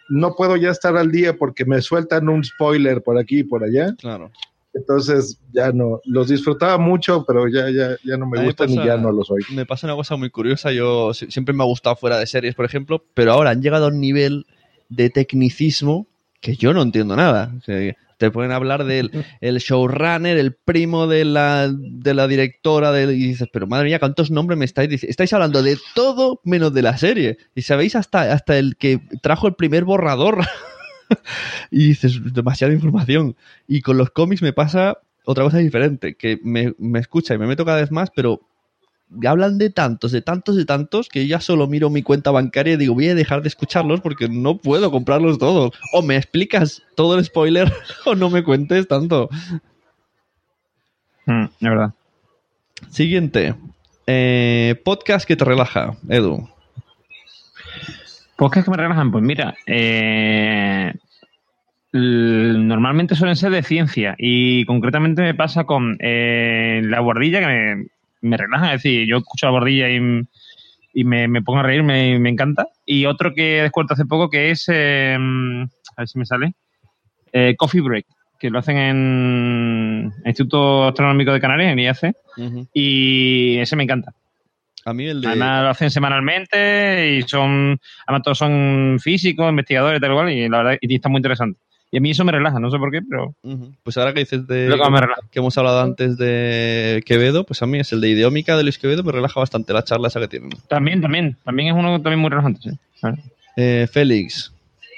no 0.10 0.36
puedo 0.36 0.56
ya 0.56 0.70
estar 0.70 0.96
al 0.96 1.12
día 1.12 1.36
porque 1.36 1.66
me 1.66 1.82
sueltan 1.82 2.30
un 2.30 2.44
spoiler 2.44 3.02
por 3.02 3.18
aquí 3.18 3.40
y 3.40 3.44
por 3.44 3.64
allá. 3.64 3.92
Claro. 3.98 4.30
Entonces 4.74 5.40
ya 5.52 5.72
no, 5.72 6.02
los 6.06 6.30
disfrutaba 6.30 6.78
mucho, 6.78 7.24
pero 7.28 7.48
ya, 7.48 7.70
ya, 7.70 7.96
ya 8.04 8.18
no 8.18 8.26
me 8.28 8.44
gustan 8.44 8.68
pasa- 8.70 8.82
y 8.82 8.86
ya 8.86 8.98
no 8.98 9.12
los 9.12 9.30
oigo. 9.30 9.46
Me 9.54 9.66
pasa 9.66 9.86
una 9.88 9.96
cosa 9.96 10.16
muy 10.16 10.30
curiosa. 10.30 10.72
Yo 10.72 11.14
si- 11.14 11.30
siempre 11.30 11.54
me 11.54 11.64
ha 11.64 11.68
gustado 11.68 11.96
fuera 11.96 12.18
de 12.18 12.26
series, 12.28 12.56
por 12.56 12.66
ejemplo, 12.66 13.04
pero 13.14 13.34
ahora 13.34 13.52
han 13.52 13.62
llegado 13.62 13.86
a 13.86 13.90
un 13.90 14.00
nivel 14.02 14.46
de 14.90 15.10
tecnicismo 15.10 16.08
que 16.42 16.56
yo 16.56 16.74
no 16.74 16.82
entiendo 16.82 17.16
nada. 17.16 17.54
O 17.58 17.62
sea, 17.62 17.96
te 18.18 18.32
pueden 18.32 18.52
hablar 18.52 18.84
del 18.86 19.12
el 19.42 19.58
showrunner, 19.60 20.38
el 20.38 20.54
primo 20.54 21.08
de 21.08 21.26
la, 21.26 21.70
de 21.72 22.14
la 22.14 22.28
directora, 22.28 22.92
del, 22.92 23.12
y 23.12 23.28
dices, 23.28 23.48
pero 23.54 23.68
madre 23.68 23.86
mía, 23.86 24.00
¿cuántos 24.00 24.32
nombres 24.32 24.58
me 24.58 24.66
estáis 24.66 24.90
diciendo? 24.90 25.12
Estáis 25.12 25.34
hablando 25.34 25.62
de 25.62 25.78
todo 25.94 26.42
menos 26.44 26.74
de 26.74 26.82
la 26.82 26.98
serie. 26.98 27.38
Y 27.54 27.62
sabéis 27.62 27.96
hasta, 27.96 28.34
hasta 28.34 28.58
el 28.58 28.76
que 28.78 29.00
trajo 29.22 29.48
el 29.48 29.54
primer 29.56 29.84
borrador. 29.84 30.40
y 31.72 31.90
dices, 31.90 32.34
demasiada 32.34 32.74
información. 32.74 33.36
Y 33.68 33.82
con 33.82 33.98
los 33.98 34.12
cómics 34.12 34.42
me 34.42 34.54
pasa 34.54 34.98
otra 35.26 35.44
cosa 35.44 35.58
diferente, 35.58 36.16
que 36.16 36.40
me, 36.44 36.74
me 36.78 37.00
escucha 37.00 37.34
y 37.34 37.38
me 37.38 37.48
meto 37.48 37.66
cada 37.66 37.80
vez 37.80 37.92
más, 37.92 38.10
pero 38.14 38.42
hablan 39.28 39.58
de 39.58 39.70
tantos, 39.70 40.12
de 40.12 40.22
tantos, 40.22 40.56
de 40.56 40.66
tantos, 40.66 41.10
que 41.10 41.28
ya 41.28 41.40
solo 41.40 41.68
miro 41.68 41.90
mi 41.90 42.04
cuenta 42.04 42.32
bancaria 42.32 42.74
y 42.74 42.78
digo, 42.78 42.94
voy 42.94 43.10
a 43.10 43.16
dejar 43.16 43.42
de 43.42 43.48
escucharlos 43.48 44.02
porque 44.02 44.28
no 44.28 44.58
puedo 44.58 44.92
comprarlos 44.92 45.38
todos. 45.38 45.72
O 45.94 46.02
me 46.02 46.18
explicas 46.18 46.82
todo 46.96 47.18
el 47.18 47.26
spoiler 47.26 47.72
o 48.06 48.16
no 48.16 48.30
me 48.30 48.44
cuentes 48.44 48.88
tanto. 48.88 49.30
Mm, 51.26 51.44
es 51.44 51.70
verdad. 51.70 51.94
Siguiente. 52.90 53.56
Eh, 54.08 54.82
podcast 54.84 55.26
que 55.26 55.36
te 55.36 55.46
relaja, 55.46 55.96
Edu. 56.10 56.50
Podcast 58.36 58.66
que 58.66 58.72
me 58.72 58.78
relajan, 58.78 59.12
pues 59.12 59.24
mira, 59.24 59.56
eh, 59.68 60.94
normalmente 61.92 63.16
suelen 63.16 63.36
ser 63.36 63.52
de 63.52 63.62
ciencia 63.62 64.16
y 64.18 64.66
concretamente 64.66 65.22
me 65.22 65.36
pasa 65.36 65.66
con 65.66 65.98
eh, 66.00 66.82
la 66.84 67.00
guardilla 67.00 67.40
que 67.40 67.46
me, 67.46 67.86
me 68.22 68.38
relaja, 68.38 68.74
es 68.74 68.84
decir, 68.84 69.08
yo 69.08 69.18
escucho 69.18 69.46
la 69.46 69.52
guardilla 69.52 69.90
y, 69.90 70.00
y 70.94 71.04
me, 71.04 71.28
me 71.28 71.42
pongo 71.42 71.60
a 71.60 71.64
reír, 71.64 71.84
me, 71.84 72.18
me 72.20 72.30
encanta. 72.30 72.68
Y 72.86 73.06
otro 73.06 73.34
que 73.34 73.60
he 73.60 73.62
descubierto 73.62 73.94
hace 73.94 74.06
poco 74.06 74.30
que 74.30 74.50
es, 74.52 74.66
eh, 74.70 75.16
a 75.16 76.02
ver 76.02 76.08
si 76.08 76.18
me 76.18 76.26
sale, 76.26 76.54
eh, 77.32 77.56
Coffee 77.58 77.82
Break, 77.82 78.06
que 78.40 78.50
lo 78.50 78.60
hacen 78.60 78.78
en 78.78 80.14
el 80.24 80.30
Instituto 80.30 80.88
Astronómico 80.88 81.32
de 81.32 81.40
Canarias, 81.40 81.72
en 81.72 81.80
IAC, 81.80 82.16
y 82.74 83.58
ese 83.60 83.76
me 83.76 83.84
encanta. 83.84 84.14
A 84.86 84.94
mí 84.94 85.08
el 85.08 85.22
de... 85.22 85.28
Además 85.28 85.64
lo 85.64 85.70
hacen 85.70 85.92
semanalmente 85.92 87.16
y 87.18 87.22
son, 87.24 87.80
además 88.06 88.24
todos 88.24 88.38
son 88.38 88.98
físicos, 89.02 89.50
investigadores, 89.50 90.02
tal 90.02 90.14
cual, 90.14 90.32
y 90.32 90.50
la 90.50 90.58
verdad, 90.58 90.78
y 90.82 90.96
está 90.96 91.10
muy 91.10 91.20
interesante. 91.20 91.60
Y 91.94 91.98
a 91.98 92.02
mí 92.02 92.10
eso 92.10 92.26
me 92.26 92.32
relaja, 92.32 92.60
no 92.60 92.72
sé 92.72 92.80
por 92.80 92.92
qué, 92.92 93.02
pero. 93.08 93.36
Pues 93.84 93.98
ahora 93.98 94.16
que 94.16 94.22
dices 94.22 94.48
de 94.48 94.68
que 94.68 94.90
me 94.90 95.00
que 95.30 95.40
hemos 95.40 95.56
hablado 95.60 95.80
antes 95.82 96.18
de 96.18 97.04
Quevedo, 97.06 97.46
pues 97.46 97.62
a 97.62 97.68
mí 97.68 97.80
es 97.80 97.94
el 97.94 98.02
de 98.02 98.10
Ideómica 98.10 98.58
de 98.58 98.64
Luis 98.64 98.80
Quevedo, 98.80 99.04
me 99.04 99.12
relaja 99.12 99.40
bastante 99.40 99.74
la 99.74 99.84
charla 99.84 100.08
esa 100.08 100.20
que 100.20 100.28
tienen. 100.28 100.50
también, 100.68 101.02
también, 101.02 101.38
también 101.44 101.68
es 101.68 101.76
uno 101.76 102.02
también 102.02 102.20
muy 102.20 102.32
relajante, 102.32 102.62
sí. 102.62 102.72
Eh, 103.58 103.88
Félix, 103.92 104.52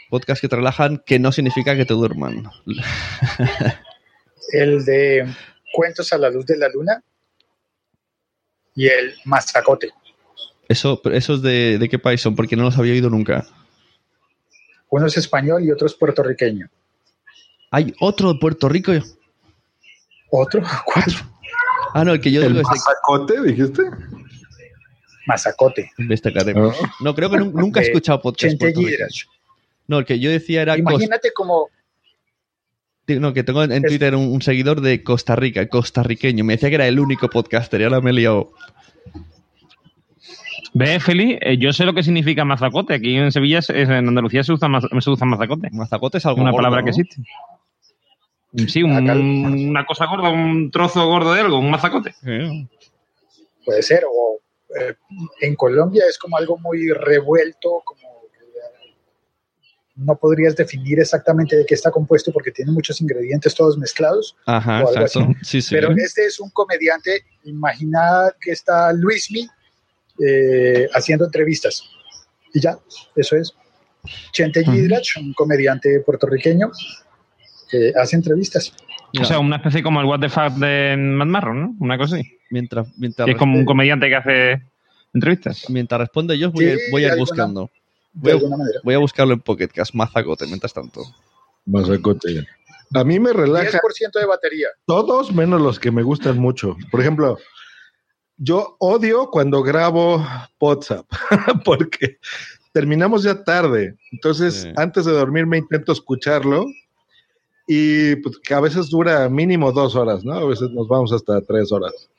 podcast 0.09 0.39
que 0.39 0.47
te 0.47 0.55
relajan, 0.55 1.03
que 1.05 1.19
no 1.19 1.33
significa 1.33 1.75
que 1.75 1.83
te 1.83 1.93
duerman. 1.93 2.43
El 4.53 4.85
de 4.85 5.27
Cuentos 5.73 6.13
a 6.13 6.17
la 6.17 6.29
luz 6.29 6.45
de 6.45 6.57
la 6.57 6.69
luna 6.69 7.03
y 8.75 8.87
el 8.87 9.15
Mazacote. 9.25 9.91
Eso, 10.67 10.99
pero 11.01 11.15
¿Esos 11.15 11.41
de, 11.41 11.77
de 11.77 11.89
qué 11.89 11.99
país 11.99 12.21
son? 12.21 12.35
Porque 12.35 12.55
no 12.55 12.63
los 12.63 12.77
había 12.77 12.93
oído 12.93 13.09
nunca. 13.09 13.45
Uno 14.89 15.05
es 15.07 15.17
español 15.17 15.63
y 15.63 15.71
otro 15.71 15.87
es 15.87 15.93
puertorriqueño. 15.93 16.69
Hay 17.71 17.93
otro 17.99 18.33
de 18.33 18.39
Puerto 18.39 18.69
Rico. 18.69 18.91
¿Otro? 20.29 20.61
¿Cuál? 20.85 21.05
Ah, 21.93 22.03
no, 22.03 22.13
el 22.13 22.19
que 22.19 22.31
yo 22.31 22.41
¿El 22.41 22.53
digo 22.53 22.61
es 22.61 22.67
de 22.67 22.69
mazacote, 22.69 23.41
dijiste? 23.41 23.83
Mazacote. 25.27 25.91
Ah. 25.97 26.71
No, 26.99 27.15
creo 27.15 27.29
que 27.29 27.37
nun- 27.37 27.53
nunca 27.53 27.79
he 27.79 27.83
De 27.83 27.89
escuchado 27.89 28.21
podcast 28.21 28.57
puertorriqueño. 28.57 28.87
Gidrach. 28.87 29.25
No, 29.87 29.99
el 29.99 30.05
que 30.05 30.19
yo 30.19 30.29
decía 30.29 30.61
era... 30.61 30.73
Cos- 30.75 30.79
Imagínate 30.79 31.31
como 31.33 31.69
No, 33.07 33.33
que 33.33 33.43
tengo 33.43 33.63
en 33.63 33.83
Twitter 33.83 34.15
un, 34.15 34.27
un 34.31 34.41
seguidor 34.41 34.81
de 34.81 35.03
Costa 35.03 35.35
Rica, 35.35 35.67
costarriqueño. 35.69 36.43
Me 36.43 36.53
decía 36.53 36.69
que 36.69 36.75
era 36.75 36.87
el 36.87 36.99
único 36.99 37.29
podcaster 37.29 37.79
y 37.81 37.83
ahora 37.83 38.01
me 38.01 38.09
he 38.09 38.13
liado. 38.13 38.51
¿Ves, 40.73 41.03
Feli? 41.03 41.37
Eh, 41.41 41.57
yo 41.57 41.71
sé 41.71 41.85
lo 41.85 41.93
que 41.93 42.03
significa 42.03 42.43
mazacote. 42.43 42.95
Aquí 42.95 43.15
en 43.15 43.31
Sevilla, 43.31 43.61
se- 43.61 43.79
en 43.79 43.91
Andalucía 43.91 44.43
se 44.43 44.51
usa, 44.53 44.67
maz- 44.67 44.89
se 45.01 45.09
usa 45.09 45.25
mazacote. 45.25 45.69
Mazacote 45.71 46.17
es 46.17 46.25
algo 46.25 46.41
una 46.41 46.51
gordo, 46.51 46.63
palabra 46.63 46.81
¿no? 46.81 46.85
que 46.85 46.89
existe. 46.91 47.21
Sí, 48.67 48.83
un- 48.83 49.69
una 49.69 49.85
cosa 49.85 50.05
gorda, 50.05 50.29
un 50.29 50.71
trozo 50.71 51.05
gordo 51.07 51.33
de 51.33 51.41
algo, 51.41 51.59
un 51.59 51.69
mazacote. 51.69 52.13
Sí. 52.23 52.67
puede 53.65 53.81
ser, 53.83 54.03
o 54.09 54.39
eh, 54.79 54.95
en 55.41 55.55
Colombia 55.55 56.03
es 56.09 56.17
como 56.19 56.37
algo 56.37 56.57
muy 56.57 56.89
revuelto, 56.91 57.81
como 57.83 58.14
no 59.95 60.15
podrías 60.17 60.55
definir 60.55 60.99
exactamente 60.99 61.55
de 61.55 61.65
qué 61.65 61.73
está 61.73 61.89
compuesto 61.91 62.31
porque 62.33 62.51
tiene 62.51 62.71
muchos 62.71 62.99
ingredientes 63.01 63.55
todos 63.55 63.77
mezclados, 63.77 64.35
Ajá, 64.45 64.83
O 64.83 64.89
algo 64.89 65.01
exacto. 65.01 65.33
Sí, 65.41 65.61
sí. 65.61 65.73
pero 65.73 65.91
este 65.95 66.25
es 66.25 66.39
un 66.39 66.49
comediante, 66.49 67.23
imagina 67.45 68.01
que 68.41 68.51
está 68.51 68.91
Luismi 68.91 69.47
eh, 70.25 70.87
haciendo 70.93 71.25
entrevistas 71.25 71.83
y 72.53 72.59
ya, 72.61 72.77
eso 73.15 73.35
es. 73.35 73.53
Chente 74.31 74.63
Gidrach, 74.63 75.17
un 75.19 75.33
comediante 75.33 75.99
puertorriqueño 76.05 76.71
que 77.69 77.91
hace 77.99 78.15
entrevistas. 78.15 78.71
O 79.19 79.23
sea, 79.25 79.39
una 79.39 79.55
especie 79.57 79.81
como 79.81 79.99
el 80.01 80.05
What 80.07 80.19
the 80.19 80.29
Fuck 80.29 80.53
de 80.59 80.95
Mad 80.97 81.25
Marron, 81.27 81.61
¿no? 81.61 81.75
Una 81.79 81.97
cosa 81.97 82.15
así. 82.17 82.37
mientras, 82.49 82.87
mientras, 82.97 83.25
Que 83.25 83.31
es 83.31 83.37
como 83.37 83.53
un 83.53 83.61
responde- 83.61 83.65
comediante 83.65 84.09
que 84.09 84.15
hace 84.15 84.61
entrevistas. 85.13 85.65
mientras 85.69 85.99
responde 86.01 86.37
yo, 86.37 86.51
voy, 86.51 86.65
a, 86.69 86.75
Sí, 86.75 86.81
voy 86.91 87.03
a 87.03 87.05
ir 87.07 87.11
alguna- 87.13 87.21
buscando. 87.29 87.71
De 88.15 88.21
Voy 88.21 88.31
a, 88.31 88.35
alguna 88.35 88.57
manera. 88.57 88.79
voy 88.83 88.95
a 88.95 88.97
buscarlo 88.99 89.33
en 89.33 89.39
Pocket 89.41 89.67
Cast, 89.67 89.93
Mazacote, 89.93 90.45
mientras 90.47 90.73
tanto. 90.73 91.01
Mazacote. 91.65 92.45
A 92.93 93.03
mí 93.03 93.19
me 93.19 93.33
relaja 93.33 93.79
10% 93.79 94.19
de 94.19 94.25
batería. 94.25 94.67
todos 94.85 95.31
menos 95.33 95.61
los 95.61 95.79
que 95.79 95.91
me 95.91 96.01
gustan 96.03 96.37
mucho. 96.39 96.77
Por 96.91 97.01
ejemplo, 97.01 97.37
yo 98.37 98.75
odio 98.79 99.29
cuando 99.31 99.63
grabo 99.63 100.25
WhatsApp 100.59 101.05
porque 101.65 102.17
terminamos 102.73 103.23
ya 103.23 103.43
tarde. 103.43 103.95
Entonces, 104.11 104.61
Sí. 104.61 104.71
antes 104.77 105.05
de 105.05 105.11
dormir 105.13 105.45
me 105.45 105.57
intento 105.57 105.91
escucharlo 105.91 106.65
y 107.67 108.15
pues, 108.17 108.37
que 108.39 108.53
a 108.53 108.59
veces 108.59 108.89
dura 108.89 109.27
mínimo 109.29 109.71
dos 109.71 109.95
horas, 109.95 110.23
¿no? 110.23 110.33
A 110.33 110.45
veces 110.45 110.69
nos 110.71 110.87
vamos 110.87 111.11
hasta 111.11 111.41
tres 111.41 111.71
horas. 111.71 112.09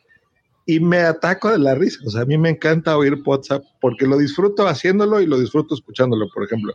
Y 0.66 0.80
me 0.80 0.98
ataco 0.98 1.50
de 1.50 1.58
la 1.58 1.74
risa. 1.76 2.00
O 2.04 2.10
sea, 2.10 2.22
a 2.22 2.26
mí 2.26 2.36
me 2.36 2.50
encanta 2.50 2.96
oír 2.96 3.22
WhatsApp 3.24 3.64
porque 3.80 4.06
lo 4.06 4.18
disfruto 4.18 4.66
haciéndolo 4.66 5.20
y 5.20 5.26
lo 5.26 5.38
disfruto 5.38 5.74
escuchándolo, 5.74 6.28
por 6.34 6.44
ejemplo. 6.44 6.74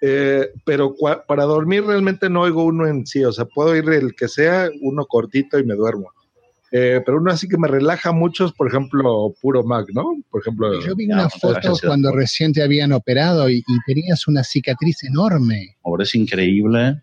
Eh, 0.00 0.52
pero 0.64 0.94
para 1.26 1.44
dormir 1.44 1.84
realmente 1.84 2.30
no 2.30 2.42
oigo 2.42 2.62
uno 2.62 2.86
en 2.86 3.04
sí, 3.04 3.24
o 3.24 3.32
sea, 3.32 3.46
puedo 3.46 3.70
oír 3.70 3.88
el 3.90 4.14
que 4.14 4.28
sea, 4.28 4.70
uno 4.80 5.04
cortito 5.06 5.58
y 5.58 5.64
me 5.64 5.74
duermo. 5.74 6.12
Eh, 6.70 7.00
pero 7.04 7.18
uno 7.18 7.32
así 7.32 7.48
que 7.48 7.56
me 7.56 7.66
relaja 7.66 8.12
mucho 8.12 8.44
es, 8.44 8.52
por 8.52 8.68
ejemplo, 8.68 9.34
puro 9.40 9.64
Mac, 9.64 9.86
¿no? 9.92 10.04
Por 10.30 10.42
ejemplo, 10.42 10.80
Yo 10.80 10.94
vi 10.94 11.10
una 11.10 11.28
foto 11.30 11.72
cuando 11.84 12.12
recién 12.12 12.52
te 12.52 12.62
habían 12.62 12.92
operado 12.92 13.48
y, 13.48 13.64
y 13.66 13.78
tenías 13.86 14.28
una 14.28 14.44
cicatriz 14.44 15.02
enorme. 15.02 15.76
Ahora 15.82 16.04
es 16.04 16.14
increíble. 16.14 17.00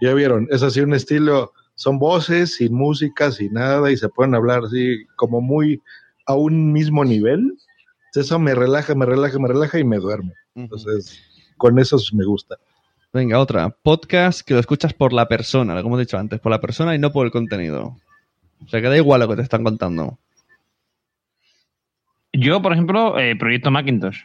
ya 0.00 0.14
vieron, 0.14 0.46
es 0.50 0.62
así 0.62 0.80
un 0.80 0.94
estilo, 0.94 1.52
son 1.78 2.00
voces, 2.00 2.56
sin 2.56 2.74
música, 2.74 3.30
sin 3.30 3.52
nada, 3.52 3.90
y 3.92 3.96
se 3.96 4.08
pueden 4.08 4.34
hablar 4.34 4.64
así 4.64 5.06
como 5.14 5.40
muy 5.40 5.80
a 6.26 6.34
un 6.34 6.72
mismo 6.72 7.04
nivel. 7.04 7.56
Eso 8.14 8.36
me 8.40 8.52
relaja, 8.52 8.96
me 8.96 9.06
relaja, 9.06 9.38
me 9.38 9.46
relaja 9.46 9.78
y 9.78 9.84
me 9.84 9.98
duermo. 9.98 10.32
Entonces, 10.56 11.22
con 11.56 11.78
eso 11.78 11.96
me 12.14 12.24
gusta. 12.24 12.56
Venga, 13.12 13.38
otra. 13.38 13.70
Podcast 13.70 14.40
que 14.40 14.54
lo 14.54 14.60
escuchas 14.60 14.92
por 14.92 15.12
la 15.12 15.28
persona, 15.28 15.80
como 15.84 15.96
he 15.96 16.00
dicho 16.00 16.18
antes, 16.18 16.40
por 16.40 16.50
la 16.50 16.60
persona 16.60 16.96
y 16.96 16.98
no 16.98 17.12
por 17.12 17.24
el 17.24 17.30
contenido. 17.30 17.96
O 18.64 18.68
sea, 18.68 18.80
que 18.80 18.88
da 18.88 18.96
igual 18.96 19.20
lo 19.20 19.28
que 19.28 19.36
te 19.36 19.42
están 19.42 19.62
contando. 19.62 20.18
Yo, 22.32 22.60
por 22.60 22.72
ejemplo, 22.72 23.16
eh, 23.20 23.36
proyecto 23.36 23.70
Macintosh. 23.70 24.18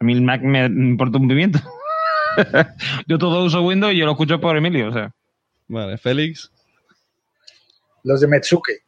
A 0.00 0.04
mí 0.04 0.12
el 0.12 0.22
Mac 0.22 0.42
me 0.42 0.68
me 0.68 0.88
importa 0.88 1.18
un 1.18 1.28
pimiento. 1.28 1.60
yo 3.06 3.16
todo 3.16 3.44
uso 3.44 3.62
Windows 3.62 3.94
y 3.94 3.98
yo 3.98 4.06
lo 4.06 4.12
escucho 4.12 4.40
por 4.40 4.56
Emilio, 4.56 4.88
o 4.88 4.92
sea. 4.92 5.14
Vale, 5.68 5.98
Félix. 5.98 6.50
Los 8.04 8.20
de 8.20 8.28
Metsuke, 8.28 8.82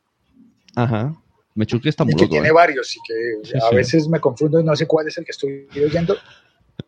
Ajá. 0.77 1.15
Mechuki 1.55 1.89
está 1.89 2.05
muy 2.05 2.13
y 2.13 2.17
que 2.17 2.23
loco. 2.25 2.33
tiene 2.33 2.49
¿eh? 2.49 2.53
varios 2.53 2.95
y 2.95 2.99
que 3.07 3.15
Sí, 3.49 3.57
a 3.57 3.71
sí. 3.71 3.75
veces 3.77 4.09
me 4.09 4.21
confundo 4.21 4.61
y 4.61 4.65
no 4.65 4.77
sé 4.77 4.87
cuál 4.87 5.09
es 5.09 5.17
el 5.19 5.25
que 5.25 5.31
estoy 5.33 5.67
oyendo, 5.83 6.17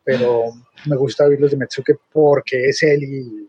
pero 0.04 0.44
me 0.84 0.96
gusta 0.96 1.24
oír 1.24 1.40
los 1.40 1.50
de 1.50 1.56
Metsuke 1.56 1.98
porque 2.12 2.66
es 2.68 2.82
él 2.82 3.02
y, 3.02 3.48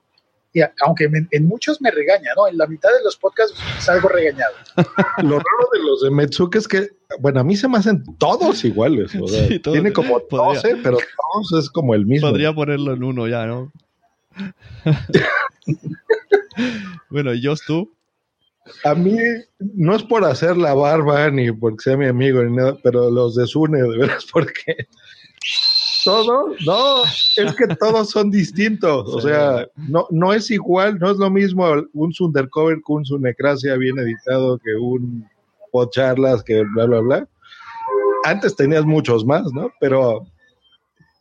y 0.53 0.61
a- 0.61 0.73
aunque 0.85 1.09
me- 1.09 1.27
en 1.31 1.45
muchos 1.45 1.81
me 1.81 1.91
regaña, 1.91 2.31
¿no? 2.37 2.47
En 2.47 2.57
la 2.57 2.67
mitad 2.67 2.87
de 2.97 3.03
los 3.03 3.17
podcasts 3.17 3.59
salgo 3.79 4.07
regañado. 4.07 4.53
Lo 5.23 5.37
raro 5.39 5.69
de 5.73 5.79
los 5.83 6.01
de 6.03 6.09
Metsuke 6.11 6.55
es 6.55 6.67
que, 6.69 6.87
bueno, 7.19 7.41
a 7.41 7.43
mí 7.43 7.57
se 7.57 7.67
me 7.67 7.77
hacen 7.77 8.01
todos 8.17 8.63
iguales. 8.63 9.13
o 9.21 9.27
sea, 9.27 9.45
Sí, 9.45 9.59
todos. 9.59 9.75
tiene 9.75 9.91
como 9.91 10.19
Podría- 10.25 10.61
12, 10.61 10.75
pero 10.81 10.97
todos 10.99 11.63
es 11.65 11.69
como 11.69 11.95
el 11.95 12.05
mismo. 12.05 12.29
Podría 12.29 12.53
ponerlo 12.53 12.93
en 12.93 13.03
uno 13.03 13.27
ya, 13.27 13.45
¿no? 13.45 13.73
bueno, 17.09 17.33
y 17.33 17.43
Jos, 17.45 17.61
tú. 17.65 17.91
A 18.83 18.95
mí 18.95 19.17
no 19.59 19.95
es 19.95 20.03
por 20.03 20.23
hacer 20.25 20.57
la 20.57 20.73
barba 20.73 21.29
ni 21.29 21.51
porque 21.51 21.83
sea 21.83 21.97
mi 21.97 22.07
amigo 22.07 22.43
ni 22.43 22.55
nada, 22.55 22.77
pero 22.83 23.09
los 23.09 23.35
desune 23.35 23.81
de 23.81 23.97
veras 23.97 24.25
porque 24.31 24.87
todo, 26.03 26.55
no, 26.65 27.03
es 27.03 27.55
que 27.55 27.75
todos 27.75 28.09
son 28.09 28.31
distintos. 28.31 29.13
O 29.13 29.21
sea, 29.21 29.67
no, 29.75 30.07
no 30.09 30.33
es 30.33 30.49
igual, 30.49 30.97
no 30.99 31.11
es 31.11 31.17
lo 31.17 31.29
mismo 31.29 31.65
un 31.93 32.13
Sundercover 32.13 32.77
que 32.77 32.93
un 32.93 33.05
Sunecracia 33.05 33.75
bien 33.75 33.99
editado 33.99 34.57
que 34.59 34.75
un 34.75 35.27
Podcharlas 35.71 36.43
que 36.43 36.63
bla, 36.63 36.85
bla, 36.85 36.99
bla. 37.01 37.27
Antes 38.23 38.55
tenías 38.55 38.85
muchos 38.85 39.25
más, 39.25 39.51
¿no? 39.53 39.71
Pero 39.79 40.25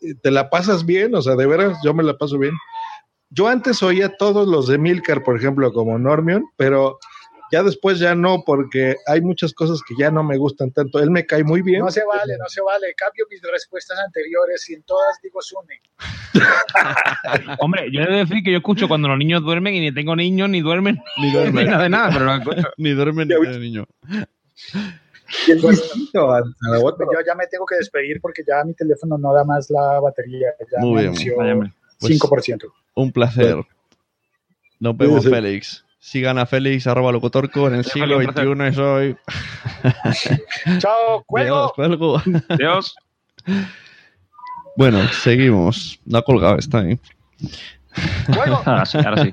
eh, 0.00 0.14
te 0.22 0.30
la 0.30 0.48
pasas 0.48 0.86
bien, 0.86 1.14
o 1.14 1.22
sea, 1.22 1.36
de 1.36 1.46
veras, 1.46 1.78
yo 1.84 1.92
me 1.92 2.02
la 2.02 2.16
paso 2.16 2.38
bien. 2.38 2.54
Yo 3.30 3.46
antes 3.48 3.82
oía 3.82 4.16
todos 4.16 4.48
los 4.48 4.68
de 4.68 4.78
Milcar, 4.78 5.22
por 5.22 5.36
ejemplo, 5.36 5.72
como 5.72 5.98
Normion, 5.98 6.44
pero 6.56 6.98
ya 7.52 7.62
después 7.62 7.98
ya 7.98 8.14
no, 8.14 8.42
porque 8.44 8.96
hay 9.06 9.20
muchas 9.20 9.52
cosas 9.54 9.80
que 9.86 9.94
ya 9.98 10.10
no 10.10 10.22
me 10.22 10.36
gustan 10.38 10.70
tanto. 10.72 10.98
Él 11.00 11.10
me 11.10 11.26
cae 11.26 11.44
muy 11.44 11.62
bien. 11.62 11.80
No 11.80 11.90
se 11.90 12.04
vale, 12.04 12.36
no 12.38 12.48
se 12.48 12.60
vale. 12.62 12.94
Cambio 12.96 13.24
mis 13.30 13.40
respuestas 13.42 13.98
anteriores 13.98 14.68
y 14.70 14.74
en 14.74 14.82
todas 14.82 15.18
digo 15.22 15.40
Sune. 15.42 15.80
Hombre, 17.60 17.88
yo 17.92 18.00
he 18.02 18.06
de 18.06 18.16
decir 18.18 18.42
que 18.44 18.52
yo 18.52 18.58
escucho 18.58 18.88
cuando 18.88 19.08
los 19.08 19.18
niños 19.18 19.42
duermen 19.42 19.74
y 19.74 19.80
ni 19.80 19.92
tengo 19.92 20.14
niños, 20.16 20.48
ni 20.48 20.60
duermen, 20.60 21.00
Ni 21.18 21.26
ni 21.26 21.32
duermen. 21.32 21.66
nada 21.66 21.82
de 21.82 21.88
nada, 21.88 22.10
pero 22.12 22.24
lo 22.24 22.34
escucho. 22.36 22.68
Ni 22.76 22.90
duermen 22.92 23.28
ni 23.28 23.34
tienen 23.36 23.60
niño. 23.60 23.86
Y 25.46 25.50
el 25.52 25.60
distinto 25.60 26.30
a- 26.30 26.38
a 26.38 26.70
la 26.70 26.78
otra. 26.80 27.06
Yo 27.12 27.18
ya 27.26 27.34
me 27.34 27.46
tengo 27.46 27.66
que 27.66 27.76
despedir 27.76 28.20
porque 28.20 28.42
ya 28.46 28.64
mi 28.64 28.74
teléfono 28.74 29.18
no 29.18 29.32
da 29.34 29.44
más 29.44 29.68
la 29.70 30.00
batería. 30.00 30.48
Ya 30.72 30.78
Muy 30.80 30.92
bien. 30.94 31.06
anunció 31.06 31.36
Vaya, 31.36 31.52
hombre. 31.52 31.72
Pues- 32.00 32.12
5%. 32.18 32.72
Un 32.94 33.12
placer. 33.12 33.56
Nos 34.80 34.96
vemos. 34.96 35.24
Félix. 35.24 35.84
Sigan 36.08 36.38
a 36.38 36.46
Félix, 36.46 36.86
arroba 36.86 37.12
locutorco 37.12 37.66
en 37.68 37.74
el 37.74 37.84
siglo. 37.84 38.18
XXI 38.22 38.64
es 38.66 38.78
hoy. 38.78 39.16
Chao, 40.78 41.22
cuelgo. 41.26 41.56
Adiós, 41.56 41.72
cuelgo. 41.74 42.22
Dios. 42.56 42.94
Bueno, 44.74 45.06
seguimos. 45.08 46.00
No 46.06 46.16
ha 46.16 46.22
colgado, 46.22 46.56
está 46.56 46.78
ahí. 46.78 46.98
Ahora 48.64 48.86
sí, 48.86 48.98
ahora 48.98 49.22
sí. 49.22 49.32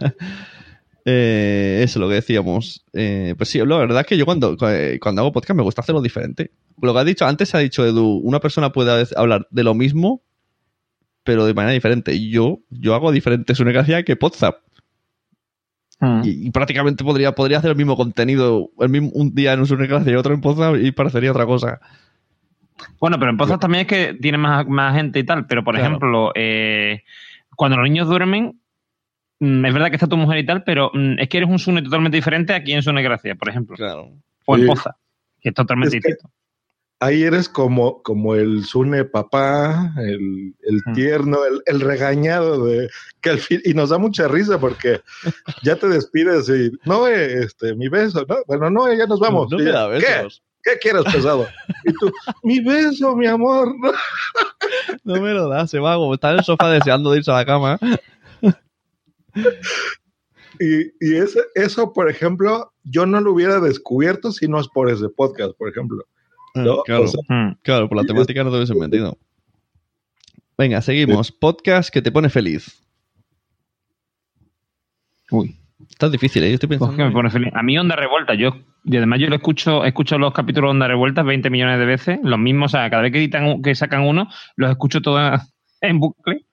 Eh, 1.05 1.81
eso 1.81 1.99
es 1.99 2.01
lo 2.01 2.09
que 2.09 2.15
decíamos. 2.15 2.83
Eh, 2.91 3.35
pues 3.37 3.49
sí, 3.49 3.59
la 3.59 3.77
verdad 3.77 4.01
es 4.01 4.07
que 4.07 4.17
yo 4.17 4.25
cuando, 4.25 4.57
eh, 4.69 4.99
cuando 5.01 5.21
hago 5.21 5.31
podcast 5.31 5.55
me 5.55 5.63
gusta 5.63 5.79
hacerlo 5.79 6.01
diferente. 6.01 6.51
Lo 6.81 6.93
que 6.93 6.99
has 6.99 7.05
dicho 7.05 7.25
antes, 7.25 7.55
ha 7.55 7.59
dicho 7.59 7.85
Edu, 7.85 8.17
una 8.17 8.41
persona 8.41 8.73
puede 8.73 9.07
hablar 9.15 9.47
de 9.49 9.63
lo 9.63 9.75
mismo, 9.75 10.23
pero 11.23 11.45
de 11.45 11.53
manera 11.53 11.71
diferente. 11.71 12.13
Y 12.15 12.31
yo, 12.31 12.59
yo 12.69 12.95
hago 12.95 13.13
diferente 13.13 13.55
Sunecracia 13.55 14.03
que 14.03 14.17
WhatsApp. 14.19 14.64
Mm. 15.99 16.21
Y, 16.25 16.47
y 16.47 16.51
prácticamente 16.51 17.03
podría, 17.03 17.31
podría 17.33 17.59
hacer 17.59 17.71
el 17.71 17.77
mismo 17.77 17.95
contenido 17.95 18.69
el 18.79 18.89
mismo, 18.89 19.09
un 19.13 19.33
día 19.33 19.53
en 19.53 19.61
un 19.61 19.67
Sunecracia 19.67 20.11
y 20.11 20.15
otro 20.15 20.33
en 20.33 20.41
WhatsApp 20.43 20.75
y 20.81 20.91
parecería 20.91 21.31
otra 21.31 21.45
cosa. 21.45 21.79
Bueno, 22.99 23.17
pero 23.17 23.31
en 23.31 23.37
podcast 23.37 23.61
también 23.61 23.81
es 23.81 23.87
que 23.87 24.13
tiene 24.15 24.37
más, 24.37 24.67
más 24.67 24.93
gente 24.95 25.19
y 25.19 25.23
tal. 25.23 25.45
Pero, 25.47 25.63
por 25.63 25.75
Claro. 25.75 25.87
ejemplo, 25.87 26.31
eh, 26.35 27.03
cuando 27.55 27.77
los 27.77 27.87
niños 27.89 28.07
duermen, 28.09 28.59
mm, 29.39 29.65
es 29.65 29.73
verdad 29.73 29.87
que 29.89 29.95
está 29.95 30.07
tu 30.07 30.17
mujer 30.17 30.39
y 30.39 30.45
tal, 30.45 30.63
pero 30.63 30.91
mm, 30.93 31.19
es 31.19 31.29
que 31.29 31.37
eres 31.37 31.49
un 31.49 31.59
Sune 31.59 31.81
totalmente 31.81 32.17
diferente 32.17 32.53
aquí 32.53 32.73
en 32.73 32.83
Sune 32.83 33.01
Gracia, 33.01 33.35
por 33.35 33.47
ejemplo. 33.49 33.77
Claro. 33.77 34.11
O 34.45 34.55
en 34.55 34.61
Sí. 34.63 34.67
Poza, 34.67 34.97
que 35.39 35.49
es 35.49 35.55
totalmente 35.55 35.97
Es 35.97 36.03
que- 36.03 36.09
distinto. 36.11 36.33
Ahí 36.99 37.23
eres 37.23 37.49
como, 37.49 38.01
como 38.03 38.35
el 38.35 38.63
Sune 38.63 39.03
papá, 39.03 39.93
el, 39.97 40.55
el 40.61 40.81
tierno, 40.93 41.45
el, 41.45 41.61
el 41.65 41.81
regañado 41.81 42.65
de 42.65 42.89
que 43.21 43.31
al 43.31 43.39
fin, 43.39 43.61
y 43.65 43.73
nos 43.73 43.89
da 43.89 43.97
mucha 43.97 44.27
risa 44.27 44.59
porque 44.59 45.01
ya 45.63 45.75
te 45.75 45.89
despides 45.89 46.47
y 46.49 46.71
no, 46.85 47.07
eh, 47.07 47.43
este, 47.43 47.75
mi 47.75 47.89
beso, 47.89 48.25
¿no? 48.27 48.37
Bueno, 48.47 48.69
no, 48.69 48.91
ya 48.93 49.05
nos 49.07 49.19
vamos. 49.19 49.51
No 49.51 49.59
ya, 49.59 49.87
besos. 49.87 50.41
¿Qué? 50.63 50.71
¿Qué 50.71 50.79
quieres, 50.79 51.03
pesado? 51.03 51.47
Y 51.83 51.93
tú, 51.93 52.11
mi 52.43 52.59
beso, 52.59 53.15
mi 53.15 53.27
amor. 53.27 53.75
¿no? 53.77 53.91
No 55.03 55.21
me 55.21 55.33
lo 55.33 55.47
da, 55.47 55.67
se 55.67 55.79
va 55.79 55.95
como 55.95 56.15
está 56.15 56.31
en 56.31 56.39
el 56.39 56.43
sofá 56.43 56.71
deseando 56.71 57.11
de 57.11 57.17
irse 57.19 57.29
a 57.29 57.35
la 57.35 57.45
cama. 57.45 57.79
Y, 60.59 60.85
y 61.01 61.17
ese, 61.17 61.41
eso, 61.53 61.91
por 61.93 62.09
ejemplo, 62.09 62.71
yo 62.83 63.05
no 63.05 63.19
lo 63.19 63.33
hubiera 63.33 63.59
descubierto 63.59 64.31
si 64.31 64.47
no 64.47 64.59
es 64.59 64.67
por 64.69 64.89
ese 64.89 65.09
podcast, 65.09 65.55
por 65.57 65.69
ejemplo. 65.69 66.03
¿No? 66.55 66.73
Ah, 66.79 66.81
claro, 66.85 67.03
O 67.03 67.07
sea, 67.07 67.21
Mm. 67.27 67.57
claro, 67.61 67.87
por 67.89 67.97
la 67.97 68.03
temática 68.03 68.43
no 68.43 68.49
te 68.51 68.57
hubiese 68.57 68.75
metido. 68.75 69.17
Venga, 70.57 70.81
seguimos. 70.81 71.31
Podcast 71.31 71.89
que 71.93 72.01
te 72.01 72.11
pone 72.11 72.29
feliz. 72.29 72.81
Uy. 75.31 75.55
Está 75.89 76.09
difícil, 76.09 76.43
¿eh? 76.43 76.49
Yo 76.49 76.53
estoy 76.55 76.67
Pues 76.67 76.79
pensando. 76.79 76.97
que 76.97 77.03
me 77.05 77.11
pone 77.11 77.29
feliz. 77.29 77.51
A 77.53 77.61
mí 77.63 77.77
Onda 77.77 77.95
Revuelta, 77.95 78.33
yo, 78.35 78.55
y 78.83 78.97
además 78.97 79.19
yo 79.19 79.27
lo 79.27 79.35
escucho, 79.35 79.83
escucho 79.85 80.17
los 80.17 80.33
capítulos 80.33 80.69
de 80.69 80.71
Onda 80.71 80.87
Revuelta 80.87 81.23
20 81.23 81.49
millones 81.49 81.79
de 81.79 81.85
veces, 81.85 82.19
los 82.23 82.39
mismos, 82.39 82.73
o 82.73 82.77
sea, 82.77 82.89
cada 82.89 83.01
vez 83.01 83.11
que 83.11 83.19
editan, 83.19 83.61
que 83.61 83.75
sacan 83.75 84.01
uno, 84.01 84.27
los 84.55 84.69
escucho 84.71 85.01
todos 85.01 85.41
en 85.81 85.99
bucle 85.99 86.45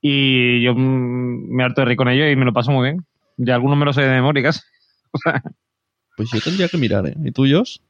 y 0.00 0.62
yo 0.62 0.74
mm, 0.74 1.50
me 1.54 1.64
harto 1.64 1.80
de 1.82 1.86
reír 1.86 1.96
con 1.96 2.08
ellos 2.08 2.32
y 2.32 2.36
me 2.36 2.44
lo 2.44 2.52
paso 2.52 2.70
muy 2.70 2.88
bien. 2.90 3.04
Ya 3.36 3.54
algunos 3.54 3.76
me 3.78 3.84
los 3.84 3.96
sé 3.96 4.02
de 4.02 4.08
memoria 4.10 4.42
casi. 4.44 4.60
O 5.12 5.18
sea, 5.22 5.42
Pues 6.16 6.30
yo 6.32 6.40
tendría 6.40 6.68
que 6.68 6.78
mirar, 6.78 7.06
¿eh? 7.06 7.14
¿Y 7.24 7.32
tuyos? 7.32 7.82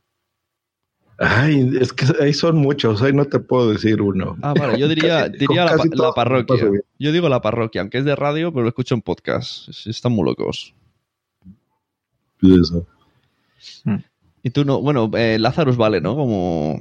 Ay, 1.22 1.76
es 1.78 1.92
que 1.92 2.06
ahí 2.22 2.32
son 2.32 2.56
muchos, 2.56 3.02
ahí 3.02 3.12
no 3.12 3.26
te 3.26 3.38
puedo 3.40 3.70
decir 3.70 4.01
uno. 4.01 4.38
Ah, 4.40 4.55
vale, 4.59 4.78
yo 4.78 4.88
diría, 4.88 5.26
Casi- 5.26 5.38
diría 5.38 5.66
la, 5.66 6.12
parroquia. 6.14 6.56
Yo 6.98 7.12
digo 7.12 7.28
la 7.28 7.42
parroquia, 7.42 7.82
aunque 7.82 7.98
es 7.98 8.06
de 8.06 8.16
radio, 8.16 8.51
pero 8.52 8.62
lo 8.62 8.68
escucho 8.70 8.94
en 8.94 9.02
podcast. 9.02 9.68
Es- 9.68 9.86
Están 9.86 10.12
muy 10.12 10.24
locos. 10.24 10.74
Eso. 12.42 12.86
Y 14.42 14.48
tú 14.51 14.64
no, 14.64 14.80
bueno, 14.80 15.10
eh, 15.14 15.38
Lazarus 15.38 15.76
vale, 15.76 16.01
¿no? 16.01 16.16
Como. 16.16 16.80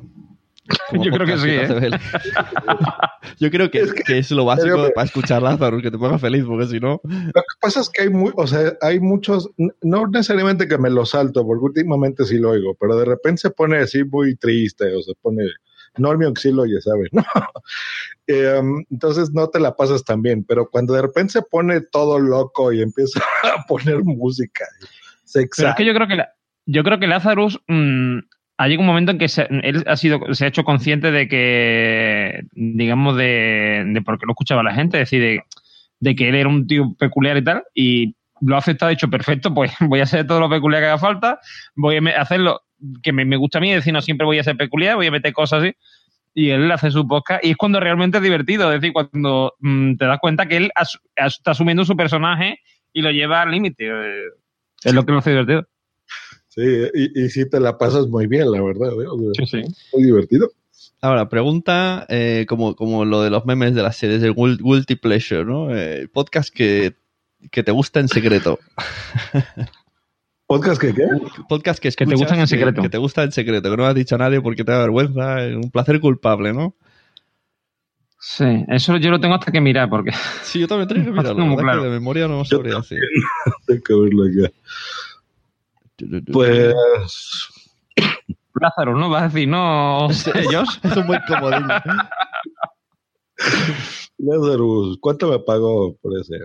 Como 0.89 1.03
Yo 1.03 1.11
creo 1.11 1.25
que 1.27 1.37
sí, 1.37 1.49
¿eh? 1.49 1.89
Yo 3.39 3.49
creo 3.51 3.71
que, 3.71 3.79
Es 3.81 3.93
que- 3.93 4.03
que 4.03 4.17
es 4.19 4.31
lo 4.31 4.45
básico 4.45 4.89
para 4.93 5.05
escuchar 5.05 5.41
Lazarus, 5.41 5.81
que 5.81 5.91
te 5.91 5.97
ponga 5.97 6.17
feliz, 6.19 6.43
porque 6.45 6.67
si 6.67 6.79
no. 6.79 6.99
Lo 7.03 7.41
que 7.41 7.55
pasa 7.61 7.81
es 7.81 7.89
que 7.89 8.03
hay 8.03 8.09
muy, 8.09 8.31
o 8.35 8.47
sea, 8.47 8.73
hay 8.81 8.99
muchos, 8.99 9.49
no 9.81 10.07
necesariamente 10.07 10.67
que 10.67 10.77
me 10.77 10.89
lo 10.89 11.05
salto, 11.05 11.45
porque 11.45 11.65
últimamente 11.65 12.25
sí 12.25 12.37
lo 12.37 12.51
oigo, 12.51 12.75
pero 12.79 12.95
de 12.97 13.05
repente 13.05 13.41
se 13.41 13.49
pone 13.51 13.77
así 13.77 14.03
muy 14.03 14.35
triste, 14.35 14.93
o 14.95 15.01
se 15.01 15.13
pone, 15.21 15.43
Normio 15.97 16.33
que 16.33 16.41
sí 16.41 16.51
lo 16.51 16.63
oye, 16.63 16.79
¿sabes? 16.81 17.09
¿no? 17.13 17.23
Em, 18.27 18.85
entonces 18.91 19.31
no 19.33 19.49
te 19.49 19.59
la 19.59 19.75
pasas 19.75 20.03
tan 20.03 20.21
bien, 20.21 20.43
pero 20.43 20.69
cuando 20.69 20.93
de 20.93 21.01
repente 21.01 21.33
se 21.33 21.41
pone 21.41 21.81
todo 21.81 22.19
loco 22.19 22.71
y 22.71 22.81
empieza 22.81 23.19
a 23.43 23.65
poner 23.67 24.03
música, 24.03 24.65
se 25.23 25.47
pero 25.55 25.69
es 25.69 25.75
que 25.75 25.85
yo 25.85 25.93
creo 25.93 26.07
que 26.07 26.15
la- 26.15 26.29
yo 26.65 26.83
creo 26.83 26.99
que 26.99 27.07
Lazarus 27.07 27.59
mm, 27.67 28.19
ha 28.59 28.67
llegado 28.67 28.81
un 28.81 28.87
momento 28.87 29.13
en 29.13 29.17
que 29.17 29.29
se, 29.29 29.47
él 29.49 29.85
ha 29.87 29.95
sido, 29.95 30.19
se 30.33 30.43
ha 30.43 30.49
hecho 30.49 30.65
consciente 30.65 31.11
de 31.11 31.29
que, 31.29 32.43
digamos, 32.51 33.15
de, 33.15 33.85
de 33.87 34.01
por 34.01 34.19
qué 34.19 34.25
lo 34.25 34.33
escuchaba 34.33 34.63
la 34.63 34.73
gente, 34.73 34.97
es 34.97 35.09
decir, 35.09 35.43
de, 36.01 36.15
que 36.15 36.27
él 36.27 36.35
era 36.35 36.49
un 36.49 36.67
tío 36.67 36.93
peculiar 36.99 37.37
y 37.37 37.43
tal, 37.45 37.63
y 37.73 38.15
lo 38.41 38.55
ha 38.55 38.57
aceptado, 38.57 38.87
ha 38.87 38.89
dicho, 38.89 39.09
perfecto, 39.09 39.53
pues 39.53 39.71
voy 39.79 40.01
a 40.01 40.03
hacer 40.03 40.27
todo 40.27 40.41
lo 40.41 40.49
peculiar 40.49 40.81
que 40.81 40.87
haga 40.87 40.97
falta, 40.97 41.39
voy 41.73 41.95
a 41.95 42.21
hacerlo 42.21 42.59
que 43.01 43.13
me, 43.13 43.23
me 43.23 43.37
gusta 43.37 43.59
a 43.59 43.61
mí, 43.61 43.69
es 43.69 43.77
decir, 43.77 43.93
no 43.93 44.01
siempre 44.01 44.25
voy 44.25 44.39
a 44.39 44.43
ser 44.43 44.57
peculiar, 44.57 44.97
voy 44.97 45.07
a 45.07 45.11
meter 45.11 45.31
cosas 45.31 45.63
así, 45.63 45.73
y 46.33 46.49
él 46.49 46.69
hace 46.69 46.91
su 46.91 47.07
podcast, 47.07 47.45
y 47.45 47.51
es 47.51 47.55
cuando 47.55 47.79
realmente 47.79 48.17
es 48.17 48.23
divertido, 48.23 48.73
es 48.73 48.81
decir, 48.81 48.91
cuando 48.91 49.53
mm, 49.59 49.95
te 49.95 50.05
das 50.05 50.19
cuenta 50.19 50.47
que 50.47 50.57
él 50.57 50.71
está 51.15 51.51
asumiendo 51.51 51.85
su 51.85 51.95
personaje 51.95 52.59
y 52.91 53.03
lo 53.03 53.11
lleva 53.11 53.41
al 53.41 53.51
límite, 53.51 53.87
eh, 53.87 54.23
es 54.83 54.93
lo 54.93 55.05
que 55.05 55.13
lo 55.13 55.19
hace 55.19 55.29
divertido. 55.29 55.65
Sí, 56.59 56.89
y, 56.93 57.23
y 57.25 57.29
sí 57.29 57.49
te 57.49 57.59
la 57.59 57.77
pasas 57.77 58.07
muy 58.07 58.27
bien, 58.27 58.51
la 58.51 58.61
verdad, 58.61 58.89
¿eh? 59.01 59.05
O 59.07 59.17
sea, 59.33 59.45
Sí, 59.45 59.61
sí. 59.63 59.75
muy 59.93 60.03
divertido. 60.03 60.49
Ahora, 61.01 61.29
pregunta 61.29 62.05
eh, 62.09 62.45
como, 62.49 62.75
como 62.75 63.05
lo 63.05 63.21
de 63.21 63.29
los 63.29 63.45
memes 63.45 63.73
de 63.75 63.83
las 63.83 63.95
series, 63.95 64.21
el 64.23 64.33
gul- 64.35 64.57
guilty 64.61 64.95
pleasure, 64.95 65.45
¿no? 65.45 65.73
Eh, 65.73 66.09
podcast 66.11 66.53
que, 66.53 66.95
que 67.51 67.63
te 67.63 67.71
gusta 67.71 68.01
en 68.01 68.09
secreto. 68.09 68.59
¿Podcast 70.47 70.81
que 70.81 70.93
qué? 70.93 71.03
Podcast 71.47 71.79
que, 71.79 71.89
Que 71.91 71.95
te 71.95 72.03
escuchas 72.05 72.19
gustan 72.19 72.39
en 72.39 72.47
secreto. 72.47 72.81
Que, 72.81 72.89
te 72.89 72.97
gusta 72.97 73.23
en 73.23 73.31
secreto, 73.31 73.69
que 73.69 73.77
no 73.77 73.85
has 73.85 73.93
dicho 73.95 74.15
a 74.15 74.17
nadie 74.17 74.41
porque 74.41 74.63
te 74.63 74.71
da 74.71 74.79
vergüenza. 74.79 75.45
eh, 75.45 75.55
Un 75.55 75.69
placer 75.69 75.99
culpable, 75.99 76.53
¿no? 76.53 76.75
Sí, 78.19 78.65
eso 78.67 78.97
yo 78.97 79.11
lo 79.11 79.19
tengo 79.21 79.35
hasta 79.35 79.51
que 79.51 79.61
mirar, 79.61 79.89
porque 79.89 80.11
Sí, 80.43 80.59
yo 80.59 80.67
también 80.67 80.87
tengo 80.89 81.05
que 81.05 81.11
mirarlo. 81.21 81.55
Claro. 81.55 81.81
que 81.83 81.87
de 81.87 81.93
memoria 81.93 82.27
no 82.27 82.43
sabría 82.43 82.75
decir. 82.77 82.99
Tengo 83.67 83.81
que 83.83 83.93
verlo 83.93 84.23
acá. 84.23 84.53
Pues 86.31 86.75
Lázaro, 88.59 88.95
¿no? 88.95 89.09
Vas 89.09 89.23
a 89.23 89.27
decir, 89.27 89.47
no, 89.47 90.09
ellos. 90.35 90.79
Es 90.83 90.97
un 90.97 91.07
buen 91.07 91.21
comodín. 91.27 91.67
Lazarus, 94.17 94.97
¿cuánto 94.99 95.29
me 95.29 95.39
pagó 95.39 95.95
por 95.97 96.19
ese? 96.19 96.35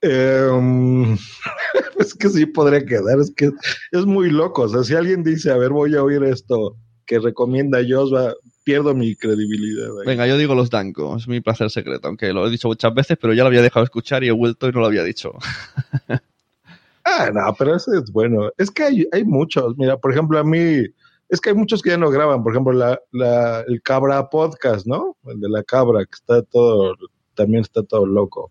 Em, 0.00 1.14
es 1.98 2.14
que 2.14 2.28
sí 2.28 2.46
podría 2.46 2.84
quedar, 2.84 3.20
es 3.20 3.32
que 3.34 3.50
es 3.92 4.06
muy 4.06 4.30
loco. 4.30 4.62
O 4.62 4.68
sea, 4.68 4.84
si 4.84 4.94
alguien 4.94 5.22
dice, 5.22 5.50
a 5.50 5.56
ver, 5.56 5.70
voy 5.70 5.94
a 5.94 6.02
oír 6.02 6.22
esto 6.24 6.76
que 7.04 7.18
recomienda 7.18 7.78
Josba, 7.86 8.34
pierdo 8.64 8.94
mi 8.94 9.14
credibilidad. 9.14 9.90
ahí. 10.00 10.06
Venga, 10.06 10.26
yo 10.26 10.38
digo 10.38 10.54
los 10.54 10.70
Danko, 10.70 11.16
es 11.16 11.28
mi 11.28 11.40
placer 11.40 11.70
secreto, 11.70 12.08
aunque 12.08 12.32
lo 12.32 12.46
he 12.46 12.50
dicho 12.50 12.68
muchas 12.68 12.92
veces, 12.94 13.18
pero 13.20 13.32
ya 13.32 13.42
lo 13.42 13.48
había 13.48 13.62
dejado 13.62 13.84
escuchar 13.84 14.24
y 14.24 14.28
he 14.28 14.32
vuelto 14.32 14.68
y 14.68 14.72
no 14.72 14.80
lo 14.80 14.86
había 14.86 15.04
dicho. 15.04 15.32
Ah, 17.08 17.30
no, 17.32 17.54
pero 17.56 17.76
ese 17.76 17.92
es 17.98 18.10
bueno. 18.10 18.50
Es 18.58 18.68
que 18.68 18.82
hay, 18.82 19.08
hay 19.12 19.24
muchos. 19.24 19.76
Mira, 19.78 19.96
por 19.96 20.10
ejemplo, 20.12 20.38
a 20.40 20.44
mí, 20.44 20.84
es 21.28 21.40
que 21.40 21.50
hay 21.50 21.54
muchos 21.54 21.80
que 21.80 21.90
ya 21.90 21.96
no 21.96 22.10
graban. 22.10 22.42
Por 22.42 22.52
ejemplo, 22.52 22.72
la, 22.72 23.00
la, 23.12 23.60
el 23.60 23.80
Cabra 23.82 24.28
Podcast, 24.28 24.86
¿no? 24.86 25.16
El 25.24 25.40
de 25.40 25.48
la 25.48 25.62
Cabra, 25.62 26.04
que 26.04 26.14
está 26.14 26.42
todo, 26.42 26.96
también 27.34 27.62
está 27.62 27.84
todo 27.84 28.06
loco. 28.06 28.50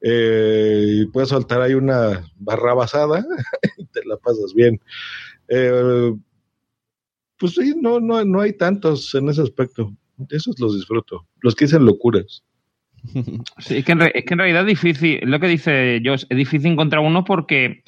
Eh, 0.00 0.86
y 0.88 1.06
puedes 1.06 1.28
soltar 1.28 1.60
ahí 1.60 1.74
una 1.74 2.28
barra 2.36 2.74
basada 2.74 3.24
y 3.78 3.86
te 3.86 4.04
la 4.04 4.16
pasas 4.16 4.54
bien. 4.54 4.80
Eh, 5.46 6.12
pues 7.38 7.54
sí, 7.54 7.74
no, 7.76 8.00
no, 8.00 8.24
no 8.24 8.40
hay 8.40 8.54
tantos 8.54 9.14
en 9.14 9.28
ese 9.28 9.42
aspecto. 9.42 9.92
Esos 10.30 10.58
los 10.58 10.74
disfruto. 10.74 11.28
Los 11.42 11.54
que 11.54 11.66
dicen 11.66 11.84
locuras. 11.84 12.42
Sí, 13.58 13.78
es, 13.78 13.84
que 13.84 13.92
en, 13.92 14.00
re- 14.00 14.12
es 14.14 14.24
que 14.24 14.34
en 14.34 14.38
realidad 14.38 14.62
es 14.62 14.66
difícil, 14.68 15.18
es 15.22 15.28
lo 15.28 15.40
que 15.40 15.46
dice 15.48 16.00
Josh, 16.04 16.24
es 16.28 16.36
difícil 16.36 16.72
encontrar 16.72 17.02
uno 17.02 17.24
porque 17.24 17.82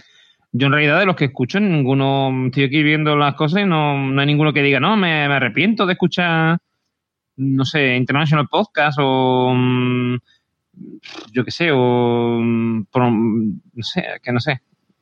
yo 0.53 0.67
en 0.67 0.73
realidad 0.73 0.99
de 0.99 1.07
los 1.07 1.17
que 1.17 1.27
escucho, 1.27 1.61
ninguno, 1.61 2.47
estoy 2.47 2.65
aquí 2.65 2.83
viendo 2.83 3.17
las 3.17 3.35
cosas 3.35 3.63
y 3.63 3.67
no, 3.67 3.97
no 4.11 4.21
hay 4.21 4.27
ninguno 4.27 4.53
que 4.53 4.63
diga, 4.63 4.81
no, 4.81 4.97
me, 4.97 5.29
me 5.29 5.35
arrepiento 5.35 5.87
de 5.87 5.93
escuchar, 5.93 6.59
no 7.37 7.65
sé, 7.65 7.97
International 7.97 8.49
Podcast 8.49 8.99
o 9.01 9.53
mm, 9.55 10.17
yo 11.33 11.45
qué 11.45 11.51
sé, 11.51 11.71
o 11.73 12.39
mm, 12.41 12.85
no 12.95 13.83
sé, 13.83 14.05
que 14.23 14.33
no 14.33 14.41
sé. 14.41 14.61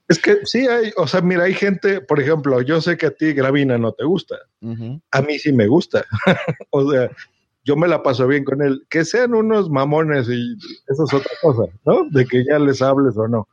Es 0.09 0.19
que 0.19 0.39
sí 0.45 0.67
hay, 0.67 0.91
o 0.97 1.07
sea, 1.07 1.21
mira, 1.21 1.45
hay 1.45 1.53
gente, 1.53 2.01
por 2.01 2.19
ejemplo, 2.21 2.63
yo 2.63 2.81
sé 2.81 2.97
que 2.97 3.07
a 3.07 3.11
ti 3.11 3.33
Gravina 3.35 3.77
no 3.77 3.93
te 3.93 4.05
gusta. 4.05 4.37
A 5.11 5.21
mí 5.23 5.39
sí 5.39 5.53
me 5.53 5.67
gusta. 5.67 6.05
o 6.71 6.91
sea, 6.91 7.11
yo 7.69 7.77
me 7.77 7.87
la 7.87 8.03
paso 8.03 8.27
bien 8.27 8.45
con 8.45 8.63
él. 8.63 8.83
Que 8.89 9.05
sean 9.05 9.35
unos 9.35 9.69
mamones 9.71 10.27
y 10.29 10.55
eso 10.91 11.05
es 11.05 11.13
otra 11.13 11.31
cosa, 11.43 11.71
¿no? 11.85 12.05
De 12.11 12.25
que 12.25 12.43
ya 12.45 12.59
les 12.59 12.81
hables 12.81 13.17
o 13.19 13.29
no. 13.29 13.47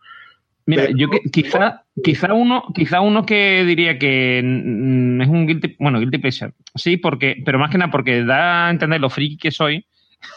Mira, 0.65 0.85
Pero- 0.85 0.97
yo 0.97 1.09
que, 1.09 1.19
quizá, 1.29 1.83
quizá 2.03 2.33
uno, 2.33 2.63
quizá 2.73 3.01
uno 3.01 3.25
que 3.25 3.63
diría 3.65 3.99
que 3.99 4.41
mm, 4.43 5.21
es 5.21 5.27
un 5.27 5.45
guilty, 5.47 5.75
bueno, 5.79 5.99
guilty 5.99 6.17
pleasure. 6.17 6.53
Sí, 6.75 6.97
porque, 6.97 7.35
pero 7.45 7.59
más 7.59 7.69
que 7.69 7.77
nada 7.77 7.91
porque 7.91 8.23
da 8.23 8.67
a 8.67 8.71
entender 8.71 8.99
lo 9.01 9.09
friki 9.09 9.37
que 9.37 9.51
soy, 9.51 9.85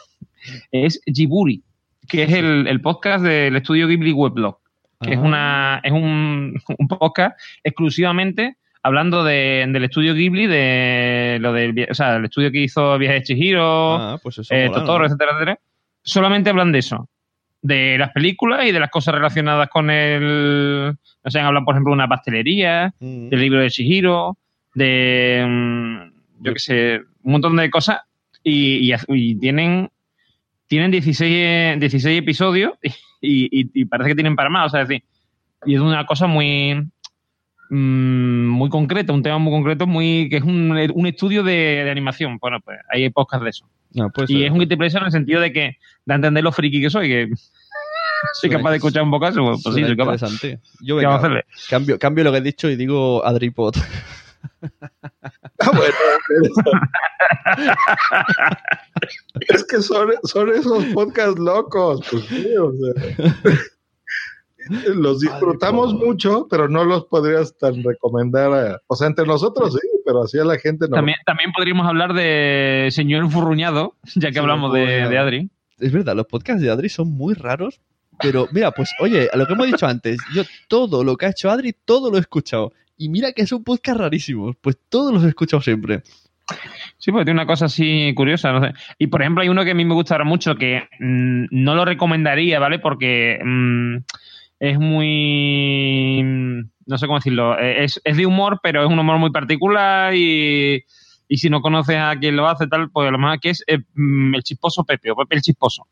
es 0.72 1.00
Jiburi, 1.06 1.62
que 2.08 2.24
es 2.24 2.32
el, 2.32 2.66
el 2.66 2.80
podcast 2.80 3.24
del 3.24 3.56
estudio 3.56 3.86
Ghibli 3.88 4.12
Weblog, 4.12 4.58
que 5.00 5.12
es, 5.12 5.18
Ah. 5.18 5.22
una, 5.22 5.80
es 5.84 5.92
un, 5.92 6.60
un 6.78 6.88
podcast 6.88 7.38
exclusivamente 7.64 8.56
hablando 8.82 9.24
de- 9.24 9.66
del 9.68 9.84
estudio 9.84 10.14
Ghibli, 10.14 10.46
de 10.46 11.38
lo 11.40 11.52
del, 11.52 11.86
o 11.90 11.94
sea, 11.94 12.16
el 12.16 12.24
estudio 12.26 12.50
que 12.52 12.60
hizo 12.62 12.96
Viaje 12.98 13.14
de 13.16 13.22
Chihiro, 13.22 13.94
Ah, 13.96 14.18
pues 14.22 14.38
eh, 14.50 14.66
mola, 14.68 14.78
Totoro, 14.80 14.98
¿no? 15.00 15.06
etcétera, 15.06 15.30
etcétera. 15.32 15.58
Solamente 16.02 16.50
hablan 16.50 16.72
de 16.72 16.78
eso. 16.78 17.08
De 17.60 17.98
las 17.98 18.10
películas 18.12 18.64
y 18.66 18.72
de 18.72 18.78
las 18.80 18.90
cosas 18.90 19.14
relacionadas 19.14 19.68
con 19.68 19.90
el. 19.90 20.94
No 21.24 21.30
sé, 21.30 21.40
hablan, 21.40 21.64
por 21.64 21.74
ejemplo, 21.74 21.90
de 21.90 21.94
una 21.96 22.08
pastelería, 22.08 22.94
Mm. 23.00 23.28
del 23.30 23.40
libro 23.40 23.60
de 23.60 23.70
Chihiro, 23.70 24.36
de. 24.74 25.44
mm, 25.46 26.44
yo 26.44 26.52
qué 26.52 26.58
sé, 26.60 27.00
un 27.22 27.32
montón 27.32 27.56
de 27.56 27.68
cosas. 27.70 27.98
Y, 28.44 28.92
y- 28.92 28.96
y 29.08 29.34
tienen. 29.38 29.90
Tienen 30.68 30.90
16, 30.90 31.80
16 31.80 32.18
episodios 32.18 32.72
y, 33.20 33.48
y- 33.50 33.70
y 33.74 33.84
parece 33.86 34.10
que 34.10 34.14
tienen 34.14 34.36
para 34.36 34.50
más. 34.50 34.66
O 34.66 34.68
sea, 34.70 34.82
es 34.82 34.88
decir, 34.88 35.04
y 35.66 35.74
es 35.74 35.80
una 35.80 36.06
cosa 36.06 36.26
muy. 36.28 36.86
Mm, 37.70 38.46
muy 38.46 38.68
concreta, 38.70 39.12
un 39.12 39.22
tema 39.22 39.38
muy 39.38 39.52
concreto, 39.52 39.86
muy 39.86 40.28
que 40.30 40.36
es 40.38 40.42
un, 40.42 40.70
un 40.94 41.06
estudio 41.06 41.42
de, 41.42 41.52
de 41.84 41.90
animación. 41.90 42.38
Bueno, 42.40 42.60
pues 42.60 42.78
hay 42.90 43.08
podcast 43.10 43.44
de 43.44 43.50
eso. 43.50 43.66
Pues, 44.14 44.30
y 44.30 44.42
eh, 44.42 44.46
es 44.46 44.52
un 44.52 44.58
guilty 44.58 44.76
pleasure 44.76 45.00
en 45.00 45.06
el 45.06 45.12
sentido 45.12 45.40
de 45.40 45.52
que 45.52 45.76
da 46.04 46.14
a 46.14 46.16
entender 46.16 46.44
lo 46.44 46.52
friki 46.52 46.80
que 46.80 46.90
soy, 46.90 47.08
que 47.08 47.28
soy 48.40 48.50
capaz 48.50 48.70
de 48.70 48.76
escuchar 48.76 49.02
un 49.02 49.10
podcast, 49.10 49.38
pues, 49.38 49.62
pues 49.62 49.74
sí, 49.74 49.84
soy 49.84 49.96
capaz. 49.96 50.14
interesante. 50.14 50.60
Yo 50.80 50.96
¿Qué 50.96 51.00
venga, 51.00 51.08
vamos 51.08 51.24
a 51.24 51.26
hacerle? 51.26 51.44
cambio, 51.70 51.98
cambio 51.98 52.24
lo 52.24 52.32
que 52.32 52.38
he 52.38 52.42
dicho 52.42 52.68
y 52.68 52.76
digo 52.76 53.24
Adripod. 53.24 53.74
Ah, 55.60 55.72
bueno, 55.72 55.94
es 59.48 59.64
que 59.64 59.82
son, 59.82 60.10
son 60.22 60.52
esos 60.52 60.84
podcasts 60.86 61.38
locos, 61.40 62.06
pues 62.08 62.24
sí, 62.26 62.46
o 62.56 62.72
sea. 62.72 63.34
Los 64.94 65.20
disfrutamos 65.20 65.94
mucho, 65.94 66.46
pero 66.50 66.68
no 66.68 66.84
los 66.84 67.06
podrías 67.06 67.56
tan 67.56 67.82
recomendar 67.82 68.52
a, 68.52 68.80
o 68.86 68.96
sea, 68.96 69.06
entre 69.06 69.26
nosotros 69.26 69.72
sí, 69.72 69.88
pero 70.04 70.22
así 70.22 70.38
a 70.38 70.44
la 70.44 70.58
gente 70.58 70.86
no. 70.88 70.96
También, 70.96 71.18
también 71.24 71.52
podríamos 71.52 71.86
hablar 71.86 72.12
de 72.12 72.88
Señor 72.90 73.24
Enfurruñado, 73.24 73.94
ya 74.14 74.30
que 74.30 74.38
hablamos 74.38 74.72
de, 74.72 75.18
Adri. 75.18 75.50
Es 75.78 75.92
verdad, 75.92 76.16
los 76.16 76.26
podcasts 76.26 76.62
de 76.62 76.70
Adri 76.70 76.88
son 76.88 77.10
muy 77.10 77.34
raros, 77.34 77.80
pero 78.20 78.48
mira, 78.52 78.72
pues 78.72 78.90
oye, 79.00 79.28
a 79.32 79.36
lo 79.36 79.46
que 79.46 79.52
hemos 79.52 79.66
dicho 79.66 79.86
antes, 79.86 80.18
yo 80.34 80.42
todo 80.68 81.04
lo 81.04 81.16
que 81.16 81.26
ha 81.26 81.30
hecho 81.30 81.50
Adri, 81.50 81.74
todo 81.84 82.10
lo 82.10 82.16
he 82.16 82.20
escuchado. 82.20 82.72
Y 82.96 83.08
mira 83.08 83.32
que 83.32 83.46
son 83.46 83.62
podcasts 83.62 84.00
rarísimos, 84.00 84.56
pues 84.60 84.76
todos 84.88 85.12
los 85.12 85.24
he 85.24 85.28
escuchado 85.28 85.62
siempre. 85.62 86.02
Sí, 86.96 87.12
porque 87.12 87.26
tiene 87.26 87.40
una 87.40 87.46
cosa 87.46 87.66
así 87.66 88.12
curiosa, 88.14 88.52
no 88.52 88.60
sé. 88.60 88.72
Y 88.98 89.08
por 89.08 89.20
ejemplo, 89.20 89.42
hay 89.42 89.48
uno 89.48 89.64
que 89.64 89.72
a 89.72 89.74
mí 89.74 89.84
me 89.84 89.94
gusta 89.94 90.14
ahora 90.14 90.24
mucho 90.24 90.56
que 90.56 90.88
mm, 90.98 91.46
no 91.50 91.74
lo 91.74 91.84
recomendaría, 91.84 92.58
¿vale? 92.58 92.78
Porque 92.78 93.38
mm, 93.44 93.96
es 94.60 94.78
muy. 94.78 96.22
No 96.86 96.98
sé 96.98 97.06
cómo 97.06 97.18
decirlo. 97.18 97.58
eh, 97.58 97.84
Es, 97.84 98.00
es 98.04 98.16
de 98.16 98.26
humor, 98.26 98.60
pero 98.62 98.82
es 98.82 98.88
un 98.90 98.98
humor 98.98 99.18
muy 99.18 99.30
particular 99.30 100.14
y. 100.14 100.84
Y 101.30 101.36
si 101.36 101.50
no 101.50 101.60
conoces 101.60 101.96
a 101.98 102.16
quien 102.18 102.36
lo 102.36 102.48
hace, 102.48 102.66
tal, 102.68 102.88
pues 102.90 103.10
lo 103.12 103.18
mejor 103.18 103.38
que 103.38 103.50
es 103.50 103.62
eh, 103.66 103.80
mm, 103.94 104.34
el 104.34 104.42
chisposo 104.42 104.84
Pepe, 104.84 105.10
o 105.10 105.16
Pepe 105.16 105.36
el 105.36 105.42
chisposo. 105.42 105.86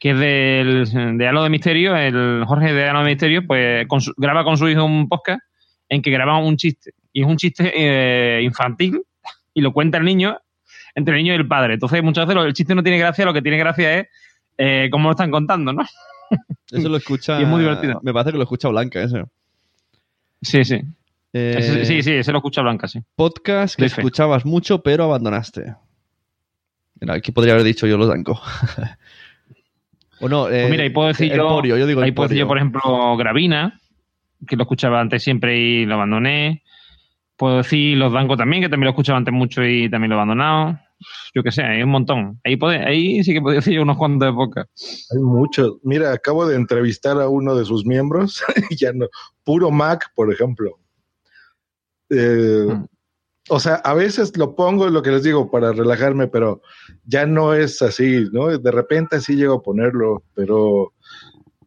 Que 0.00 0.10
es 0.10 0.18
del, 0.18 1.18
de 1.18 1.28
Halo 1.28 1.44
de 1.44 1.50
Misterio, 1.50 1.94
el 1.94 2.42
Jorge 2.46 2.72
de 2.72 2.88
Halo 2.88 3.00
de 3.04 3.10
Misterio, 3.10 3.46
pues 3.46 3.86
con 3.86 4.00
su- 4.00 4.12
graba 4.16 4.42
con 4.42 4.56
su 4.56 4.68
hijo 4.68 4.84
un 4.84 5.08
podcast 5.08 5.40
en 5.88 6.02
que 6.02 6.10
graba 6.10 6.38
un 6.38 6.56
chiste. 6.56 6.94
Y 7.12 7.22
es 7.22 7.28
un 7.28 7.36
chiste 7.36 7.70
eh, 7.76 8.42
infantil 8.42 9.00
y 9.54 9.60
lo 9.60 9.72
cuenta 9.72 9.98
el 9.98 10.04
niño 10.04 10.36
entre 10.96 11.14
el 11.16 11.22
niño 11.22 11.34
y 11.34 11.36
el 11.36 11.46
padre. 11.46 11.74
Entonces, 11.74 12.02
muchas 12.02 12.26
veces 12.26 12.42
el 12.44 12.52
chiste 12.52 12.74
no 12.74 12.82
tiene 12.82 12.98
gracia, 12.98 13.24
lo 13.24 13.32
que 13.32 13.42
tiene 13.42 13.56
gracia 13.58 13.98
es 14.00 14.08
eh, 14.58 14.88
cómo 14.90 15.04
lo 15.04 15.12
están 15.12 15.30
contando, 15.30 15.72
¿no? 15.72 15.84
Eso 16.70 16.88
lo 16.88 16.96
escucha. 16.96 17.40
Y 17.40 17.42
es 17.44 17.48
muy 17.48 17.60
divertido. 17.62 18.00
Me 18.02 18.12
parece 18.12 18.32
que 18.32 18.36
lo 18.38 18.44
escucha 18.44 18.68
Blanca, 18.68 19.02
ese. 19.02 19.24
Sí, 20.42 20.64
sí. 20.64 20.80
Eh, 21.32 21.54
Ese- 21.58 21.84
sí, 21.84 22.02
sí, 22.02 22.12
ese 22.12 22.32
lo 22.32 22.38
escucha 22.38 22.62
Blanca, 22.62 22.88
sí. 22.88 23.00
Podcast 23.14 23.76
que 23.76 23.84
escuchabas 23.84 24.44
mucho, 24.44 24.82
pero 24.82 25.04
abandonaste. 25.04 25.74
Mira, 27.00 27.14
aquí 27.14 27.32
podría 27.32 27.54
haber 27.54 27.64
dicho 27.64 27.86
yo 27.86 27.96
los 27.96 28.08
danco. 28.08 28.40
o 30.20 30.28
no, 30.28 30.48
eh, 30.48 30.60
Pues 30.62 30.70
mira, 30.70 30.82
ahí 30.84 30.90
puedo 30.90 31.08
decir 31.08 31.32
yo, 31.32 31.48
Porio, 31.48 31.76
yo 31.78 31.86
digo 31.86 32.00
ahí 32.02 32.12
puedo 32.12 32.28
decir 32.28 32.40
yo, 32.40 32.48
por 32.48 32.56
ejemplo, 32.58 33.16
Gravina, 33.16 33.80
que 34.46 34.56
lo 34.56 34.62
escuchaba 34.64 35.00
antes 35.00 35.22
siempre 35.22 35.58
y 35.58 35.86
lo 35.86 35.94
abandoné. 35.94 36.62
Puedo 37.36 37.58
decir 37.58 37.96
Los 37.96 38.12
Danco 38.12 38.36
también, 38.36 38.62
que 38.62 38.68
también 38.68 38.86
lo 38.86 38.90
escuchaba 38.90 39.18
antes 39.18 39.32
mucho 39.32 39.64
y 39.64 39.88
también 39.88 40.10
lo 40.10 40.16
he 40.16 40.18
abandonado. 40.18 40.78
Yo 41.34 41.42
qué 41.42 41.50
sé, 41.52 41.62
hay 41.62 41.82
un 41.82 41.90
montón. 41.90 42.40
Ahí, 42.44 42.56
puede, 42.56 42.78
ahí 42.86 43.22
sí 43.24 43.32
que 43.32 43.40
podría 43.40 43.60
decir 43.60 43.74
yo 43.74 43.82
unos 43.82 43.96
cuantos 43.96 44.28
de 44.28 44.32
podcast. 44.34 44.70
Hay 45.12 45.18
muchos. 45.22 45.78
Mira, 45.82 46.12
acabo 46.12 46.46
de 46.46 46.56
entrevistar 46.56 47.20
a 47.20 47.28
uno 47.28 47.54
de 47.54 47.64
sus 47.64 47.84
miembros, 47.86 48.42
y 48.70 48.76
ya 48.76 48.92
no, 48.92 49.06
puro 49.44 49.70
Mac, 49.70 50.10
por 50.14 50.32
ejemplo. 50.32 50.78
Eh, 52.10 52.66
Mm. 52.68 52.86
O 53.48 53.58
sea, 53.58 53.76
a 53.76 53.94
veces 53.94 54.36
lo 54.36 54.54
pongo, 54.54 54.88
lo 54.90 55.02
que 55.02 55.10
les 55.10 55.24
digo, 55.24 55.50
para 55.50 55.72
relajarme, 55.72 56.28
pero 56.28 56.60
ya 57.04 57.26
no 57.26 57.52
es 57.54 57.82
así, 57.82 58.26
¿no? 58.32 58.46
De 58.56 58.70
repente 58.70 59.20
sí 59.20 59.34
llego 59.34 59.54
a 59.54 59.62
ponerlo, 59.62 60.22
pero 60.34 60.92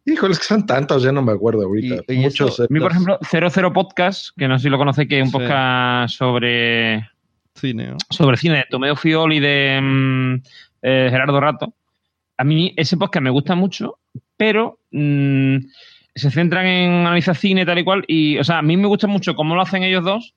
híjole, 0.06 0.32
es 0.32 0.38
que 0.38 0.44
son 0.46 0.64
tantos, 0.64 1.02
ya 1.02 1.12
no 1.12 1.20
me 1.20 1.32
acuerdo 1.32 1.62
ahorita. 1.64 1.96
Y- 2.08 2.14
y 2.14 2.18
Muchos. 2.20 2.60
A 2.60 2.66
mí, 2.70 2.80
por 2.80 2.92
ejemplo, 2.92 3.18
00 3.28 3.72
Podcast, 3.74 4.28
que 4.36 4.48
no 4.48 4.56
sé 4.58 4.62
si 4.62 4.68
lo 4.70 4.78
conocéis, 4.78 5.08
que 5.08 5.18
es 5.18 5.24
un 5.26 5.30
Sí. 5.32 5.36
podcast 5.38 6.14
sobre 6.16 7.06
Cine, 7.54 7.88
¿no? 7.88 7.96
sobre 8.10 8.36
cine 8.36 8.56
de 8.56 8.66
Tomeo 8.68 8.96
Fiol 8.96 9.32
y 9.32 9.40
de 9.40 9.80
mm, 9.80 10.34
eh, 10.82 11.08
Gerardo 11.10 11.40
Rato. 11.40 11.74
A 12.36 12.44
mí 12.44 12.72
ese 12.76 12.96
podcast 12.96 13.22
me 13.22 13.30
gusta 13.30 13.54
mucho, 13.54 13.98
pero 14.36 14.80
mm, 14.90 15.56
se 16.16 16.30
centran 16.30 16.66
en 16.66 16.90
analizar 17.06 17.36
cine 17.36 17.64
tal 17.64 17.78
y 17.78 17.84
cual. 17.84 18.04
Y, 18.08 18.38
o 18.38 18.44
sea, 18.44 18.58
a 18.58 18.62
mí 18.62 18.76
me 18.76 18.88
gusta 18.88 19.06
mucho 19.06 19.34
cómo 19.36 19.54
lo 19.54 19.62
hacen 19.62 19.84
ellos 19.84 20.04
dos, 20.04 20.34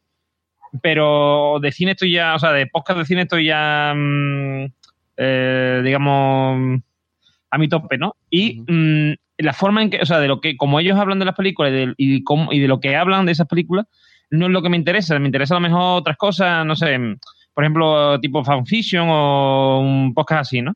pero 0.81 1.57
de 1.61 1.71
cine 1.71 1.91
estoy 1.91 2.11
ya, 2.11 2.35
o 2.35 2.39
sea, 2.39 2.51
de 2.51 2.67
podcast 2.67 2.99
de 2.99 3.05
cine 3.05 3.21
estoy 3.23 3.45
ya, 3.47 3.93
mm, 3.95 4.65
eh, 5.17 5.81
digamos, 5.83 6.81
a 7.49 7.57
mi 7.57 7.67
tope, 7.67 7.97
¿no? 7.97 8.15
Y 8.29 8.61
mm, 8.67 9.13
la 9.39 9.53
forma 9.53 9.81
en 9.81 9.89
que, 9.89 10.01
o 10.01 10.05
sea, 10.05 10.19
de 10.19 10.27
lo 10.27 10.39
que, 10.39 10.55
como 10.55 10.79
ellos 10.79 10.99
hablan 10.99 11.17
de 11.17 11.25
las 11.25 11.35
películas 11.35 11.71
y 11.71 11.75
de, 11.75 11.93
y 11.97 12.23
cómo- 12.23 12.53
y 12.53 12.59
de 12.59 12.67
lo 12.67 12.79
que 12.79 12.95
hablan 12.95 13.25
de 13.25 13.31
esas 13.31 13.47
películas, 13.47 13.87
no 14.29 14.45
es 14.45 14.51
lo 14.51 14.61
que 14.61 14.69
me 14.69 14.77
interesa. 14.77 15.17
Me 15.19 15.27
interesa 15.27 15.55
a 15.55 15.59
lo 15.59 15.67
mejor 15.67 15.99
otras 15.99 16.17
cosas, 16.17 16.65
no 16.65 16.75
sé, 16.75 16.97
por 17.53 17.63
ejemplo, 17.63 18.19
tipo 18.19 18.43
fanfiction 18.43 19.07
o 19.09 19.79
un 19.79 20.13
podcast 20.13 20.41
así, 20.41 20.61
¿no? 20.61 20.73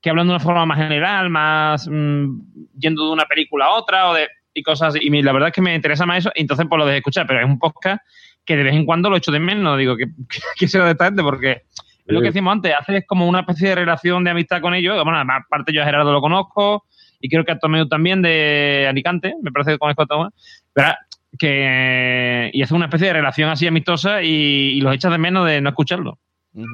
Que 0.00 0.10
hablan 0.10 0.26
de 0.26 0.34
una 0.34 0.40
forma 0.40 0.66
más 0.66 0.78
general, 0.78 1.30
más 1.30 1.88
mm, 1.88 2.68
yendo 2.78 3.06
de 3.06 3.12
una 3.12 3.24
película 3.24 3.66
a 3.66 3.74
otra 3.74 4.10
o 4.10 4.14
de, 4.14 4.28
y 4.54 4.62
cosas 4.62 4.94
así. 4.94 5.00
Y 5.02 5.22
la 5.22 5.32
verdad 5.32 5.48
es 5.48 5.54
que 5.54 5.62
me 5.62 5.74
interesa 5.74 6.06
más 6.06 6.18
eso, 6.18 6.32
y 6.34 6.42
entonces 6.42 6.66
pues 6.68 6.78
lo 6.78 6.86
dejé 6.86 6.98
escuchar, 6.98 7.26
pero 7.26 7.40
es 7.40 7.46
un 7.46 7.58
podcast 7.58 8.02
que 8.44 8.56
de 8.56 8.64
vez 8.64 8.74
en 8.74 8.84
cuando 8.84 9.10
lo 9.10 9.16
echo 9.16 9.32
de 9.32 9.40
menos, 9.40 9.78
digo, 9.78 9.96
que, 9.96 10.06
que 10.58 10.66
de 10.66 10.90
esta 10.90 11.04
gente, 11.06 11.22
porque 11.22 11.62
es 12.04 12.14
lo 12.14 12.20
que 12.20 12.26
decíamos 12.26 12.52
antes, 12.52 12.74
haces 12.78 13.04
como 13.06 13.28
una 13.28 13.40
especie 13.40 13.70
de 13.70 13.74
relación 13.76 14.24
de 14.24 14.30
amistad 14.30 14.60
con 14.60 14.74
ellos. 14.74 14.94
Bueno, 15.04 15.16
además, 15.16 15.42
aparte 15.46 15.72
yo 15.72 15.82
a 15.82 15.84
Gerardo 15.84 16.12
lo 16.12 16.20
conozco, 16.20 16.84
y 17.20 17.28
creo 17.28 17.44
que 17.44 17.52
a 17.52 17.58
Tomeu 17.58 17.88
también 17.88 18.20
de 18.20 18.86
Alicante, 18.88 19.34
me 19.42 19.52
parece 19.52 19.72
que 19.72 19.78
conozco 19.78 20.02
a 20.02 20.06
Tomeu, 20.06 20.30
¿verdad? 20.74 20.96
Que, 21.38 22.50
y 22.52 22.62
hace 22.62 22.74
una 22.74 22.86
especie 22.86 23.06
de 23.06 23.14
relación 23.14 23.48
así 23.48 23.66
amistosa 23.66 24.22
y, 24.22 24.28
y 24.28 24.80
los 24.80 24.94
echas 24.94 25.10
de 25.12 25.18
menos 25.18 25.46
de 25.46 25.60
no 25.60 25.70
escucharlo. 25.70 26.18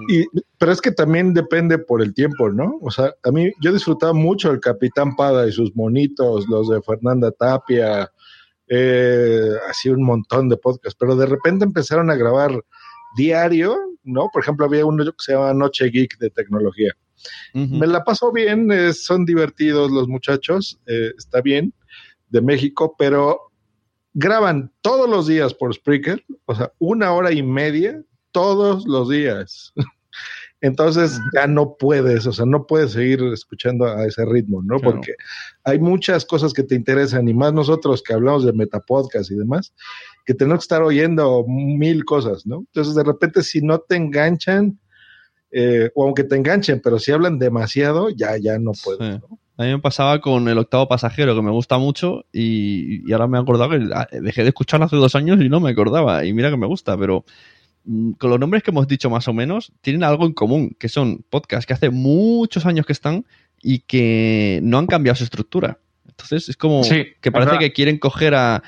Y, 0.09 0.25
pero 0.59 0.73
es 0.73 0.81
que 0.81 0.91
también 0.91 1.35
depende 1.35 1.79
por 1.79 2.03
el 2.03 2.13
tiempo, 2.13 2.51
¿no? 2.51 2.79
O 2.83 2.91
sea, 2.91 3.15
a 3.23 3.31
mí 3.31 3.53
yo 3.61 3.73
disfrutaba 3.73 4.13
mucho 4.13 4.51
el 4.51 4.59
Capitán 4.59 5.15
Pada 5.15 5.47
y 5.47 5.53
sus 5.53 5.75
monitos, 5.77 6.49
los 6.49 6.69
de 6.69 6.83
Fernanda 6.83 7.31
Tapia, 7.31 8.11
eh, 8.67 9.53
así 9.71 9.89
un 9.89 10.03
montón 10.03 10.49
de 10.49 10.57
podcasts, 10.57 10.97
pero 10.99 11.15
de 11.15 11.27
repente 11.27 11.65
empezaron 11.65 12.11
a 12.11 12.17
grabar 12.17 12.61
diario, 13.17 13.77
¿no? 14.03 14.29
Por 14.33 14.43
ejemplo, 14.43 14.67
había 14.67 14.85
uno 14.85 15.05
que 15.05 15.13
se 15.19 15.33
llama 15.33 15.55
Noche 15.55 15.87
Geek 15.91 16.19
de 16.19 16.31
tecnología. 16.31 16.93
Me 17.53 17.87
la 17.87 18.05
paso 18.05 18.33
bien, 18.33 18.71
eh, 18.71 18.93
son 18.93 19.25
divertidos 19.25 19.91
los 19.91 20.09
muchachos, 20.09 20.79
eh, 20.87 21.13
está 21.17 21.41
bien, 21.41 21.73
de 22.29 22.41
México, 22.41 22.95
pero 22.99 23.48
graban 24.19 24.73
todos 24.81 25.09
los 25.09 25.29
días 25.29 25.55
por 25.55 25.73
Spreaker, 25.73 26.25
o 26.47 26.55
sea, 26.55 26.73
una 26.79 27.13
hora 27.13 27.31
y 27.31 27.43
media 27.43 28.03
todos 28.33 28.85
los 28.87 29.09
días. 29.09 29.73
Entonces 30.61 31.21
ya 31.33 31.47
no 31.47 31.77
puedes, 31.79 32.27
o 32.27 32.33
sea, 32.33 32.45
no 32.45 32.67
puedes 32.67 32.91
seguir 32.91 33.23
escuchando 33.33 33.87
a 33.87 34.05
ese 34.05 34.25
ritmo, 34.25 34.61
¿no? 34.61 34.81
Claro. 34.81 34.97
Porque 34.97 35.15
hay 35.63 35.79
muchas 35.79 36.25
cosas 36.25 36.53
que 36.53 36.65
te 36.65 36.75
interesan 36.75 37.29
y 37.29 37.35
más 37.35 37.53
nosotros 37.53 38.03
que 38.03 38.13
hablamos 38.13 38.45
de 38.45 38.53
metapodcast 38.53 39.31
y 39.31 39.37
demás, 39.37 39.73
que 40.27 40.35
tenemos 40.35 40.61
que 40.61 40.65
estar 40.65 40.83
oyendo 40.83 41.45
mil 41.47 42.05
cosas, 42.05 42.45
¿no? 42.45 42.59
Entonces 42.59 42.97
de 42.97 43.05
repente 43.05 43.45
si 43.45 43.61
no 43.61 43.79
te 43.79 43.95
enganchan, 43.95 44.81
eh, 45.53 45.93
o 45.95 46.07
aunque 46.07 46.25
te 46.25 46.35
enganchen, 46.35 46.81
pero 46.81 46.99
si 46.99 47.13
hablan 47.13 47.39
demasiado, 47.39 48.11
ya, 48.11 48.37
ya 48.37 48.59
no 48.59 48.73
puedes. 48.83 49.15
Sí. 49.15 49.21
A 49.59 49.65
mí 49.65 49.71
me 49.71 49.79
pasaba 49.81 50.21
con 50.21 50.49
el 50.49 50.57
octavo 50.57 50.87
pasajero, 50.89 51.35
que 51.35 51.43
me 51.43 51.51
gusta 51.51 51.79
mucho, 51.79 52.25
y, 52.33 53.07
y 53.09 53.13
ahora 53.13 53.27
me 53.27 53.39
he 53.39 53.41
acordado 53.41 53.71
que 53.71 53.89
ah, 53.93 54.07
dejé 54.13 54.43
de 54.45 54.49
escucharlo 54.51 54.87
hace 54.87 54.97
dos 54.97 55.15
años 55.17 55.41
y 55.41 55.49
no 55.49 55.59
me 55.61 55.71
acordaba. 55.71 56.25
Y 56.25 56.33
mira 56.33 56.49
que 56.51 56.57
me 56.57 56.67
gusta, 56.69 56.97
pero 56.97 57.25
mm, 57.85 58.13
con 58.13 58.31
los 58.31 58.39
nombres 58.39 58.63
que 58.63 58.71
hemos 58.71 58.87
dicho 58.87 59.11
más 59.11 59.27
o 59.27 59.33
menos, 59.33 59.73
tienen 59.81 60.05
algo 60.05 60.27
en 60.27 60.33
común, 60.33 60.77
que 60.79 60.89
son 60.89 61.25
podcasts 61.29 61.67
que 61.67 61.75
hace 61.75 61.91
muchos 61.91 62.67
años 62.67 62.87
que 62.87 62.93
están 62.93 63.27
y 63.61 63.81
que 63.81 64.61
no 64.63 64.79
han 64.79 64.87
cambiado 64.87 65.17
su 65.17 65.25
estructura. 65.25 65.79
Entonces 66.09 66.49
es 66.49 66.57
como 66.57 66.85
Sí, 66.85 67.07
que 67.21 67.33
parece 67.33 67.51
verdad. 67.53 67.61
que 67.61 67.73
quieren 67.73 67.99
coger 67.99 68.35
a 68.37 68.63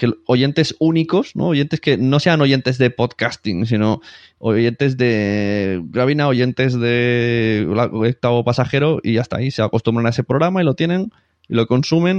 que 0.00 0.10
oyentes 0.24 0.74
únicos, 0.80 1.36
¿no? 1.36 1.48
Oyentes 1.48 1.78
que 1.78 1.98
no 1.98 2.20
sean 2.20 2.40
oyentes 2.40 2.78
de 2.78 2.88
podcasting, 2.88 3.66
sino 3.66 4.00
oyentes 4.38 4.96
de 4.96 5.82
Gravina, 5.84 6.26
oyentes 6.26 6.80
de 6.80 7.66
octavo 7.68 8.42
pasajero 8.42 9.00
y 9.02 9.12
ya 9.12 9.20
está 9.20 9.36
ahí. 9.36 9.50
Se 9.50 9.62
acostumbran 9.62 10.06
a 10.06 10.08
ese 10.10 10.24
programa 10.24 10.62
y 10.62 10.64
lo 10.64 10.74
tienen 10.74 11.10
y 11.46 11.54
lo 11.54 11.66
consumen 11.66 12.16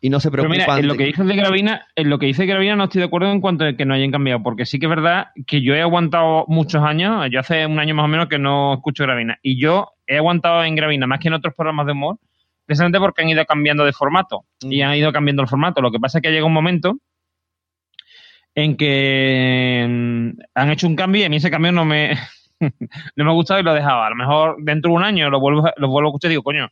y 0.00 0.08
no 0.08 0.18
se 0.18 0.30
Pero 0.30 0.44
preocupan. 0.44 0.76
mira, 0.76 0.80
en 0.80 0.88
lo 0.88 0.94
que 0.94 1.04
dices 1.04 1.26
de 1.26 1.36
Gravina, 1.36 1.86
en 1.94 2.08
lo 2.08 2.18
que 2.18 2.24
dice 2.24 2.46
Gravina 2.46 2.74
no 2.74 2.84
estoy 2.84 3.00
de 3.00 3.06
acuerdo 3.08 3.30
en 3.30 3.42
cuanto 3.42 3.66
a 3.66 3.74
que 3.74 3.84
no 3.84 3.92
hayan 3.92 4.10
cambiado, 4.10 4.42
porque 4.42 4.64
sí 4.64 4.78
que 4.78 4.86
es 4.86 4.90
verdad 4.90 5.26
que 5.46 5.60
yo 5.60 5.74
he 5.74 5.82
aguantado 5.82 6.46
muchos 6.48 6.82
años, 6.82 7.26
yo 7.30 7.38
hace 7.38 7.66
un 7.66 7.78
año 7.78 7.94
más 7.94 8.06
o 8.06 8.08
menos 8.08 8.28
que 8.28 8.38
no 8.38 8.72
escucho 8.72 9.04
Gravina, 9.04 9.38
y 9.42 9.60
yo 9.60 9.88
he 10.06 10.16
aguantado 10.16 10.64
en 10.64 10.74
Gravina 10.74 11.06
más 11.06 11.20
que 11.20 11.28
en 11.28 11.34
otros 11.34 11.54
programas 11.54 11.84
de 11.84 11.92
humor, 11.92 12.16
precisamente 12.64 12.98
porque 12.98 13.22
han 13.22 13.28
ido 13.28 13.44
cambiando 13.44 13.84
de 13.84 13.92
formato, 13.92 14.46
y 14.60 14.80
han 14.80 14.94
ido 14.94 15.12
cambiando 15.12 15.42
el 15.42 15.48
formato. 15.48 15.82
Lo 15.82 15.90
que 15.90 15.98
pasa 15.98 16.18
es 16.18 16.22
que 16.22 16.30
llega 16.30 16.46
un 16.46 16.54
momento 16.54 16.96
en 18.54 18.76
que 18.76 19.86
mm, 19.88 20.40
han 20.54 20.70
hecho 20.70 20.86
un 20.86 20.96
cambio 20.96 21.22
y 21.22 21.24
a 21.24 21.28
mí 21.28 21.36
ese 21.36 21.50
cambio 21.50 21.72
no 21.72 21.84
me, 21.84 22.14
no 22.60 23.24
me 23.24 23.30
ha 23.30 23.34
gustado 23.34 23.60
y 23.60 23.62
lo 23.62 23.72
he 23.72 23.76
dejado. 23.76 24.02
A 24.02 24.10
lo 24.10 24.16
mejor 24.16 24.56
dentro 24.62 24.90
de 24.90 24.96
un 24.96 25.04
año 25.04 25.30
lo 25.30 25.40
vuelvo, 25.40 25.68
lo 25.76 25.88
vuelvo 25.88 26.08
a 26.08 26.10
escuchar 26.10 26.30
y 26.30 26.34
digo, 26.34 26.42
coño, 26.42 26.68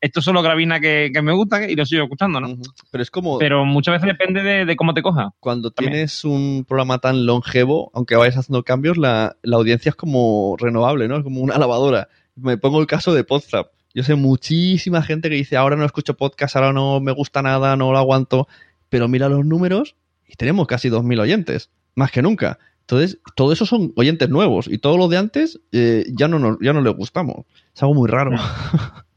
esto 0.00 0.20
es 0.20 0.24
solo 0.24 0.42
Gravina 0.42 0.80
que, 0.80 1.10
que 1.12 1.22
me 1.22 1.32
gusta 1.32 1.68
y 1.68 1.74
lo 1.74 1.84
sigo 1.84 2.04
escuchando, 2.04 2.40
¿no? 2.40 2.56
Pero 2.90 3.02
es 3.02 3.10
como... 3.10 3.38
Pero 3.38 3.64
muchas 3.64 3.94
veces 3.94 4.16
depende 4.16 4.42
de, 4.42 4.64
de 4.64 4.76
cómo 4.76 4.94
te 4.94 5.02
coja. 5.02 5.34
Cuando 5.40 5.70
tienes 5.72 6.24
un 6.24 6.64
programa 6.66 6.98
tan 6.98 7.26
longevo, 7.26 7.90
aunque 7.94 8.14
vayas 8.14 8.36
haciendo 8.36 8.62
cambios, 8.62 8.96
la, 8.96 9.36
la 9.42 9.56
audiencia 9.56 9.90
es 9.90 9.96
como 9.96 10.56
renovable, 10.58 11.08
¿no? 11.08 11.16
Es 11.16 11.24
como 11.24 11.40
una 11.40 11.58
lavadora. 11.58 12.08
Me 12.36 12.58
pongo 12.58 12.80
el 12.80 12.86
caso 12.86 13.12
de 13.12 13.24
Podzap. 13.24 13.72
Yo 13.92 14.04
sé 14.04 14.14
muchísima 14.14 15.02
gente 15.02 15.28
que 15.28 15.34
dice, 15.34 15.56
ahora 15.56 15.74
no 15.74 15.84
escucho 15.84 16.14
podcast, 16.14 16.54
ahora 16.54 16.72
no 16.72 17.00
me 17.00 17.10
gusta 17.10 17.42
nada, 17.42 17.76
no 17.76 17.90
lo 17.90 17.98
aguanto. 17.98 18.46
Pero 18.88 19.08
mira 19.08 19.28
los 19.28 19.44
números 19.44 19.96
y 20.28 20.36
tenemos 20.36 20.66
casi 20.66 20.88
2.000 20.90 21.18
oyentes, 21.20 21.70
más 21.96 22.10
que 22.12 22.22
nunca. 22.22 22.58
Entonces, 22.82 23.18
todo 23.34 23.52
eso 23.52 23.66
son 23.66 23.92
oyentes 23.96 24.28
nuevos 24.30 24.68
y 24.70 24.78
todos 24.78 24.96
los 24.98 25.10
de 25.10 25.16
antes 25.18 25.60
eh, 25.72 26.04
ya, 26.16 26.28
no 26.28 26.38
nos, 26.38 26.58
ya 26.60 26.72
no 26.72 26.80
les 26.80 26.94
gustamos. 26.94 27.44
Es 27.74 27.82
algo 27.82 27.94
muy 27.94 28.08
raro. 28.08 28.32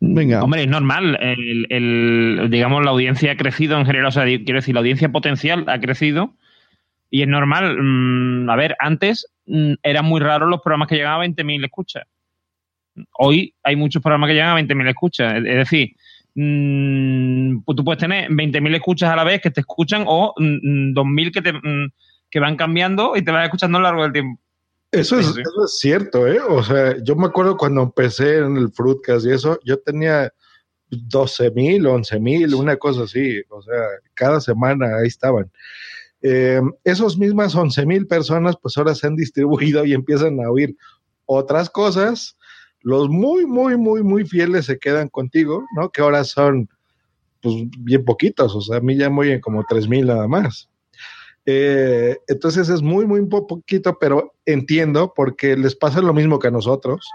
Venga. 0.00 0.42
Hombre, 0.42 0.62
es 0.62 0.68
normal. 0.68 1.18
El, 1.20 1.66
el- 1.68 2.48
digamos, 2.50 2.84
la 2.84 2.90
audiencia 2.90 3.32
ha 3.32 3.36
crecido 3.36 3.78
en 3.78 3.84
general. 3.84 4.06
O 4.06 4.10
sea, 4.12 4.24
quiero 4.24 4.54
decir, 4.54 4.74
la 4.74 4.80
audiencia 4.80 5.10
potencial 5.12 5.64
ha 5.68 5.78
crecido. 5.80 6.34
Y 7.10 7.22
es 7.22 7.28
normal. 7.28 7.76
mm, 7.80 8.48
a 8.48 8.56
ver, 8.56 8.76
antes 8.78 9.26
mm, 9.46 9.74
eran 9.82 10.04
muy 10.06 10.20
raros 10.20 10.48
los 10.48 10.60
programas 10.62 10.88
que 10.88 10.94
llegaban 10.96 11.20
a 11.20 11.24
20.000 11.24 11.64
escuchas. 11.64 12.04
Hoy 13.18 13.54
hay 13.62 13.76
muchos 13.76 14.02
programas 14.02 14.28
que 14.28 14.34
llegan 14.34 14.56
a 14.56 14.60
20.000 14.60 14.88
escuchas. 14.88 15.34
Es 15.34 15.44
es 15.44 15.56
decir, 15.56 15.90
mm, 16.34 17.62
pues 17.64 17.76
tú 17.76 17.84
puedes 17.84 18.00
tener 18.00 18.30
20.000 18.30 18.74
escuchas 18.74 19.10
a 19.10 19.16
la 19.16 19.24
vez 19.24 19.40
que 19.40 19.50
te 19.50 19.60
escuchan 19.60 20.04
o 20.06 20.34
mm, 20.36 20.90
mm, 20.90 20.94
2.000 20.94 21.32
que, 21.32 21.42
te, 21.42 21.52
mm, 21.52 21.92
que 22.30 22.40
van 22.40 22.56
cambiando 22.56 23.16
y 23.16 23.22
te 23.22 23.30
van 23.30 23.44
escuchando 23.44 23.78
a 23.78 23.80
lo 23.80 23.86
largo 23.88 24.02
del 24.04 24.12
tiempo. 24.12 24.40
Eso 24.92 25.20
es, 25.20 25.28
eso 25.28 25.64
es 25.64 25.78
cierto, 25.78 26.26
¿eh? 26.26 26.40
O 26.40 26.64
sea, 26.64 26.96
yo 27.02 27.14
me 27.14 27.26
acuerdo 27.26 27.56
cuando 27.56 27.82
empecé 27.82 28.38
en 28.38 28.56
el 28.56 28.72
Fruitcast 28.72 29.24
y 29.24 29.30
eso, 29.30 29.58
yo 29.64 29.78
tenía 29.78 30.32
12 30.90 31.52
mil, 31.52 31.86
11 31.86 32.18
mil, 32.18 32.54
una 32.54 32.76
cosa 32.76 33.04
así. 33.04 33.40
O 33.50 33.62
sea, 33.62 33.80
cada 34.14 34.40
semana 34.40 34.96
ahí 34.96 35.06
estaban. 35.06 35.50
Eh, 36.22 36.60
esos 36.84 37.16
mismas 37.16 37.54
11 37.54 37.86
mil 37.86 38.06
personas, 38.06 38.56
pues 38.60 38.76
ahora 38.76 38.94
se 38.94 39.06
han 39.06 39.16
distribuido 39.16 39.84
y 39.84 39.94
empiezan 39.94 40.40
a 40.44 40.50
oír 40.50 40.76
otras 41.24 41.70
cosas. 41.70 42.36
Los 42.82 43.08
muy, 43.08 43.46
muy, 43.46 43.76
muy, 43.76 44.02
muy 44.02 44.24
fieles 44.24 44.66
se 44.66 44.78
quedan 44.78 45.08
contigo, 45.08 45.64
¿no? 45.76 45.90
Que 45.90 46.00
ahora 46.02 46.24
son, 46.24 46.68
pues, 47.42 47.54
bien 47.80 48.04
poquitos. 48.04 48.54
O 48.56 48.60
sea, 48.60 48.78
a 48.78 48.80
mí 48.80 48.96
ya 48.96 49.10
me 49.10 49.20
oyen 49.20 49.40
como 49.40 49.64
3 49.68 49.88
mil 49.88 50.06
nada 50.06 50.28
más. 50.28 50.68
Eh, 51.46 52.18
entonces 52.28 52.68
es 52.68 52.82
muy, 52.82 53.06
muy 53.06 53.24
po- 53.26 53.46
poquito, 53.46 53.98
pero 53.98 54.34
entiendo 54.46 55.12
porque 55.14 55.56
les 55.56 55.74
pasa 55.74 56.00
lo 56.02 56.14
mismo 56.14 56.38
que 56.38 56.48
a 56.48 56.52
nosotros. 56.52 57.06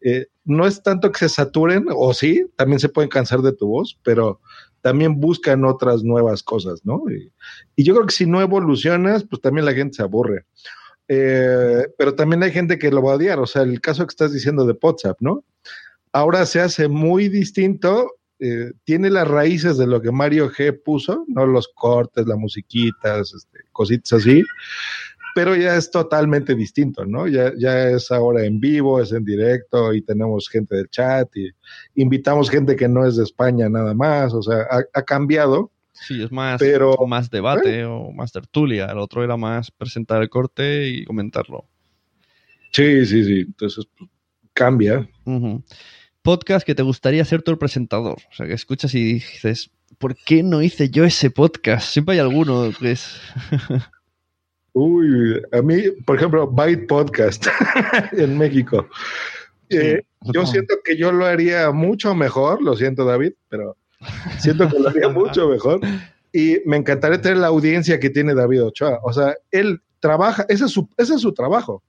Eh, 0.00 0.26
no 0.44 0.66
es 0.66 0.82
tanto 0.82 1.12
que 1.12 1.20
se 1.20 1.28
saturen, 1.28 1.86
o 1.94 2.12
sí, 2.12 2.44
también 2.56 2.80
se 2.80 2.88
pueden 2.88 3.08
cansar 3.10 3.40
de 3.40 3.52
tu 3.52 3.68
voz, 3.68 3.98
pero 4.02 4.40
también 4.80 5.20
buscan 5.20 5.64
otras 5.64 6.02
nuevas 6.02 6.42
cosas, 6.42 6.84
¿no? 6.84 7.04
Y, 7.08 7.32
y 7.76 7.84
yo 7.84 7.94
creo 7.94 8.06
que 8.06 8.14
si 8.14 8.26
no 8.26 8.40
evolucionas, 8.40 9.24
pues 9.24 9.40
también 9.40 9.64
la 9.64 9.74
gente 9.74 9.96
se 9.96 10.02
aburre. 10.02 10.44
Eh, 11.08 11.88
pero 11.98 12.14
también 12.14 12.42
hay 12.42 12.52
gente 12.52 12.78
que 12.78 12.90
lo 12.90 13.02
va 13.02 13.12
a 13.12 13.16
odiar, 13.16 13.38
o 13.38 13.46
sea, 13.46 13.62
el 13.62 13.80
caso 13.80 14.06
que 14.06 14.12
estás 14.12 14.32
diciendo 14.32 14.64
de 14.64 14.78
WhatsApp, 14.80 15.18
¿no? 15.20 15.44
Ahora 16.12 16.46
se 16.46 16.60
hace 16.60 16.88
muy 16.88 17.28
distinto, 17.28 18.12
eh, 18.38 18.72
tiene 18.84 19.10
las 19.10 19.26
raíces 19.28 19.78
de 19.78 19.86
lo 19.86 20.00
que 20.00 20.12
Mario 20.12 20.50
G 20.50 20.80
puso, 20.82 21.24
¿no? 21.28 21.46
Los 21.46 21.68
cortes, 21.74 22.26
las 22.26 22.38
musiquitas, 22.38 23.34
este, 23.34 23.60
cositas 23.72 24.20
así, 24.20 24.42
pero 25.34 25.56
ya 25.56 25.76
es 25.76 25.90
totalmente 25.90 26.54
distinto, 26.54 27.04
¿no? 27.04 27.26
Ya, 27.26 27.52
ya 27.58 27.88
es 27.88 28.10
ahora 28.10 28.44
en 28.44 28.60
vivo, 28.60 29.00
es 29.00 29.12
en 29.12 29.24
directo 29.24 29.92
y 29.92 30.02
tenemos 30.02 30.48
gente 30.48 30.76
del 30.76 30.88
chat 30.88 31.28
y 31.36 31.50
invitamos 31.94 32.50
gente 32.50 32.76
que 32.76 32.88
no 32.88 33.06
es 33.06 33.16
de 33.16 33.24
España 33.24 33.68
nada 33.68 33.94
más, 33.94 34.34
o 34.34 34.42
sea, 34.42 34.66
ha, 34.70 34.82
ha 34.92 35.02
cambiado. 35.02 35.71
Sí, 35.92 36.22
es 36.22 36.32
más, 36.32 36.58
Pero- 36.60 36.96
más 37.06 37.30
debate 37.30 37.84
o 37.84 38.12
más 38.12 38.32
tertulia. 38.32 38.86
El 38.86 38.98
otro 38.98 39.22
era 39.22 39.36
más 39.36 39.70
presentar 39.70 40.22
el 40.22 40.28
corte 40.30 40.88
y 40.88 41.04
comentarlo. 41.04 41.68
Sí, 42.72 43.04
sí, 43.04 43.24
sí, 43.24 43.40
entonces 43.40 43.86
pues, 43.96 44.10
cambia. 44.54 45.08
Podcast 46.22 46.64
que 46.64 46.74
te 46.74 46.82
gustaría 46.82 47.24
ser 47.24 47.42
tú 47.42 47.50
el 47.50 47.58
presentador. 47.58 48.18
O 48.30 48.34
sea, 48.34 48.46
que 48.46 48.54
escuchas 48.54 48.94
y 48.94 49.14
dices, 49.14 49.70
¿por 49.98 50.16
qué 50.16 50.42
no 50.42 50.62
hice 50.62 50.88
yo 50.88 51.04
ese 51.04 51.30
podcast? 51.30 51.88
Siempre 51.88 52.14
hay 52.14 52.20
alguno 52.20 52.70
que 52.78 52.92
es... 52.92 53.20
Uy, 54.74 55.42
a 55.52 55.60
mí, 55.60 55.82
por 56.06 56.16
ejemplo, 56.16 56.46
Byte 56.46 56.86
Podcast 56.86 57.46
en 58.12 58.38
México. 58.38 58.88
Eh, 59.68 60.02
yo 60.32 60.46
siento 60.46 60.76
que 60.82 60.96
yo 60.96 61.12
lo 61.12 61.26
haría 61.26 61.70
mucho 61.72 62.14
mejor, 62.14 62.62
lo 62.62 62.74
siento 62.76 63.04
David, 63.04 63.32
pero 63.48 63.76
siento 64.38 64.68
que 64.68 64.78
lo 64.78 64.88
haría 64.88 65.08
mucho 65.08 65.48
mejor. 65.48 65.80
Y 66.32 66.58
me 66.64 66.76
encantaría 66.78 67.20
tener 67.20 67.38
la 67.38 67.48
audiencia 67.48 68.00
que 68.00 68.10
tiene 68.10 68.34
David 68.34 68.64
Ochoa. 68.64 68.98
O 69.02 69.12
sea, 69.12 69.34
él 69.50 69.82
trabaja, 70.00 70.44
ese 70.48 70.64
es 70.64 70.70
su, 70.72 70.88
ese 70.96 71.14
es 71.14 71.20
su 71.20 71.32
trabajo. 71.34 71.82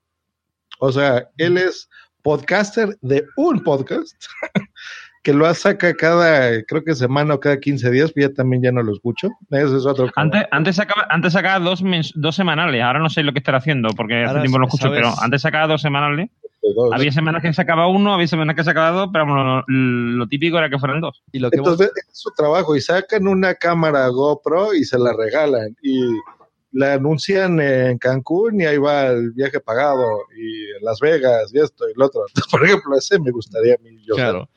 O 0.80 0.92
sea, 0.92 1.30
él 1.38 1.58
es 1.58 1.90
podcaster 2.22 2.98
de 3.02 3.26
un 3.38 3.64
podcast 3.64 4.16
que 5.24 5.34
lo 5.34 5.52
saca 5.54 5.94
cada, 5.94 6.62
creo 6.64 6.84
que 6.84 6.94
semana 6.96 7.36
o 7.36 7.40
cada 7.40 7.58
15 7.60 7.90
días, 7.92 8.12
pero 8.14 8.28
ya 8.28 8.34
también 8.34 8.64
ya 8.64 8.72
no 8.74 8.84
lo 8.84 8.92
escucho. 8.94 9.30
Ese 9.50 9.78
es 9.78 9.86
otro. 9.86 10.10
Antes, 10.18 10.44
antes 10.52 10.76
sacaba, 10.76 11.08
antes 11.10 11.32
sacaba 11.34 11.60
dos, 11.64 11.82
dos 12.16 12.36
semanales, 12.36 12.82
ahora 12.84 13.00
no 13.00 13.10
sé 13.10 13.24
lo 13.24 13.32
que 13.32 13.40
estará 13.40 13.60
haciendo, 13.60 13.90
porque 13.96 14.16
hace 14.24 14.28
Ahora 14.30 14.42
tiempo 14.42 14.58
no 14.58 14.64
lo 14.64 14.68
escucho, 14.68 14.88
sabes- 14.88 15.00
pero 15.02 15.14
antes 15.22 15.42
sacaba 15.42 15.68
dos 15.68 15.82
semanales. 15.82 16.30
Dos. 16.74 16.90
Había 16.94 17.12
semanas 17.12 17.42
que 17.42 17.54
sacaba 17.54 17.88
uno, 17.88 18.14
había 18.14 18.28
semanas 18.28 18.56
que 18.56 18.64
sacaba 18.64 18.92
dos, 18.92 19.10
pero 19.12 19.26
vamos, 19.26 19.66
lo, 19.68 20.18
lo 20.18 20.28
típico 20.28 20.58
era 20.58 20.70
que 20.70 20.80
fueran 20.80 21.02
dos. 21.02 21.24
Y 21.32 21.40
lo 21.40 21.50
que 21.50 21.58
Entonces 21.58 21.92
es 21.96 22.18
su 22.18 22.32
trabajo 22.32 22.76
y 22.76 22.82
sacan 22.82 23.28
una 23.28 23.56
cámara 23.56 24.08
GoPro 24.08 24.74
y 24.74 24.84
se 24.84 24.98
la 24.98 25.14
regalan 25.14 25.76
y 25.82 26.00
la 26.74 26.94
anuncian 26.94 27.60
en 27.60 27.98
Cancún 28.00 28.60
y 28.60 28.66
ahí 28.66 28.78
va 28.78 29.08
el 29.08 29.32
viaje 29.32 29.60
pagado 29.60 30.22
y 30.36 30.76
en 30.76 30.84
Las 30.84 31.00
Vegas 31.00 31.52
y 31.54 31.60
esto 31.60 31.88
y 31.88 31.94
lo 31.96 32.08
otro. 32.08 32.26
Entonces, 32.28 32.48
por 32.52 32.66
ejemplo, 32.66 32.98
ese 32.98 33.20
me 33.20 33.32
gustaría 33.32 33.76
a 33.76 33.78
mí. 33.78 34.04
Yo 34.06 34.16
Claro. 34.16 34.50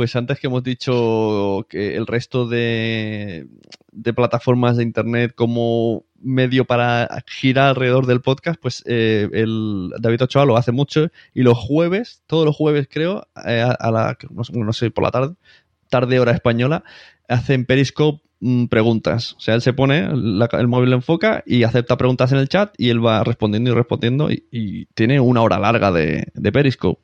Pues 0.00 0.16
antes 0.16 0.40
que 0.40 0.46
hemos 0.46 0.62
dicho 0.62 1.66
que 1.68 1.94
el 1.94 2.06
resto 2.06 2.48
de, 2.48 3.46
de 3.92 4.14
plataformas 4.14 4.78
de 4.78 4.82
internet 4.82 5.34
como 5.34 6.06
medio 6.18 6.64
para 6.64 7.22
girar 7.26 7.68
alrededor 7.68 8.06
del 8.06 8.22
podcast, 8.22 8.58
pues 8.58 8.82
eh, 8.86 9.28
el 9.30 9.90
David 9.98 10.22
Ochoa 10.22 10.46
lo 10.46 10.56
hace 10.56 10.72
mucho 10.72 11.08
y 11.34 11.42
los 11.42 11.58
jueves, 11.58 12.22
todos 12.26 12.46
los 12.46 12.56
jueves 12.56 12.88
creo, 12.90 13.28
eh, 13.44 13.60
a, 13.60 13.90
la, 13.90 14.16
no 14.30 14.72
sé, 14.72 14.90
por 14.90 15.04
la 15.04 15.10
tarde, 15.10 15.34
tarde 15.90 16.18
hora 16.18 16.32
española, 16.32 16.82
hacen 17.28 17.66
Periscope 17.66 18.22
mm, 18.40 18.68
preguntas. 18.68 19.34
O 19.34 19.40
sea, 19.40 19.54
él 19.54 19.60
se 19.60 19.74
pone, 19.74 20.06
el 20.06 20.68
móvil 20.68 20.88
lo 20.88 20.96
enfoca 20.96 21.42
y 21.44 21.64
acepta 21.64 21.98
preguntas 21.98 22.32
en 22.32 22.38
el 22.38 22.48
chat 22.48 22.72
y 22.78 22.88
él 22.88 23.04
va 23.04 23.22
respondiendo 23.22 23.70
y 23.70 23.74
respondiendo 23.74 24.30
y, 24.30 24.46
y 24.50 24.86
tiene 24.94 25.20
una 25.20 25.42
hora 25.42 25.58
larga 25.58 25.92
de, 25.92 26.28
de 26.32 26.52
Periscope. 26.52 27.02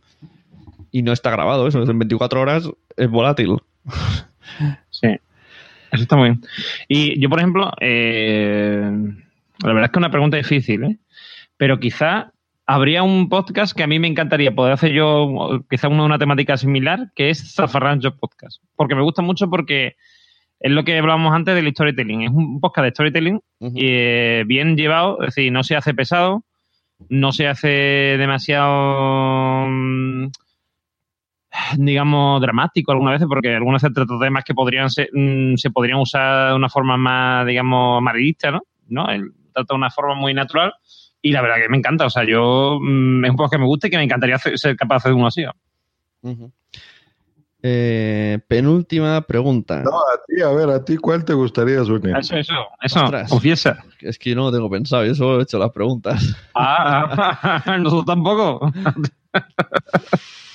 Y 0.96 1.02
no 1.02 1.12
está 1.12 1.30
grabado 1.30 1.66
eso, 1.66 1.82
en 1.82 1.98
24 1.98 2.40
horas 2.40 2.70
es 2.96 3.10
volátil. 3.10 3.58
Sí. 4.88 5.08
Eso 5.92 6.02
está 6.02 6.16
muy 6.16 6.30
bien. 6.30 6.40
Y 6.88 7.20
yo, 7.20 7.28
por 7.28 7.38
ejemplo, 7.38 7.70
eh, 7.82 8.90
la 9.62 9.68
verdad 9.74 9.84
es 9.84 9.90
que 9.90 9.98
es 9.98 10.00
una 10.00 10.10
pregunta 10.10 10.38
difícil, 10.38 10.84
¿eh? 10.84 10.96
Pero 11.58 11.78
quizá 11.78 12.32
habría 12.64 13.02
un 13.02 13.28
podcast 13.28 13.76
que 13.76 13.82
a 13.82 13.86
mí 13.86 13.98
me 13.98 14.08
encantaría 14.08 14.54
poder 14.54 14.72
hacer 14.72 14.92
yo, 14.92 15.62
quizá 15.68 15.88
uno 15.88 16.04
de 16.04 16.06
una 16.06 16.18
temática 16.18 16.56
similar, 16.56 17.12
que 17.14 17.28
es 17.28 17.54
Zafarrancho 17.54 18.16
Podcast. 18.16 18.62
Porque 18.74 18.94
me 18.94 19.02
gusta 19.02 19.20
mucho 19.20 19.50
porque 19.50 19.96
es 20.60 20.70
lo 20.72 20.82
que 20.84 20.96
hablábamos 20.96 21.34
antes 21.34 21.54
del 21.54 21.70
storytelling. 21.72 22.22
Es 22.22 22.30
un 22.30 22.58
podcast 22.58 22.84
de 22.86 22.90
storytelling 22.92 23.40
eh, 23.76 24.44
bien 24.46 24.78
llevado, 24.78 25.20
es 25.20 25.34
decir, 25.34 25.52
no 25.52 25.62
se 25.62 25.76
hace 25.76 25.92
pesado, 25.92 26.42
no 27.10 27.32
se 27.32 27.48
hace 27.48 27.68
demasiado... 28.16 29.66
digamos, 31.78 32.40
dramático 32.40 32.92
algunas 32.92 33.14
veces, 33.14 33.28
porque 33.28 33.54
algunas 33.54 33.82
veces 33.82 33.94
trato 33.94 34.18
temas 34.18 34.44
que 34.44 34.54
podrían 34.54 34.90
ser, 34.90 35.08
mm, 35.12 35.56
se 35.56 35.70
podrían 35.70 35.98
usar 35.98 36.50
de 36.50 36.56
una 36.56 36.68
forma 36.68 36.96
más, 36.96 37.46
digamos, 37.46 37.98
amarillista, 37.98 38.50
¿no? 38.50 38.62
¿no? 38.88 39.08
Él 39.10 39.32
trata 39.52 39.74
de 39.74 39.78
una 39.78 39.90
forma 39.90 40.14
muy 40.14 40.34
natural 40.34 40.72
y 41.22 41.32
la 41.32 41.42
verdad 41.42 41.56
que 41.56 41.68
me 41.68 41.78
encanta. 41.78 42.06
O 42.06 42.10
sea, 42.10 42.24
yo 42.24 42.78
mm, 42.80 43.24
es 43.24 43.30
un 43.30 43.36
poco 43.36 43.50
que 43.50 43.58
me 43.58 43.66
gusta 43.66 43.86
y 43.86 43.90
que 43.90 43.96
me 43.96 44.04
encantaría 44.04 44.38
ser 44.38 44.76
capaz 44.76 44.96
de 44.96 44.98
hacer 44.98 45.12
uno 45.12 45.26
así. 45.26 45.44
Eh, 47.62 48.38
penúltima 48.46 49.20
pregunta. 49.22 49.82
No, 49.82 49.98
a 49.98 50.20
ti, 50.26 50.40
a 50.40 50.50
ver, 50.50 50.70
a 50.70 50.84
ti, 50.84 50.96
¿cuál 50.96 51.24
te 51.24 51.32
gustaría? 51.32 51.80
Eso, 51.80 51.96
eso, 51.96 52.36
eso, 52.80 53.04
Ostras. 53.04 53.28
confiesa. 53.30 53.82
Es 54.00 54.18
que 54.18 54.30
yo 54.30 54.36
no 54.36 54.44
lo 54.44 54.52
tengo 54.52 54.70
pensado, 54.70 55.04
yo 55.04 55.14
solo 55.14 55.40
he 55.40 55.42
hecho 55.42 55.58
las 55.58 55.70
preguntas. 55.72 56.36
Ah, 56.54 57.64
nosotros 57.80 58.06
tampoco. 58.06 58.70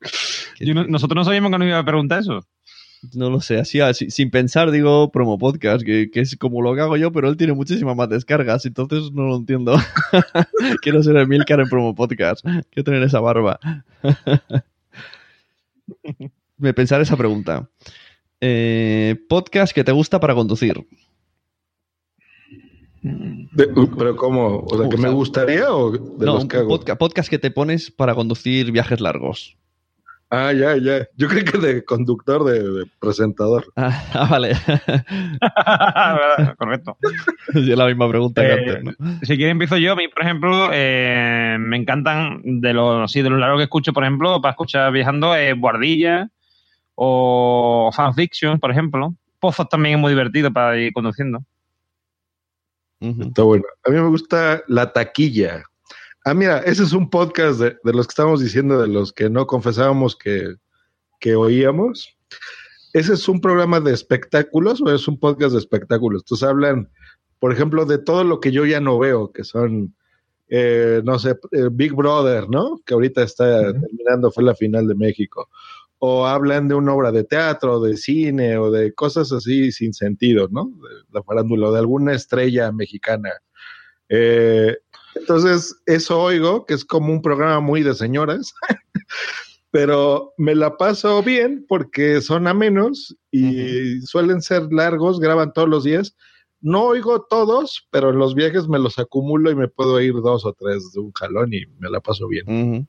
Yo 0.60 0.74
no- 0.74 0.86
nosotros 0.86 1.16
no 1.16 1.24
sabíamos 1.24 1.50
que 1.52 1.58
nos 1.58 1.68
iba 1.68 1.78
a 1.78 1.84
preguntar 1.84 2.20
eso. 2.20 2.44
No 3.14 3.30
lo 3.30 3.40
sé, 3.40 3.58
así, 3.60 3.78
así, 3.80 4.10
sin 4.10 4.28
pensar 4.32 4.72
digo 4.72 5.12
promo 5.12 5.38
podcast, 5.38 5.84
que, 5.84 6.10
que 6.10 6.18
es 6.18 6.34
como 6.36 6.60
lo 6.62 6.74
que 6.74 6.80
hago 6.80 6.96
yo, 6.96 7.12
pero 7.12 7.28
él 7.28 7.36
tiene 7.36 7.52
muchísimas 7.52 7.94
más 7.94 8.08
descargas, 8.08 8.66
entonces 8.66 9.12
no 9.12 9.22
lo 9.22 9.36
entiendo. 9.36 9.76
Quiero 10.82 11.00
ser 11.04 11.16
Emilcar 11.16 11.60
en 11.60 11.68
promo 11.68 11.94
podcast. 11.94 12.44
Quiero 12.44 12.84
tener 12.84 13.02
esa 13.04 13.20
barba. 13.20 13.60
Me 16.58 16.74
pensar 16.74 17.00
esa 17.00 17.16
pregunta. 17.16 17.68
Eh, 18.40 19.16
podcast 19.28 19.72
que 19.72 19.84
te 19.84 19.92
gusta 19.92 20.18
para 20.20 20.34
conducir. 20.34 20.84
De- 23.00 23.68
pero 23.96 24.16
¿cómo? 24.16 24.64
O 24.68 24.76
sea, 24.78 24.88
¿que 24.88 24.96
me 24.96 25.08
gustaría 25.08 25.70
o 25.72 25.90
de 25.92 25.98
no, 26.26 26.34
los 26.34 26.42
un 26.42 26.48
que 26.48 26.56
hago? 26.56 26.68
podca- 26.68 26.98
podcast 26.98 27.30
que 27.30 27.38
te 27.38 27.50
pones 27.52 27.90
para 27.90 28.14
conducir 28.14 28.72
viajes 28.72 29.00
largos. 29.00 29.56
Ah, 30.30 30.52
ya, 30.52 30.76
ya. 30.76 31.08
Yo 31.16 31.26
creo 31.26 31.42
que 31.42 31.58
de 31.58 31.84
conductor, 31.84 32.44
de, 32.44 32.62
de 32.62 32.84
presentador. 33.00 33.64
Ah, 33.76 34.04
ah, 34.12 34.28
vale. 34.30 34.54
Correcto. 36.58 36.96
es 37.54 37.66
la 37.66 37.86
misma 37.86 38.08
pregunta 38.08 38.42
que 38.42 38.48
Eh, 38.48 38.52
antes, 38.76 38.84
¿no? 38.84 38.92
Si 39.22 39.36
quieres 39.36 39.52
empiezo 39.52 39.78
yo. 39.78 39.92
A 39.92 39.96
mí, 39.96 40.06
por 40.08 40.22
ejemplo, 40.22 40.68
eh, 40.72 41.56
me 41.58 41.78
encantan 41.78 42.42
de 42.60 42.74
los, 42.74 43.04
así, 43.04 43.22
de 43.22 43.30
los 43.30 43.40
largos 43.40 43.58
que 43.58 43.64
escucho, 43.64 43.92
por 43.92 44.04
ejemplo, 44.04 44.40
para 44.42 44.50
escuchar 44.50 44.92
viajando, 44.92 45.34
eh, 45.34 45.54
Guardilla 45.54 46.28
o 46.94 47.90
fanfiction, 47.94 48.60
por 48.60 48.70
ejemplo. 48.70 49.14
Pozos 49.40 49.68
también 49.68 49.94
es 49.94 50.00
muy 50.00 50.10
divertido 50.10 50.52
para 50.52 50.76
ir 50.76 50.92
conduciendo. 50.92 51.40
Está 53.00 53.44
bueno. 53.44 53.64
A 53.84 53.90
mí 53.90 53.96
me 53.96 54.08
gusta 54.08 54.62
La 54.66 54.92
Taquilla. 54.92 55.62
Ah, 56.24 56.34
mira, 56.34 56.58
ese 56.60 56.82
es 56.82 56.92
un 56.92 57.08
podcast 57.08 57.60
de, 57.60 57.76
de 57.82 57.92
los 57.92 58.06
que 58.06 58.12
estábamos 58.12 58.40
diciendo, 58.40 58.80
de 58.80 58.88
los 58.88 59.12
que 59.12 59.30
no 59.30 59.46
confesábamos 59.46 60.16
que, 60.16 60.56
que 61.20 61.36
oíamos. 61.36 62.16
Ese 62.92 63.14
es 63.14 63.28
un 63.28 63.40
programa 63.40 63.80
de 63.80 63.92
espectáculos 63.92 64.80
o 64.80 64.92
es 64.92 65.06
un 65.08 65.18
podcast 65.18 65.52
de 65.52 65.58
espectáculos. 65.58 66.22
Entonces 66.22 66.48
hablan, 66.48 66.90
por 67.38 67.52
ejemplo, 67.52 67.84
de 67.84 67.98
todo 67.98 68.24
lo 68.24 68.40
que 68.40 68.50
yo 68.50 68.64
ya 68.66 68.80
no 68.80 68.98
veo, 68.98 69.30
que 69.30 69.44
son, 69.44 69.94
eh, 70.48 71.02
no 71.04 71.18
sé, 71.18 71.36
eh, 71.52 71.68
Big 71.70 71.94
Brother, 71.94 72.48
¿no? 72.48 72.80
Que 72.84 72.94
ahorita 72.94 73.22
está 73.22 73.72
terminando, 73.72 74.30
fue 74.30 74.44
la 74.44 74.54
final 74.54 74.88
de 74.88 74.94
México. 74.94 75.48
O 75.98 76.26
hablan 76.26 76.68
de 76.68 76.74
una 76.74 76.94
obra 76.94 77.12
de 77.12 77.24
teatro, 77.24 77.80
de 77.80 77.96
cine 77.96 78.56
o 78.56 78.70
de 78.70 78.94
cosas 78.94 79.32
así 79.32 79.72
sin 79.72 79.92
sentido, 79.92 80.48
¿no? 80.50 80.66
De 80.66 81.04
la 81.12 81.22
farándula, 81.22 81.68
o 81.68 81.72
de 81.72 81.80
alguna 81.80 82.14
estrella 82.14 82.72
mexicana. 82.72 83.30
Eh, 84.08 84.78
entonces, 85.18 85.76
eso 85.86 86.20
oigo, 86.20 86.66
que 86.66 86.74
es 86.74 86.84
como 86.84 87.12
un 87.12 87.22
programa 87.22 87.60
muy 87.60 87.82
de 87.82 87.94
señoras, 87.94 88.54
pero 89.70 90.32
me 90.38 90.54
la 90.54 90.76
paso 90.76 91.22
bien 91.22 91.64
porque 91.68 92.20
son 92.20 92.46
amenos 92.46 93.16
y 93.30 94.00
suelen 94.02 94.42
ser 94.42 94.72
largos, 94.72 95.20
graban 95.20 95.52
todos 95.52 95.68
los 95.68 95.84
días. 95.84 96.16
No 96.60 96.84
oigo 96.84 97.26
todos, 97.28 97.86
pero 97.90 98.10
en 98.10 98.18
los 98.18 98.34
viajes 98.34 98.66
me 98.66 98.78
los 98.78 98.98
acumulo 98.98 99.50
y 99.50 99.54
me 99.54 99.68
puedo 99.68 100.00
ir 100.00 100.14
dos 100.14 100.44
o 100.44 100.52
tres 100.52 100.92
de 100.92 101.00
un 101.00 101.12
jalón 101.12 101.52
y 101.52 101.66
me 101.78 101.88
la 101.88 102.00
paso 102.00 102.26
bien. 102.26 102.88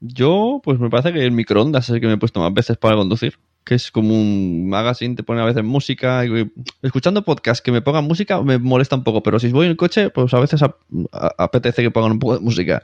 Yo, 0.00 0.60
pues 0.64 0.78
me 0.78 0.88
parece 0.88 1.12
que 1.12 1.24
el 1.24 1.32
microondas 1.32 1.84
es 1.84 1.96
el 1.96 2.00
que 2.00 2.06
me 2.06 2.14
he 2.14 2.18
puesto 2.18 2.40
más 2.40 2.54
veces 2.54 2.78
para 2.78 2.96
conducir. 2.96 3.38
Que 3.64 3.74
es 3.74 3.90
como 3.90 4.14
un 4.14 4.68
magazine, 4.68 5.14
te 5.14 5.22
pone 5.22 5.40
a 5.40 5.44
veces 5.44 5.62
música. 5.62 6.24
y- 6.24 6.50
escuchando 6.82 7.22
podcast 7.24 7.64
que 7.64 7.70
me 7.72 7.82
pongan 7.82 8.04
música 8.04 8.40
me 8.42 8.58
molesta 8.58 8.96
un 8.96 9.04
poco, 9.04 9.22
pero 9.22 9.38
si 9.38 9.48
voy 9.50 9.66
en 9.66 9.72
el 9.72 9.76
coche, 9.76 10.10
pues 10.10 10.32
a 10.34 10.40
veces 10.40 10.62
a- 10.62 10.74
a- 11.12 11.34
apetece 11.38 11.82
que 11.82 11.90
pongan 11.90 12.12
un 12.12 12.18
poco 12.18 12.34
de 12.34 12.40
música. 12.40 12.82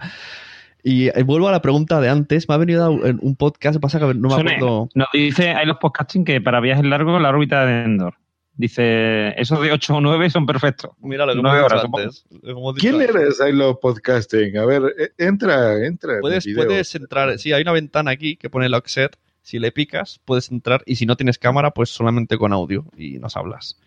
Y 0.83 1.09
eh, 1.09 1.23
vuelvo 1.25 1.49
a 1.49 1.53
la 1.53 1.63
pregunta 1.63 2.01
de 2.01 2.09
antes. 2.09 2.49
Me 2.49 2.55
ha 2.55 2.59
venido 2.59 2.85
a 2.85 2.91
un 2.91 3.19
un 3.21 3.35
podcast, 3.37 3.81
pasa 3.81 3.99
que 3.99 4.15
no 4.15 4.29
me 4.29 4.35
acuerdo. 4.35 4.89
Nos 4.95 5.09
dice, 5.13 5.51
hay 5.51 5.67
los 5.67 5.79
podcasting 5.79 6.25
que 6.25 6.41
para 6.41 6.61
viajes 6.61 6.85
largos 6.85 7.21
la 7.21 7.31
órbita 7.31 7.65
de 7.67 7.83
Endor. 7.85 8.15
Dice, 8.59 9.39
esos 9.39 9.61
de 9.61 9.71
8 9.73 9.97
o 9.97 10.01
9 10.01 10.31
son 10.31 10.47
perfectos. 10.47 10.93
Mira 11.03 11.27
lo 11.27 11.35
que 11.35 11.43
Nueve 11.43 11.59
hemos 11.59 11.73
dicho 11.73 11.97
antes. 11.97 12.25
Dicho 12.31 12.75
¿Quién 12.79 12.95
antes. 12.95 13.09
eres, 13.11 13.41
Hilo 13.47 13.79
Podcasting? 13.81 14.57
A 14.57 14.65
ver, 14.65 14.83
eh, 14.99 15.09
entra, 15.19 15.85
entra. 15.85 16.13
en 16.13 16.17
el 16.17 16.21
Puedes, 16.23 16.47
puedes 16.55 16.95
entrar, 16.95 17.39
sí, 17.39 17.53
hay 17.53 17.63
una 17.63 17.73
ventana 17.73 18.13
aquí 18.13 18.37
que 18.37 18.49
pone 18.49 18.69
Lockset. 18.71 19.17
Si 19.47 19.61
le 19.61 19.71
picas, 19.71 20.21
puedes 20.25 20.51
entrar. 20.51 20.83
Y 20.87 20.97
si 20.97 21.07
no 21.07 21.17
tienes 21.17 21.39
cámara, 21.39 21.71
pues 21.71 21.89
solamente 21.91 22.37
con 22.37 22.53
audio 22.53 22.85
y 22.97 23.21
nos 23.21 23.37
hablas. 23.37 23.79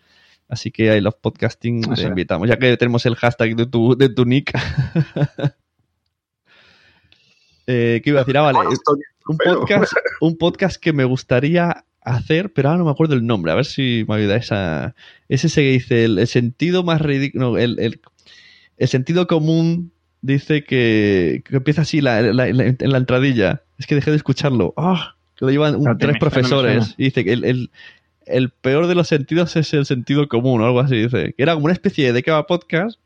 Así 0.48 0.70
que 0.70 0.88
ahí 0.88 1.02
los 1.02 1.14
podcasting 1.16 1.82
te 1.82 2.00
invitamos. 2.04 2.48
Ya 2.48 2.58
que 2.58 2.74
tenemos 2.78 3.04
el 3.04 3.14
hashtag 3.14 3.54
de 3.56 3.66
tu, 3.66 3.94
de 3.94 4.08
tu 4.08 4.24
nick. 4.24 4.52
eh, 7.66 8.00
¿Qué 8.02 8.08
iba 8.08 8.20
a 8.20 8.22
decir? 8.24 8.38
Ah, 8.38 8.42
vale. 8.42 8.58
Un 9.28 9.36
Pero- 9.36 9.60
podcast, 9.60 9.92
un 10.22 10.38
podcast 10.38 10.76
que 10.82 10.94
me 10.94 11.04
gustaría 11.04 11.84
hacer, 12.00 12.54
pero 12.54 12.70
ahora 12.70 12.78
no 12.78 12.86
me 12.86 12.90
acuerdo 12.92 13.12
el 13.14 13.26
nombre. 13.26 13.52
A 13.52 13.56
ver 13.56 13.66
si 13.66 14.06
me 14.08 14.14
ayuda 14.14 14.36
esa. 14.36 14.94
Es 15.28 15.44
ese 15.44 15.60
que 15.60 15.70
dice 15.72 16.04
el, 16.06 16.18
el 16.20 16.26
sentido 16.26 16.84
más 16.84 17.02
ridículo. 17.02 17.50
no, 17.50 17.58
el, 17.58 17.78
el, 17.80 18.00
el 18.78 18.88
sentido 18.88 19.26
común 19.26 19.92
dice 20.22 20.64
que, 20.64 21.42
que 21.44 21.56
empieza 21.56 21.82
así 21.82 22.00
la, 22.00 22.22
la- 22.22 22.46
la- 22.50 22.64
en 22.66 22.76
la 22.92 22.96
entradilla. 22.96 23.62
Es 23.78 23.86
que 23.86 23.94
dejé 23.94 24.10
de 24.10 24.16
escucharlo. 24.16 24.72
¡Ah! 24.78 25.16
Lo 25.46 25.50
llevan 25.50 25.76
un- 25.76 25.84
No, 25.84 25.96
tres 25.98 26.18
profesores. 26.18 26.94
Y 26.98 27.04
dice 27.04 27.24
que 27.24 27.32
el, 27.32 27.44
el- 27.44 27.70
el 28.26 28.50
peor 28.50 28.86
de 28.86 28.94
los 28.94 29.08
sentidos 29.08 29.56
es 29.56 29.72
el 29.74 29.86
sentido 29.86 30.28
común 30.28 30.60
o 30.60 30.66
algo 30.66 30.80
así. 30.80 30.96
Dice 30.96 31.34
que 31.36 31.42
era 31.42 31.54
como 31.54 31.64
una 31.64 31.72
especie 31.72 32.06
de 32.06 32.12
de 32.12 32.22
qué 32.22 32.30
va 32.30 32.46
podcast, 32.46 33.00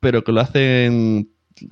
pero 0.00 0.22
que 0.24 0.32
lo 0.32 0.40
hacen. 0.40 1.30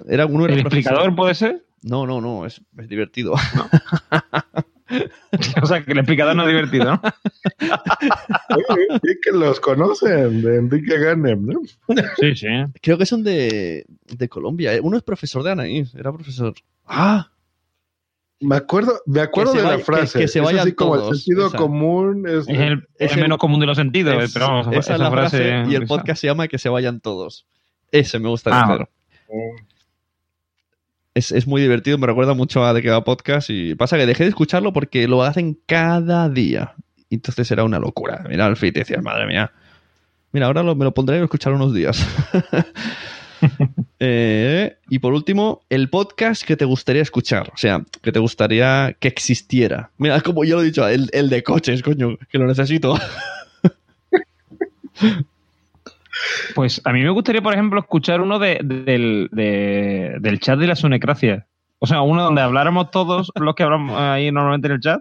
Era 0.08 0.26
uno 0.26 0.46
de 0.46 0.54
¿El 0.54 0.60
explicador 0.60 1.00
profesores- 1.14 1.16
puede 1.16 1.34
ser? 1.34 1.64
No, 1.82 2.06
no, 2.06 2.20
no, 2.20 2.46
es, 2.46 2.60
es 2.78 2.88
divertido. 2.88 3.34
o 5.62 5.66
sea, 5.66 5.84
que 5.84 5.92
el 5.92 5.98
explicador 5.98 6.36
no 6.36 6.42
es 6.42 6.48
divertido, 6.48 6.84
¿no? 6.84 7.02
Sí 9.02 9.18
que 9.22 9.32
los 9.32 9.58
conocen, 9.60 10.42
de 10.42 10.56
Enrique 10.58 10.98
Ganem, 10.98 11.46
¿no? 11.46 11.60
Sí, 12.20 12.34
sí. 12.36 12.46
Creo 12.80 12.98
que 12.98 13.06
son 13.06 13.24
de, 13.24 13.84
de 14.06 14.28
Colombia. 14.28 14.74
¿eh? 14.74 14.80
Uno 14.80 14.96
es 14.96 15.02
profesor 15.02 15.42
de 15.42 15.50
Anaís, 15.50 15.94
era 15.94 16.12
profesor. 16.12 16.54
¡Ah! 16.86 17.31
Me 18.42 18.56
acuerdo, 18.56 19.00
me 19.06 19.20
acuerdo 19.20 19.52
de 19.54 19.62
la 19.62 19.70
vaya- 19.70 19.84
frase. 19.84 20.18
que- 20.18 20.24
que 20.24 20.28
se 20.28 20.40
Es 20.40 20.44
vayan 20.44 20.60
así 20.62 20.72
como 20.72 20.96
todos, 20.96 21.12
el 21.12 21.18
sentido 21.18 21.46
esa. 21.48 21.56
común. 21.56 22.26
Es, 22.28 22.48
Es 22.48 22.58
el, 22.58 22.88
Es 22.98 23.12
el 23.12 23.18
el- 23.18 23.22
menos 23.24 23.38
común 23.38 23.60
de 23.60 23.66
los 23.66 23.76
sentidos, 23.76 24.22
Es- 24.22 24.32
pero 24.34 24.48
vamos, 24.48 24.66
esa 24.76 24.94
es 24.94 25.00
la 25.00 25.10
frase, 25.10 25.62
y 25.68 25.74
el 25.74 25.86
podcast 25.86 26.20
se 26.20 26.26
llama 26.26 26.48
Que 26.48 26.58
se 26.58 26.68
vayan 26.68 27.00
todos. 27.00 27.46
Ese 27.90 28.18
me 28.18 28.28
gusta 28.28 28.50
Ah. 28.52 28.86
Es, 31.14 31.30
es 31.30 31.46
muy 31.46 31.60
divertido, 31.60 31.98
me 31.98 32.06
recuerda 32.06 32.32
mucho 32.34 32.64
a 32.64 32.72
De 32.72 32.80
que 32.82 32.90
va 32.90 33.04
podcast 33.04 33.50
y 33.50 33.74
pasa 33.74 33.96
que 33.98 34.06
dejé 34.06 34.24
de 34.24 34.30
escucharlo 34.30 34.72
porque 34.72 35.06
lo 35.08 35.22
hacen 35.22 35.58
cada 35.66 36.28
día. 36.30 36.74
Y 37.10 37.16
entonces 37.16 37.50
era 37.50 37.64
una 37.64 37.78
locura. 37.78 38.24
Mira 38.28 38.46
el 38.46 38.56
feed 38.56 38.74
y 38.76 38.78
decías, 38.80 39.02
madre 39.02 39.26
mía. 39.26 39.52
Mira, 40.32 40.46
ahora 40.46 40.62
lo- 40.62 40.74
me 40.74 40.84
lo 40.86 40.94
pondré 40.94 41.18
a 41.18 41.22
escuchar 41.22 41.52
unos 41.52 41.74
días. 41.74 42.02
Eh, 44.04 44.78
y 44.88 44.98
por 44.98 45.12
último, 45.12 45.62
el 45.70 45.88
podcast 45.88 46.42
que 46.42 46.56
te 46.56 46.64
gustaría 46.64 47.02
escuchar. 47.02 47.52
O 47.54 47.56
sea, 47.56 47.84
que 48.02 48.10
te 48.10 48.18
gustaría 48.18 48.96
que 48.98 49.06
existiera. 49.06 49.90
Mira, 49.96 50.20
como 50.22 50.42
yo 50.44 50.56
lo 50.56 50.62
he 50.62 50.64
dicho, 50.64 50.88
el, 50.88 51.08
el 51.12 51.30
de 51.30 51.44
coches, 51.44 51.82
coño, 51.84 52.16
que 52.28 52.38
lo 52.38 52.48
necesito. 52.48 52.98
Pues 56.54 56.80
a 56.84 56.92
mí 56.92 57.02
me 57.02 57.10
gustaría, 57.10 57.42
por 57.42 57.54
ejemplo, 57.54 57.80
escuchar 57.80 58.20
uno 58.20 58.38
de, 58.38 58.60
del, 58.62 59.28
de- 59.32 60.16
del 60.20 60.40
chat 60.40 60.58
de 60.58 60.66
la 60.66 60.76
Sunecracia. 60.76 61.46
O 61.78 61.86
sea, 61.86 62.02
uno 62.02 62.22
donde 62.22 62.42
habláramos 62.42 62.90
todos 62.90 63.32
los 63.34 63.54
que 63.54 63.62
hablamos 63.62 63.98
ahí 63.98 64.30
normalmente 64.30 64.66
en 64.68 64.72
el 64.74 64.80
chat. 64.80 65.00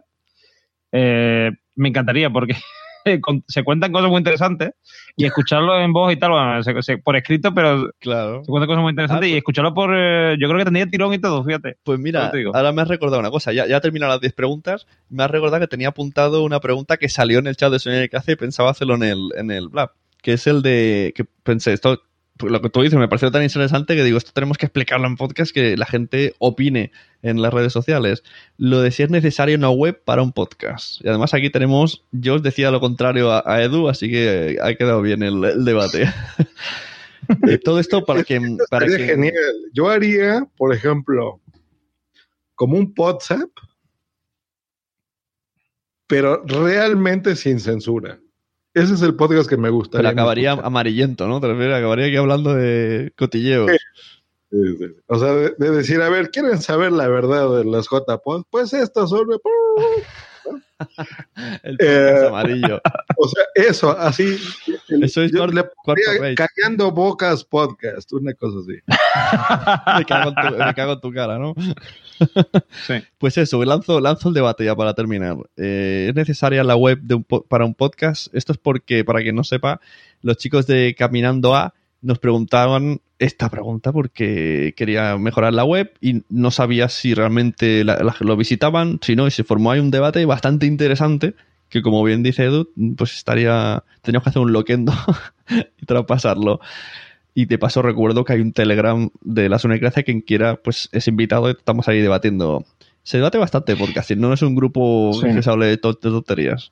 Eh, 0.91 1.51
me 1.76 1.89
encantaría 1.89 2.30
porque 2.30 2.55
se 3.47 3.63
cuentan 3.63 3.91
cosas 3.91 4.09
muy 4.09 4.18
interesantes 4.19 4.72
y 5.15 5.25
escucharlo 5.25 5.79
en 5.79 5.93
voz 5.93 6.11
y 6.13 6.17
tal, 6.17 6.31
bueno, 6.31 6.63
se- 6.63 6.81
se- 6.81 6.97
por 6.97 7.15
escrito, 7.15 7.53
pero 7.53 7.91
claro. 7.99 8.43
se 8.43 8.49
cuentan 8.51 8.67
cosas 8.67 8.81
muy 8.81 8.91
interesantes 8.91 9.29
y 9.29 9.35
escucharlo 9.38 9.73
por... 9.73 9.91
eh, 9.95 10.35
yo 10.39 10.47
creo 10.47 10.57
que 10.59 10.63
tendría 10.65 10.85
tirón 10.88 11.13
y 11.13 11.19
todo, 11.19 11.43
fíjate. 11.43 11.77
Pues 11.83 11.99
mira, 11.99 12.31
ahora 12.53 12.71
me 12.71 12.81
has 12.81 12.88
recordado 12.88 13.19
una 13.19 13.31
cosa. 13.31 13.51
Ya, 13.53 13.67
ya 13.67 13.77
he 13.77 13.81
terminado 13.81 14.11
las 14.11 14.21
10 14.21 14.33
preguntas. 14.33 14.88
Me 15.09 15.23
has 15.23 15.31
recordado 15.31 15.59
que 15.61 15.67
tenía 15.67 15.89
apuntado 15.89 16.43
una 16.43 16.59
pregunta 16.59 16.97
que 16.97 17.09
salió 17.09 17.39
en 17.39 17.47
el 17.47 17.55
chat 17.57 17.71
de 17.71 17.79
Sonia 17.79 18.07
que 18.07 18.17
hace 18.17 18.33
y 18.33 18.35
pensaba 18.35 18.71
hacerlo 18.71 18.95
en 18.95 19.03
el, 19.03 19.29
en 19.38 19.51
el 19.51 19.67
Blab. 19.69 19.91
Que 20.21 20.33
es 20.33 20.45
el 20.47 20.61
de. 20.61 21.13
que 21.15 21.25
pensé, 21.43 21.73
esto 21.73 21.95
pues, 21.97 22.10
lo 22.41 22.61
que 22.61 22.69
tú 22.69 22.81
dices 22.81 22.99
me 22.99 23.07
pareció 23.07 23.31
tan 23.31 23.43
interesante 23.43 23.95
que 23.95 24.03
digo, 24.03 24.18
esto 24.18 24.31
tenemos 24.34 24.57
que 24.57 24.65
explicarlo 24.65 25.07
en 25.07 25.18
podcast, 25.18 25.53
que 25.53 25.77
la 25.77 25.85
gente 25.85 26.34
opine 26.39 26.91
en 27.22 27.41
las 27.41 27.53
redes 27.53 27.73
sociales. 27.73 28.23
Lo 28.57 28.81
de 28.81 28.91
si 28.91 29.03
es 29.03 29.09
necesaria 29.09 29.57
una 29.57 29.69
web 29.69 30.01
para 30.03 30.22
un 30.22 30.31
podcast. 30.31 31.03
Y 31.03 31.09
además 31.09 31.34
aquí 31.34 31.49
tenemos, 31.49 32.03
yo 32.11 32.35
os 32.35 32.43
decía 32.43 32.72
lo 32.72 32.80
contrario 32.80 33.31
a, 33.31 33.43
a 33.45 33.61
Edu, 33.63 33.89
así 33.89 34.09
que 34.09 34.57
ha 34.61 34.73
quedado 34.76 35.01
bien 35.01 35.23
el, 35.23 35.43
el 35.43 35.65
debate. 35.65 36.09
Eh, 37.47 37.57
Todo 37.59 37.80
esto 37.80 38.03
para 38.03 38.23
que... 38.23 38.41
Para 38.69 38.88
Sería 38.88 39.05
que 39.05 39.13
genial. 39.13 39.55
Yo 39.73 39.89
haría, 39.89 40.45
por 40.57 40.73
ejemplo, 40.73 41.39
como 42.55 42.77
un 42.77 42.93
WhatsApp, 42.97 43.49
pero 46.07 46.43
realmente 46.45 47.35
sin 47.35 47.59
censura. 47.59 48.19
Ese 48.73 48.93
es 48.93 49.02
el 49.02 49.15
podcast 49.15 49.49
que 49.49 49.57
me 49.57 49.69
gusta. 49.69 49.98
pero 49.98 50.10
acabaría 50.10 50.53
amarillento, 50.53 51.27
¿no? 51.27 51.41
Te 51.41 51.48
refieres, 51.48 51.76
acabaría 51.77 52.06
aquí 52.07 52.15
hablando 52.15 52.53
de 52.56 53.11
cotilleos. 53.18 53.69
O 55.07 55.19
sea, 55.19 55.34
de, 55.34 55.53
de 55.57 55.72
decir, 55.72 56.02
a 56.02 56.10
ver, 56.10 56.30
¿quieren 56.30 56.61
saber 56.61 56.91
la 56.91 57.07
verdad 57.07 57.49
de 57.57 57.65
los 57.65 57.88
JPod? 57.89 58.43
Pues 58.49 58.73
esto 58.73 59.07
son... 59.07 59.27
El 61.64 61.77
podcast 61.77 61.80
Eh, 61.80 62.27
amarillo. 62.27 62.81
O 63.23 63.27
sea, 63.27 63.43
eso, 63.53 63.95
así. 63.99 64.35
Eso 64.89 65.22
es 65.22 65.31
yo 65.31 65.39
cuarto- 65.39 65.53
le 65.53 65.61
cuarto 65.61 66.02
pondría 66.07 66.22
rate. 66.30 66.35
Callando 66.56 66.91
Bocas 66.91 67.43
Podcast, 67.43 68.11
una 68.14 68.34
cosa 68.34 68.57
así. 68.60 68.80
me, 69.99 70.06
cago 70.06 70.30
en 70.30 70.35
tu, 70.35 70.57
me 70.57 70.73
cago 70.73 70.93
en 70.93 71.02
tu 71.02 71.11
cara, 71.14 71.38
¿no? 71.38 71.53
Pues 73.18 73.38
eso, 73.38 73.64
lanzo, 73.64 73.99
lanzo 73.99 74.30
el 74.30 74.34
debate 74.35 74.65
ya 74.65 74.76
para 74.76 74.93
terminar. 74.93 75.38
Eh, 75.57 76.07
¿Es 76.10 76.15
necesaria 76.15 76.64
la 76.64 76.76
web 76.76 76.99
de 77.02 77.15
un 77.15 77.23
para 77.23 77.65
un 77.65 77.73
podcast? 77.76 78.34
Esto 78.35 78.53
es 78.53 78.57
porque, 78.57 79.03
para 79.03 79.22
quien 79.22 79.35
no 79.35 79.43
sepa, 79.43 79.81
los 80.22 80.38
chicos 80.38 80.65
de 80.68 80.95
Caminando 80.98 81.56
A 81.56 81.73
nos 82.02 82.18
preguntaban 82.19 83.02
esta 83.19 83.49
pregunta 83.49 83.91
porque 83.91 84.73
quería 84.76 85.15
mejorar 85.18 85.53
la 85.53 85.64
web 85.64 85.91
y 86.02 86.23
no 86.30 86.49
sabía 86.49 86.89
si 86.89 87.14
realmente 87.14 87.84
la- 87.84 87.98
la- 88.03 88.15
lo 88.19 88.35
visitaban, 88.35 88.98
si 89.03 89.15
no, 89.15 89.27
y 89.27 89.31
se 89.31 89.43
formó 89.43 89.72
ahí 89.72 89.80
un 89.80 89.91
debate 89.91 90.26
bastante 90.26 90.65
interesante 90.65 91.35
que 91.72 91.81
como 91.81 92.03
bien 92.03 92.22
dice 92.22 92.43
Edu, 92.43 92.69
pues 92.95 93.14
estaría, 93.15 93.84
teníamos 94.03 94.23
que 94.26 94.30
hacer 94.30 94.41
un 94.43 94.53
loquendo 94.53 94.93
y 95.81 95.85
traspasarlo. 95.88 96.60
Y 97.34 97.45
de 97.45 97.57
paso 97.57 97.81
recuerdo 97.81 98.26
que 98.26 98.34
hay 98.34 98.41
un 98.41 98.52
Telegram 98.53 99.10
de 99.22 99.48
la 99.49 99.57
Sunecracia, 99.57 100.03
quien 100.03 100.22
quiera, 100.22 100.57
pues 100.57 100.89
es 100.91 101.07
invitado 101.07 101.48
y 101.49 101.53
estamos 101.53 101.88
ahí 101.88 102.02
debatiendo. 102.02 102.65
Se 103.03 103.18
debate 103.18 103.38
bastante 103.38 103.76
porque 103.77 103.99
así 103.99 104.15
no 104.15 104.34
es 104.34 104.41
un 104.41 104.53
grupo 104.53 105.11
Sí. 105.14 105.34
que 105.34 105.41
se 105.41 105.49
hable 105.49 105.65
de, 105.68 105.77
to- 105.77 105.93
de 105.93 106.10
tonterías. 106.10 106.72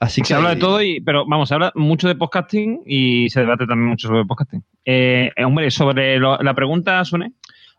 Así 0.00 0.20
que 0.22 0.26
se 0.28 0.34
habla 0.34 0.50
de 0.50 0.56
todo, 0.56 0.82
y, 0.82 1.00
pero 1.00 1.24
vamos, 1.28 1.48
se 1.48 1.54
habla 1.54 1.70
mucho 1.76 2.08
de 2.08 2.16
podcasting 2.16 2.80
y 2.84 3.30
se 3.30 3.38
debate 3.40 3.66
también 3.68 3.90
mucho 3.90 4.08
sobre 4.08 4.24
podcasting. 4.24 4.64
Eh, 4.84 5.30
eh, 5.36 5.44
hombre, 5.44 5.70
sobre 5.70 6.18
lo- 6.18 6.38
la 6.38 6.54
pregunta, 6.54 7.04
Sune, 7.04 7.34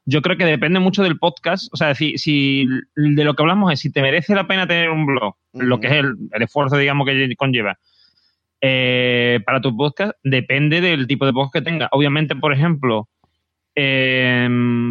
yo 0.06 0.22
creo 0.22 0.38
que 0.38 0.46
depende 0.46 0.80
mucho 0.80 1.04
del 1.04 1.18
podcast. 1.18 1.70
O 1.74 1.78
sea, 1.78 1.96
si, 1.96 2.18
si 2.18 2.68
de 2.96 3.24
lo 3.24 3.36
que 3.36 3.44
hablamos 3.44 3.72
es 3.72 3.80
si 3.80 3.92
te 3.92 4.02
merece 4.02 4.36
la 4.36 4.48
pena 4.48 4.68
tener 4.68 4.90
un 4.90 5.06
blog, 5.06 5.36
lo 5.54 5.80
que 5.80 5.88
es 5.88 5.94
el, 5.94 6.16
el 6.32 6.42
esfuerzo, 6.42 6.78
digamos, 6.78 7.08
que 7.08 7.36
conlleva 7.36 7.78
eh, 8.62 9.40
para 9.46 9.62
tu 9.62 9.76
podcast, 9.76 10.14
depende 10.24 10.82
del 10.82 11.08
tipo 11.08 11.26
de 11.26 11.34
podcast 11.34 11.54
que 11.54 11.70
tenga. 11.70 11.90
Obviamente, 11.92 12.36
por 12.36 12.54
ejemplo, 12.54 13.10
eh, 13.76 14.48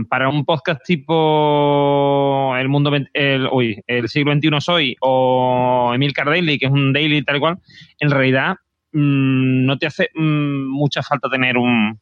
para 0.09 0.28
un 0.28 0.44
podcast 0.44 0.82
tipo 0.84 2.55
El 2.56 2.68
Mundo 2.68 2.90
el, 3.14 3.48
uy, 3.52 3.80
el 3.86 4.09
siglo 4.09 4.34
XXI 4.34 4.60
soy 4.60 4.97
o 5.01 5.93
Emil 5.94 6.12
Daily, 6.12 6.59
que 6.59 6.66
es 6.66 6.72
un 6.72 6.93
daily 6.93 7.22
tal 7.22 7.39
cual, 7.39 7.59
en 8.01 8.10
realidad 8.10 8.56
mm, 8.93 9.64
no 9.64 9.78
te 9.78 9.86
hace 9.86 10.10
mm, 10.14 10.66
mucha 10.68 11.02
falta 11.02 11.28
tener 11.30 11.56
un 11.56 12.01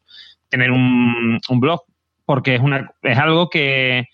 tener 0.49 0.73
un, 0.73 1.39
un 1.49 1.61
blog 1.61 1.83
porque 2.31 2.55
es 2.55 2.63
una 2.63 2.93
es 3.03 3.19
algo 3.19 3.51
que 3.51 4.07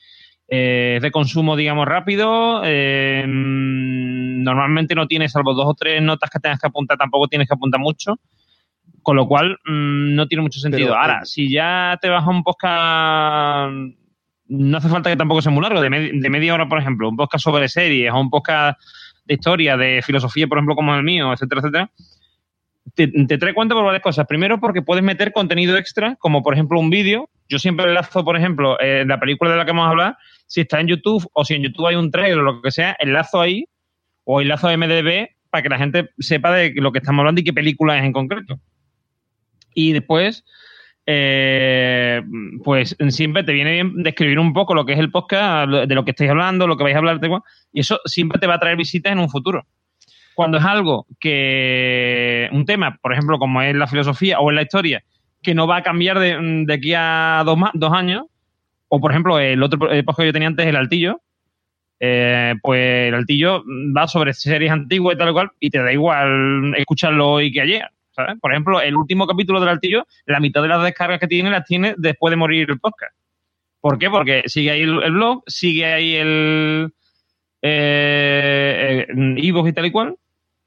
eh, 0.49 0.95
es 0.97 1.03
de 1.03 1.11
consumo 1.11 1.55
digamos 1.55 1.87
rápido 1.87 2.63
eh, 2.65 3.23
normalmente 3.27 4.95
no 4.95 5.07
tienes 5.07 5.33
salvo 5.33 5.53
dos 5.53 5.67
o 5.67 5.75
tres 5.75 6.01
notas 6.01 6.31
que 6.31 6.39
tengas 6.39 6.59
que 6.59 6.67
apuntar 6.67 6.97
tampoco 6.97 7.29
tienes 7.29 7.47
que 7.47 7.53
apuntar 7.53 7.79
mucho 7.79 8.15
con 9.03 9.17
lo 9.17 9.29
cual 9.29 9.59
mm, 9.67 10.15
no 10.15 10.27
tiene 10.29 10.41
mucho 10.41 10.59
sentido. 10.59 10.89
Pero, 10.89 10.99
Ahora, 10.99 11.19
eh, 11.19 11.27
si 11.27 11.53
ya 11.53 11.99
te 12.01 12.09
vas 12.09 12.25
a 12.25 12.31
un 12.31 12.43
podcast, 12.43 13.71
no 14.49 14.79
hace 14.79 14.89
falta 14.89 15.11
que 15.11 15.17
tampoco 15.17 15.43
sea 15.43 15.53
muy 15.53 15.63
largo, 15.63 15.83
de 15.83 15.91
media 16.31 16.55
hora, 16.55 16.67
por 16.69 16.79
ejemplo, 16.79 17.11
un 17.11 17.17
podcast 17.17 17.45
sobre 17.45 17.69
series 17.69 18.11
o 18.11 18.19
un 18.19 18.31
podcast 18.31 18.81
de 19.27 19.35
historia, 19.35 19.77
de 19.77 20.01
filosofía, 20.03 20.47
por 20.47 20.57
ejemplo, 20.57 20.75
como 20.75 20.95
el 20.95 21.03
mío, 21.03 21.35
etcétera, 21.35 21.61
etcétera, 21.61 21.91
te, 22.95 23.09
te 23.09 23.39
trae 23.39 23.53
cuenta 23.53 23.75
por 23.75 23.85
varias 23.85 24.03
cosas. 24.03 24.27
Primero, 24.27 24.59
porque 24.59 24.81
puedes 24.81 25.05
meter 25.05 25.33
contenido 25.33 25.77
extra, 25.77 26.17
como 26.17 26.43
por 26.43 26.55
ejemplo 26.55 26.81
un 26.81 26.91
vídeo. 26.91 27.29
Yo 27.49 27.59
siempre 27.59 27.87
enlazo, 27.87 28.25
por 28.25 28.37
ejemplo, 28.37 28.79
eh, 28.81 29.05
la 29.07 29.21
película 29.21 29.51
de 29.51 29.57
la 29.57 29.65
que 29.65 29.73
vamos 29.73 29.87
a 29.87 29.91
hablar, 29.91 30.17
si 30.47 30.63
está 30.63 30.81
en 30.81 30.89
YouTube 30.89 31.29
o 31.33 31.45
si 31.45 31.55
en 31.55 31.63
YouTube 31.63 31.87
hay 31.87 31.97
un 31.97 32.11
trailer 32.11 32.39
o 32.39 32.43
lo 32.43 32.63
que 32.63 32.71
sea, 32.71 32.97
enlazo 32.99 33.41
ahí 33.41 33.67
o 34.25 34.41
enlazo 34.41 34.69
a 34.69 34.77
MDB 34.77 35.29
para 35.51 35.63
que 35.63 35.69
la 35.69 35.79
gente 35.79 36.11
sepa 36.19 36.53
de 36.53 36.73
lo 36.77 36.93
que 36.93 36.99
estamos 36.99 37.21
hablando 37.21 37.41
y 37.41 37.45
qué 37.45 37.53
película 37.53 37.99
es 37.99 38.05
en 38.05 38.13
concreto. 38.13 38.59
Y 39.75 39.93
después, 39.93 40.45
eh, 41.07 42.21
pues 42.65 42.97
siempre 43.11 43.45
te 43.45 43.53
viene 43.53 43.73
bien 43.73 44.03
describir 44.03 44.39
un 44.41 44.53
poco 44.53 44.75
lo 44.75 44.85
que 44.85 44.95
es 44.95 44.99
el 44.99 45.13
podcast, 45.13 45.71
de 45.71 45.95
lo 45.95 46.05
que 46.05 46.11
estáis 46.11 46.31
hablando, 46.31 46.67
lo 46.67 46.77
que 46.77 46.83
vais 46.83 46.97
a 46.97 46.99
hablar, 46.99 47.21
y 47.73 47.81
eso 47.81 48.01
siempre 48.07 48.41
te 48.41 48.47
va 48.47 48.55
a 48.55 48.59
traer 48.59 48.77
visitas 48.77 49.13
en 49.13 49.21
un 49.21 49.31
futuro. 49.31 49.67
Cuando 50.35 50.59
es 50.59 50.65
algo 50.65 51.07
que, 51.21 52.49
un 52.53 52.67
tema, 52.67 52.99
por 53.01 53.13
ejemplo, 53.13 53.39
como 53.39 53.63
es 53.63 53.75
la 53.75 53.87
filosofía 53.87 54.41
o 54.41 54.51
es 54.51 54.55
la 54.55 54.63
historia, 54.63 55.05
que 55.47 55.55
no 55.55 55.69
va 55.69 55.77
a 55.77 55.83
cambiar 55.83 56.19
de, 56.19 56.37
de 56.67 56.75
aquí 56.75 56.93
a 56.95 57.43
dos, 57.47 57.57
dos 57.73 57.93
años, 57.93 58.25
o 58.89 59.01
por 59.01 59.13
ejemplo, 59.13 59.39
el 59.39 59.63
otro 59.63 59.79
podcast 59.79 60.19
que 60.19 60.27
yo 60.27 60.33
tenía 60.33 60.49
antes, 60.49 60.67
el 60.67 60.77
altillo, 60.77 61.21
eh, 62.01 62.55
pues 62.63 63.09
el 63.09 63.15
altillo 63.15 63.65
va 63.97 64.09
sobre 64.09 64.35
series 64.35 64.73
antiguas 64.73 65.15
y 65.15 65.19
tal 65.19 65.33
cual, 65.33 65.51
y 65.61 65.71
te 65.71 65.79
da 65.83 65.93
igual 65.93 66.75
escucharlo 66.77 67.31
hoy 67.31 67.53
que 67.53 67.61
ayer. 67.61 67.89
¿sabes? 68.11 68.41
Por 68.41 68.51
ejemplo, 68.51 68.81
el 68.81 68.97
último 68.97 69.27
capítulo 69.27 69.61
del 69.61 69.69
altillo, 69.69 70.05
la 70.27 70.41
mitad 70.41 70.63
de 70.63 70.69
las 70.69 70.83
descargas 70.83 71.21
que 71.21 71.29
tiene 71.29 71.51
las 71.51 71.65
tiene 71.65 71.95
después 71.97 72.33
de 72.33 72.37
morir 72.37 72.69
el 72.69 72.81
podcast. 72.81 73.15
¿Por 73.81 73.99
qué? 73.99 74.11
Porque 74.11 74.43
sigue 74.47 74.73
ahí 74.73 74.83
el, 74.83 75.03
el 75.03 75.13
blog, 75.13 75.45
sigue 75.47 75.87
ahí 75.87 76.17
el 76.17 76.93
eh, 77.63 79.07
eh, 79.09 79.35
iVoox 79.37 79.69
y 79.69 79.73
tal 79.73 79.87
y 79.87 79.91
cual. 79.93 80.17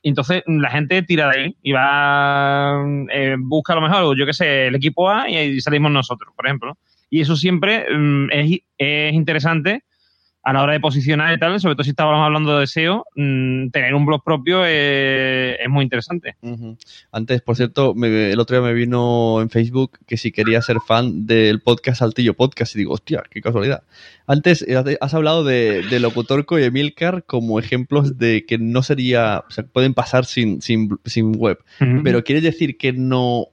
Entonces 0.03 0.43
la 0.47 0.69
gente 0.69 1.01
tira 1.03 1.29
de 1.29 1.39
ahí 1.39 1.57
y 1.61 1.71
va, 1.71 2.85
eh, 3.11 3.35
busca 3.37 3.73
a 3.73 3.75
lo 3.75 3.81
mejor, 3.81 4.17
yo 4.17 4.25
qué 4.25 4.33
sé, 4.33 4.67
el 4.67 4.75
equipo 4.75 5.09
A 5.09 5.29
y 5.29 5.35
ahí 5.35 5.61
salimos 5.61 5.91
nosotros, 5.91 6.33
por 6.35 6.45
ejemplo. 6.45 6.77
Y 7.09 7.21
eso 7.21 7.35
siempre 7.35 7.85
mm, 7.89 8.29
es 8.77 9.13
interesante 9.13 9.83
a 10.41 10.53
la 10.53 10.63
hora 10.63 10.73
de 10.73 10.79
posicionar 10.79 11.33
y 11.33 11.39
tal, 11.39 11.59
sobre 11.59 11.75
todo 11.75 11.83
si 11.83 11.89
estábamos 11.89 12.25
hablando 12.25 12.57
de 12.57 12.65
SEO, 12.65 13.05
mm, 13.15 13.69
tener 13.69 13.93
un 13.93 14.05
blog 14.05 14.23
propio 14.23 14.63
es 14.65 15.69
muy 15.69 15.83
interesante. 15.83 16.35
Antes, 17.11 17.41
por 17.41 17.55
cierto, 17.55 17.93
me- 17.93 18.31
el 18.31 18.39
otro 18.39 18.57
día 18.59 18.67
me 18.67 18.73
vino 18.73 19.41
en 19.41 19.49
Facebook 19.49 19.99
que 20.07 20.17
si 20.17 20.31
quería 20.31 20.61
ser 20.61 20.77
fan 20.85 21.25
del 21.25 21.61
podcast 21.61 21.99
Saltillo 21.99 22.33
Podcast 22.35 22.75
y 22.75 22.79
digo, 22.79 22.93
hostia, 22.93 23.23
qué 23.29 23.41
casualidad. 23.41 23.83
Antes 24.27 24.61
eh, 24.67 24.97
has 25.01 25.13
hablado 25.13 25.43
de, 25.43 25.83
de 25.89 25.99
Locutorco 25.99 26.57
y 26.57 26.63
Emilcar 26.63 27.23
como 27.25 27.59
ejemplos 27.59 28.17
de 28.17 28.45
que 28.47 28.57
no 28.57 28.81
sería, 28.83 29.43
o 29.47 29.51
sea, 29.51 29.65
pueden 29.65 29.93
pasar 29.93 30.25
sin, 30.25 30.61
sin, 30.61 30.97
sin 31.05 31.35
web. 31.37 31.59
Pero 32.03 32.23
¿quiere 32.23 32.41
decir 32.41 32.77
que 32.77 32.93
no, 32.93 33.47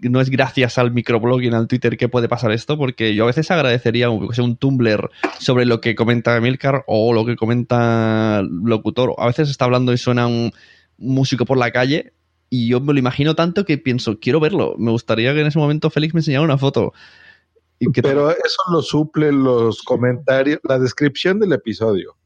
no 0.00 0.20
es 0.20 0.30
gracias 0.30 0.78
al 0.78 0.92
microblogging, 0.92 1.54
al 1.54 1.66
Twitter 1.66 1.96
que 1.96 2.08
puede 2.08 2.28
pasar 2.28 2.52
esto? 2.52 2.78
Porque 2.78 3.14
yo 3.14 3.24
a 3.24 3.26
veces 3.26 3.50
agradecería 3.50 4.10
un, 4.10 4.28
un 4.38 4.56
Tumblr 4.56 5.10
sobre 5.38 5.66
lo 5.66 5.80
que 5.80 5.94
comenta 5.94 6.36
Emilcar 6.36 6.84
o 6.86 7.12
lo 7.12 7.24
que 7.24 7.36
comenta 7.36 8.42
Locutor. 8.42 9.14
A 9.18 9.26
veces 9.26 9.50
está 9.50 9.64
hablando 9.64 9.92
y 9.92 9.98
suena 9.98 10.26
un 10.26 10.52
músico 10.98 11.44
por 11.44 11.58
la 11.58 11.72
calle 11.72 12.12
y 12.48 12.68
yo 12.68 12.80
me 12.80 12.92
lo 12.92 12.98
imagino 12.98 13.34
tanto 13.34 13.64
que 13.64 13.76
pienso, 13.76 14.18
quiero 14.20 14.38
verlo. 14.38 14.76
Me 14.78 14.92
gustaría 14.92 15.34
que 15.34 15.40
en 15.40 15.48
ese 15.48 15.58
momento 15.58 15.90
Félix 15.90 16.14
me 16.14 16.20
enseñara 16.20 16.44
una 16.44 16.58
foto. 16.58 16.92
Y 17.78 17.90
que 17.90 18.02
Pero 18.02 18.30
eso 18.30 18.62
lo 18.70 18.82
suple 18.82 19.32
los 19.32 19.82
comentarios, 19.82 20.60
la 20.62 20.78
descripción 20.78 21.40
del 21.40 21.52
episodio. 21.52 22.16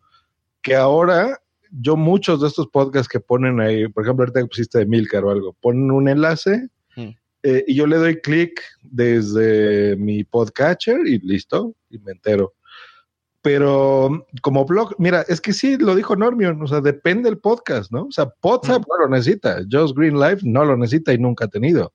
Que 0.63 0.77
ahora 0.77 1.41
yo 1.71 1.97
muchos 1.97 2.41
de 2.41 2.49
estos 2.49 2.67
podcasts 2.67 3.09
que 3.09 3.19
ponen 3.19 3.61
ahí, 3.61 3.89
por 3.89 4.05
ejemplo, 4.05 4.25
ahorita 4.25 4.41
que 4.41 4.47
pusiste 4.47 4.79
de 4.79 4.87
Milcar 4.87 5.25
o 5.25 5.31
algo, 5.31 5.57
ponen 5.61 5.91
un 5.91 6.09
enlace 6.09 6.69
Mm. 6.97 7.11
Eh, 7.43 7.65
y 7.67 7.75
yo 7.75 7.87
le 7.87 7.97
doy 7.97 8.21
clic 8.21 8.61
desde 8.83 9.97
mi 9.97 10.25
podcatcher 10.25 11.07
y 11.07 11.19
listo, 11.21 11.75
y 11.89 11.99
me 11.99 12.13
entero. 12.13 12.55
Pero 13.43 14.27
como 14.43 14.67
blog, 14.67 14.95
mira, 14.99 15.23
es 15.23 15.41
que 15.41 15.55
sí, 15.55 15.79
lo 15.79 15.95
dijo 15.95 16.15
Normion, 16.15 16.63
o 16.63 16.67
sea, 16.67 16.83
depende 16.83 17.31
del 17.31 17.39
podcast, 17.39 17.91
¿no? 17.91 18.05
O 18.05 18.13
sea, 18.13 18.31
WhatsApp 18.43 18.85
no 18.87 19.05
lo 19.05 19.09
necesita, 19.09 19.61
Just 19.71 19.97
Green 19.97 20.21
Life 20.21 20.41
no 20.43 20.65
lo 20.65 20.77
necesita 20.77 21.15
y 21.15 21.19
nunca 21.19 21.47
ha 21.47 21.49
tenido. 21.49 21.95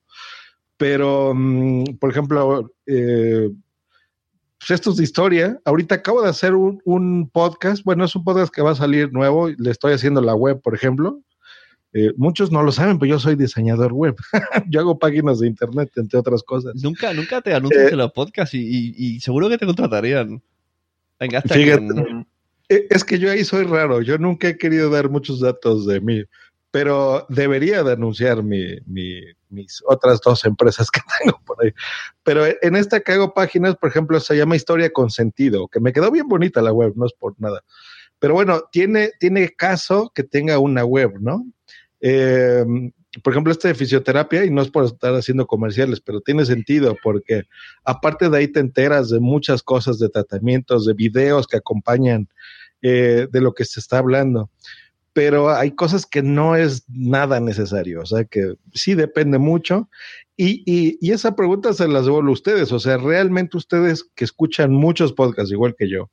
Pero, 0.76 1.32
mm, 1.34 1.98
por 2.00 2.10
ejemplo, 2.10 2.72
eh, 2.86 3.48
pues 4.58 4.70
esto 4.72 4.90
es 4.90 4.96
de 4.96 5.04
historia. 5.04 5.60
Ahorita 5.64 5.96
acabo 5.96 6.22
de 6.22 6.30
hacer 6.30 6.54
un, 6.54 6.80
un 6.84 7.30
podcast, 7.30 7.84
bueno, 7.84 8.04
es 8.04 8.16
un 8.16 8.24
podcast 8.24 8.52
que 8.52 8.62
va 8.62 8.72
a 8.72 8.74
salir 8.74 9.12
nuevo, 9.12 9.48
le 9.48 9.70
estoy 9.70 9.92
haciendo 9.92 10.20
la 10.20 10.34
web, 10.34 10.60
por 10.60 10.74
ejemplo, 10.74 11.20
Eh, 11.92 12.12
muchos 12.16 12.52
no 12.52 12.62
lo 12.62 12.72
saben, 12.72 12.98
pero 12.98 13.10
yo 13.10 13.18
soy 13.18 13.36
diseñador 13.36 13.92
web. 13.92 14.16
yo 14.68 14.80
hago 14.80 14.98
páginas 14.98 15.40
de 15.40 15.46
internet, 15.46 15.90
entre 15.96 16.18
otras 16.18 16.42
cosas. 16.42 16.74
Nunca, 16.82 17.12
nunca 17.14 17.40
te 17.40 17.54
anuncias 17.54 17.86
Eh, 17.86 17.92
en 17.92 17.98
los 17.98 18.12
podcasts 18.12 18.54
y, 18.54 18.58
y- 18.60 18.94
y 18.96 19.20
seguro 19.20 19.48
que 19.48 19.56
te 19.58 19.66
contratarían. 19.66 20.42
Venga, 21.18 21.38
hasta 21.38 21.54
Fíjate, 21.54 21.94
eh, 22.68 22.86
es 22.90 23.04
que 23.04 23.18
yo 23.18 23.30
ahí 23.30 23.44
soy 23.44 23.64
raro. 23.64 24.02
Yo 24.02 24.18
nunca 24.18 24.48
he 24.48 24.58
querido 24.58 24.90
dar 24.90 25.08
muchos 25.08 25.40
datos 25.40 25.86
de 25.86 26.00
mí, 26.00 26.22
pero 26.70 27.24
debería 27.30 27.82
de 27.82 27.92
anunciar 27.92 28.42
mi, 28.42 28.78
mi- 28.86 29.22
mis 29.48 29.82
otras 29.86 30.20
dos 30.20 30.44
empresas 30.44 30.90
que 30.90 31.00
tengo 31.22 31.40
por 31.46 31.64
ahí. 31.64 31.72
Pero 32.24 32.44
en 32.60 32.76
esta 32.76 33.00
que 33.00 33.12
hago 33.12 33.32
páginas, 33.32 33.76
por 33.76 33.88
ejemplo, 33.88 34.20
se 34.20 34.36
llama 34.36 34.56
Historia 34.56 34.92
con 34.92 35.08
Sentido, 35.10 35.68
que 35.68 35.80
me 35.80 35.92
quedó 35.94 36.10
bien 36.10 36.28
bonita 36.28 36.60
la 36.60 36.72
web, 36.72 36.92
no 36.96 37.06
es 37.06 37.12
por 37.14 37.34
nada. 37.40 37.62
Pero 38.18 38.34
bueno, 38.34 38.62
tiene, 38.72 39.12
tiene 39.20 39.50
caso 39.50 40.10
que 40.14 40.24
tenga 40.24 40.58
una 40.58 40.84
web, 40.84 41.14
¿no? 41.20 41.46
Eh, 42.08 42.64
por 43.24 43.32
ejemplo, 43.32 43.50
este 43.52 43.68
de 43.68 43.74
fisioterapia, 43.74 44.44
y 44.44 44.50
no 44.50 44.62
es 44.62 44.68
por 44.68 44.84
estar 44.84 45.12
haciendo 45.14 45.48
comerciales, 45.48 46.00
pero 46.00 46.20
tiene 46.20 46.44
sentido 46.44 46.96
porque 47.02 47.42
aparte 47.84 48.28
de 48.28 48.38
ahí 48.38 48.48
te 48.48 48.60
enteras 48.60 49.10
de 49.10 49.18
muchas 49.18 49.60
cosas, 49.60 49.98
de 49.98 50.08
tratamientos, 50.08 50.86
de 50.86 50.94
videos 50.94 51.48
que 51.48 51.56
acompañan 51.56 52.28
eh, 52.80 53.26
de 53.28 53.40
lo 53.40 53.54
que 53.54 53.64
se 53.64 53.80
está 53.80 53.98
hablando. 53.98 54.50
Pero 55.14 55.50
hay 55.50 55.72
cosas 55.72 56.06
que 56.06 56.22
no 56.22 56.54
es 56.54 56.84
nada 56.88 57.40
necesario, 57.40 58.02
o 58.02 58.06
sea 58.06 58.24
que 58.24 58.54
sí 58.72 58.94
depende 58.94 59.38
mucho. 59.38 59.88
Y, 60.36 60.62
y, 60.64 60.98
y 61.00 61.10
esa 61.10 61.34
pregunta 61.34 61.72
se 61.72 61.88
las 61.88 62.04
devuelvo 62.04 62.28
a 62.28 62.34
ustedes, 62.34 62.70
o 62.70 62.78
sea, 62.78 62.98
realmente 62.98 63.56
ustedes 63.56 64.04
que 64.14 64.24
escuchan 64.24 64.72
muchos 64.72 65.12
podcasts 65.12 65.50
igual 65.50 65.74
que 65.76 65.88
yo, 65.88 66.10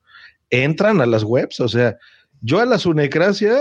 entran 0.50 1.02
a 1.02 1.06
las 1.06 1.24
webs, 1.24 1.60
o 1.60 1.68
sea, 1.68 1.98
yo 2.44 2.60
a 2.60 2.66
la 2.66 2.78
Sunecracia 2.78 3.56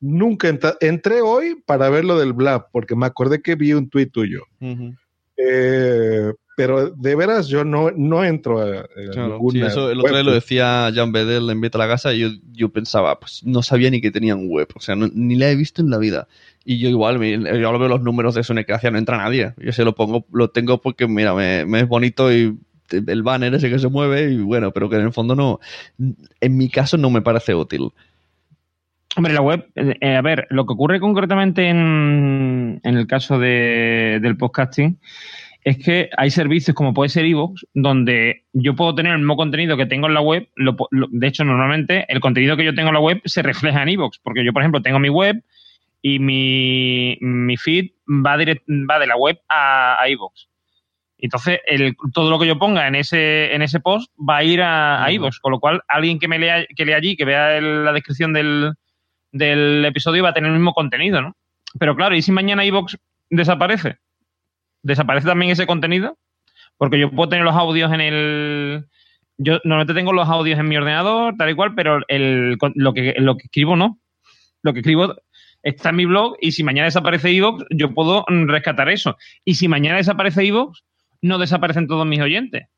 nunca 0.00 0.48
entra- 0.48 0.76
entré 0.80 1.20
hoy 1.22 1.56
para 1.66 1.88
ver 1.90 2.04
lo 2.04 2.16
del 2.18 2.32
Blab, 2.32 2.66
porque 2.70 2.94
me 2.94 3.06
acordé 3.06 3.42
que 3.42 3.56
vi 3.56 3.72
un 3.72 3.88
tuit 3.90 4.12
tuyo. 4.12 4.42
Ujú. 4.60 4.94
Eh, 5.38 6.32
pero 6.56 6.88
de 6.90 7.14
veras 7.16 7.48
yo 7.48 7.64
no, 7.64 7.90
no 7.90 8.24
entro 8.24 8.60
a, 8.60 8.80
a 8.80 8.86
Claro, 9.12 9.32
ninguna 9.34 9.66
sí, 9.66 9.72
eso 9.72 9.90
el 9.90 9.98
web. 9.98 10.04
otro 10.06 10.14
día 10.16 10.22
lo 10.24 10.32
decía 10.32 10.90
Jan 10.94 11.12
Bedell 11.12 11.50
en 11.50 11.60
Vete 11.60 11.76
a 11.76 11.80
la 11.80 11.88
Casa 11.88 12.14
y 12.14 12.20
yo, 12.20 12.28
yo 12.52 12.70
pensaba, 12.70 13.18
pues 13.20 13.42
no 13.44 13.62
sabía 13.62 13.90
ni 13.90 14.00
que 14.00 14.10
tenían 14.10 14.48
web, 14.48 14.68
o 14.74 14.80
sea, 14.80 14.96
no- 14.96 15.10
ni 15.12 15.36
la 15.36 15.50
he 15.50 15.56
visto 15.56 15.82
en 15.82 15.90
la 15.90 15.98
vida. 15.98 16.28
Y 16.64 16.78
yo 16.78 16.88
igual, 16.88 17.18
me- 17.18 17.32
yo 17.38 17.72
lo 17.72 17.78
veo 17.78 17.88
los 17.88 18.02
números 18.02 18.34
de 18.34 18.42
Sunecracia, 18.44 18.90
no 18.90 18.96
entra 18.98 19.18
nadie. 19.18 19.52
Yo 19.58 19.72
se 19.72 19.84
lo 19.84 19.94
pongo, 19.94 20.24
lo 20.32 20.48
tengo 20.48 20.80
porque, 20.80 21.06
mira, 21.06 21.34
me, 21.34 21.66
me 21.66 21.80
es 21.80 21.88
bonito 21.88 22.32
y 22.32 22.56
el 22.90 23.22
banner 23.22 23.54
ese 23.54 23.68
que 23.68 23.78
se 23.78 23.88
mueve 23.88 24.30
y 24.32 24.38
bueno, 24.38 24.70
pero 24.72 24.88
que 24.88 24.96
en 24.96 25.02
el 25.02 25.12
fondo 25.12 25.34
no, 25.34 25.60
en 25.98 26.56
mi 26.56 26.70
caso 26.70 26.96
no 26.96 27.10
me 27.10 27.20
parece 27.20 27.54
útil. 27.54 27.90
Hombre, 29.16 29.32
la 29.32 29.40
web, 29.40 29.66
eh, 29.74 29.96
eh, 30.00 30.16
a 30.16 30.20
ver, 30.22 30.46
lo 30.50 30.66
que 30.66 30.74
ocurre 30.74 31.00
concretamente 31.00 31.68
en, 31.68 32.80
en 32.84 32.96
el 32.96 33.06
caso 33.06 33.38
de- 33.38 34.18
del 34.20 34.36
podcasting 34.36 34.98
es 35.64 35.78
que 35.78 36.10
hay 36.16 36.30
servicios 36.30 36.74
como 36.76 36.92
puede 36.94 37.08
ser 37.08 37.24
Evox, 37.24 37.66
donde 37.74 38.44
yo 38.52 38.76
puedo 38.76 38.94
tener 38.94 39.12
el 39.12 39.18
mismo 39.18 39.36
contenido 39.36 39.76
que 39.76 39.86
tengo 39.86 40.06
en 40.06 40.14
la 40.14 40.20
web. 40.20 40.48
lo 40.54 40.76
lo- 40.90 41.08
de 41.10 41.26
hecho, 41.26 41.44
normalmente 41.44 42.04
el 42.12 42.20
contenido 42.20 42.56
que 42.56 42.64
yo 42.64 42.74
tengo 42.74 42.88
en 42.88 42.94
la 42.94 43.00
web 43.00 43.20
se 43.24 43.42
refleja 43.42 43.82
en 43.82 43.88
Evox, 43.88 44.18
porque 44.22 44.44
yo, 44.44 44.52
por 44.52 44.62
ejemplo, 44.62 44.82
tengo 44.82 44.98
mi 44.98 45.08
web 45.08 45.42
y 46.02 46.18
mi, 46.20 47.16
mi 47.20 47.56
feed 47.56 47.86
va, 48.06 48.36
direct- 48.36 48.64
va 48.68 48.98
de 48.98 49.06
la 49.06 49.16
web 49.16 49.38
a, 49.48 50.00
a 50.00 50.08
Evox. 50.08 50.48
Entonces, 51.18 51.60
el, 51.66 51.96
todo 52.12 52.28
lo 52.30 52.38
que 52.38 52.46
yo 52.46 52.58
ponga 52.58 52.86
en 52.86 52.94
ese, 52.94 53.54
en 53.54 53.62
ese 53.62 53.80
post 53.80 54.12
va 54.18 54.36
a 54.36 54.44
ir 54.44 54.60
a, 54.60 55.02
a 55.02 55.10
iVoox, 55.10 55.40
con 55.40 55.50
lo 55.52 55.58
cual 55.58 55.80
alguien 55.88 56.18
que 56.18 56.28
me 56.28 56.38
lea, 56.38 56.66
que 56.76 56.84
lea 56.84 56.98
allí, 56.98 57.16
que 57.16 57.24
vea 57.24 57.56
el- 57.56 57.84
la 57.86 57.92
descripción 57.94 58.34
del, 58.34 58.72
del 59.32 59.84
episodio 59.84 60.22
va 60.22 60.30
a 60.30 60.34
tener 60.34 60.50
el 60.50 60.56
mismo 60.56 60.74
contenido, 60.74 61.20
¿no? 61.20 61.36
Pero 61.78 61.96
claro, 61.96 62.16
¿y 62.16 62.22
si 62.22 62.32
mañana 62.32 62.64
iVoox 62.64 62.96
desaparece? 63.30 63.98
¿Desaparece 64.82 65.26
también 65.26 65.52
ese 65.52 65.66
contenido? 65.66 66.16
Porque 66.78 66.98
yo 66.98 67.10
puedo 67.10 67.28
tener 67.28 67.44
los 67.44 67.56
audios 67.56 67.92
en 67.92 68.00
el... 68.00 68.86
Yo 69.38 69.60
normalmente 69.64 69.94
tengo 69.94 70.12
los 70.12 70.28
audios 70.28 70.58
en 70.58 70.68
mi 70.68 70.76
ordenador, 70.76 71.34
tal 71.36 71.50
y 71.50 71.54
cual, 71.54 71.74
pero 71.74 72.00
el, 72.08 72.56
lo, 72.74 72.94
que, 72.94 73.14
lo 73.18 73.36
que 73.36 73.44
escribo 73.44 73.76
no. 73.76 73.98
Lo 74.62 74.72
que 74.72 74.80
escribo 74.80 75.14
está 75.62 75.90
en 75.90 75.96
mi 75.96 76.06
blog 76.06 76.36
y 76.40 76.52
si 76.52 76.62
mañana 76.62 76.86
desaparece 76.86 77.32
iVoox, 77.32 77.64
yo 77.70 77.92
puedo 77.92 78.24
rescatar 78.28 78.88
eso. 78.88 79.16
Y 79.44 79.56
si 79.56 79.68
mañana 79.68 79.96
desaparece 79.96 80.44
iVoox, 80.44 80.80
no 81.22 81.38
desaparecen 81.38 81.86
todos 81.86 82.06
mis 82.06 82.20
oyentes. 82.20 82.68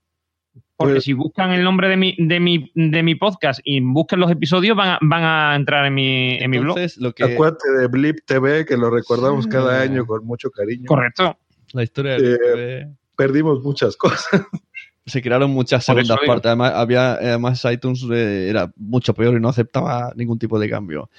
Porque 0.78 0.94
Pues- 0.94 1.04
si 1.04 1.12
buscan 1.12 1.50
el 1.50 1.64
nombre 1.64 1.88
de 1.88 1.96
mi, 1.96 2.14
de 2.18 2.38
mi, 2.38 2.70
de 2.74 3.02
mi 3.02 3.16
podcast 3.16 3.58
y 3.64 3.80
buscan 3.80 4.20
los 4.20 4.30
episodios, 4.30 4.76
van 4.76 4.90
a, 4.90 4.98
van 5.02 5.24
a 5.24 5.56
entrar 5.56 5.84
en 5.84 5.92
mi, 5.94 6.34
en 6.38 6.48
mi 6.50 6.58
blog. 6.58 6.78
Lo 6.98 7.12
que, 7.12 7.24
Acuérdate 7.24 7.68
de 7.80 7.88
Blip 7.88 8.18
TV, 8.24 8.64
que 8.64 8.76
lo 8.76 8.88
recordamos 8.88 9.48
cada 9.48 9.82
año 9.82 10.06
con 10.06 10.24
mucho 10.24 10.50
cariño. 10.50 10.84
Correcto. 10.86 11.36
la 11.72 11.82
historia 11.82 12.12
del 12.12 12.34
Eh, 12.34 12.38
TV, 12.38 12.88
Perdimos 13.16 13.60
muchas 13.64 13.96
cosas. 13.96 14.28
se 15.04 15.20
crearon 15.20 15.50
muchas 15.50 15.84
segundas 15.84 16.18
partes. 16.24 16.46
Además, 16.46 16.72
había, 16.76 17.14
además 17.14 17.64
iTunes 17.70 18.06
eh, 18.12 18.48
era 18.48 18.70
mucho 18.76 19.14
peor 19.14 19.34
y 19.36 19.40
no 19.40 19.48
aceptaba 19.48 20.12
ningún 20.14 20.38
tipo 20.38 20.60
de 20.60 20.70
cambio. 20.70 21.10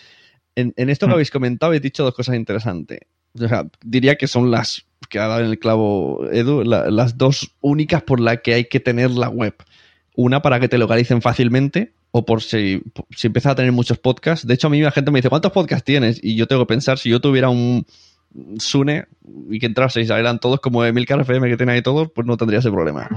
En, 0.55 0.73
en 0.77 0.89
esto 0.89 1.05
que 1.05 1.09
Mm. 1.11 1.13
habéis 1.15 1.31
comentado, 1.31 1.67
habéis 1.71 1.81
dicho 1.81 2.03
dos 2.05 2.15
cosas 2.15 2.35
interesantes. 2.37 2.99
O 3.37 3.45
sea, 3.47 3.65
diría 3.83 4.15
que 4.15 4.27
son 4.27 4.49
las 4.51 4.85
que 5.07 5.19
ha 5.19 5.27
dado 5.27 5.41
en 5.41 5.47
el 5.51 5.59
clavo 5.59 6.27
Edu, 6.31 6.63
la- 6.63 6.89
las 6.91 7.17
dos 7.17 7.51
únicas 7.61 8.03
por 8.03 8.19
las 8.19 8.41
que 8.41 8.53
hay 8.53 8.65
que 8.65 8.79
tener 8.79 9.11
la 9.11 9.29
web. 9.29 9.55
Una 10.15 10.41
para 10.41 10.59
que 10.59 10.67
te 10.67 10.77
localicen 10.77 11.21
fácilmente 11.21 11.93
o 12.11 12.25
por 12.25 12.41
si, 12.41 12.81
si 13.15 13.27
empiezas 13.27 13.53
a 13.53 13.55
tener 13.55 13.71
muchos 13.71 13.97
podcasts. 13.99 14.45
De 14.45 14.53
hecho, 14.55 14.67
a 14.67 14.69
mí 14.69 14.81
la 14.81 14.91
gente 14.91 15.11
me 15.11 15.19
dice, 15.19 15.29
¿cuántos 15.29 15.51
podcasts 15.51 15.85
tienes? 15.85 16.19
Y 16.23 16.35
yo 16.35 16.47
tengo 16.47 16.63
que 16.63 16.73
pensar, 16.73 16.97
si 16.97 17.09
yo 17.09 17.21
tuviera 17.21 17.49
un 17.49 17.85
Sune 18.59 19.05
y 19.49 19.59
que 19.59 19.65
entrase 19.65 20.01
y 20.01 20.05
salieran 20.05 20.39
todos 20.39 20.59
como 20.59 20.83
Emilcar 20.85 21.19
FM 21.21 21.49
que 21.49 21.57
tiene 21.57 21.71
ahí 21.73 21.81
todos, 21.81 22.11
pues 22.13 22.27
no 22.27 22.37
tendría 22.37 22.59
ese 22.59 22.69
problema. 22.71 23.07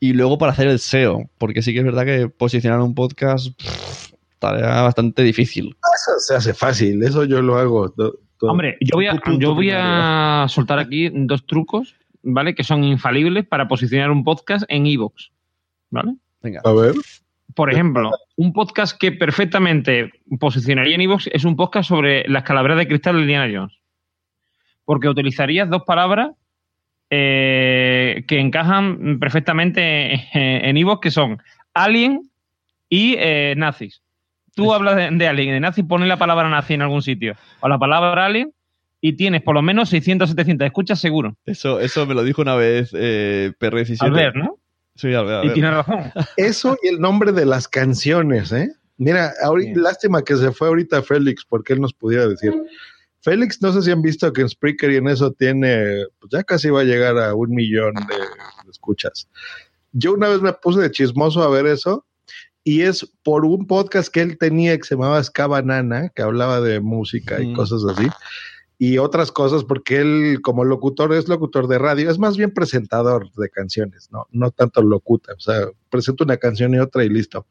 Y 0.00 0.12
luego 0.14 0.38
para 0.38 0.52
hacer 0.52 0.66
el 0.68 0.78
SEO, 0.78 1.28
porque 1.38 1.62
sí 1.62 1.72
que 1.72 1.80
es 1.80 1.84
verdad 1.84 2.04
que 2.04 2.28
posicionar 2.28 2.80
un 2.80 2.94
podcast 2.94 3.48
pff, 3.56 4.12
tarea 4.38 4.82
bastante 4.82 5.22
difícil. 5.22 5.76
Eso 5.94 6.18
se 6.18 6.34
hace 6.34 6.54
fácil, 6.54 7.02
eso 7.02 7.24
yo 7.24 7.42
lo 7.42 7.58
hago. 7.58 7.92
Hombre, 8.40 8.78
yo 8.80 8.92
voy, 8.94 9.06
a, 9.06 9.20
yo 9.38 9.54
voy 9.54 9.70
soltar 10.48 10.78
aquí 10.78 11.10
dos 11.12 11.46
trucos, 11.46 11.96
¿vale? 12.22 12.54
Que 12.54 12.64
son 12.64 12.84
infalibles 12.84 13.46
para 13.46 13.68
posicionar 13.68 14.10
un 14.10 14.24
podcast 14.24 14.64
en 14.68 14.86
iVoox, 14.86 15.30
¿vale? 15.90 16.14
Venga. 16.42 16.60
A 16.64 16.72
ver. 16.72 16.94
Por 17.54 17.70
ejemplo, 17.70 18.10
un 18.36 18.52
podcast 18.52 18.96
que 18.98 19.12
perfectamente 19.12 20.12
posicionaría 20.38 20.94
en 20.94 21.00
iVoox 21.02 21.26
es 21.32 21.44
un 21.44 21.56
podcast 21.56 21.88
sobre 21.88 22.26
las 22.28 22.44
calaveras 22.44 22.78
de 22.78 22.86
cristal 22.88 23.16
de 23.16 23.22
Indiana 23.22 23.50
Jones. 23.52 23.76
Porque 24.84 25.08
utilizarías 25.08 25.68
dos 25.68 25.82
palabras 25.82 26.30
eh, 27.10 28.24
que 28.28 28.38
encajan 28.38 29.18
perfectamente 29.18 30.28
en- 30.32 30.76
iVoox, 30.76 31.00
que 31.00 31.10
son 31.10 31.42
alien 31.74 32.30
y 32.88 33.16
eh, 33.18 33.54
nazis. 33.56 34.02
Tú 34.64 34.72
hablas 34.74 34.96
de, 34.96 35.10
de 35.10 35.26
alien 35.28 35.48
y 35.48 35.52
de 35.52 35.60
nazi, 35.60 35.82
pones 35.82 36.08
la 36.08 36.16
palabra 36.18 36.48
nazi 36.48 36.74
en 36.74 36.82
algún 36.82 37.02
sitio 37.02 37.34
o 37.60 37.68
la 37.68 37.78
palabra 37.78 38.26
alien 38.26 38.52
y 39.00 39.14
tienes 39.14 39.42
por 39.42 39.54
lo 39.54 39.62
menos 39.62 39.88
600 39.88 40.28
700 40.30 40.66
escuchas 40.66 41.00
seguro. 41.00 41.36
Eso, 41.46 41.80
eso 41.80 42.06
me 42.06 42.14
lo 42.14 42.22
dijo 42.22 42.42
una 42.42 42.54
vez 42.54 42.90
eh, 42.94 43.52
PR17. 43.58 43.96
Albert, 44.00 44.36
¿no? 44.36 44.58
Sí, 44.96 45.14
Albert. 45.14 45.44
Y 45.44 45.48
Albert. 45.48 45.54
tienes 45.54 45.72
razón. 45.74 46.12
Eso 46.36 46.76
y 46.82 46.88
el 46.88 47.00
nombre 47.00 47.32
de 47.32 47.46
las 47.46 47.66
canciones, 47.68 48.52
¿eh? 48.52 48.68
Mira, 48.98 49.32
ahorita, 49.42 49.72
Sí. 49.74 49.80
lástima 49.80 50.22
que 50.22 50.36
se 50.36 50.52
fue 50.52 50.68
ahorita 50.68 51.02
Félix, 51.02 51.44
porque 51.48 51.72
él 51.72 51.80
nos 51.80 51.94
pudiera 51.94 52.28
decir. 52.28 52.52
Félix, 53.22 53.60
no 53.62 53.72
sé 53.72 53.80
si 53.82 53.90
han 53.90 54.02
visto 54.02 54.30
que 54.32 54.42
en 54.42 54.48
Spreaker 54.50 54.90
y 54.90 54.96
en 54.96 55.08
eso 55.08 55.32
tiene, 55.32 56.04
pues 56.18 56.30
ya 56.32 56.42
casi 56.42 56.68
va 56.70 56.80
a 56.80 56.84
llegar 56.84 57.16
a 57.18 57.34
un 57.34 57.50
millón 57.50 57.94
de, 57.94 58.14
de 58.16 58.70
escuchas. 58.70 59.28
Yo 59.92 60.12
una 60.12 60.28
vez 60.28 60.40
me 60.42 60.52
puse 60.52 60.80
de 60.80 60.90
chismoso 60.90 61.42
a 61.42 61.48
ver 61.50 61.66
eso 61.66 62.06
y 62.64 62.82
es 62.82 63.06
por 63.22 63.44
un 63.44 63.66
podcast 63.66 64.12
que 64.12 64.20
él 64.20 64.38
tenía 64.38 64.76
que 64.76 64.84
se 64.84 64.94
llamaba 64.94 65.22
Ska 65.22 65.46
Banana, 65.46 66.10
que 66.10 66.22
hablaba 66.22 66.60
de 66.60 66.80
música 66.80 67.40
y 67.40 67.48
Mm. 67.48 67.54
cosas 67.54 67.84
así. 67.84 68.08
Y 68.78 68.96
otras 68.96 69.30
cosas, 69.30 69.62
porque 69.64 69.98
él 69.98 70.38
como 70.42 70.64
locutor 70.64 71.12
es 71.12 71.28
locutor 71.28 71.68
de 71.68 71.78
radio, 71.78 72.10
es 72.10 72.18
más 72.18 72.38
bien 72.38 72.50
presentador 72.50 73.30
de 73.32 73.50
canciones, 73.50 74.08
no, 74.10 74.26
no 74.30 74.50
tanto 74.52 74.80
locuta, 74.82 75.34
o 75.34 75.40
sea, 75.40 75.68
presenta 75.90 76.24
una 76.24 76.38
canción 76.38 76.74
y 76.74 76.78
otra 76.78 77.04
y 77.04 77.10
listo. 77.10 77.46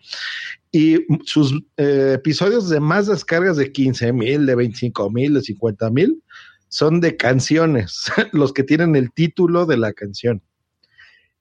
Y 0.72 1.06
sus 1.26 1.53
eh, 1.77 2.14
episodios 2.15 2.68
de 2.69 2.80
más 2.80 3.06
descargas 3.06 3.57
de 3.57 3.72
15 3.72 4.11
mil, 4.11 4.48
de 4.48 4.56
25 4.56 5.11
mil, 5.11 5.36
de 5.36 5.41
50 5.41 5.90
mil, 5.91 6.23
son 6.68 6.99
de 6.99 7.15
canciones, 7.15 8.06
los 8.31 8.52
que 8.52 8.64
tienen 8.64 8.95
el 8.95 9.11
título 9.11 9.68
de 9.68 9.77
la 9.77 9.94
canción. 9.94 10.41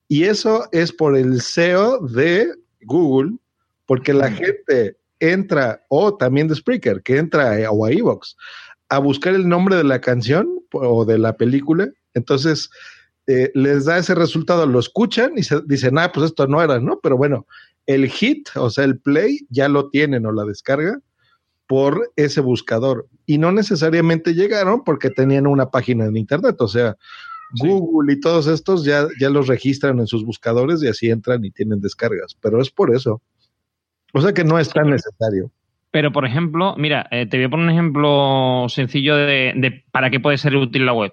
Y 0.07 0.25
eso 0.25 0.69
es 0.73 0.93
por 0.93 1.17
el 1.17 1.41
SEO 1.41 1.99
de 2.07 2.49
Google, 2.83 3.37
porque 3.89 4.13
la 4.13 4.31
gente 4.31 4.97
entra, 5.19 5.83
o 5.89 6.17
también 6.17 6.47
de 6.47 6.55
Spreaker, 6.55 7.03
que 7.03 7.17
entra 7.17 7.67
a- 7.67 7.71
o 7.73 7.85
a 7.87 7.91
Evox, 7.91 8.37
a 8.91 8.99
buscar 8.99 9.35
el 9.35 9.49
nombre 9.49 9.75
de 9.77 9.85
la 9.85 10.01
canción 10.01 10.61
o 10.73 11.05
de 11.05 11.19
la 11.19 11.37
película. 11.37 11.89
Entonces, 12.15 12.71
eh, 13.27 13.51
les 13.55 13.87
da 13.87 13.99
ese 13.99 14.15
resultado, 14.15 14.67
lo 14.67 14.79
escuchan 14.79 15.33
y 15.37 15.43
se 15.43 15.61
dicen, 15.67 15.99
ah, 15.99 16.13
pues 16.13 16.27
esto 16.27 16.47
no 16.47 16.63
era, 16.63 16.79
¿no? 16.81 17.01
Pero 17.03 17.17
bueno, 17.17 17.47
el 17.87 18.09
hit, 18.09 18.49
o 18.57 18.71
sea, 18.71 18.85
el 18.85 18.99
play, 18.99 19.41
ya 19.51 19.69
lo 19.69 19.89
tienen 19.91 20.25
o 20.27 20.33
la 20.33 20.45
descarga. 20.45 21.01
por 21.67 22.11
ese 22.17 22.41
buscador. 22.41 23.07
Y 23.27 23.37
no 23.37 23.53
necesariamente 23.53 24.33
llegaron 24.33 24.85
porque 24.85 25.11
tenían 25.11 25.47
una 25.47 25.71
página 25.71 26.07
en 26.07 26.17
internet. 26.17 26.57
O 26.61 26.67
sea, 26.69 26.97
Google 27.61 28.15
y 28.15 28.21
todos 28.21 28.47
estos 28.47 28.85
ya, 28.87 29.07
ya 29.21 29.29
los 29.29 29.49
registran 29.49 29.99
en 29.99 30.07
sus 30.07 30.25
buscadores 30.25 30.83
y 30.83 30.89
así 30.89 31.11
entran 31.11 31.45
y 31.45 31.51
tienen 31.51 31.81
descargas. 31.83 32.35
Pero 32.41 32.63
es 32.63 32.71
por 32.71 32.95
eso. 32.97 33.21
O 34.13 34.21
sea 34.21 34.33
que 34.33 34.45
no 34.45 34.59
es 34.59 34.71
tan 34.71 34.91
necesario. 34.91 35.51
Pero, 35.91 36.13
por 36.13 36.27
ejemplo, 36.27 36.75
mira, 36.77 37.07
eh, 37.11 37.27
te 37.27 37.39
voy 37.39 37.47
a 37.47 37.49
poner 37.49 37.65
un 37.65 37.73
ejemplo 37.73 38.67
sencillo 38.69 39.17
de, 39.17 39.85
para 39.91 40.11
qué 40.11 40.21
puede 40.21 40.39
ser 40.39 40.55
útil 40.57 40.87
la 40.87 40.93
web. 40.93 41.13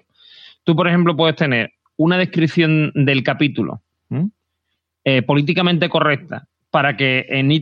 Tú, 0.64 0.76
por 0.76 0.88
ejemplo, 0.88 1.16
puedes 1.16 1.36
tener 1.36 1.72
una 1.96 2.18
descripción 2.18 2.92
del 2.94 3.22
capítulo 3.22 3.80
eh, 5.04 5.22
políticamente 5.22 5.88
correcta 5.88 6.48
para 6.70 6.96
que 6.96 7.26
en, 7.30 7.52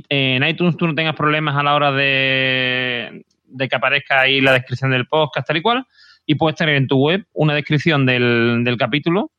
iTunes 0.45 0.77
tú 0.77 0.87
no 0.87 0.95
tengas 0.95 1.15
problemas 1.15 1.57
a 1.57 1.63
la 1.63 1.75
hora 1.75 1.93
de, 1.93 3.25
de 3.45 3.69
que 3.69 3.77
aparezca 3.77 4.23
ahí 4.23 4.41
la 4.41 4.53
descripción 4.53 4.91
del 4.91 5.07
podcast 5.07 5.47
tal 5.47 5.59
y 5.59 5.63
cual. 5.63 5.87
Y 6.27 6.35
puedes 6.37 6.57
tener 6.57 6.75
en 6.75 6.89
tu 6.89 6.97
web 6.97 7.27
una 7.33 7.55
descripción 7.55 8.07
del, 8.07 8.63
del 8.65 8.77
capítulo 8.77 9.31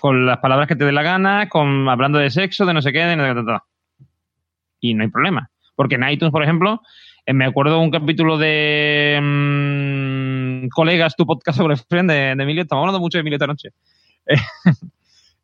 con 0.00 0.26
las 0.26 0.38
palabras 0.38 0.66
que 0.66 0.74
te 0.74 0.84
dé 0.84 0.92
la 0.92 1.02
gana, 1.02 1.48
con 1.48 1.88
hablando 1.88 2.18
de 2.18 2.30
sexo, 2.30 2.66
de 2.66 2.74
no 2.74 2.82
sé 2.82 2.92
qué, 2.92 3.00
de 3.00 3.16
no 3.16 3.22
sé 3.26 3.34
qué, 3.34 3.58
y 4.84 4.94
no 4.94 5.02
hay 5.02 5.08
problema. 5.08 5.50
Porque 5.74 5.94
en 5.94 6.08
iTunes, 6.08 6.30
por 6.30 6.42
ejemplo, 6.42 6.82
eh, 7.24 7.32
me 7.32 7.46
acuerdo 7.46 7.80
un 7.80 7.90
capítulo 7.90 8.36
de 8.36 9.18
mm, 9.22 10.68
Colegas, 10.68 11.16
tu 11.16 11.26
podcast 11.26 11.58
sobre 11.58 11.76
Friend 11.76 12.10
de, 12.10 12.30
Emilio, 12.30 12.62
estamos 12.62 12.82
hablando 12.82 13.00
mucho 13.00 13.18
de 13.18 13.20
Emilio 13.20 13.36
esta 13.36 13.46
noche, 13.46 13.70
Eh, 14.26 14.36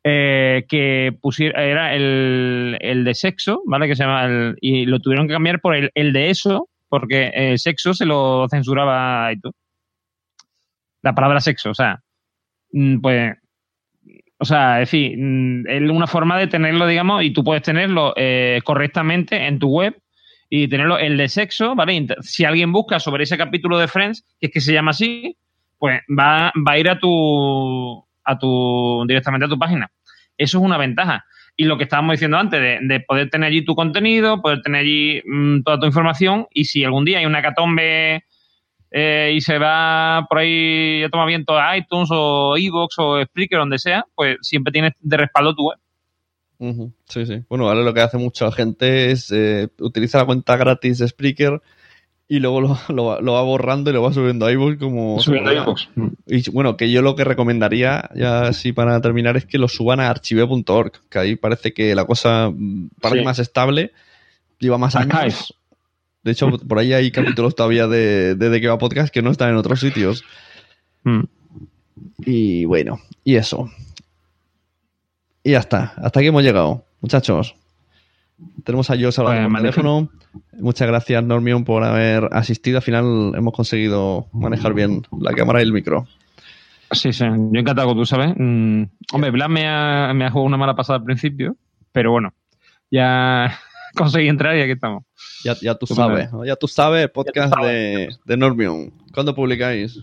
eh, 0.04 0.66
que 0.68 1.16
pusiera, 1.20 1.62
era 1.62 1.94
el, 1.94 2.76
el 2.80 3.04
de 3.04 3.14
sexo, 3.14 3.62
¿vale? 3.66 3.88
Que 3.88 3.96
se 3.96 4.04
llama 4.04 4.54
y 4.60 4.84
lo 4.86 5.00
tuvieron 5.00 5.26
que 5.26 5.34
cambiar 5.34 5.60
por 5.60 5.74
el, 5.74 5.90
el 5.94 6.12
de 6.12 6.30
eso, 6.30 6.68
porque 6.88 7.30
el 7.34 7.58
sexo 7.58 7.94
se 7.94 8.04
lo 8.04 8.46
censuraba 8.50 9.32
iTunes. 9.32 9.56
La 11.02 11.14
palabra 11.14 11.40
sexo, 11.40 11.70
o 11.70 11.74
sea, 11.74 12.02
mm, 12.72 13.00
pues 13.00 13.39
o 14.40 14.44
sea, 14.46 14.80
es 14.80 14.90
decir, 14.90 15.16
mm, 15.18 15.68
es 15.68 15.90
una 15.90 16.06
forma 16.06 16.38
de 16.38 16.46
tenerlo, 16.46 16.86
digamos, 16.86 17.22
y 17.22 17.30
tú 17.30 17.44
puedes 17.44 17.62
tenerlo 17.62 18.14
eh, 18.16 18.60
correctamente 18.64 19.46
en 19.46 19.58
tu 19.58 19.68
web 19.68 20.00
y 20.48 20.66
tenerlo 20.66 20.98
el 20.98 21.18
de 21.18 21.28
sexo, 21.28 21.74
¿vale? 21.74 22.06
Si 22.22 22.46
alguien 22.46 22.72
busca 22.72 22.98
sobre 22.98 23.24
ese 23.24 23.36
capítulo 23.36 23.78
de 23.78 23.86
Friends, 23.86 24.24
que 24.40 24.46
es 24.46 24.52
que 24.52 24.62
se 24.62 24.72
llama 24.72 24.92
así, 24.92 25.36
pues 25.78 26.00
va, 26.08 26.52
va 26.66 26.72
a 26.72 26.78
ir 26.78 26.88
a 26.88 26.98
tu, 26.98 28.02
a 28.24 28.38
tu, 28.38 29.04
directamente 29.06 29.44
a 29.44 29.48
tu 29.48 29.58
página. 29.58 29.90
Eso 30.38 30.58
es 30.58 30.64
una 30.64 30.78
ventaja. 30.78 31.22
Y 31.54 31.64
lo 31.64 31.76
que 31.76 31.84
estábamos 31.84 32.14
diciendo 32.14 32.38
antes, 32.38 32.60
de, 32.60 32.78
de 32.80 33.00
poder 33.00 33.28
tener 33.28 33.48
allí 33.48 33.62
tu 33.62 33.74
contenido, 33.74 34.40
poder 34.40 34.62
tener 34.62 34.80
allí 34.80 35.22
mm, 35.26 35.62
toda 35.64 35.78
tu 35.78 35.86
información, 35.86 36.46
y 36.54 36.64
si 36.64 36.82
algún 36.82 37.04
día 37.04 37.18
hay 37.18 37.26
una 37.26 37.42
catombe 37.42 38.24
eh, 38.90 39.32
y 39.34 39.40
se 39.40 39.58
va 39.58 40.26
por 40.28 40.38
ahí 40.38 41.02
a 41.04 41.08
tomar 41.08 41.26
viento 41.28 41.58
a 41.58 41.76
iTunes 41.76 42.08
o 42.12 42.56
Evox 42.56 42.94
o 42.98 43.22
Spreaker, 43.24 43.58
donde 43.58 43.78
sea, 43.78 44.04
pues 44.14 44.36
siempre 44.42 44.72
tienes 44.72 44.92
de 45.00 45.16
respaldo 45.16 45.54
tu 45.54 45.68
web. 45.68 45.78
Ujú, 46.58 46.92
Sí, 47.08 47.24
sí. 47.24 47.42
Bueno, 47.48 47.68
ahora 47.68 47.80
lo 47.82 47.94
que 47.94 48.00
hace 48.02 48.18
mucha 48.18 48.50
gente 48.52 49.10
es 49.10 49.30
eh, 49.32 49.68
utiliza 49.80 50.18
la 50.18 50.26
cuenta 50.26 50.56
gratis 50.56 50.98
de 50.98 51.08
Spreaker 51.08 51.62
y 52.28 52.38
luego 52.38 52.60
lo, 52.60 52.78
lo 52.94 53.04
va- 53.06 53.20
lo 53.20 53.32
va 53.32 53.42
borrando 53.42 53.90
y 53.90 53.94
lo 53.94 54.02
va 54.02 54.12
subiendo 54.12 54.44
a 54.46 54.52
iVoox 54.52 54.78
como... 54.78 55.18
Subiendo 55.20 55.50
a 55.50 55.54
iVoox. 55.54 55.88
Y 56.26 56.50
bueno, 56.50 56.76
que 56.76 56.90
yo 56.90 57.00
lo 57.02 57.16
que 57.16 57.24
recomendaría, 57.24 58.10
ya 58.14 58.42
así 58.42 58.72
para 58.72 59.00
terminar, 59.00 59.36
es 59.36 59.46
que 59.46 59.56
lo 59.58 59.68
suban 59.68 60.00
a 60.00 60.10
archive.org, 60.10 60.92
que 61.08 61.18
ahí 61.18 61.36
parece 61.36 61.72
que 61.72 61.94
la 61.94 62.04
cosa 62.04 62.50
mm, 62.54 62.90
parece 63.00 63.20
Sí. 63.20 63.24
más 63.24 63.38
estable, 63.38 63.92
lleva 64.58 64.76
más 64.78 64.94
años. 64.96 65.54
De 66.22 66.32
hecho, 66.32 66.50
por 66.50 66.78
ahí 66.78 66.92
hay 66.92 67.10
capítulos 67.10 67.54
todavía 67.54 67.86
de, 67.86 68.34
de 68.34 68.50
De 68.50 68.60
Que 68.60 68.68
Va 68.68 68.78
Podcast 68.78 69.12
que 69.12 69.22
no 69.22 69.30
están 69.30 69.50
en 69.50 69.56
otros 69.56 69.80
sitios. 69.80 70.24
Mm. 71.04 71.22
Y 72.26 72.64
bueno, 72.66 73.00
y 73.24 73.36
eso. 73.36 73.70
Y 75.42 75.52
ya 75.52 75.58
está. 75.58 75.94
Hasta 75.96 76.20
aquí 76.20 76.28
hemos 76.28 76.42
llegado, 76.42 76.84
muchachos. 77.00 77.54
Tenemos 78.64 78.90
a 78.90 78.96
Jos 78.98 79.18
hablando 79.18 79.48
Pues, 79.50 79.62
teléfono. 79.62 80.08
Muchas 80.58 80.88
gracias, 80.88 81.24
Normion, 81.24 81.64
por 81.64 81.84
haber 81.84 82.28
asistido. 82.32 82.78
Al 82.78 82.82
final 82.82 83.32
hemos 83.34 83.52
conseguido 83.54 84.26
manejar 84.32 84.74
bien 84.74 85.02
la 85.18 85.32
cámara 85.32 85.60
y 85.60 85.64
el 85.64 85.72
micro. 85.72 86.06
Sí, 86.92 87.12
sí, 87.12 87.24
yo 87.24 87.60
encantado, 87.60 87.94
tú 87.94 88.04
sabes. 88.04 88.34
Mm, 88.36 88.84
hombre, 89.12 89.30
Blas 89.30 89.48
me 89.48 89.66
ha, 89.68 90.12
me 90.14 90.24
ha 90.24 90.30
jugado 90.30 90.46
una 90.46 90.56
mala 90.56 90.74
pasada 90.74 90.98
al 90.98 91.04
principio, 91.04 91.56
pero 91.92 92.10
bueno, 92.10 92.32
ya 92.90 93.58
conseguí 94.02 94.28
entrar 94.28 94.56
y 94.56 94.62
aquí 94.62 94.72
estamos. 94.72 95.04
Ya, 95.44 95.54
ya 95.60 95.74
tú 95.74 95.86
sabes, 95.86 96.32
¿no? 96.32 96.44
ya 96.44 96.56
tú 96.56 96.66
sabes, 96.68 97.08
podcast 97.10 97.54
de, 97.62 98.08
de 98.24 98.36
Normion. 98.36 98.92
¿Cuándo 99.12 99.34
publicáis? 99.34 100.02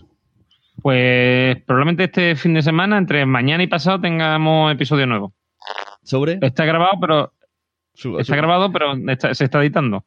Pues 0.82 1.60
probablemente 1.64 2.04
este 2.04 2.36
fin 2.36 2.54
de 2.54 2.62
semana, 2.62 2.98
entre 2.98 3.26
mañana 3.26 3.62
y 3.62 3.66
pasado, 3.66 4.00
tengamos 4.00 4.72
episodio 4.72 5.06
nuevo. 5.06 5.32
¿Sobre? 6.04 6.38
Está 6.40 6.64
grabado, 6.64 6.92
pero 7.00 7.32
Suba, 7.94 8.20
está 8.20 8.32
suba. 8.32 8.36
grabado, 8.36 8.72
pero 8.72 8.94
está- 9.10 9.34
se 9.34 9.44
está 9.44 9.60
editando. 9.60 10.04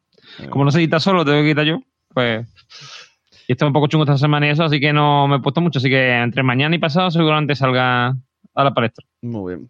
Como 0.48 0.64
no 0.64 0.70
se 0.70 0.78
edita 0.78 0.98
solo, 0.98 1.24
tengo 1.24 1.38
que 1.42 1.46
editar 1.48 1.64
yo, 1.66 1.80
pues. 2.14 2.46
Y 3.48 3.52
está 3.52 3.66
un 3.66 3.72
poco 3.74 3.86
chungo 3.88 4.04
esta 4.04 4.16
semana 4.16 4.46
y 4.46 4.50
eso, 4.50 4.64
así 4.64 4.80
que 4.80 4.92
no 4.92 5.28
me 5.28 5.36
he 5.36 5.40
puesto 5.40 5.60
mucho. 5.60 5.78
Así 5.78 5.90
que 5.90 6.10
entre 6.18 6.42
mañana 6.42 6.74
y 6.74 6.78
pasado 6.78 7.10
seguramente 7.10 7.54
salga 7.54 8.16
a 8.54 8.64
la 8.64 8.72
palestra. 8.72 9.04
Muy 9.20 9.54
bien. 9.56 9.68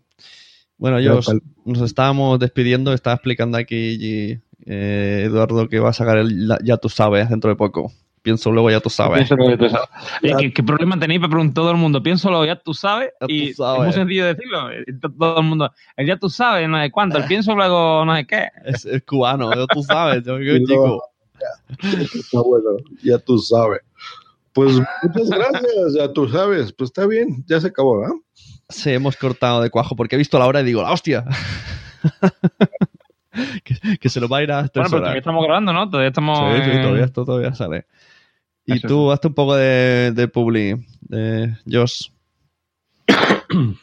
Bueno, 0.83 1.21
pal- 1.23 1.43
nos 1.65 1.81
estábamos 1.81 2.41
despidiendo. 2.41 2.93
Estaba 2.93 3.15
explicando 3.15 3.57
aquí 3.57 4.41
eh, 4.67 5.23
Eduardo 5.27 5.69
que 5.69 5.79
va 5.79 5.91
a 5.91 5.93
sacar 5.93 6.19
el 6.19 6.49
la- 6.49 6.59
Ya 6.65 6.77
tú 6.77 6.89
sabes 6.89 7.31
dentro 7.31 7.51
de 7.51 7.55
poco. 7.57 7.93
Pienso 8.21 8.51
luego 8.51 8.69
Ya 8.69 8.81
tú 8.81 8.91
sabes. 8.91 9.29
Pienso 9.29 9.37
que 9.37 9.57
tú 9.57 9.69
sabes. 9.69 9.89
Oye, 10.25 10.35
¿qué, 10.41 10.53
qué 10.53 10.63
problema 10.65 10.99
tenéis 10.99 11.21
para 11.21 11.31
preguntar 11.31 11.55
todo 11.55 11.71
el 11.71 11.77
mundo? 11.77 12.03
Piénsalo, 12.03 12.45
ya 12.45 12.57
tú 12.57 12.75
sabes. 12.75 13.11
Ya 13.21 13.27
tú 13.29 13.33
y 13.33 13.55
sabes. 13.55 13.79
es 13.79 13.85
muy 13.85 13.93
sencillo 13.93 14.27
decirlo. 14.27 14.71
eh, 14.73 14.85
Todo 15.17 15.39
el 15.39 15.45
mundo, 15.47 15.71
el 15.97 16.07
ya 16.09 16.17
tú 16.17 16.29
sabes, 16.29 16.69
no 16.69 16.83
sé 16.83 16.91
cuánto. 16.91 17.19
El 17.19 17.27
pienso 17.27 17.55
luego, 17.55 18.05
no 18.05 18.17
sé 18.17 18.27
qué. 18.27 18.49
Es, 18.65 18.85
es 18.85 19.05
cubano, 19.05 19.55
ya 19.55 19.67
tú 19.69 19.85
sabes. 19.85 20.25
Yo, 20.25 20.41
yo, 20.41 20.59
chico. 20.67 20.67
luego, 20.67 21.03
ya. 21.41 21.77
Está 22.13 22.41
bueno, 22.43 22.71
ya 23.05 23.19
tú 23.19 23.39
sabes. 23.39 23.83
Pues 24.53 24.75
muchas 25.03 25.31
gracias, 25.31 25.95
ya 25.97 26.13
tú 26.13 26.29
sabes. 26.29 26.73
Pues 26.73 26.91
está 26.91 27.07
bien, 27.07 27.45
ya 27.47 27.61
se 27.61 27.69
acabó, 27.69 28.01
¿verdad? 28.01 28.15
Sí, 28.73 28.91
hemos 28.91 29.17
cortado 29.17 29.63
de 29.63 29.71
cuajo 29.71 29.95
porque 29.97 30.17
he 30.17 30.19
visto 30.19 30.39
la 30.39 30.47
hora 30.47 30.61
y 30.61 30.65
digo, 30.65 30.83
¡la 30.83 30.93
hostia! 30.93 31.25
que, 33.65 33.99
que 33.99 34.09
se 34.09 34.21
lo 34.21 34.29
va 34.29 34.39
a 34.39 34.43
ir 34.43 34.53
a 34.53 34.57
Bueno, 34.57 34.71
tres 34.73 34.73
pero 34.73 34.97
horas. 34.97 35.01
todavía 35.03 35.19
estamos 35.21 35.45
grabando, 35.45 35.73
¿no? 35.73 35.89
Todavía 35.89 36.09
estamos. 36.09 36.39
Sí, 36.57 36.71
sí, 36.71 36.81
todavía, 36.83 37.05
esto 37.05 37.25
todavía 37.25 37.55
sale. 37.55 37.87
Y 38.65 38.75
Eso 38.75 38.89
tú, 38.89 39.11
hazte 39.13 39.29
un 39.29 39.35
poco 39.35 39.57
de, 39.57 40.13
de 40.13 40.29
publi, 40.29 40.75
de 41.01 41.57
Josh. 41.71 42.09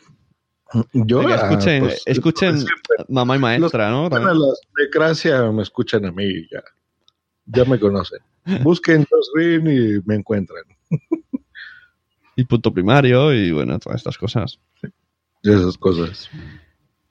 Yo, 0.94 1.20
Venga, 1.20 1.34
ah, 1.42 1.50
escuchen, 1.50 1.80
pues, 1.84 2.04
escuchen 2.06 2.52
pues, 2.52 2.62
siempre. 2.66 3.06
mamá 3.10 3.36
y 3.36 3.40
maestra, 3.40 3.90
¿no? 3.90 4.08
Bueno, 4.10 4.34
las 4.34 4.62
de 4.78 4.88
Gracia 4.94 5.52
me 5.52 5.64
escuchan 5.64 6.06
a 6.06 6.12
mí 6.12 6.48
ya. 6.52 6.62
Ya 7.46 7.66
me 7.66 7.80
conocen. 7.80 8.20
Busquen 8.62 9.06
Josh 9.10 9.28
Green 9.34 9.68
y 9.68 10.00
me 10.06 10.16
encuentran. 10.16 10.64
Y 12.40 12.46
punto 12.46 12.72
primario 12.72 13.34
y 13.34 13.52
bueno, 13.52 13.78
todas 13.80 13.98
estas 13.98 14.18
cosas. 14.18 14.60
Esas 15.44 15.78
cosas. 15.78 16.30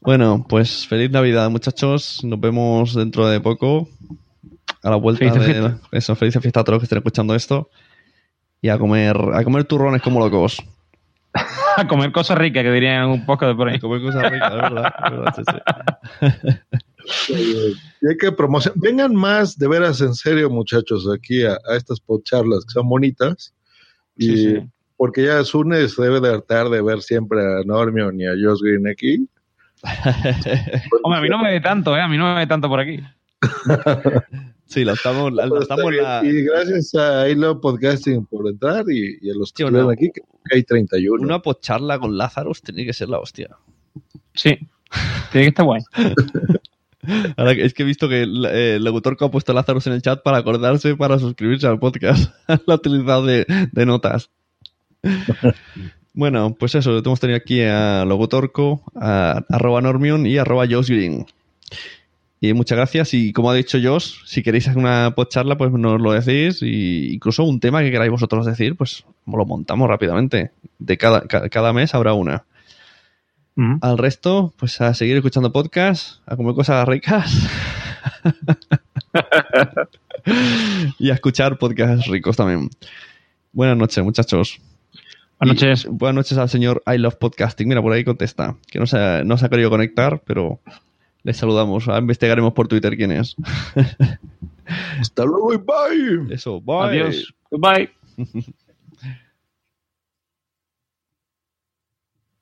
Bueno, 0.00 0.46
pues 0.48 0.86
feliz 0.86 1.10
Navidad, 1.10 1.50
muchachos. 1.50 2.24
Nos 2.24 2.40
vemos 2.40 2.94
dentro 2.94 3.26
de 3.28 3.38
poco. 3.42 3.90
A 4.82 4.88
la 4.88 4.96
vuelta 4.96 5.18
Felices 5.18 5.46
de 5.46 5.52
fiestas. 5.52 5.80
eso, 5.92 6.16
felices 6.16 6.40
fiestas 6.40 6.62
a 6.62 6.64
todos 6.64 6.74
los 6.76 6.80
que 6.80 6.84
estén 6.84 6.96
escuchando 6.98 7.34
esto. 7.34 7.68
Y 8.62 8.70
a 8.70 8.78
comer, 8.78 9.18
a 9.34 9.44
comer 9.44 9.64
turrones 9.64 10.00
como 10.00 10.18
locos. 10.18 10.62
A 11.76 11.86
comer 11.86 12.10
cosas 12.10 12.38
ricas, 12.38 12.64
que 12.64 12.72
dirían 12.72 13.10
un 13.10 13.26
poco 13.26 13.46
de 13.46 13.54
por 13.54 13.68
ahí. 13.68 13.76
A 13.76 13.80
comer 13.80 14.00
cosas 14.00 14.32
ricas, 14.32 14.50
es 14.50 14.56
verdad. 14.62 14.94
es 15.04 15.10
verdad, 15.10 15.34
sí, 15.36 15.42
sí. 15.46 16.48
Y 18.02 18.08
hay 18.08 18.16
que 18.18 18.32
promocionar. 18.32 18.78
Vengan 18.80 19.14
más, 19.14 19.58
de 19.58 19.68
veras, 19.68 20.00
en 20.00 20.14
serio, 20.14 20.48
muchachos, 20.48 21.06
aquí 21.14 21.44
a, 21.44 21.58
a 21.70 21.76
estas 21.76 22.00
podcharlas 22.00 22.64
que 22.64 22.72
son 22.72 22.88
bonitas. 22.88 23.54
Y 24.16 24.26
Sí, 24.26 24.36
sí. 24.36 24.68
Porque 24.98 25.24
ya 25.24 25.42
Sune 25.44 25.88
se 25.88 26.02
debe 26.02 26.20
de 26.20 26.28
hartar 26.34 26.68
de 26.68 26.82
ver 26.82 27.00
siempre 27.00 27.40
a 27.40 27.62
Normion 27.64 28.20
y 28.20 28.26
a 28.26 28.32
Josh 28.32 28.60
Green 28.60 28.86
aquí. 28.86 29.26
Hombre, 31.02 31.18
a 31.18 31.22
mí 31.22 31.28
no 31.30 31.38
me 31.38 31.50
ve 31.52 31.60
tanto, 31.60 31.96
¿eh? 31.96 32.00
A 32.02 32.08
mí 32.08 32.18
no 32.18 32.34
me 32.34 32.40
ve 32.40 32.46
tanto 32.46 32.68
por 32.68 32.80
aquí. 32.80 33.00
Sí, 34.70 34.84
la 34.84 34.92
estamos, 34.92 35.32
la, 35.32 35.44
la 35.44 35.48
Pero 35.48 35.62
estamos 35.62 35.94
la-. 35.94 36.20
Y 36.22 36.42
gracias 36.42 36.94
a 36.94 37.26
Hilo 37.26 37.58
Podcasting 37.58 38.26
por 38.26 38.46
entrar 38.46 38.84
y, 38.90 39.16
y 39.22 39.30
a 39.30 39.34
los 39.34 39.50
que 39.50 39.62
Sí, 39.62 39.68
una- 39.70 39.90
aquí, 39.90 40.10
que 40.12 40.20
hay 40.54 40.62
31. 40.62 41.22
Una 41.24 41.38
pocharla 41.40 41.98
con 41.98 42.18
Lazarus 42.18 42.60
tiene 42.60 42.84
que 42.84 42.92
ser 42.92 43.08
la 43.08 43.18
hostia. 43.18 43.48
Sí. 44.34 44.58
Tiene 45.32 45.46
que 45.46 45.48
estar 45.48 45.64
guay. 45.64 45.80
Ahora 47.38 47.54
que- 47.54 47.64
es 47.64 47.72
que 47.72 47.82
he 47.82 47.86
visto 47.86 48.10
que 48.10 48.20
el, 48.24 48.44
el 48.44 48.84
locutor 48.84 49.16
que 49.16 49.24
ha 49.24 49.30
puesto 49.30 49.54
Lazarus 49.54 49.86
en 49.86 49.94
el 49.94 50.02
chat 50.02 50.22
para 50.22 50.36
acordarse 50.36 50.94
para 50.96 51.18
suscribirse 51.18 51.66
al 51.66 51.78
podcast. 51.78 52.30
Lo 52.66 52.74
ha 52.74 52.76
utilizado 52.76 53.24
de, 53.24 53.46
de 53.72 53.86
notas. 53.86 54.28
bueno, 56.14 56.54
pues 56.58 56.74
eso, 56.74 56.98
hemos 56.98 57.20
tenido 57.20 57.36
aquí 57.36 57.62
a 57.62 58.04
Logotorco, 58.04 58.82
a 58.94 59.42
arroba 59.48 59.80
Normion 59.80 60.26
y 60.26 60.38
arroba 60.38 60.66
Josh 60.68 60.88
Green. 60.88 61.26
Y 62.40 62.52
muchas 62.52 62.76
gracias. 62.76 63.14
Y 63.14 63.32
como 63.32 63.50
ha 63.50 63.54
dicho 63.54 63.78
Josh, 63.82 64.24
si 64.24 64.42
queréis 64.42 64.68
hacer 64.68 64.78
una 64.78 65.12
podcharla, 65.16 65.56
pues 65.58 65.72
nos 65.72 66.00
lo 66.00 66.12
decís. 66.12 66.62
Y 66.62 67.12
incluso 67.14 67.42
un 67.44 67.58
tema 67.58 67.82
que 67.82 67.90
queráis 67.90 68.12
vosotros 68.12 68.46
decir, 68.46 68.76
pues 68.76 69.04
lo 69.26 69.44
montamos 69.44 69.88
rápidamente. 69.88 70.52
De 70.78 70.96
cada, 70.96 71.22
ca- 71.22 71.48
cada 71.48 71.72
mes 71.72 71.94
habrá 71.94 72.12
una. 72.12 72.44
Mm. 73.56 73.78
Al 73.80 73.98
resto, 73.98 74.54
pues 74.56 74.80
a 74.80 74.94
seguir 74.94 75.16
escuchando 75.16 75.52
podcasts, 75.52 76.20
a 76.26 76.36
comer 76.36 76.54
cosas 76.54 76.86
ricas. 76.86 77.32
y 80.98 81.10
a 81.10 81.14
escuchar 81.14 81.58
podcasts 81.58 82.06
ricos 82.06 82.36
también. 82.36 82.70
Buenas 83.52 83.76
noches, 83.76 84.04
muchachos. 84.04 84.60
Buenas 85.40 85.62
Y 85.62 85.66
noches. 85.66 85.86
buenas 85.88 86.14
noches 86.16 86.38
al 86.38 86.48
señor 86.48 86.82
I 86.86 86.98
Love 86.98 87.16
Podcasting. 87.16 87.68
Mira, 87.68 87.80
por 87.80 87.92
ahí 87.92 88.02
contesta. 88.02 88.56
Que 88.70 88.80
no 88.80 88.86
se 88.86 88.98
ha, 88.98 89.22
no 89.24 89.38
se 89.38 89.46
ha 89.46 89.48
querido 89.48 89.70
conectar, 89.70 90.20
pero 90.26 90.60
le 91.22 91.32
saludamos. 91.32 91.86
Ahora 91.86 92.00
investigaremos 92.00 92.52
por 92.54 92.66
Twitter 92.66 92.96
quién 92.96 93.12
es. 93.12 93.36
Hasta 95.00 95.24
luego 95.24 95.54
y 95.54 95.58
bye. 95.58 96.34
Eso, 96.34 96.60
bye. 96.60 96.76
Adiós. 96.82 97.32
Goodbye. 97.50 97.90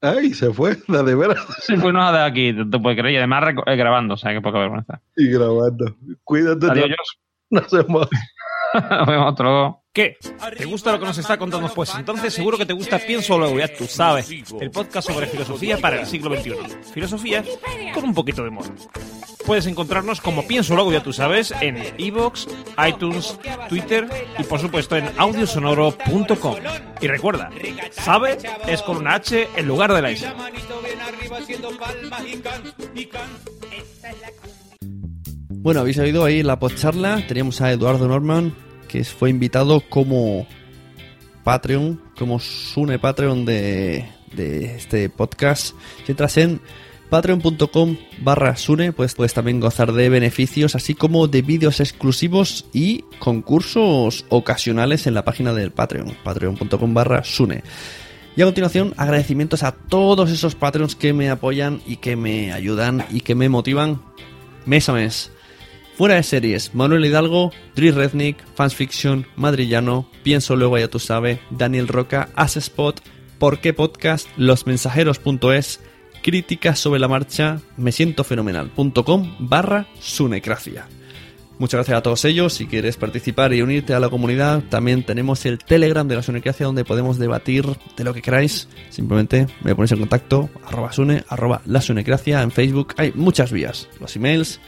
Ay, 0.01 0.32
se 0.35 0.52
fue, 0.52 0.77
la 0.89 1.02
de 1.02 1.14
veras. 1.14 1.44
Sí, 1.62 1.74
pues 1.77 1.93
no 1.93 2.12
de 2.12 2.23
aquí, 2.23 2.52
te, 2.52 2.78
puedes 2.78 2.98
creer. 2.98 3.14
Y 3.14 3.16
además 3.18 3.44
eh, 3.66 3.77
grabando, 3.77 4.14
o 4.14 4.16
sea, 4.16 4.32
que 4.32 4.40
poca 4.40 4.59
vergüenza. 4.59 5.02
Y 5.16 5.28
grabando. 5.28 5.97
Cuídate. 6.24 6.70
Adiós. 6.70 7.18
Nos 7.51 7.70
vemos. 7.70 8.09
Nos 8.74 9.06
vemos 9.06 9.32
otro 9.32 9.44
luego. 9.44 9.86
¿Qué? 9.97 10.18
¿Te 10.59 10.66
gusta 10.66 10.93
lo 10.93 10.98
que 10.98 11.06
nos 11.06 11.16
está 11.16 11.39
contando? 11.39 11.73
Pues 11.73 11.94
entonces 11.94 12.35
seguro 12.35 12.59
que 12.59 12.66
te 12.66 12.74
gusta 12.74 12.98
Pienso 12.98 13.39
Luego, 13.39 13.59
ya 13.59 13.74
tú 13.74 13.86
sabes. 13.86 14.31
El 14.60 14.70
podcast 14.70 15.09
sobre 15.09 15.27
filosofía 15.27 15.78
para 15.78 16.02
el 16.02 16.06
siglo 16.06 16.36
XXI. 16.36 16.52
Filosofía 16.93 17.43
con 17.94 18.05
un 18.05 18.12
poquito 18.12 18.43
de 18.43 18.51
humor. 18.51 18.66
Puedes 19.47 19.64
encontrarnos 19.64 20.20
como 20.20 20.47
Pienso 20.47 20.74
Luego, 20.74 20.93
ya 20.93 21.02
tú 21.02 21.14
sabes, 21.14 21.55
en 21.62 21.82
iVoox, 21.97 22.47
iTunes, 22.86 23.39
Twitter 23.70 24.06
y 24.39 24.43
por 24.43 24.60
supuesto 24.60 24.98
en 24.98 25.09
audiosonoro.com. 25.16 26.56
Y 27.01 27.06
recuerda, 27.06 27.48
sabe 27.93 28.36
es 28.68 28.82
con 28.82 28.98
una 28.98 29.14
H 29.14 29.48
en 29.56 29.66
lugar 29.66 29.94
de 29.94 30.02
la 30.02 30.10
S. 30.10 30.31
Bueno, 35.48 35.81
habéis 35.81 35.98
oído 35.98 36.23
ahí 36.27 36.43
la 36.43 36.59
podcharla. 36.59 37.27
Teníamos 37.27 37.62
a 37.62 37.73
Eduardo 37.73 38.06
Norman, 38.06 38.55
que 38.87 39.05
fue 39.05 39.31
invitado 39.31 39.83
como 39.89 40.47
Patreon, 41.45 42.01
como 42.19 42.41
Sune 42.41 42.99
Patreon 42.99 43.45
de, 43.45 44.09
de 44.35 44.77
este 44.77 45.09
podcast. 45.09 45.75
Si 46.05 46.13
entras 46.13 46.37
en 46.39 46.61
patreon.com 47.09 47.97
barra 48.21 48.57
Sune, 48.57 48.93
pues 48.93 49.15
puedes 49.15 49.35
también 49.35 49.61
gozar 49.61 49.93
de 49.93 50.09
beneficios, 50.09 50.75
así 50.75 50.95
como 50.95 51.29
de 51.29 51.43
vídeos 51.43 51.81
exclusivos 51.81 52.67
y 52.73 53.05
concursos 53.19 54.25
ocasionales 54.29 55.07
en 55.07 55.15
la 55.15 55.25
página 55.25 55.53
del 55.53 55.71
Patreon, 55.71 56.17
patreon.com 56.25 56.95
barra 56.95 57.25
Sune. 57.25 57.63
Y 58.37 58.43
a 58.43 58.45
continuación, 58.45 58.93
agradecimientos 58.99 59.63
a 59.63 59.73
todos 59.73 60.31
esos 60.31 60.55
Patreons 60.55 60.95
que 60.95 61.15
me 61.15 61.31
apoyan 61.31 61.81
y 61.87 61.97
que 61.97 62.17
me 62.17 62.53
ayudan 62.53 63.07
y 63.11 63.21
que 63.21 63.35
me 63.35 63.49
motivan 63.49 64.03
mes 64.67 64.89
a 64.89 64.93
mes. 64.93 65.31
Fuera 65.97 66.16
de 66.16 66.23
series, 66.23 66.74
Manuel 66.74 67.06
Hidalgo, 67.06 67.52
Dri 67.74 67.90
Rednick, 67.90 68.36
Fans 68.55 68.74
Fiction, 68.74 69.27
Madrillano, 69.35 70.06
Pienso 70.23 70.55
Luego 70.55 70.77
Ya 70.77 70.89
Tú 70.89 70.98
Sabe, 70.98 71.40
Daniel 71.48 71.89
Roca, 71.89 72.28
Spot, 72.36 73.01
Por 73.39 73.60
qué 73.60 73.73
Podcast, 73.73 74.28
Losmensajeros.es, 74.36 75.81
Críticas 76.23 76.78
sobre 76.81 77.01
la 77.01 77.09
marcha, 77.09 77.62
me 77.78 77.93
siento 77.93 78.24
fenomenal.com 78.24 79.36
barra 79.39 79.86
Sunecracia. 79.98 80.86
Muchas 81.59 81.78
gracias 81.78 81.97
a 81.97 82.02
todos 82.02 82.27
ellos. 82.27 82.52
Si 82.52 82.66
quieres 82.66 82.98
participar 82.98 83.55
y 83.55 83.62
unirte 83.62 83.94
a 83.94 84.01
la 84.01 84.10
comunidad, 84.10 84.64
también 84.68 85.02
tenemos 85.02 85.47
el 85.47 85.56
Telegram 85.56 86.06
de 86.06 86.16
la 86.16 86.23
Sunecracia 86.23 86.66
donde 86.66 86.85
podemos 86.85 87.16
debatir 87.16 87.64
de 87.97 88.05
lo 88.05 88.12
que 88.12 88.20
queráis. 88.20 88.68
Simplemente 88.90 89.47
me 89.62 89.74
ponéis 89.74 89.93
en 89.93 90.01
contacto, 90.01 90.51
arroba 90.66 90.93
Sune, 90.93 91.24
arroba 91.27 91.62
la 91.64 91.81
Sunecracia 91.81 92.43
en 92.43 92.51
Facebook. 92.51 92.93
Hay 92.98 93.12
muchas 93.14 93.51
vías. 93.51 93.89
Los 93.98 94.14
emails. 94.16 94.60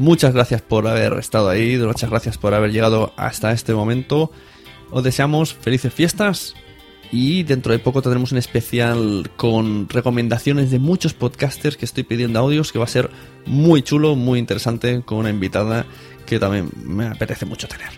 Muchas 0.00 0.32
gracias 0.32 0.62
por 0.62 0.88
haber 0.88 1.12
estado 1.18 1.50
ahí. 1.50 1.76
Muchas 1.76 2.08
gracias 2.08 2.38
por 2.38 2.54
haber 2.54 2.72
llegado 2.72 3.12
hasta 3.18 3.52
este 3.52 3.74
momento. 3.74 4.32
Os 4.90 5.04
deseamos 5.04 5.52
felices 5.52 5.92
fiestas. 5.92 6.54
Y 7.12 7.42
dentro 7.42 7.74
de 7.74 7.80
poco 7.80 8.00
tendremos 8.00 8.32
un 8.32 8.38
especial 8.38 9.30
con 9.36 9.90
recomendaciones 9.90 10.70
de 10.70 10.78
muchos 10.78 11.12
podcasters 11.12 11.76
que 11.76 11.84
estoy 11.84 12.04
pidiendo 12.04 12.38
audios, 12.38 12.72
que 12.72 12.78
va 12.78 12.86
a 12.86 12.88
ser 12.88 13.10
muy 13.44 13.82
chulo, 13.82 14.16
muy 14.16 14.38
interesante, 14.38 15.02
con 15.02 15.18
una 15.18 15.28
invitada 15.28 15.84
que 16.24 16.38
también 16.38 16.70
me 16.82 17.08
apetece 17.08 17.44
mucho 17.44 17.68
tener. 17.68 17.90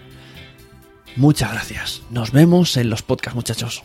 Muchas 1.14 1.52
gracias. 1.52 2.02
Nos 2.10 2.32
vemos 2.32 2.76
en 2.78 2.90
los 2.90 3.02
podcasts, 3.02 3.36
muchachos. 3.36 3.84